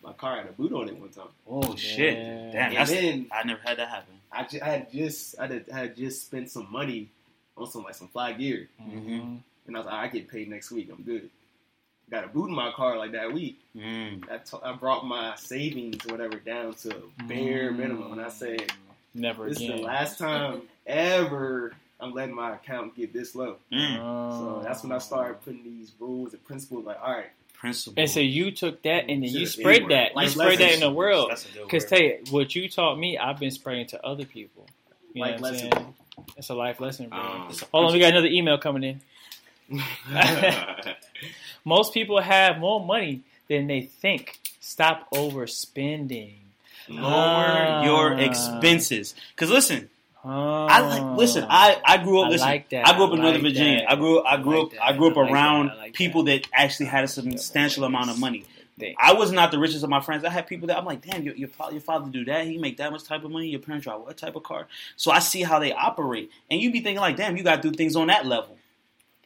my 0.04 0.12
car 0.12 0.36
had 0.36 0.46
a 0.46 0.52
boot 0.52 0.72
on 0.72 0.88
it 0.88 0.96
one 0.98 1.08
time. 1.08 1.28
Oh 1.48 1.74
shit! 1.76 2.14
Damn, 2.16 2.68
And 2.68 2.76
that's 2.76 2.90
then- 2.90 3.26
I 3.32 3.42
never 3.44 3.60
had 3.64 3.78
that 3.78 3.88
happen. 3.88 4.14
I, 4.30 4.44
ju- 4.44 4.60
I 4.62 4.68
had 4.68 4.92
just 4.92 5.38
I 5.38 5.46
had, 5.46 5.64
I 5.72 5.78
had 5.78 5.96
just 5.96 6.26
spent 6.26 6.50
some 6.50 6.70
money 6.70 7.08
on 7.56 7.68
some 7.70 7.82
like 7.84 7.94
some 7.94 8.08
fly 8.08 8.32
gear, 8.32 8.68
Mhm. 8.82 9.38
and 9.66 9.76
I 9.76 9.78
was 9.78 9.86
like, 9.86 9.94
I 9.94 10.08
get 10.08 10.28
paid 10.28 10.48
next 10.50 10.70
week. 10.70 10.90
I'm 10.92 11.02
good. 11.02 11.30
Got 12.10 12.24
a 12.24 12.28
boot 12.28 12.48
in 12.48 12.54
my 12.54 12.70
car 12.72 12.98
like 12.98 13.12
that 13.12 13.32
week. 13.32 13.58
Mm. 13.76 14.30
I, 14.30 14.36
t- 14.38 14.58
I 14.62 14.72
brought 14.72 15.06
my 15.06 15.34
savings 15.36 16.04
or 16.06 16.12
whatever 16.12 16.38
down 16.38 16.74
to 16.74 16.94
bare 17.26 17.72
Mm. 17.72 17.78
minimum, 17.78 18.12
and 18.12 18.20
I 18.20 18.28
said, 18.28 18.70
never 19.14 19.48
this 19.48 19.60
is 19.60 19.66
the 19.68 19.76
last 19.76 20.18
time 20.18 20.62
ever 20.86 21.72
I'm 22.00 22.12
letting 22.12 22.34
my 22.34 22.54
account 22.54 22.94
get 22.96 23.12
this 23.12 23.34
low. 23.34 23.56
Mm. 23.72 23.96
So 24.38 24.60
that's 24.62 24.82
when 24.82 24.92
I 24.92 24.98
started 24.98 25.40
putting 25.42 25.64
these 25.64 25.92
rules 25.98 26.32
and 26.34 26.44
principles. 26.44 26.84
Like, 26.84 26.98
all 27.02 27.12
right, 27.12 27.30
Principle. 27.54 28.00
And 28.02 28.10
so 28.10 28.20
you 28.20 28.50
took 28.50 28.82
that 28.82 29.04
and 29.08 29.22
then 29.22 29.30
you 29.30 29.46
spread 29.46 29.76
anywhere. 29.84 30.10
that. 30.14 30.22
You 30.22 30.28
spread 30.28 30.58
that 30.58 30.72
in 30.74 30.80
the 30.80 30.90
world. 30.90 31.30
That's 31.30 31.46
a 31.46 31.52
good 31.52 31.62
Because 31.64 31.84
word. 31.84 31.98
Tay, 31.98 32.20
what 32.30 32.54
you 32.54 32.68
taught 32.68 32.98
me, 32.98 33.16
I've 33.16 33.38
been 33.38 33.52
spreading 33.52 33.86
to 33.88 34.04
other 34.04 34.26
people. 34.26 34.66
You 35.14 35.22
know 35.22 35.26
Life 35.30 35.40
what 35.40 35.48
I'm 35.48 35.52
lesson. 35.54 35.72
saying? 35.72 35.94
It's 36.36 36.48
a 36.50 36.54
life 36.54 36.80
lesson, 36.80 37.08
bro. 37.08 37.18
Um, 37.18 37.52
Hold 37.72 37.86
on, 37.86 37.92
we 37.94 38.00
got 38.00 38.10
another 38.12 38.26
email 38.28 38.58
coming 38.58 38.82
in. 38.84 39.00
Most 41.64 41.94
people 41.94 42.20
have 42.20 42.58
more 42.58 42.84
money 42.84 43.22
than 43.48 43.66
they 43.66 43.82
think. 43.82 44.38
Stop 44.60 45.10
overspending. 45.12 46.34
Lower 46.88 47.02
Ah. 47.06 47.84
your 47.84 48.18
expenses. 48.18 49.14
Because 49.34 49.50
listen, 49.50 49.88
Oh, 50.26 50.64
I 50.66 50.80
like 50.80 51.18
listen. 51.18 51.44
I, 51.50 51.78
I 51.84 51.98
grew 51.98 52.20
up. 52.20 52.28
I 52.28 52.30
listen, 52.30 52.48
like. 52.48 52.72
I 52.72 52.94
grew 52.96 53.04
up 53.04 53.12
in 53.12 53.20
Northern 53.20 53.42
like 53.42 53.52
Virginia. 53.52 53.80
that. 53.80 53.92
I 53.92 53.96
grew 53.96 54.20
up. 54.20 54.24
I 54.26 54.36
grew 54.42 54.54
like 54.56 54.64
up. 54.64 54.70
that. 54.72 54.82
I 54.82 54.92
grew 54.96 55.10
up 55.10 55.16
around 55.18 55.66
that. 55.68 55.92
People 55.92 56.22
that. 56.24 56.46
actually 56.54 56.86
had 56.86 57.04
a 57.04 57.08
substantial 57.08 57.84
amount 57.84 58.08
of 58.08 58.18
money. 58.18 58.44
They- 58.78 58.96
I 58.98 59.12
was 59.12 59.32
not 59.32 59.50
the 59.50 59.58
richest 59.58 59.84
of 59.84 59.90
my 59.90 60.00
friends. 60.00 60.24
I 60.24 60.30
had 60.30 60.46
people 60.46 60.68
that 60.68 60.78
I'm 60.78 60.86
like, 60.86 61.02
damn, 61.02 61.22
your, 61.22 61.34
your, 61.36 61.50
your 61.70 61.80
father 61.82 62.10
do 62.10 62.24
that. 62.24 62.46
He 62.46 62.56
make 62.56 62.78
that 62.78 62.90
much 62.90 63.04
type 63.04 63.22
of 63.22 63.30
money. 63.30 63.48
Your 63.48 63.60
parents 63.60 63.84
drive 63.84 64.00
what 64.00 64.16
type 64.16 64.34
of 64.34 64.42
car? 64.44 64.66
So 64.96 65.10
I 65.10 65.18
see 65.18 65.42
how 65.42 65.58
they 65.58 65.72
operate, 65.74 66.30
and 66.50 66.58
you 66.58 66.72
be 66.72 66.80
thinking 66.80 67.00
like, 67.02 67.16
damn, 67.16 67.36
you 67.36 67.44
got 67.44 67.60
to 67.62 67.70
do 67.70 67.76
things 67.76 67.94
on 67.94 68.06
that 68.06 68.24
level. 68.24 68.56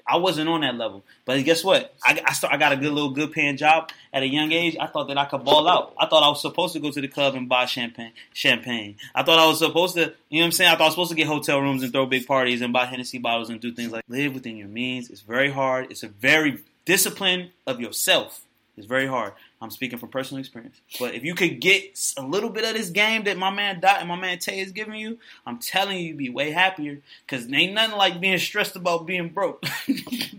I 0.09 0.17
wasn't 0.17 0.49
on 0.49 0.63
that 0.63 0.77
level, 0.77 1.05
but 1.25 1.45
guess 1.45 1.63
what? 1.63 1.95
I, 2.03 2.21
I, 2.25 2.33
start, 2.33 2.55
I 2.55 2.57
got 2.57 2.73
a 2.73 2.77
good 2.77 2.93
little 2.93 3.11
good 3.11 3.33
paying 3.33 3.57
job 3.57 3.91
at 4.13 4.23
a 4.23 4.27
young 4.27 4.53
age. 4.53 4.77
I 4.81 4.87
thought 4.87 5.09
that 5.09 5.19
I 5.19 5.27
could 5.27 5.45
ball 5.45 5.69
out. 5.69 5.95
I 5.99 6.07
thought 6.07 6.23
I 6.23 6.29
was 6.29 6.41
supposed 6.41 6.73
to 6.73 6.81
go 6.81 6.91
to 6.91 7.01
the 7.01 7.09
club 7.09 7.35
and 7.35 7.49
buy 7.49 7.67
champagne. 7.67 8.13
Champagne. 8.33 8.97
I 9.15 9.23
thought 9.23 9.39
I 9.39 9.47
was 9.47 9.59
supposed 9.59 9.97
to, 9.97 10.01
you 10.31 10.39
know 10.39 10.45
what 10.45 10.45
I'm 10.47 10.53
saying? 10.53 10.71
I 10.71 10.73
thought 10.73 10.81
I 10.81 10.85
was 10.87 10.95
supposed 10.95 11.11
to 11.11 11.17
get 11.17 11.27
hotel 11.27 11.61
rooms 11.61 11.83
and 11.83 11.93
throw 11.93 12.07
big 12.07 12.27
parties 12.27 12.63
and 12.63 12.73
buy 12.73 12.87
Hennessy 12.87 13.19
bottles 13.19 13.51
and 13.51 13.61
do 13.61 13.73
things 13.73 13.93
like 13.93 14.05
live 14.09 14.35
within 14.35 14.57
your 14.57 14.69
means. 14.69 15.11
It's 15.11 15.21
very 15.21 15.51
hard. 15.51 15.91
It's 15.91 16.03
a 16.03 16.09
very 16.09 16.59
discipline 16.87 17.51
of 17.67 17.81
yourself. 17.81 18.47
It's 18.79 18.87
very 18.87 19.07
hard. 19.07 19.35
I'm 19.61 19.71
speaking 19.71 19.99
from 19.99 20.11
personal 20.11 20.39
experience. 20.39 20.81
But 21.01 21.15
if 21.15 21.25
you 21.25 21.35
could 21.35 21.61
get 21.61 22.15
a 22.17 22.23
little 22.23 22.51
bit 22.51 22.65
of 22.65 22.75
this 22.75 22.91
game 22.91 23.25
that 23.25 23.37
my 23.37 23.51
man 23.51 23.81
Dot 23.81 23.99
and 23.99 24.09
my 24.09 24.17
man 24.17 24.39
Tay 24.39 24.61
is 24.61 24.71
giving 24.71 24.95
you, 24.95 25.19
I'm 25.47 25.59
telling 25.59 25.99
you, 25.99 26.09
you'd 26.09 26.19
be 26.19 26.31
way 26.31 26.53
happier. 26.53 27.01
Because 27.27 27.53
ain't 27.53 27.75
nothing 27.75 27.97
like 27.97 28.21
being 28.21 28.39
stressed 28.39 28.77
about 28.77 29.07
being 29.07 29.31
broke. 29.31 29.65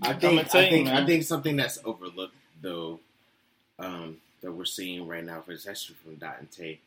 I 0.02 0.14
think 0.14 0.40
I 0.40 0.44
think 0.44 0.86
man. 0.86 1.04
I 1.04 1.06
think 1.06 1.24
something 1.24 1.58
that's 1.58 1.80
overlooked 1.84 2.36
though, 2.62 3.00
um, 3.78 4.18
that 4.42 4.52
we're 4.54 4.66
seeing 4.66 5.06
right 5.06 5.24
now, 5.24 5.42
for 5.42 5.52
especially 5.52 5.96
from 6.04 6.16
Dot 6.16 6.38
and 6.40 6.50
Tay. 6.50 6.80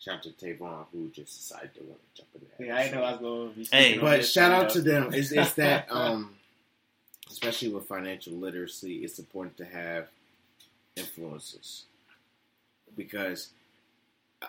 Shout 0.00 0.16
out 0.16 0.22
to 0.22 0.30
Tavon 0.30 0.84
who 0.92 1.08
just 1.08 1.36
decided 1.36 1.74
to 1.74 1.82
want 1.82 2.00
to 2.14 2.22
jump 2.22 2.28
in 2.34 2.40
there. 2.58 2.66
yeah, 2.66 2.76
I 2.76 2.82
didn't 2.84 2.98
know 2.98 3.04
I 3.04 3.10
was 3.12 3.20
going 3.20 3.50
to 3.50 3.56
be. 3.56 3.64
Hey. 3.64 3.82
speaking 3.84 3.98
on 4.00 4.04
But 4.04 4.26
shout 4.26 4.52
out 4.52 4.70
to 4.70 4.82
them. 4.82 5.14
It's, 5.14 5.32
it's 5.32 5.52
that, 5.54 5.86
um, 5.90 6.34
especially 7.30 7.68
with 7.68 7.86
financial 7.86 8.34
literacy, 8.34 8.96
it's 8.96 9.18
important 9.18 9.56
to 9.58 9.64
have 9.64 10.08
influences 10.96 11.84
because, 12.96 13.48
uh, 14.42 14.46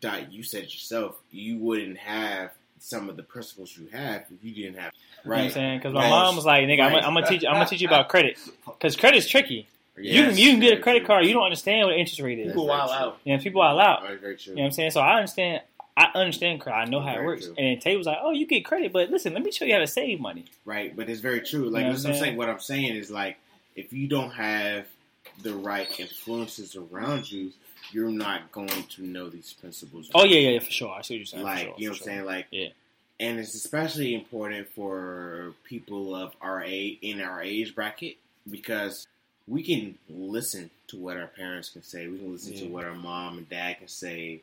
Dot, 0.00 0.32
you 0.32 0.42
said 0.42 0.64
yourself, 0.64 1.16
you 1.30 1.58
wouldn't 1.58 1.98
have 1.98 2.50
some 2.78 3.08
of 3.08 3.16
the 3.16 3.22
principles 3.22 3.76
you 3.76 3.88
have 3.92 4.24
if 4.30 4.42
you 4.44 4.54
didn't 4.54 4.78
have. 4.78 4.92
You 5.24 5.30
know 5.30 5.36
what 5.36 5.44
I'm 5.44 5.50
saying? 5.50 5.78
Because 5.78 5.92
my 5.94 6.02
Right. 6.02 6.10
mom 6.10 6.36
was 6.36 6.46
like, 6.46 6.64
"Nigga, 6.64 6.72
I'm, 6.72 6.78
Right. 6.78 6.90
gonna- 7.02 7.06
I'm 7.06 7.14
gonna 7.14 7.26
teach. 7.28 7.44
I'm 7.44 7.54
gonna 7.54 7.66
teach 7.68 7.80
you 7.82 7.88
about 7.88 8.08
credit. 8.14 8.38
Because 8.66 8.96
credit's 8.96 9.28
tricky. 9.28 9.66
you 9.98 10.24
can 10.24 10.36
you 10.38 10.50
can 10.52 10.60
get 10.60 10.78
a 10.78 10.80
credit 10.80 11.00
true. 11.00 11.06
card. 11.08 11.26
You 11.26 11.34
don't 11.34 11.42
understand 11.42 11.86
what 11.86 11.96
interest 11.98 12.20
rate 12.20 12.38
is. 12.38 12.46
People 12.48 12.66
That's 12.66 12.78
wild 12.78 12.90
very 12.90 13.00
true. 13.00 13.08
out. 13.10 13.20
You 13.24 13.36
know, 13.36 13.42
people 13.42 13.60
are 13.62 13.80
out. 13.82 14.02
Very, 14.02 14.16
very 14.16 14.36
true. 14.36 14.52
You 14.52 14.56
know 14.56 14.62
what 14.62 14.66
I'm 14.68 14.72
saying? 14.72 14.90
So 14.92 15.00
I 15.00 15.16
understand. 15.16 15.62
I 15.96 16.04
understand 16.14 16.60
credit. 16.62 16.78
I 16.78 16.84
know 16.86 17.00
how 17.00 17.12
it 17.14 17.22
works. 17.22 17.44
true. 17.46 17.54
And 17.58 17.66
then 17.66 17.78
Tay 17.80 17.96
was 17.96 18.06
like, 18.06 18.16
"Oh, 18.22 18.30
you 18.30 18.46
get 18.46 18.64
credit, 18.64 18.92
but 18.92 19.10
listen, 19.10 19.34
let 19.34 19.42
me 19.42 19.52
show 19.52 19.66
you 19.66 19.74
how 19.74 19.80
to 19.80 19.86
save 19.86 20.18
money." 20.20 20.46
Right, 20.64 20.96
but 20.96 21.10
it's 21.10 21.20
very 21.20 21.42
true. 21.42 21.68
Like 21.68 21.80
You 21.82 21.88
know 21.88 21.90
what 21.90 21.98
what 21.98 22.04
I'm 22.06 22.10
I'm 22.12 22.12
saying. 22.14 22.14
saying? 22.24 22.36
What 22.38 22.48
I'm 22.48 22.60
saying 22.60 22.94
is 22.96 23.10
like 23.10 23.36
if 23.76 23.92
you 23.92 24.06
don't 24.06 24.30
have 24.30 24.86
the 25.42 25.54
right 25.54 25.88
influences 25.98 26.76
around 26.76 27.30
you, 27.30 27.52
you're 27.92 28.10
not 28.10 28.52
going 28.52 28.68
to 28.68 29.02
know 29.02 29.28
these 29.28 29.52
principles. 29.52 30.10
Oh 30.14 30.24
yeah, 30.24 30.38
yeah, 30.38 30.50
yeah, 30.50 30.58
for 30.60 30.70
sure. 30.70 30.90
I 30.90 31.02
see 31.02 31.14
what 31.14 31.18
you're 31.18 31.26
saying. 31.26 31.42
like 31.42 31.58
sure, 31.60 31.74
you 31.76 31.86
know 31.86 31.92
what 31.92 32.00
I'm 32.00 32.04
saying. 32.04 32.24
Like 32.24 32.46
Yeah. 32.50 32.68
and 33.18 33.38
it's 33.38 33.54
especially 33.54 34.14
important 34.14 34.68
for 34.70 35.54
people 35.64 36.14
of 36.14 36.34
our 36.40 36.62
age 36.62 36.98
in 37.02 37.20
our 37.20 37.42
age 37.42 37.74
bracket 37.74 38.16
because 38.50 39.06
we 39.48 39.62
can 39.62 39.98
listen 40.08 40.70
to 40.88 40.96
what 40.96 41.16
our 41.16 41.26
parents 41.26 41.70
can 41.70 41.82
say. 41.82 42.06
We 42.06 42.18
can 42.18 42.32
listen 42.32 42.54
to 42.54 42.66
what 42.66 42.84
our 42.84 42.94
mom 42.94 43.38
and 43.38 43.48
dad 43.48 43.78
can 43.78 43.88
say. 43.88 44.42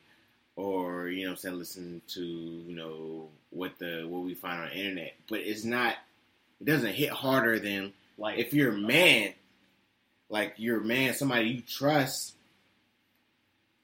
Or 0.55 1.07
you 1.07 1.23
know, 1.23 1.29
what 1.29 1.33
I'm 1.33 1.37
saying 1.37 1.59
listen 1.59 2.01
to 2.09 2.21
you 2.23 2.75
know 2.75 3.27
what 3.51 3.77
the 3.77 4.05
what 4.07 4.23
we 4.23 4.33
find 4.33 4.61
on 4.61 4.69
the 4.69 4.75
internet, 4.75 5.13
but 5.29 5.39
it's 5.39 5.63
not. 5.63 5.95
It 6.59 6.65
doesn't 6.65 6.93
hit 6.93 7.11
harder 7.11 7.59
than 7.59 7.93
Like 8.17 8.39
if 8.39 8.51
you're 8.53 8.71
a 8.71 8.75
uh, 8.75 8.79
man, 8.79 9.33
like 10.29 10.53
you're 10.57 10.79
man, 10.79 11.13
somebody 11.13 11.49
you 11.49 11.61
trust 11.61 12.33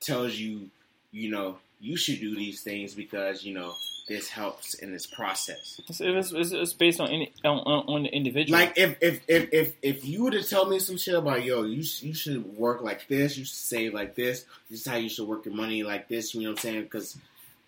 tells 0.01 0.35
you, 0.35 0.69
you 1.11 1.29
know, 1.29 1.57
you 1.79 1.97
should 1.97 2.19
do 2.19 2.35
these 2.35 2.61
things 2.61 2.93
because 2.93 3.43
you 3.43 3.53
know 3.53 3.73
this 4.07 4.27
helps 4.29 4.73
in 4.75 4.91
this 4.91 5.05
process. 5.05 5.79
It's, 5.87 6.01
it's, 6.31 6.51
it's, 6.51 6.73
based 6.73 6.99
on, 6.99 7.09
any, 7.09 7.31
on 7.45 7.59
on 7.59 8.03
the 8.03 8.09
individual. 8.09 8.59
Like 8.59 8.77
if 8.77 8.97
if 9.01 9.21
if 9.27 9.53
if, 9.53 9.73
if 9.81 10.05
you 10.05 10.25
were 10.25 10.31
to 10.31 10.43
tell 10.43 10.65
me 10.65 10.79
some 10.79 10.97
shit 10.97 11.15
about 11.15 11.43
yo, 11.43 11.63
you 11.63 11.83
you 12.01 12.13
should 12.13 12.57
work 12.57 12.81
like 12.81 13.07
this, 13.07 13.37
you 13.37 13.45
should 13.45 13.55
save 13.55 13.93
like 13.93 14.15
this, 14.15 14.45
this 14.69 14.81
is 14.81 14.87
how 14.87 14.97
you 14.97 15.09
should 15.09 15.27
work 15.27 15.45
your 15.45 15.55
money 15.55 15.83
like 15.83 16.07
this. 16.07 16.33
You 16.33 16.41
know 16.41 16.49
what 16.49 16.59
I'm 16.59 16.61
saying? 16.61 16.83
Because 16.83 17.17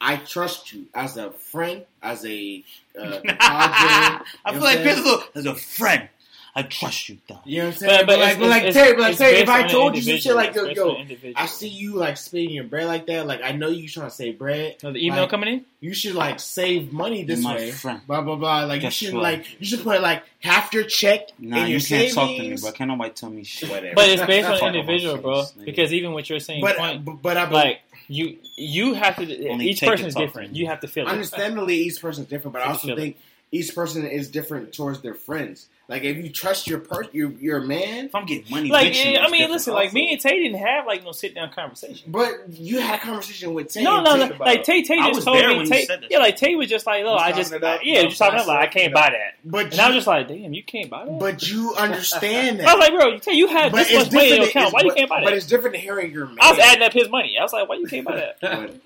I 0.02 0.18
trust 0.18 0.74
you 0.74 0.86
as 0.94 1.18
a 1.18 1.32
friend, 1.32 1.86
as 2.02 2.26
a 2.26 2.64
uh, 3.00 3.20
I 3.26 4.52
feel 4.52 4.62
like 4.62 4.82
Crystal 4.82 5.24
as 5.36 5.46
a 5.46 5.56
friend. 5.56 6.10
I 6.58 6.62
trust 6.64 7.10
you, 7.10 7.18
though. 7.28 7.40
You 7.44 7.58
know 7.58 7.66
what 7.66 7.74
I'm 7.74 7.78
saying? 7.80 8.06
but, 8.06 8.06
But, 8.08 8.16
but 8.16 8.20
like, 8.20 8.30
it's, 8.32 8.40
but 8.40 8.50
like, 8.50 8.64
it's, 8.64 8.76
Tay, 8.78 8.92
but 8.94 9.00
like, 9.02 9.10
it's 9.12 9.20
Tay, 9.20 9.32
based 9.32 9.44
if 9.44 9.50
I 9.50 9.68
told 9.68 9.96
you 9.98 10.02
some 10.02 10.18
shit 10.18 10.36
like, 10.36 10.56
yo, 10.56 10.66
based 10.66 10.80
on 10.80 10.88
the 10.88 10.94
yo, 10.94 11.00
individual. 11.02 11.34
I 11.36 11.46
see 11.48 11.68
you 11.68 11.96
like 11.96 12.16
spending 12.16 12.52
your 12.52 12.64
bread 12.64 12.88
like 12.88 13.08
that. 13.08 13.28
Like, 13.28 13.42
I 13.44 13.52
know 13.52 13.68
you 13.68 13.90
trying 13.90 14.08
to 14.08 14.16
save 14.16 14.40
bread. 14.40 14.78
So 14.80 14.94
the 14.94 15.06
email 15.06 15.22
like, 15.24 15.30
coming 15.30 15.50
in. 15.54 15.66
You 15.82 15.94
should 15.94 16.16
like 16.16 16.40
save 16.40 16.94
money 16.94 17.24
this 17.24 17.42
my 17.42 17.56
way. 17.56 17.72
friend. 17.72 18.00
Blah 18.08 18.22
blah 18.22 18.38
blah. 18.38 18.64
Like, 18.64 18.82
Guess 18.82 19.02
you 19.02 19.08
should 19.10 19.16
what? 19.16 19.24
like, 19.24 19.60
you 19.60 19.66
should 19.66 19.84
put 19.84 20.02
like 20.02 20.24
half 20.40 20.74
your 20.74 20.86
check 20.86 21.28
Nah, 21.40 21.58
in 21.58 21.64
you 21.68 21.72
your 21.74 21.80
can't 21.80 22.12
savings. 22.12 22.16
talk 22.16 22.28
to 22.30 22.42
me, 22.42 22.56
bro. 22.56 22.72
Can't 22.72 22.90
nobody 22.90 23.10
tell 23.12 23.30
me 23.30 23.44
shit. 23.44 23.70
Whatever. 23.70 23.94
But 23.94 24.10
it's 24.10 24.26
based 24.26 24.48
on 24.48 24.54
on 24.54 24.60
the 24.60 24.66
my 24.66 24.80
individual, 24.80 25.18
bro. 25.18 25.34
nigga. 25.42 25.66
Because 25.66 25.92
even 25.94 26.14
what 26.14 26.30
you're 26.30 26.40
saying, 26.40 26.62
but, 26.62 26.78
point, 26.78 27.04
but 27.04 27.22
but 27.22 27.36
I 27.36 27.50
like 27.50 27.82
you 28.08 28.38
you 28.56 28.94
have 28.94 29.18
to. 29.18 29.50
Only 29.50 29.68
each 29.68 29.82
person 29.82 30.06
is 30.06 30.16
different. 30.16 30.56
You 30.56 30.68
have 30.68 30.80
to 30.80 30.88
feel 30.88 31.06
it. 31.06 31.12
understandably 31.12 31.76
each 31.76 32.02
person 32.02 32.24
is 32.24 32.30
different. 32.30 32.54
But 32.54 32.62
I 32.62 32.68
also 32.68 32.88
feeling. 32.88 32.98
think 32.98 33.18
each 33.52 33.76
person 33.76 34.08
is 34.08 34.30
different 34.30 34.72
towards 34.74 35.02
their 35.02 35.16
friends. 35.16 35.68
Like 35.88 36.04
if 36.04 36.18
you 36.18 36.30
trust 36.30 36.66
your 36.66 36.80
per 36.80 37.04
your 37.14 37.30
your 37.34 37.62
man, 37.62 38.06
If 38.06 38.16
I'm 38.16 38.26
getting 38.26 38.50
money, 38.50 38.70
Like, 38.70 38.88
with 38.94 39.06
yeah, 39.06 39.20
I 39.20 39.24
mean, 39.30 39.34
different 39.42 39.52
listen, 39.52 39.74
like 39.76 39.94
me 39.94 40.12
and 40.14 40.20
Tay 40.20 40.42
didn't 40.42 40.58
have 40.58 40.88
like 40.88 41.04
no 41.04 41.12
sit 41.12 41.36
down 41.36 41.52
conversation. 41.52 42.12
but 42.12 42.32
you 42.50 42.80
had 42.80 42.96
a 42.96 43.02
conversation 43.04 43.54
with 43.54 43.72
Tay. 43.72 43.84
No, 43.84 44.02
no, 44.02 44.16
no. 44.16 44.36
Like 44.40 44.64
Tay, 44.64 44.82
Tay 44.84 44.98
I 44.98 45.08
just 45.10 45.18
was 45.18 45.26
told 45.26 45.38
there 45.38 45.50
me. 45.50 45.58
when 45.58 45.66
you 45.68 45.72
Tay, 45.72 45.86
said 45.86 46.02
that 46.02 46.10
yeah, 46.12 46.18
like 46.18 46.38
Tay 46.38 46.56
was 46.56 46.70
just 46.70 46.88
like, 46.88 47.04
look, 47.04 47.20
I 47.20 47.32
just, 47.34 47.54
it 47.54 47.62
yeah, 47.84 48.02
no 48.02 48.08
just 48.08 48.18
talking 48.18 48.40
up. 48.40 48.48
Like, 48.48 48.60
I 48.60 48.66
can't 48.72 48.88
you 48.90 48.94
buy 48.96 49.12
that. 49.12 49.36
but 49.46 49.72
And 49.74 49.80
I 49.80 49.88
was 49.90 49.96
just 49.98 50.08
like, 50.08 50.28
damn, 50.28 50.54
you 50.56 50.64
can't 50.64 50.90
buy 50.90 51.06
that. 51.06 51.20
but 51.20 51.48
you 51.48 51.76
understand 51.76 52.60
that. 52.62 52.68
I 52.68 52.74
was 52.74 52.80
like, 52.88 52.94
bro, 53.00 53.08
you, 53.10 53.20
Tay, 53.20 53.34
you 53.34 53.48
had 53.48 53.72
But 53.72 53.88
this 53.88 54.06
much 54.06 54.12
money 54.14 54.32
in 54.32 54.36
your 54.42 54.50
account. 54.50 54.68
it's- 54.70 54.74
Why 54.74 54.88
you 54.90 54.96
can't 54.96 55.10
buy 55.10 55.20
that? 55.20 55.26
But 55.26 55.34
it's 55.34 55.46
different 55.46 55.74
than 55.76 55.82
hearing 55.84 56.12
your 56.12 56.26
man. 56.26 56.38
I 56.42 56.50
was 56.52 56.60
adding 56.60 56.82
up 56.84 56.94
his 56.94 57.10
money. 57.10 57.38
I 57.38 57.44
was 57.44 57.54
like, 57.54 57.70
why 57.70 57.76
you 57.76 57.86
can't 57.88 58.06
buy 58.08 58.34
that? 58.42 58.72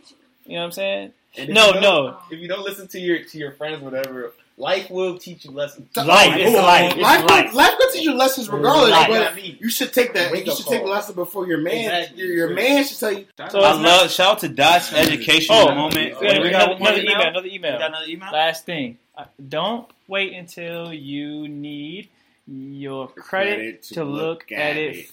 You 0.46 0.56
know 0.56 0.62
what 0.62 0.66
I'm 0.66 0.72
saying? 0.72 1.14
No, 1.50 1.80
no. 1.80 2.18
If 2.32 2.40
you 2.40 2.48
don't 2.48 2.64
listen 2.64 2.88
to 2.88 3.00
your 3.00 3.20
to 3.24 3.38
your 3.38 3.52
friends, 3.52 3.84
whatever, 3.84 4.32
life 4.60 4.90
will 4.92 5.18
teach 5.18 5.46
you 5.46 5.52
lessons. 5.52 5.96
Life, 5.98 6.36
it's 6.36 6.56
Oh, 6.56 6.62
life, 6.62 6.92
it's 6.94 7.02
life, 7.02 7.26
life. 7.30 7.54
life 7.54 7.74
will 7.80 7.92
teach 7.92 8.04
you 8.04 8.14
lessons 8.14 8.50
regardless. 8.50 8.92
Life. 8.92 9.34
But 9.34 9.44
you 9.62 9.70
should 9.70 9.94
take 9.94 10.14
that. 10.14 10.32
Wake 10.32 10.46
You 10.46 10.52
up 10.52 10.58
should 10.58 10.68
take 10.68 10.84
the 10.84 10.90
lesson 10.90 11.16
before 11.16 11.48
your 11.48 11.58
man. 11.60 11.86
Exactly. 12.04 12.24
Your, 12.24 12.34
your 12.36 12.50
man 12.54 12.84
should 12.84 13.00
tell 13.00 13.12
you. 13.14 13.26
So 13.50 13.62
I 13.62 13.72
it's 13.72 13.80
love 13.80 14.12
shout 14.12 14.32
out 14.34 14.40
to 14.40 14.50
Dot's 14.50 14.94
educational 14.94 15.58
Oh, 15.72 15.74
moment. 15.76 15.96
we 15.96 16.10
got 16.12 16.22
we 16.22 16.28
another, 16.30 16.52
got 16.52 16.70
one 16.70 16.80
more 16.80 16.88
another 16.90 17.02
email. 17.02 17.12
email. 17.16 17.28
Another 17.30 17.48
We 17.48 17.56
email. 17.56 17.80
got 17.80 17.88
another 17.90 18.06
email. 18.08 18.32
Last 18.32 18.66
thing. 18.66 18.98
Uh, 19.18 19.26
Don't 19.48 19.90
wait 20.08 20.34
until 20.34 20.94
you 20.94 21.48
need 21.48 22.10
your 22.48 23.08
credit, 23.08 23.56
Credit 23.56 23.84
to, 23.84 23.94
to 23.96 24.04
look, 24.04 24.22
look 24.22 24.52
at 24.52 24.60
at 24.72 24.78
it. 24.78 24.96
it. 24.98 25.06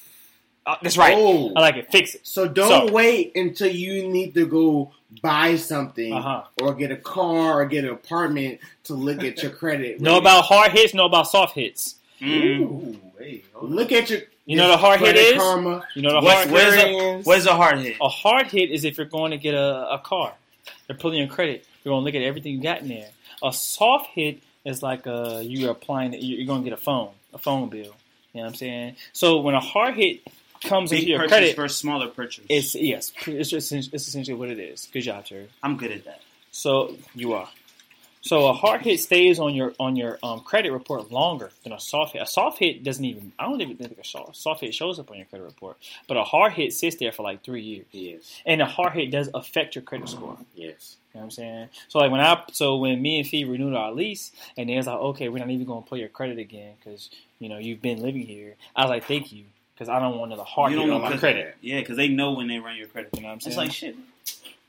Uh, 0.67 0.77
that's 0.83 0.97
right. 0.97 1.14
Oh. 1.17 1.53
I 1.55 1.61
like 1.61 1.77
it. 1.77 1.91
Fix 1.93 2.14
it. 2.17 2.27
So 2.27 2.49
don't 2.49 2.89
So- 2.89 2.93
wait 2.93 3.33
until 3.37 3.71
you 3.71 4.09
need 4.09 4.35
to 4.35 4.47
go 4.47 4.91
buy 5.23 5.57
something 5.57 6.12
Uh 6.12 6.21
huh. 6.21 6.43
or 6.61 6.75
get 6.75 6.91
a 6.91 6.97
car 6.97 7.61
or 7.61 7.67
get 7.67 7.85
an 7.85 7.91
apartment 7.91 8.59
to 8.85 8.95
look 8.95 9.23
at 9.23 9.43
your 9.43 9.53
credit. 9.53 10.01
Know 10.07 10.19
about 10.19 10.45
hard 10.45 10.73
hits. 10.73 10.93
Know 10.93 11.07
about 11.07 11.29
soft 11.29 11.55
hits. 11.55 11.95
Mm. 12.21 12.61
Ooh, 12.61 13.01
hey. 13.19 13.43
Look 13.62 13.93
at 13.93 14.11
your. 14.11 14.21
You 14.47 14.57
know 14.57 14.69
the 14.69 14.77
hard 14.77 15.01
hit 15.01 15.17
is? 15.17 15.37
Karma. 15.37 15.83
You 15.95 16.03
know 16.03 16.11
the 16.21 16.21
What's, 16.21 16.35
hard. 16.35 16.51
where's, 16.51 16.75
a, 16.75 16.77
experience. 16.79 17.27
where's 17.27 17.47
a 17.47 17.55
hard 17.55 17.79
hit? 17.81 17.97
A 18.01 18.09
hard 18.09 18.47
hit 18.47 18.71
is 18.71 18.85
if 18.85 18.97
you're 18.97 19.07
going 19.07 19.33
to 19.33 19.39
get 19.39 19.55
a, 19.55 19.91
a 19.95 19.99
car. 19.99 20.35
They're 20.87 20.97
pulling 20.97 21.19
your 21.19 21.27
credit. 21.29 21.67
You're 21.85 21.93
going 21.93 22.03
to 22.03 22.05
look 22.05 22.14
at 22.14 22.23
everything 22.27 22.53
you 22.53 22.61
got 22.62 22.81
in 22.83 22.89
there. 22.89 23.09
A 23.43 23.53
soft 23.53 24.09
hit 24.14 24.39
is 24.64 24.83
like 24.83 25.07
uh 25.07 25.41
you're 25.45 25.71
applying. 25.73 26.12
You're 26.19 26.47
going 26.47 26.62
to 26.64 26.71
get 26.71 26.79
a 26.79 26.81
phone, 26.81 27.11
a 27.35 27.39
phone 27.39 27.69
bill. 27.69 27.81
You 27.83 27.89
know 28.35 28.43
what 28.43 28.47
I'm 28.49 28.55
saying? 28.55 28.97
So 29.12 29.41
when 29.41 29.55
a 29.55 29.61
hard 29.61 29.95
hit 29.95 30.21
comes 30.67 30.93
into 30.93 31.03
Big 31.03 31.09
your 31.09 31.27
credit, 31.29 31.57
versus 31.57 31.79
smaller 31.79 32.09
purchase. 32.09 32.45
it's 32.49 32.75
yes, 32.75 33.12
it's 33.27 33.51
just 33.51 33.73
it's 33.73 33.93
essentially 33.95 34.37
what 34.37 34.51
it 34.51 34.59
is. 34.59 34.89
Good 34.93 35.03
job, 35.03 35.25
Terry. 35.27 35.49
I'm 35.62 35.77
good 35.77 35.93
at 35.93 36.05
that. 36.05 36.21
So 36.51 36.97
you 37.14 37.33
are. 37.35 37.49
So 38.23 38.49
a 38.49 38.53
hard 38.53 38.83
hit 38.83 38.99
stays 38.99 39.39
on 39.39 39.55
your 39.55 39.73
on 39.79 39.95
your 39.95 40.19
um, 40.21 40.41
credit 40.41 40.73
report 40.73 41.12
longer 41.12 41.51
than 41.62 41.73
a 41.73 41.79
soft 41.79 42.14
hit. 42.14 42.23
A 42.23 42.27
soft 42.27 42.59
hit 42.59 42.83
doesn't 42.83 43.05
even. 43.05 43.31
I 43.39 43.45
don't 43.45 43.61
even 43.61 43.77
think 43.77 43.97
a 43.99 44.05
soft, 44.05 44.35
soft 44.37 44.62
hit 44.62 44.75
shows 44.75 44.99
up 44.99 45.12
on 45.12 45.17
your 45.17 45.27
credit 45.27 45.45
report, 45.45 45.77
but 46.09 46.17
a 46.17 46.25
hard 46.25 46.53
hit 46.53 46.73
sits 46.73 46.97
there 46.97 47.12
for 47.12 47.23
like 47.23 47.45
three 47.45 47.62
years, 47.62 47.87
Yes, 47.93 48.43
and 48.45 48.61
a 48.61 48.67
hard 48.67 48.95
hit 48.95 49.12
does 49.12 49.31
affect 49.33 49.77
your 49.77 49.83
credit 49.83 50.09
score. 50.09 50.37
yes. 50.57 50.97
You 51.14 51.21
know 51.21 51.21
what 51.21 51.25
I'm 51.27 51.31
saying? 51.31 51.69
So 51.89 51.99
like 52.01 52.11
when 52.11 52.21
I 52.21 52.43
so 52.53 52.77
when 52.79 53.01
me 53.01 53.21
and 53.21 53.29
Fee 53.29 53.45
renewed 53.45 53.75
our 53.75 53.93
lease, 53.93 54.33
and 54.57 54.69
they 54.69 54.77
was 54.77 54.87
like, 54.89 54.99
okay, 54.99 55.29
we're 55.29 55.39
not 55.39 55.49
even 55.51 55.64
going 55.67 55.83
to 55.85 55.89
play 55.89 56.01
your 56.01 56.09
credit 56.09 56.39
again 56.39 56.75
because 56.83 57.09
you 57.39 57.49
know 57.49 57.59
you've 57.59 57.81
been 57.81 58.03
living 58.03 58.23
here. 58.27 58.55
I 58.75 58.83
was 58.83 58.91
like, 58.91 59.05
thank 59.05 59.33
you, 59.33 59.45
because 59.77 59.91
I 59.91 60.01
don't 60.01 60.16
want 60.16 60.33
another 60.33 60.45
hard 60.45 60.72
You 60.72 60.79
hit 60.79 60.87
don't 60.87 61.03
on 61.03 61.11
my 61.11 61.16
credit. 61.18 61.55
Yeah, 61.61 61.81
because 61.81 61.99
they 61.99 62.09
know 62.09 62.33
when 62.33 62.49
they 62.49 62.59
run 62.59 62.77
your 62.77 62.87
credit. 62.87 63.11
You 63.14 63.20
know 63.20 63.29
what 63.29 63.35
I'm 63.35 63.41
saying? 63.41 63.53
It's 63.53 63.59
like 63.59 63.72
shit. 63.72 63.97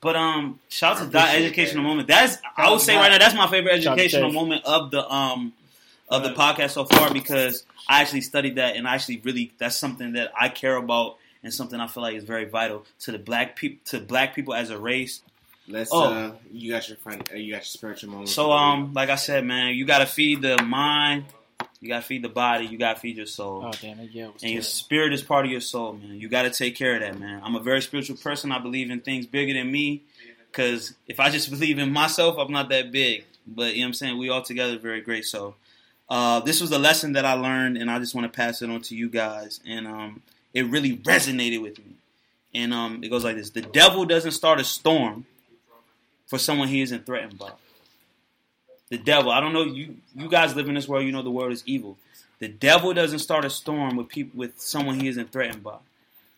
But 0.01 0.15
um, 0.15 0.59
shout 0.69 0.97
out 0.97 1.03
to 1.03 1.09
that 1.11 1.35
educational 1.35 1.83
that. 1.83 1.89
moment. 1.89 2.07
That's 2.07 2.37
I 2.55 2.69
would 2.69 2.81
say 2.81 2.95
right 2.95 3.09
now 3.09 3.17
that's 3.17 3.33
my 3.33 3.47
favorite 3.47 3.81
Shout 3.81 3.93
out 3.93 3.95
to 3.97 4.03
educational 4.03 4.31
moment 4.31 4.65
of 4.65 4.91
the 4.91 5.09
um 5.09 5.53
of 6.09 6.23
the 6.23 6.33
podcast 6.33 6.71
so 6.71 6.85
far 6.85 7.11
because 7.11 7.63
I 7.87 8.01
actually 8.01 8.21
studied 8.21 8.55
that 8.55 8.75
and 8.75 8.87
I 8.87 8.95
actually 8.95 9.21
really 9.23 9.53
that's 9.57 9.75
something 9.75 10.13
that 10.13 10.31
I 10.39 10.49
care 10.49 10.75
about 10.75 11.17
and 11.43 11.53
something 11.53 11.79
I 11.79 11.87
feel 11.87 12.03
like 12.03 12.15
is 12.15 12.25
very 12.25 12.45
vital 12.45 12.85
to 13.01 13.11
the 13.11 13.17
black 13.17 13.55
people 13.55 13.79
to 13.85 13.99
black 13.99 14.35
people 14.35 14.53
as 14.53 14.69
a 14.69 14.77
race. 14.77 15.21
Let's. 15.67 15.89
Oh. 15.91 16.03
Uh, 16.03 16.31
you 16.51 16.71
got 16.71 16.87
your 16.87 16.97
friend. 16.97 17.27
Uh, 17.31 17.37
you 17.37 17.53
got 17.53 17.57
your 17.57 17.63
spiritual 17.63 18.11
moment. 18.11 18.29
So 18.29 18.51
um, 18.51 18.93
like 18.93 19.09
I 19.09 19.15
said, 19.15 19.45
man, 19.45 19.73
you 19.73 19.85
gotta 19.85 20.05
feed 20.05 20.41
the 20.41 20.61
mind, 20.63 21.25
you 21.79 21.87
gotta 21.87 22.01
feed 22.01 22.23
the 22.23 22.29
body, 22.29 22.65
you 22.65 22.77
gotta 22.77 22.99
feed 22.99 23.17
your 23.17 23.25
soul. 23.25 23.63
oh 23.65 23.71
damn 23.81 23.99
it, 23.99 24.11
yeah. 24.11 24.27
It 24.27 24.43
And 24.43 24.51
your 24.51 24.61
spirit 24.63 25.13
is 25.13 25.21
part 25.21 25.45
of 25.45 25.51
your 25.51 25.61
soul, 25.61 25.93
man. 25.93 26.19
You 26.19 26.27
got 26.27 26.43
to 26.43 26.49
take 26.49 26.75
care 26.75 26.95
of 26.95 27.01
that, 27.01 27.19
man. 27.19 27.41
I'm 27.43 27.55
a 27.55 27.59
very 27.59 27.81
spiritual 27.81 28.17
person. 28.17 28.51
I 28.51 28.59
believe 28.59 28.89
in 28.89 28.99
things 29.01 29.25
bigger 29.25 29.53
than 29.53 29.71
me. 29.71 30.03
Because 30.51 30.95
if 31.07 31.19
I 31.19 31.29
just 31.29 31.49
believe 31.51 31.77
in 31.77 31.91
myself, 31.91 32.37
I'm 32.37 32.51
not 32.51 32.69
that 32.69 32.91
big. 32.91 33.25
But, 33.45 33.73
you 33.73 33.79
know 33.79 33.85
what 33.85 33.87
I'm 33.87 33.93
saying? 33.93 34.17
We 34.17 34.29
all 34.29 34.41
together 34.41 34.77
very 34.77 35.01
great. 35.01 35.23
So, 35.25 35.55
uh, 36.09 36.39
this 36.41 36.59
was 36.59 36.71
a 36.71 36.79
lesson 36.79 37.13
that 37.13 37.25
I 37.25 37.33
learned, 37.33 37.77
and 37.77 37.91
I 37.91 37.99
just 37.99 38.15
want 38.15 38.31
to 38.31 38.35
pass 38.35 38.61
it 38.61 38.69
on 38.69 38.81
to 38.81 38.95
you 38.95 39.09
guys. 39.09 39.59
And 39.65 39.87
um, 39.87 40.21
it 40.53 40.65
really 40.65 40.97
resonated 40.97 41.61
with 41.61 41.77
me. 41.79 41.95
And 42.53 42.73
um, 42.73 43.03
it 43.03 43.09
goes 43.09 43.23
like 43.23 43.35
this 43.35 43.51
The 43.51 43.61
devil 43.61 44.05
doesn't 44.05 44.31
start 44.31 44.59
a 44.59 44.63
storm 44.63 45.25
for 46.25 46.39
someone 46.39 46.67
he 46.67 46.81
isn't 46.81 47.05
threatened 47.05 47.37
by. 47.37 47.51
The 48.89 48.97
devil, 48.97 49.31
I 49.31 49.39
don't 49.39 49.53
know, 49.53 49.63
you, 49.63 49.97
you 50.15 50.29
guys 50.29 50.55
live 50.55 50.69
in 50.69 50.75
this 50.75 50.87
world, 50.87 51.05
you 51.05 51.11
know 51.11 51.21
the 51.21 51.31
world 51.31 51.51
is 51.51 51.63
evil. 51.65 51.97
The 52.39 52.47
devil 52.47 52.93
doesn't 52.93 53.19
start 53.19 53.45
a 53.45 53.49
storm 53.49 53.95
with 53.95 54.07
people 54.07 54.37
with 54.37 54.59
someone 54.59 54.99
he 54.99 55.07
isn't 55.07 55.31
threatened 55.31 55.63
by. 55.63 55.77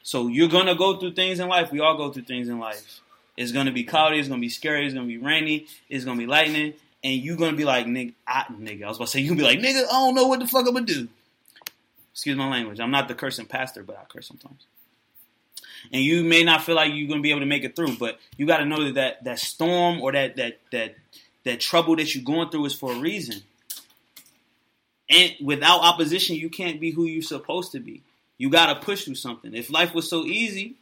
So 0.02 0.28
you're 0.28 0.48
gonna 0.48 0.76
go 0.76 0.98
through 0.98 1.14
things 1.14 1.40
in 1.40 1.48
life. 1.48 1.72
We 1.72 1.80
all 1.82 1.98
go 1.98 2.12
through 2.12 2.24
things 2.24 2.48
in 2.48 2.58
life. 2.58 3.02
It's 3.38 3.52
gonna 3.52 3.72
be 3.72 3.84
cloudy. 3.84 4.20
It's 4.20 4.28
gonna 4.28 4.42
be 4.42 4.50
scary. 4.50 4.86
It's 4.86 4.94
gonna 4.94 5.06
be 5.06 5.18
rainy. 5.18 5.68
It's 5.90 6.06
gonna 6.06 6.18
be 6.18 6.26
lightning. 6.26 6.74
And 7.04 7.14
you're 7.22 7.38
gonna 7.38 7.56
be 7.56 7.66
like, 7.66 7.86
nigga, 7.86 8.14
I, 8.26 8.46
nigga. 8.52 8.84
I 8.84 8.88
was 8.88 8.98
about 8.98 9.06
to 9.06 9.12
say, 9.12 9.20
you 9.20 9.30
gonna 9.30 9.40
be 9.40 9.44
like, 9.46 9.60
nigga, 9.60 9.86
I 9.88 9.92
don't 9.92 10.16
know 10.16 10.28
what 10.28 10.40
the 10.40 10.48
fuck 10.48 10.68
I'm 10.68 10.74
gonna 10.74 10.86
do. 10.86 11.08
Excuse 12.14 12.36
my 12.36 12.50
language. 12.50 12.80
I'm 12.80 12.92
not 12.92 13.08
the 13.08 13.16
cursing 13.16 13.46
pastor, 13.46 13.84
but 13.84 13.98
I 13.98 14.04
curse 14.10 14.28
sometimes. 14.28 14.66
And 15.94 16.02
you 16.02 16.24
may 16.24 16.44
not 16.44 16.64
feel 16.64 16.76
like 16.76 16.94
you're 16.94 17.08
gonna 17.08 17.22
be 17.22 17.32
able 17.32 17.40
to 17.42 17.46
make 17.46 17.64
it 17.64 17.76
through, 17.76 17.98
but 17.98 18.20
you 18.38 18.46
got 18.46 18.58
to 18.58 18.66
know 18.66 18.84
that, 18.86 18.96
that 18.96 19.24
that 19.24 19.40
storm 19.40 20.02
or 20.02 20.12
that 20.12 20.36
that 20.38 20.60
that 20.72 20.96
that 21.44 21.60
trouble 21.60 21.96
that 21.98 22.14
you're 22.14 22.24
going 22.24 22.50
through 22.50 22.66
is 22.66 22.76
for 22.76 22.92
a 22.92 23.00
reason. 23.00 23.42
And 25.10 25.34
without 25.42 25.82
opposition, 25.82 26.36
you 26.36 26.50
can't 26.50 26.80
be 26.80 26.92
who 26.92 27.06
you're 27.06 27.22
supposed 27.22 27.72
to 27.72 27.80
be. 27.80 28.02
You 28.38 28.50
got 28.50 28.74
to 28.74 28.86
push 28.86 29.06
through 29.06 29.16
something. 29.16 29.54
If 29.54 29.70
life 29.70 29.94
was 29.94 30.10
so 30.10 30.24
easy, 30.24 30.76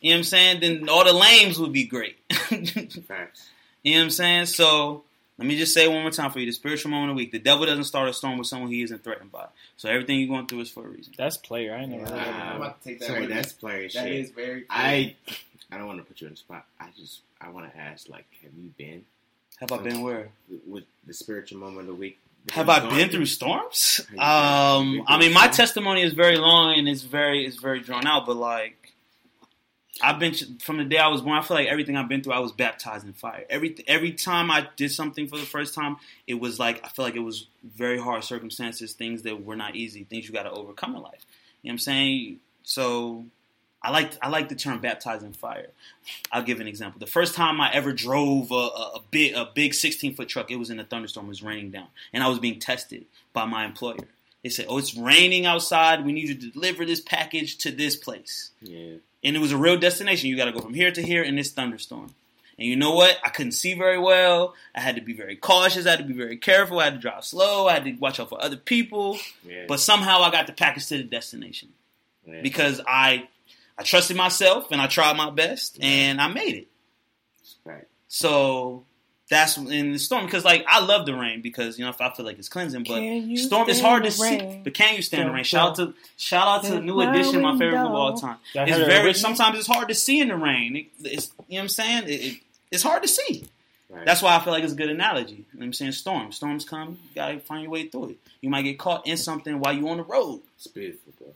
you 0.00 0.10
know 0.10 0.16
what 0.16 0.18
I'm 0.18 0.24
saying, 0.24 0.60
then 0.60 0.88
all 0.88 1.04
the 1.04 1.12
lames 1.12 1.58
would 1.58 1.72
be 1.72 1.84
great. 1.84 2.16
you 2.50 2.58
know 2.60 2.82
what 2.82 3.94
I'm 3.94 4.10
saying? 4.10 4.46
So 4.46 5.04
let 5.40 5.46
me 5.46 5.56
just 5.56 5.72
say 5.72 5.88
one 5.88 6.02
more 6.02 6.10
time 6.10 6.30
for 6.30 6.38
you. 6.38 6.46
The 6.46 6.52
spiritual 6.52 6.90
moment 6.90 7.12
of 7.12 7.16
the 7.16 7.22
week. 7.22 7.32
The 7.32 7.38
devil 7.38 7.64
doesn't 7.64 7.84
start 7.84 8.10
a 8.10 8.12
storm 8.12 8.36
with 8.36 8.46
someone 8.46 8.70
he 8.70 8.82
isn't 8.82 9.02
threatened 9.02 9.32
by. 9.32 9.46
So 9.78 9.88
everything 9.88 10.20
you're 10.20 10.28
going 10.28 10.46
through 10.46 10.60
is 10.60 10.70
for 10.70 10.84
a 10.84 10.88
reason. 10.88 11.14
That's 11.16 11.38
player. 11.38 11.74
I 11.74 11.78
ain't 11.80 11.90
never 11.92 12.04
heard 12.04 12.28
of 12.28 12.34
I'm 12.34 12.56
about 12.56 12.82
to 12.82 12.88
take 12.88 12.98
that. 12.98 13.06
Sorry, 13.06 13.26
that's 13.26 13.52
player 13.54 13.82
that 13.84 13.92
shit. 13.92 14.12
is 14.12 14.30
very. 14.32 14.66
I. 14.68 15.14
I 15.72 15.78
don't 15.78 15.86
want 15.86 15.98
to 15.98 16.04
put 16.04 16.20
you 16.20 16.26
on 16.26 16.34
the 16.34 16.36
spot. 16.36 16.66
I 16.78 16.88
just. 16.94 17.20
I 17.40 17.48
want 17.48 17.72
to 17.72 17.78
ask, 17.78 18.06
like, 18.10 18.26
have 18.42 18.52
you 18.54 18.70
been 18.76 19.06
Have 19.60 19.72
I 19.72 19.78
been 19.78 20.02
where? 20.02 20.28
with 20.66 20.84
the 21.06 21.14
spiritual 21.14 21.58
moment 21.58 21.80
of 21.80 21.86
the 21.88 21.94
week? 21.94 22.18
Have 22.52 22.68
I 22.70 22.88
been 22.88 23.10
through 23.10 23.26
storms? 23.26 23.98
Have 23.98 24.10
you 24.10 24.16
been- 24.16 24.20
have 24.26 24.84
you 24.86 25.00
Um, 25.00 25.04
I 25.06 25.18
mean, 25.18 25.32
my 25.34 25.48
testimony 25.48 26.02
is 26.02 26.14
very 26.14 26.38
long 26.38 26.78
and 26.78 26.88
it's 26.88 27.02
very 27.02 27.44
it's 27.46 27.56
very 27.56 27.80
drawn 27.80 28.06
out. 28.06 28.24
But 28.24 28.36
like, 28.36 28.94
I've 30.02 30.18
been 30.18 30.32
from 30.60 30.78
the 30.78 30.84
day 30.84 30.96
I 30.96 31.08
was 31.08 31.20
born. 31.20 31.36
I 31.38 31.42
feel 31.42 31.56
like 31.58 31.68
everything 31.68 31.96
I've 31.98 32.08
been 32.08 32.22
through, 32.22 32.32
I 32.32 32.38
was 32.38 32.52
baptized 32.52 33.04
in 33.04 33.12
fire. 33.12 33.44
Every 33.50 33.76
every 33.86 34.12
time 34.12 34.50
I 34.50 34.66
did 34.76 34.90
something 34.90 35.28
for 35.28 35.36
the 35.36 35.44
first 35.44 35.74
time, 35.74 35.98
it 36.26 36.34
was 36.40 36.58
like 36.58 36.82
I 36.82 36.88
feel 36.88 37.04
like 37.04 37.16
it 37.16 37.20
was 37.20 37.46
very 37.62 38.00
hard 38.00 38.24
circumstances, 38.24 38.94
things 38.94 39.22
that 39.22 39.44
were 39.44 39.56
not 39.56 39.76
easy, 39.76 40.04
things 40.04 40.26
you 40.26 40.32
got 40.32 40.44
to 40.44 40.50
overcome 40.50 40.96
in 40.96 41.02
life. 41.02 41.26
You 41.62 41.68
know 41.68 41.72
what 41.72 41.74
I'm 41.74 41.78
saying? 41.78 42.40
So. 42.62 43.26
I 43.82 43.90
like 43.90 44.12
I 44.20 44.28
like 44.28 44.48
the 44.48 44.54
term 44.54 44.80
baptized 44.80 45.24
in 45.24 45.32
fire. 45.32 45.68
I'll 46.30 46.42
give 46.42 46.60
an 46.60 46.66
example. 46.66 46.98
The 46.98 47.06
first 47.06 47.34
time 47.34 47.60
I 47.60 47.72
ever 47.72 47.92
drove 47.92 48.50
a, 48.50 48.54
a, 48.54 48.92
a 48.96 49.00
big 49.10 49.34
a 49.34 49.48
big 49.54 49.74
16 49.74 50.14
foot 50.14 50.28
truck, 50.28 50.50
it 50.50 50.56
was 50.56 50.70
in 50.70 50.78
a 50.78 50.84
thunderstorm. 50.84 51.26
It 51.26 51.30
was 51.30 51.42
raining 51.42 51.70
down, 51.70 51.86
and 52.12 52.22
I 52.22 52.28
was 52.28 52.38
being 52.38 52.58
tested 52.58 53.06
by 53.32 53.46
my 53.46 53.64
employer. 53.64 53.96
They 54.42 54.50
said, 54.50 54.66
"Oh, 54.68 54.78
it's 54.78 54.94
raining 54.94 55.46
outside. 55.46 56.04
We 56.04 56.12
need 56.12 56.28
you 56.28 56.34
to 56.34 56.50
deliver 56.50 56.84
this 56.84 57.00
package 57.00 57.56
to 57.58 57.70
this 57.70 57.96
place." 57.96 58.50
Yeah. 58.60 58.96
And 59.22 59.36
it 59.36 59.38
was 59.38 59.52
a 59.52 59.56
real 59.56 59.78
destination. 59.78 60.28
You 60.28 60.36
got 60.36 60.46
to 60.46 60.52
go 60.52 60.60
from 60.60 60.74
here 60.74 60.90
to 60.90 61.02
here 61.02 61.22
in 61.22 61.36
this 61.36 61.52
thunderstorm. 61.52 62.14
And 62.58 62.68
you 62.68 62.76
know 62.76 62.94
what? 62.94 63.16
I 63.24 63.30
couldn't 63.30 63.52
see 63.52 63.72
very 63.72 63.98
well. 63.98 64.54
I 64.74 64.80
had 64.80 64.96
to 64.96 65.00
be 65.00 65.14
very 65.14 65.34
cautious. 65.34 65.86
I 65.86 65.90
had 65.90 66.00
to 66.00 66.04
be 66.04 66.12
very 66.12 66.36
careful. 66.36 66.78
I 66.78 66.84
had 66.84 66.94
to 66.94 67.00
drive 67.00 67.24
slow. 67.24 67.66
I 67.66 67.72
had 67.72 67.84
to 67.84 67.92
watch 67.92 68.20
out 68.20 68.28
for 68.28 68.42
other 68.42 68.58
people. 68.58 69.18
Yeah. 69.42 69.64
But 69.66 69.80
somehow 69.80 70.20
I 70.20 70.30
got 70.30 70.46
the 70.46 70.52
package 70.52 70.86
to 70.88 70.98
the 70.98 71.04
destination 71.04 71.70
yeah. 72.26 72.42
because 72.42 72.82
I 72.86 73.28
I 73.80 73.82
trusted 73.82 74.14
myself 74.14 74.70
and 74.70 74.78
I 74.78 74.88
tried 74.88 75.16
my 75.16 75.30
best 75.30 75.78
and 75.80 76.20
I 76.20 76.28
made 76.28 76.54
it. 76.54 76.68
Right. 77.64 77.86
So 78.08 78.84
that's 79.30 79.56
in 79.56 79.92
the 79.92 79.98
storm 79.98 80.26
because 80.26 80.44
like 80.44 80.66
I 80.68 80.84
love 80.84 81.06
the 81.06 81.14
rain 81.14 81.40
because 81.40 81.78
you 81.78 81.86
know 81.86 81.90
if 81.90 81.98
I 81.98 82.10
feel 82.10 82.26
like 82.26 82.38
it's 82.38 82.50
cleansing, 82.50 82.82
but 82.82 83.00
storm 83.38 83.70
is 83.70 83.78
stand 83.78 83.86
hard 83.88 84.02
to 84.04 84.10
the 84.10 84.14
see. 84.14 84.60
But 84.62 84.74
can 84.74 84.96
you 84.96 85.00
stand 85.00 85.30
the 85.30 85.32
rain? 85.32 85.44
Shout 85.44 85.70
out 85.70 85.76
to 85.76 85.94
shout 86.18 86.46
out 86.46 86.64
to 86.64 86.74
Look 86.74 86.84
New 86.84 87.00
Edition, 87.00 87.40
my 87.40 87.52
favorite 87.52 87.78
group 87.78 87.88
of 87.88 87.94
all 87.94 88.18
time. 88.18 88.36
It's 88.54 88.76
very 88.76 89.14
sometimes 89.14 89.58
it's 89.58 89.66
hard 89.66 89.88
to 89.88 89.94
see 89.94 90.20
in 90.20 90.28
the 90.28 90.36
rain. 90.36 90.76
It, 90.76 90.86
it's 91.02 91.32
you 91.48 91.54
know 91.54 91.60
what 91.60 91.62
I'm 91.62 91.68
saying. 91.70 92.04
It, 92.04 92.10
it, 92.10 92.40
it's 92.70 92.82
hard 92.82 93.02
to 93.02 93.08
see. 93.08 93.46
Right. 93.88 94.04
That's 94.04 94.20
why 94.20 94.36
I 94.36 94.40
feel 94.40 94.52
like 94.52 94.62
it's 94.62 94.74
a 94.74 94.76
good 94.76 94.90
analogy. 94.90 95.32
You 95.32 95.38
know 95.54 95.60
what 95.60 95.64
I'm 95.64 95.72
saying 95.72 95.92
storms. 95.92 96.36
Storms 96.36 96.66
come, 96.66 96.90
you 96.90 97.14
gotta 97.14 97.40
find 97.40 97.62
your 97.62 97.70
way 97.70 97.88
through 97.88 98.10
it. 98.10 98.18
You 98.42 98.50
might 98.50 98.62
get 98.62 98.78
caught 98.78 99.06
in 99.06 99.16
something 99.16 99.58
while 99.58 99.72
you're 99.72 99.88
on 99.88 99.96
the 99.96 100.04
road. 100.04 100.42
It's 100.56 100.66
beautiful, 100.66 101.14
bro. 101.18 101.28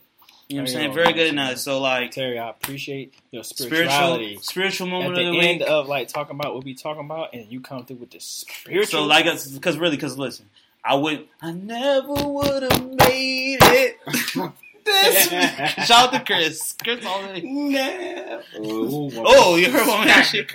You 0.47 0.57
know 0.57 0.61
what 0.61 0.69
I'm 0.69 0.73
saying? 0.75 0.93
Very 0.93 1.13
good 1.13 1.27
analogy. 1.27 1.57
So 1.57 1.79
like 1.81 2.11
Terry, 2.11 2.37
I 2.37 2.49
appreciate 2.51 3.13
your 3.31 3.43
spiritual 3.43 3.77
spirituality. 3.77 4.37
spiritual 4.41 4.87
At 4.87 4.91
moment 4.91 5.15
the 5.15 5.25
of 5.27 5.33
the 5.33 5.39
end 5.39 5.59
week. 5.61 5.69
of 5.69 5.87
like 5.87 6.07
talking 6.07 6.35
about 6.35 6.53
what 6.53 6.63
we 6.63 6.75
talking 6.75 7.03
about, 7.03 7.33
and 7.33 7.51
you 7.51 7.61
come 7.61 7.83
through 7.85 7.97
with 7.97 8.11
the 8.11 8.19
spiritual. 8.19 8.85
So 8.85 9.03
like 9.05 9.25
uh, 9.25 9.35
because 9.53 9.77
really 9.79 9.97
because 9.97 10.19
listen, 10.19 10.47
I 10.83 10.95
would 10.95 11.27
I 11.41 11.51
never 11.51 12.13
would 12.13 12.61
have 12.63 12.83
made 12.91 13.57
it. 13.61 13.97
this 14.85 15.29
shout 15.87 16.13
out 16.13 16.13
to 16.13 16.19
Chris. 16.23 16.75
Chris 16.83 17.03
already. 17.03 17.41
Nah. 17.41 18.41
Oh, 18.59 19.11
Oh, 19.25 19.55
you 19.55 19.71
heard 19.71 19.87
my 19.87 20.05
man 20.05 20.23
shit. 20.23 20.47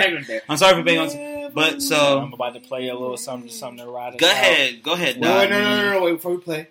I'm 0.48 0.56
sorry 0.56 0.74
for 0.76 0.82
being 0.84 0.98
on. 1.00 1.50
But 1.52 1.82
so 1.82 2.20
I'm 2.20 2.32
about 2.32 2.54
to 2.54 2.60
play 2.60 2.88
a 2.90 2.94
little 2.94 3.16
something, 3.16 3.50
something 3.50 3.84
to 3.84 3.90
ride. 3.90 4.14
us 4.14 4.20
go 4.20 4.28
out. 4.28 4.32
ahead, 4.34 4.82
go 4.84 4.92
ahead. 4.92 5.20
No, 5.20 5.40
Doc. 5.40 5.50
no, 5.50 5.60
no, 5.60 5.82
no, 5.82 5.92
no, 5.98 6.04
wait 6.04 6.12
before 6.12 6.36
we 6.36 6.40
play. 6.42 6.68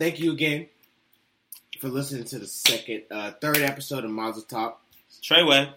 Thank 0.00 0.18
you 0.18 0.32
again 0.32 0.66
for 1.80 1.88
listening 1.88 2.24
to 2.24 2.38
the 2.38 2.46
second, 2.46 3.02
uh, 3.10 3.32
third 3.32 3.58
episode 3.58 4.04
of 4.04 4.10
Mazel 4.10 4.42
Talk. 4.42 4.80
Treyway, 5.22 5.70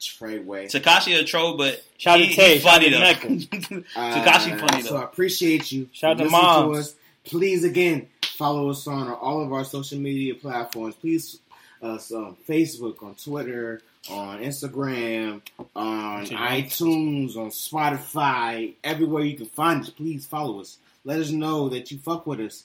Treyway. 0.00 0.70
Takashi 0.70 1.18
a 1.18 1.24
troll, 1.24 1.56
but 1.56 1.82
Shout 1.98 2.18
out 2.18 2.24
he, 2.24 2.30
to 2.30 2.34
Tay, 2.34 2.54
he 2.54 2.60
shout 2.60 2.82
out 2.82 2.90
funny 2.90 2.90
though. 2.90 3.80
Takashi 3.96 4.60
funny 4.60 4.82
though. 4.82 4.88
So. 4.88 4.96
I 4.96 5.04
appreciate 5.04 5.72
you. 5.72 5.88
Shout 5.92 6.12
out 6.12 6.16
for 6.18 6.24
to 6.24 6.30
listening 6.30 6.42
moms. 6.42 6.78
us. 6.78 6.94
Please 7.24 7.64
again 7.64 8.08
follow 8.22 8.70
us 8.70 8.86
on 8.86 9.08
all 9.10 9.42
of 9.42 9.52
our 9.52 9.64
social 9.64 9.98
media 9.98 10.34
platforms. 10.34 10.94
Please 10.94 11.38
us 11.82 12.12
on 12.12 12.36
Facebook, 12.48 13.02
on 13.02 13.14
Twitter, 13.14 13.80
on 14.10 14.38
Instagram, 14.38 15.42
on 15.74 16.26
iTunes, 16.26 17.36
on 17.36 17.50
Spotify, 17.50 18.74
everywhere 18.84 19.24
you 19.24 19.36
can 19.36 19.46
find 19.46 19.82
us. 19.82 19.90
Please 19.90 20.26
follow 20.26 20.60
us. 20.60 20.78
Let 21.04 21.20
us 21.20 21.30
know 21.30 21.68
that 21.68 21.90
you 21.90 21.98
fuck 21.98 22.26
with 22.26 22.40
us. 22.40 22.64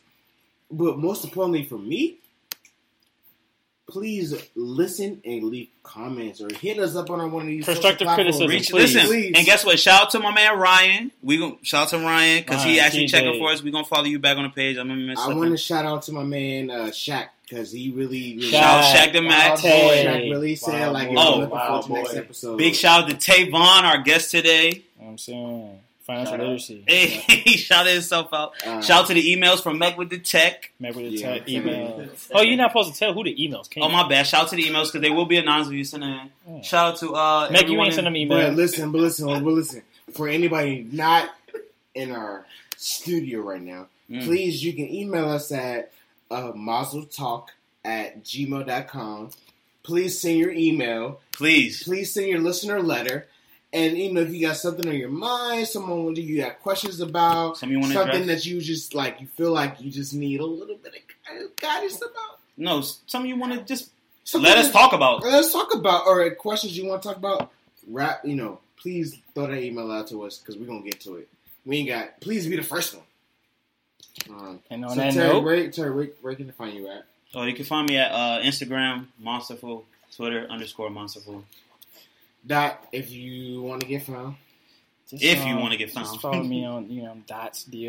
But 0.70 0.98
most 0.98 1.24
importantly 1.24 1.66
for 1.66 1.78
me, 1.78 2.18
please 3.92 4.34
listen 4.56 5.22
and 5.26 5.44
leave 5.44 5.68
comments 5.84 6.42
or 6.42 6.48
hit 6.54 6.80
us 6.80 6.96
up 6.96 7.10
on 7.10 7.32
one 7.32 7.44
of 7.44 7.48
these 7.48 7.66
social 7.66 7.82
Constructive 7.82 8.08
criticism, 8.16 8.48
Reach, 8.48 8.70
please. 8.72 8.94
listen, 8.96 9.08
Please. 9.10 9.34
and 9.36 9.46
guess 9.46 9.66
what? 9.66 9.80
Shout 9.80 10.04
out 10.04 10.10
to 10.12 10.20
my 10.20 10.34
man 10.34 10.58
Ryan. 10.58 11.12
We 11.22 11.38
gon' 11.38 11.58
shout 11.62 11.84
out 11.84 11.90
to 11.90 11.98
Ryan 12.00 12.44
because 12.44 12.64
he 12.64 12.80
actually 12.80 13.06
TJ. 13.06 13.10
checking 13.12 13.40
for 13.40 13.52
us. 13.52 13.62
We 13.62 13.72
gonna 13.72 13.86
follow 13.86 14.06
you 14.06 14.20
back 14.20 14.38
on 14.38 14.44
the 14.44 14.50
page. 14.50 14.78
I'm 14.78 14.88
gonna 14.88 15.02
miss 15.02 15.20
I 15.20 15.34
want 15.34 15.52
to 15.52 15.58
shout 15.58 15.86
out 15.86 16.04
to 16.04 16.12
my 16.14 16.24
man 16.24 16.72
uh, 16.72 16.86
Shaq 16.86 17.28
because 17.48 17.72
he 17.72 17.92
really, 17.92 18.36
really 18.38 18.42
Shout 18.52 18.64
out 18.64 18.96
Shaq 18.96 19.14
the 19.14 19.22
Max. 19.22 19.62
Tay. 19.62 20.06
Shaq 20.06 20.32
really 20.32 20.56
said 20.56 20.88
Wow, 20.88 20.92
like 20.94 21.12
you're 21.12 21.20
Oh, 21.20 21.38
looking 21.40 21.50
wow, 21.50 21.82
forward 21.82 22.06
to 22.08 22.14
next 22.14 22.16
episode. 22.26 22.58
Big 22.58 22.74
shout 22.76 23.04
out 23.04 23.10
to 23.10 23.16
Tavon, 23.32 23.84
our 23.84 23.98
guest 24.02 24.32
today. 24.32 24.68
You 24.70 24.74
know 24.74 24.82
what 25.06 25.08
I'm 25.12 25.18
saying 25.18 25.80
financial 26.16 26.32
Shout 26.38 26.40
literacy. 26.40 26.84
Hey, 26.88 27.06
he 27.08 27.58
shouted 27.58 27.94
himself 27.94 28.34
out. 28.34 28.54
Uh, 28.66 28.82
Shout 28.82 29.02
out 29.02 29.08
to 29.08 29.14
the 29.14 29.36
emails 29.36 29.62
from 29.64 29.78
Meg 29.78 29.98
with 29.98 30.10
the 30.10 30.20
Tech. 30.20 30.72
Remember 30.80 31.02
the 31.02 31.10
Yeah. 31.10 31.40
te- 31.40 31.56
email. 31.58 32.08
Oh, 32.34 32.42
you're 32.42 32.58
not 32.58 32.72
supposed 32.72 32.94
to 32.94 33.00
tell 33.00 33.14
who 33.14 33.24
the 33.24 33.36
emails 33.36 33.70
came. 33.70 33.84
Oh 33.84 33.90
my 33.90 34.08
bad. 34.08 34.28
Shout 34.28 34.44
out 34.44 34.50
to 34.50 34.56
the 34.56 34.64
emails 34.64 34.86
because 34.92 35.02
they 35.02 35.10
will 35.10 35.26
be 35.26 35.38
announced 35.38 35.72
if 35.72 35.78
you 35.78 35.84
send 35.84 36.04
them 36.04 36.30
in. 36.48 36.56
Yeah. 36.58 36.62
Shout 36.62 36.94
out 36.94 37.00
to 37.00 37.16
uh, 37.16 37.50
Meg, 37.52 37.62
you 37.62 37.66
everyone 37.66 37.86
ain't 37.88 37.96
send 37.96 38.08
in- 38.08 38.14
them 38.14 38.28
But 38.30 38.52
emails. 38.52 38.56
listen, 38.56 38.92
but 38.92 39.02
listen, 39.02 39.26
but 39.28 39.44
listen. 39.44 39.82
For 40.14 40.28
anybody 40.28 40.88
not 40.92 41.30
in 41.96 42.12
our 42.12 42.46
studio 42.78 43.42
right 43.42 43.62
now, 43.62 43.88
Mm. 44.10 44.26
please 44.26 44.62
you 44.62 44.74
can 44.74 44.94
email 44.94 45.30
us 45.30 45.54
at 45.54 45.94
uh, 46.30 46.52
mazeltalk 46.52 47.48
at 47.86 48.24
gmail.com. 48.26 49.30
Please 49.84 50.20
send 50.20 50.38
your 50.38 50.52
email. 50.52 51.22
Please. 51.32 51.84
Please 51.84 52.14
send 52.14 52.28
your 52.28 52.40
listener 52.40 52.82
letter. 52.82 53.28
And 53.74 53.98
you 53.98 54.14
know, 54.14 54.22
if 54.22 54.34
you 54.34 54.46
got 54.48 54.58
something 54.58 54.88
on 54.88 54.96
your 54.96 55.10
mind, 55.10 55.68
someone 55.68 56.16
you 56.16 56.42
got 56.42 56.60
questions 56.60 57.00
about, 57.00 57.58
Something 57.58 57.78
you 57.78 57.80
want 57.82 57.94
something 57.94 58.24
address? 58.24 58.44
that 58.44 58.50
you 58.50 58.60
just 58.60 58.94
like, 58.94 59.22
you 59.22 59.28
feel 59.28 59.52
like 59.54 59.80
you 59.80 59.90
just 59.90 60.14
need 60.14 60.42
a 60.42 60.46
little 60.46 60.76
bit 60.76 60.94
of 60.96 61.56
guidance 61.56 61.98
about. 61.98 62.40
No, 62.58 62.82
something 62.82 63.30
you 63.30 63.38
want 63.38 63.54
to 63.54 63.62
just 63.64 63.90
Something 64.26 64.50
let 64.50 64.58
us 64.58 64.68
that- 64.68 64.74
talk 64.74 64.94
about. 64.94 65.24
Let's 65.24 65.54
talk 65.54 65.74
about 65.74 66.06
or 66.06 66.30
questions 66.36 66.78
you 66.78 66.86
want 66.88 67.02
to 67.02 67.08
talk 67.08 67.18
about. 67.18 67.52
Rap, 67.88 68.22
you 68.26 68.36
know, 68.36 68.60
please 68.78 69.18
throw 69.34 69.48
that 69.48 69.62
email 69.64 69.90
out 69.92 70.08
to 70.10 70.22
us 70.24 70.38
because 70.38 70.58
we're 70.58 70.68
gonna 70.68 70.82
get 70.82 71.00
to 71.02 71.16
it. 71.16 71.30
We 71.66 71.78
ain't 71.78 71.88
got. 71.90 72.20
Please 72.22 72.48
be 72.48 72.56
the 72.58 72.64
first 72.64 72.94
one. 72.96 73.04
Um, 74.30 74.60
And 74.70 74.84
on 74.84 74.92
so 74.92 74.96
that 74.98 75.14
Terry, 75.14 75.28
note, 75.34 75.44
where, 75.44 75.72
Terry, 75.72 75.92
where, 75.92 76.10
where 76.22 76.36
can 76.36 76.50
I 76.50 76.52
find 76.52 76.76
you 76.76 76.88
at? 76.90 77.06
Oh, 77.34 77.44
you 77.44 77.54
can 77.54 77.66
find 77.66 77.88
me 77.90 77.98
at 77.98 78.12
uh, 78.12 78.40
Instagram, 78.44 79.06
Monsterful, 79.24 79.84
Twitter, 80.16 80.46
underscore 80.50 80.90
Monsterful. 80.90 81.44
Dot, 82.46 82.88
if 82.92 83.12
you 83.12 83.62
want 83.62 83.82
to 83.82 83.88
get 83.88 84.04
found. 84.04 84.36
just, 85.10 85.24
if 85.24 85.46
you 85.46 85.54
um, 85.54 85.62
wanna 85.62 85.78
get 85.78 85.94
just 85.94 86.08
found. 86.10 86.22
follow 86.22 86.44
me 86.44 86.66
on 86.66 86.90
you 86.90 87.04
know 87.04 87.18
dots 87.28 87.64
dot 87.66 87.82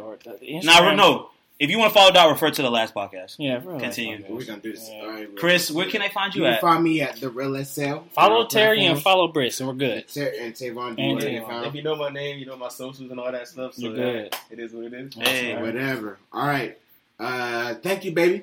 or 0.00 0.18
the, 0.24 0.38
the 0.40 0.60
Now, 0.64 0.80
Instagram. 0.80 0.96
no. 0.96 1.30
If 1.58 1.70
you 1.70 1.78
want 1.78 1.90
to 1.90 1.98
follow 1.98 2.12
Dot, 2.12 2.30
refer 2.30 2.50
to 2.50 2.60
the 2.60 2.70
last 2.70 2.94
podcast. 2.94 3.36
Yeah, 3.38 3.60
for 3.60 3.80
Continue. 3.80 4.16
like, 4.18 4.28
We're 4.28 4.44
gonna 4.44 4.60
do 4.60 4.72
this. 4.72 4.90
Yeah. 4.92 5.00
All 5.00 5.08
right. 5.08 5.36
Chris, 5.38 5.70
where 5.70 5.88
can 5.88 6.02
I 6.02 6.10
find 6.10 6.34
you 6.34 6.42
you 6.42 6.46
can 6.48 6.54
at? 6.56 6.60
find 6.60 6.84
me 6.84 7.00
at 7.00 7.16
the 7.18 7.30
Real 7.30 7.56
SL. 7.64 8.00
Follow 8.12 8.40
on 8.42 8.48
Terry 8.48 8.84
and 8.84 9.00
follow 9.00 9.28
Briss, 9.28 9.60
and 9.60 9.68
we're 9.70 9.74
good. 9.74 10.06
Ter- 10.06 10.34
and 10.38 10.52
Tavon, 10.52 10.96
do 10.96 11.02
And 11.02 11.18
Tavon. 11.18 11.66
If 11.66 11.74
you 11.74 11.82
know 11.82 11.96
my 11.96 12.10
name, 12.10 12.38
you 12.40 12.44
know 12.44 12.56
my 12.58 12.68
socials 12.68 13.10
and 13.10 13.18
all 13.18 13.32
that 13.32 13.48
stuff. 13.48 13.72
So 13.72 13.80
You're 13.88 13.94
that- 13.94 14.02
good. 14.50 14.58
it 14.58 14.62
is 14.62 14.74
what 14.74 14.84
it 14.84 14.92
is. 14.92 15.14
Hey. 15.14 15.54
Right. 15.54 15.62
Whatever. 15.62 16.18
All 16.30 16.46
right. 16.46 16.76
Uh, 17.18 17.76
thank 17.76 18.04
you, 18.04 18.12
baby. 18.12 18.42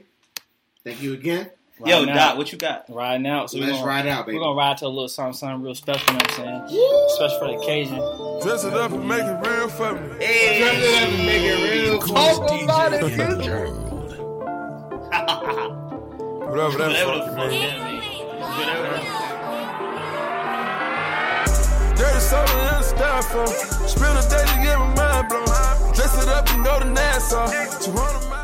Thank 0.83 1.03
you 1.03 1.13
again. 1.13 1.51
Yo, 1.79 1.99
Riding 1.99 2.15
Dot, 2.15 2.37
what 2.37 2.51
you 2.51 2.57
got? 2.57 2.85
Riding 2.87 3.25
out. 3.27 3.49
So 3.49 3.57
we're 3.57 3.65
Let's 3.65 3.77
gonna, 3.79 3.87
ride 3.87 4.07
out, 4.07 4.25
baby. 4.27 4.37
we're 4.37 4.43
gonna 4.45 4.55
ride 4.57 4.77
to 4.77 4.85
a 4.85 4.87
little 4.87 5.07
something, 5.07 5.33
something 5.33 5.63
real 5.63 5.73
special. 5.75 6.13
You 6.13 6.19
know 6.19 6.23
what 6.25 6.39
I'm 6.39 6.69
saying? 6.69 7.09
Special 7.15 7.39
for 7.39 7.47
the 7.47 7.57
occasion. 7.59 7.95
Dress 8.41 8.63
it 8.63 8.73
up 8.73 8.91
and 8.91 9.07
make 9.07 9.23
it 9.23 9.47
real 9.47 9.67
for 9.69 9.93
me. 9.93 10.23
Hey, 10.23 10.59
Dress 10.59 10.77
it 10.77 11.03
up 11.03 11.09
and 11.09 11.25
make 11.25 11.41
it 11.41 11.57
real. 11.71 11.99
Talk 11.99 12.63
about 12.63 12.93
it, 12.93 13.01
Whatever 16.53 16.77
that 16.77 16.87
whatever 16.87 17.19
fuck 17.19 17.35
fuck 17.35 17.49
mean. 17.49 17.61
that 17.61 17.77
mean. 17.83 18.01
Whatever. 18.39 18.97
Dirty 21.97 22.19
soda 22.19 22.53
and 22.75 22.85
styrofoam. 22.85 23.47
Uh. 23.49 23.87
Spend 23.87 24.17
a 24.19 24.21
day 24.29 24.45
to 24.45 24.57
get 24.61 24.77
my 24.77 24.85
mind 24.95 25.27
blown. 25.29 25.45
Dress 25.95 26.13
it 26.21 26.29
up 26.29 26.47
and 26.51 26.63
go 26.63 26.79
to 26.79 26.85
Nassau. 26.85 27.47
200 27.47 28.29
miles. 28.29 28.42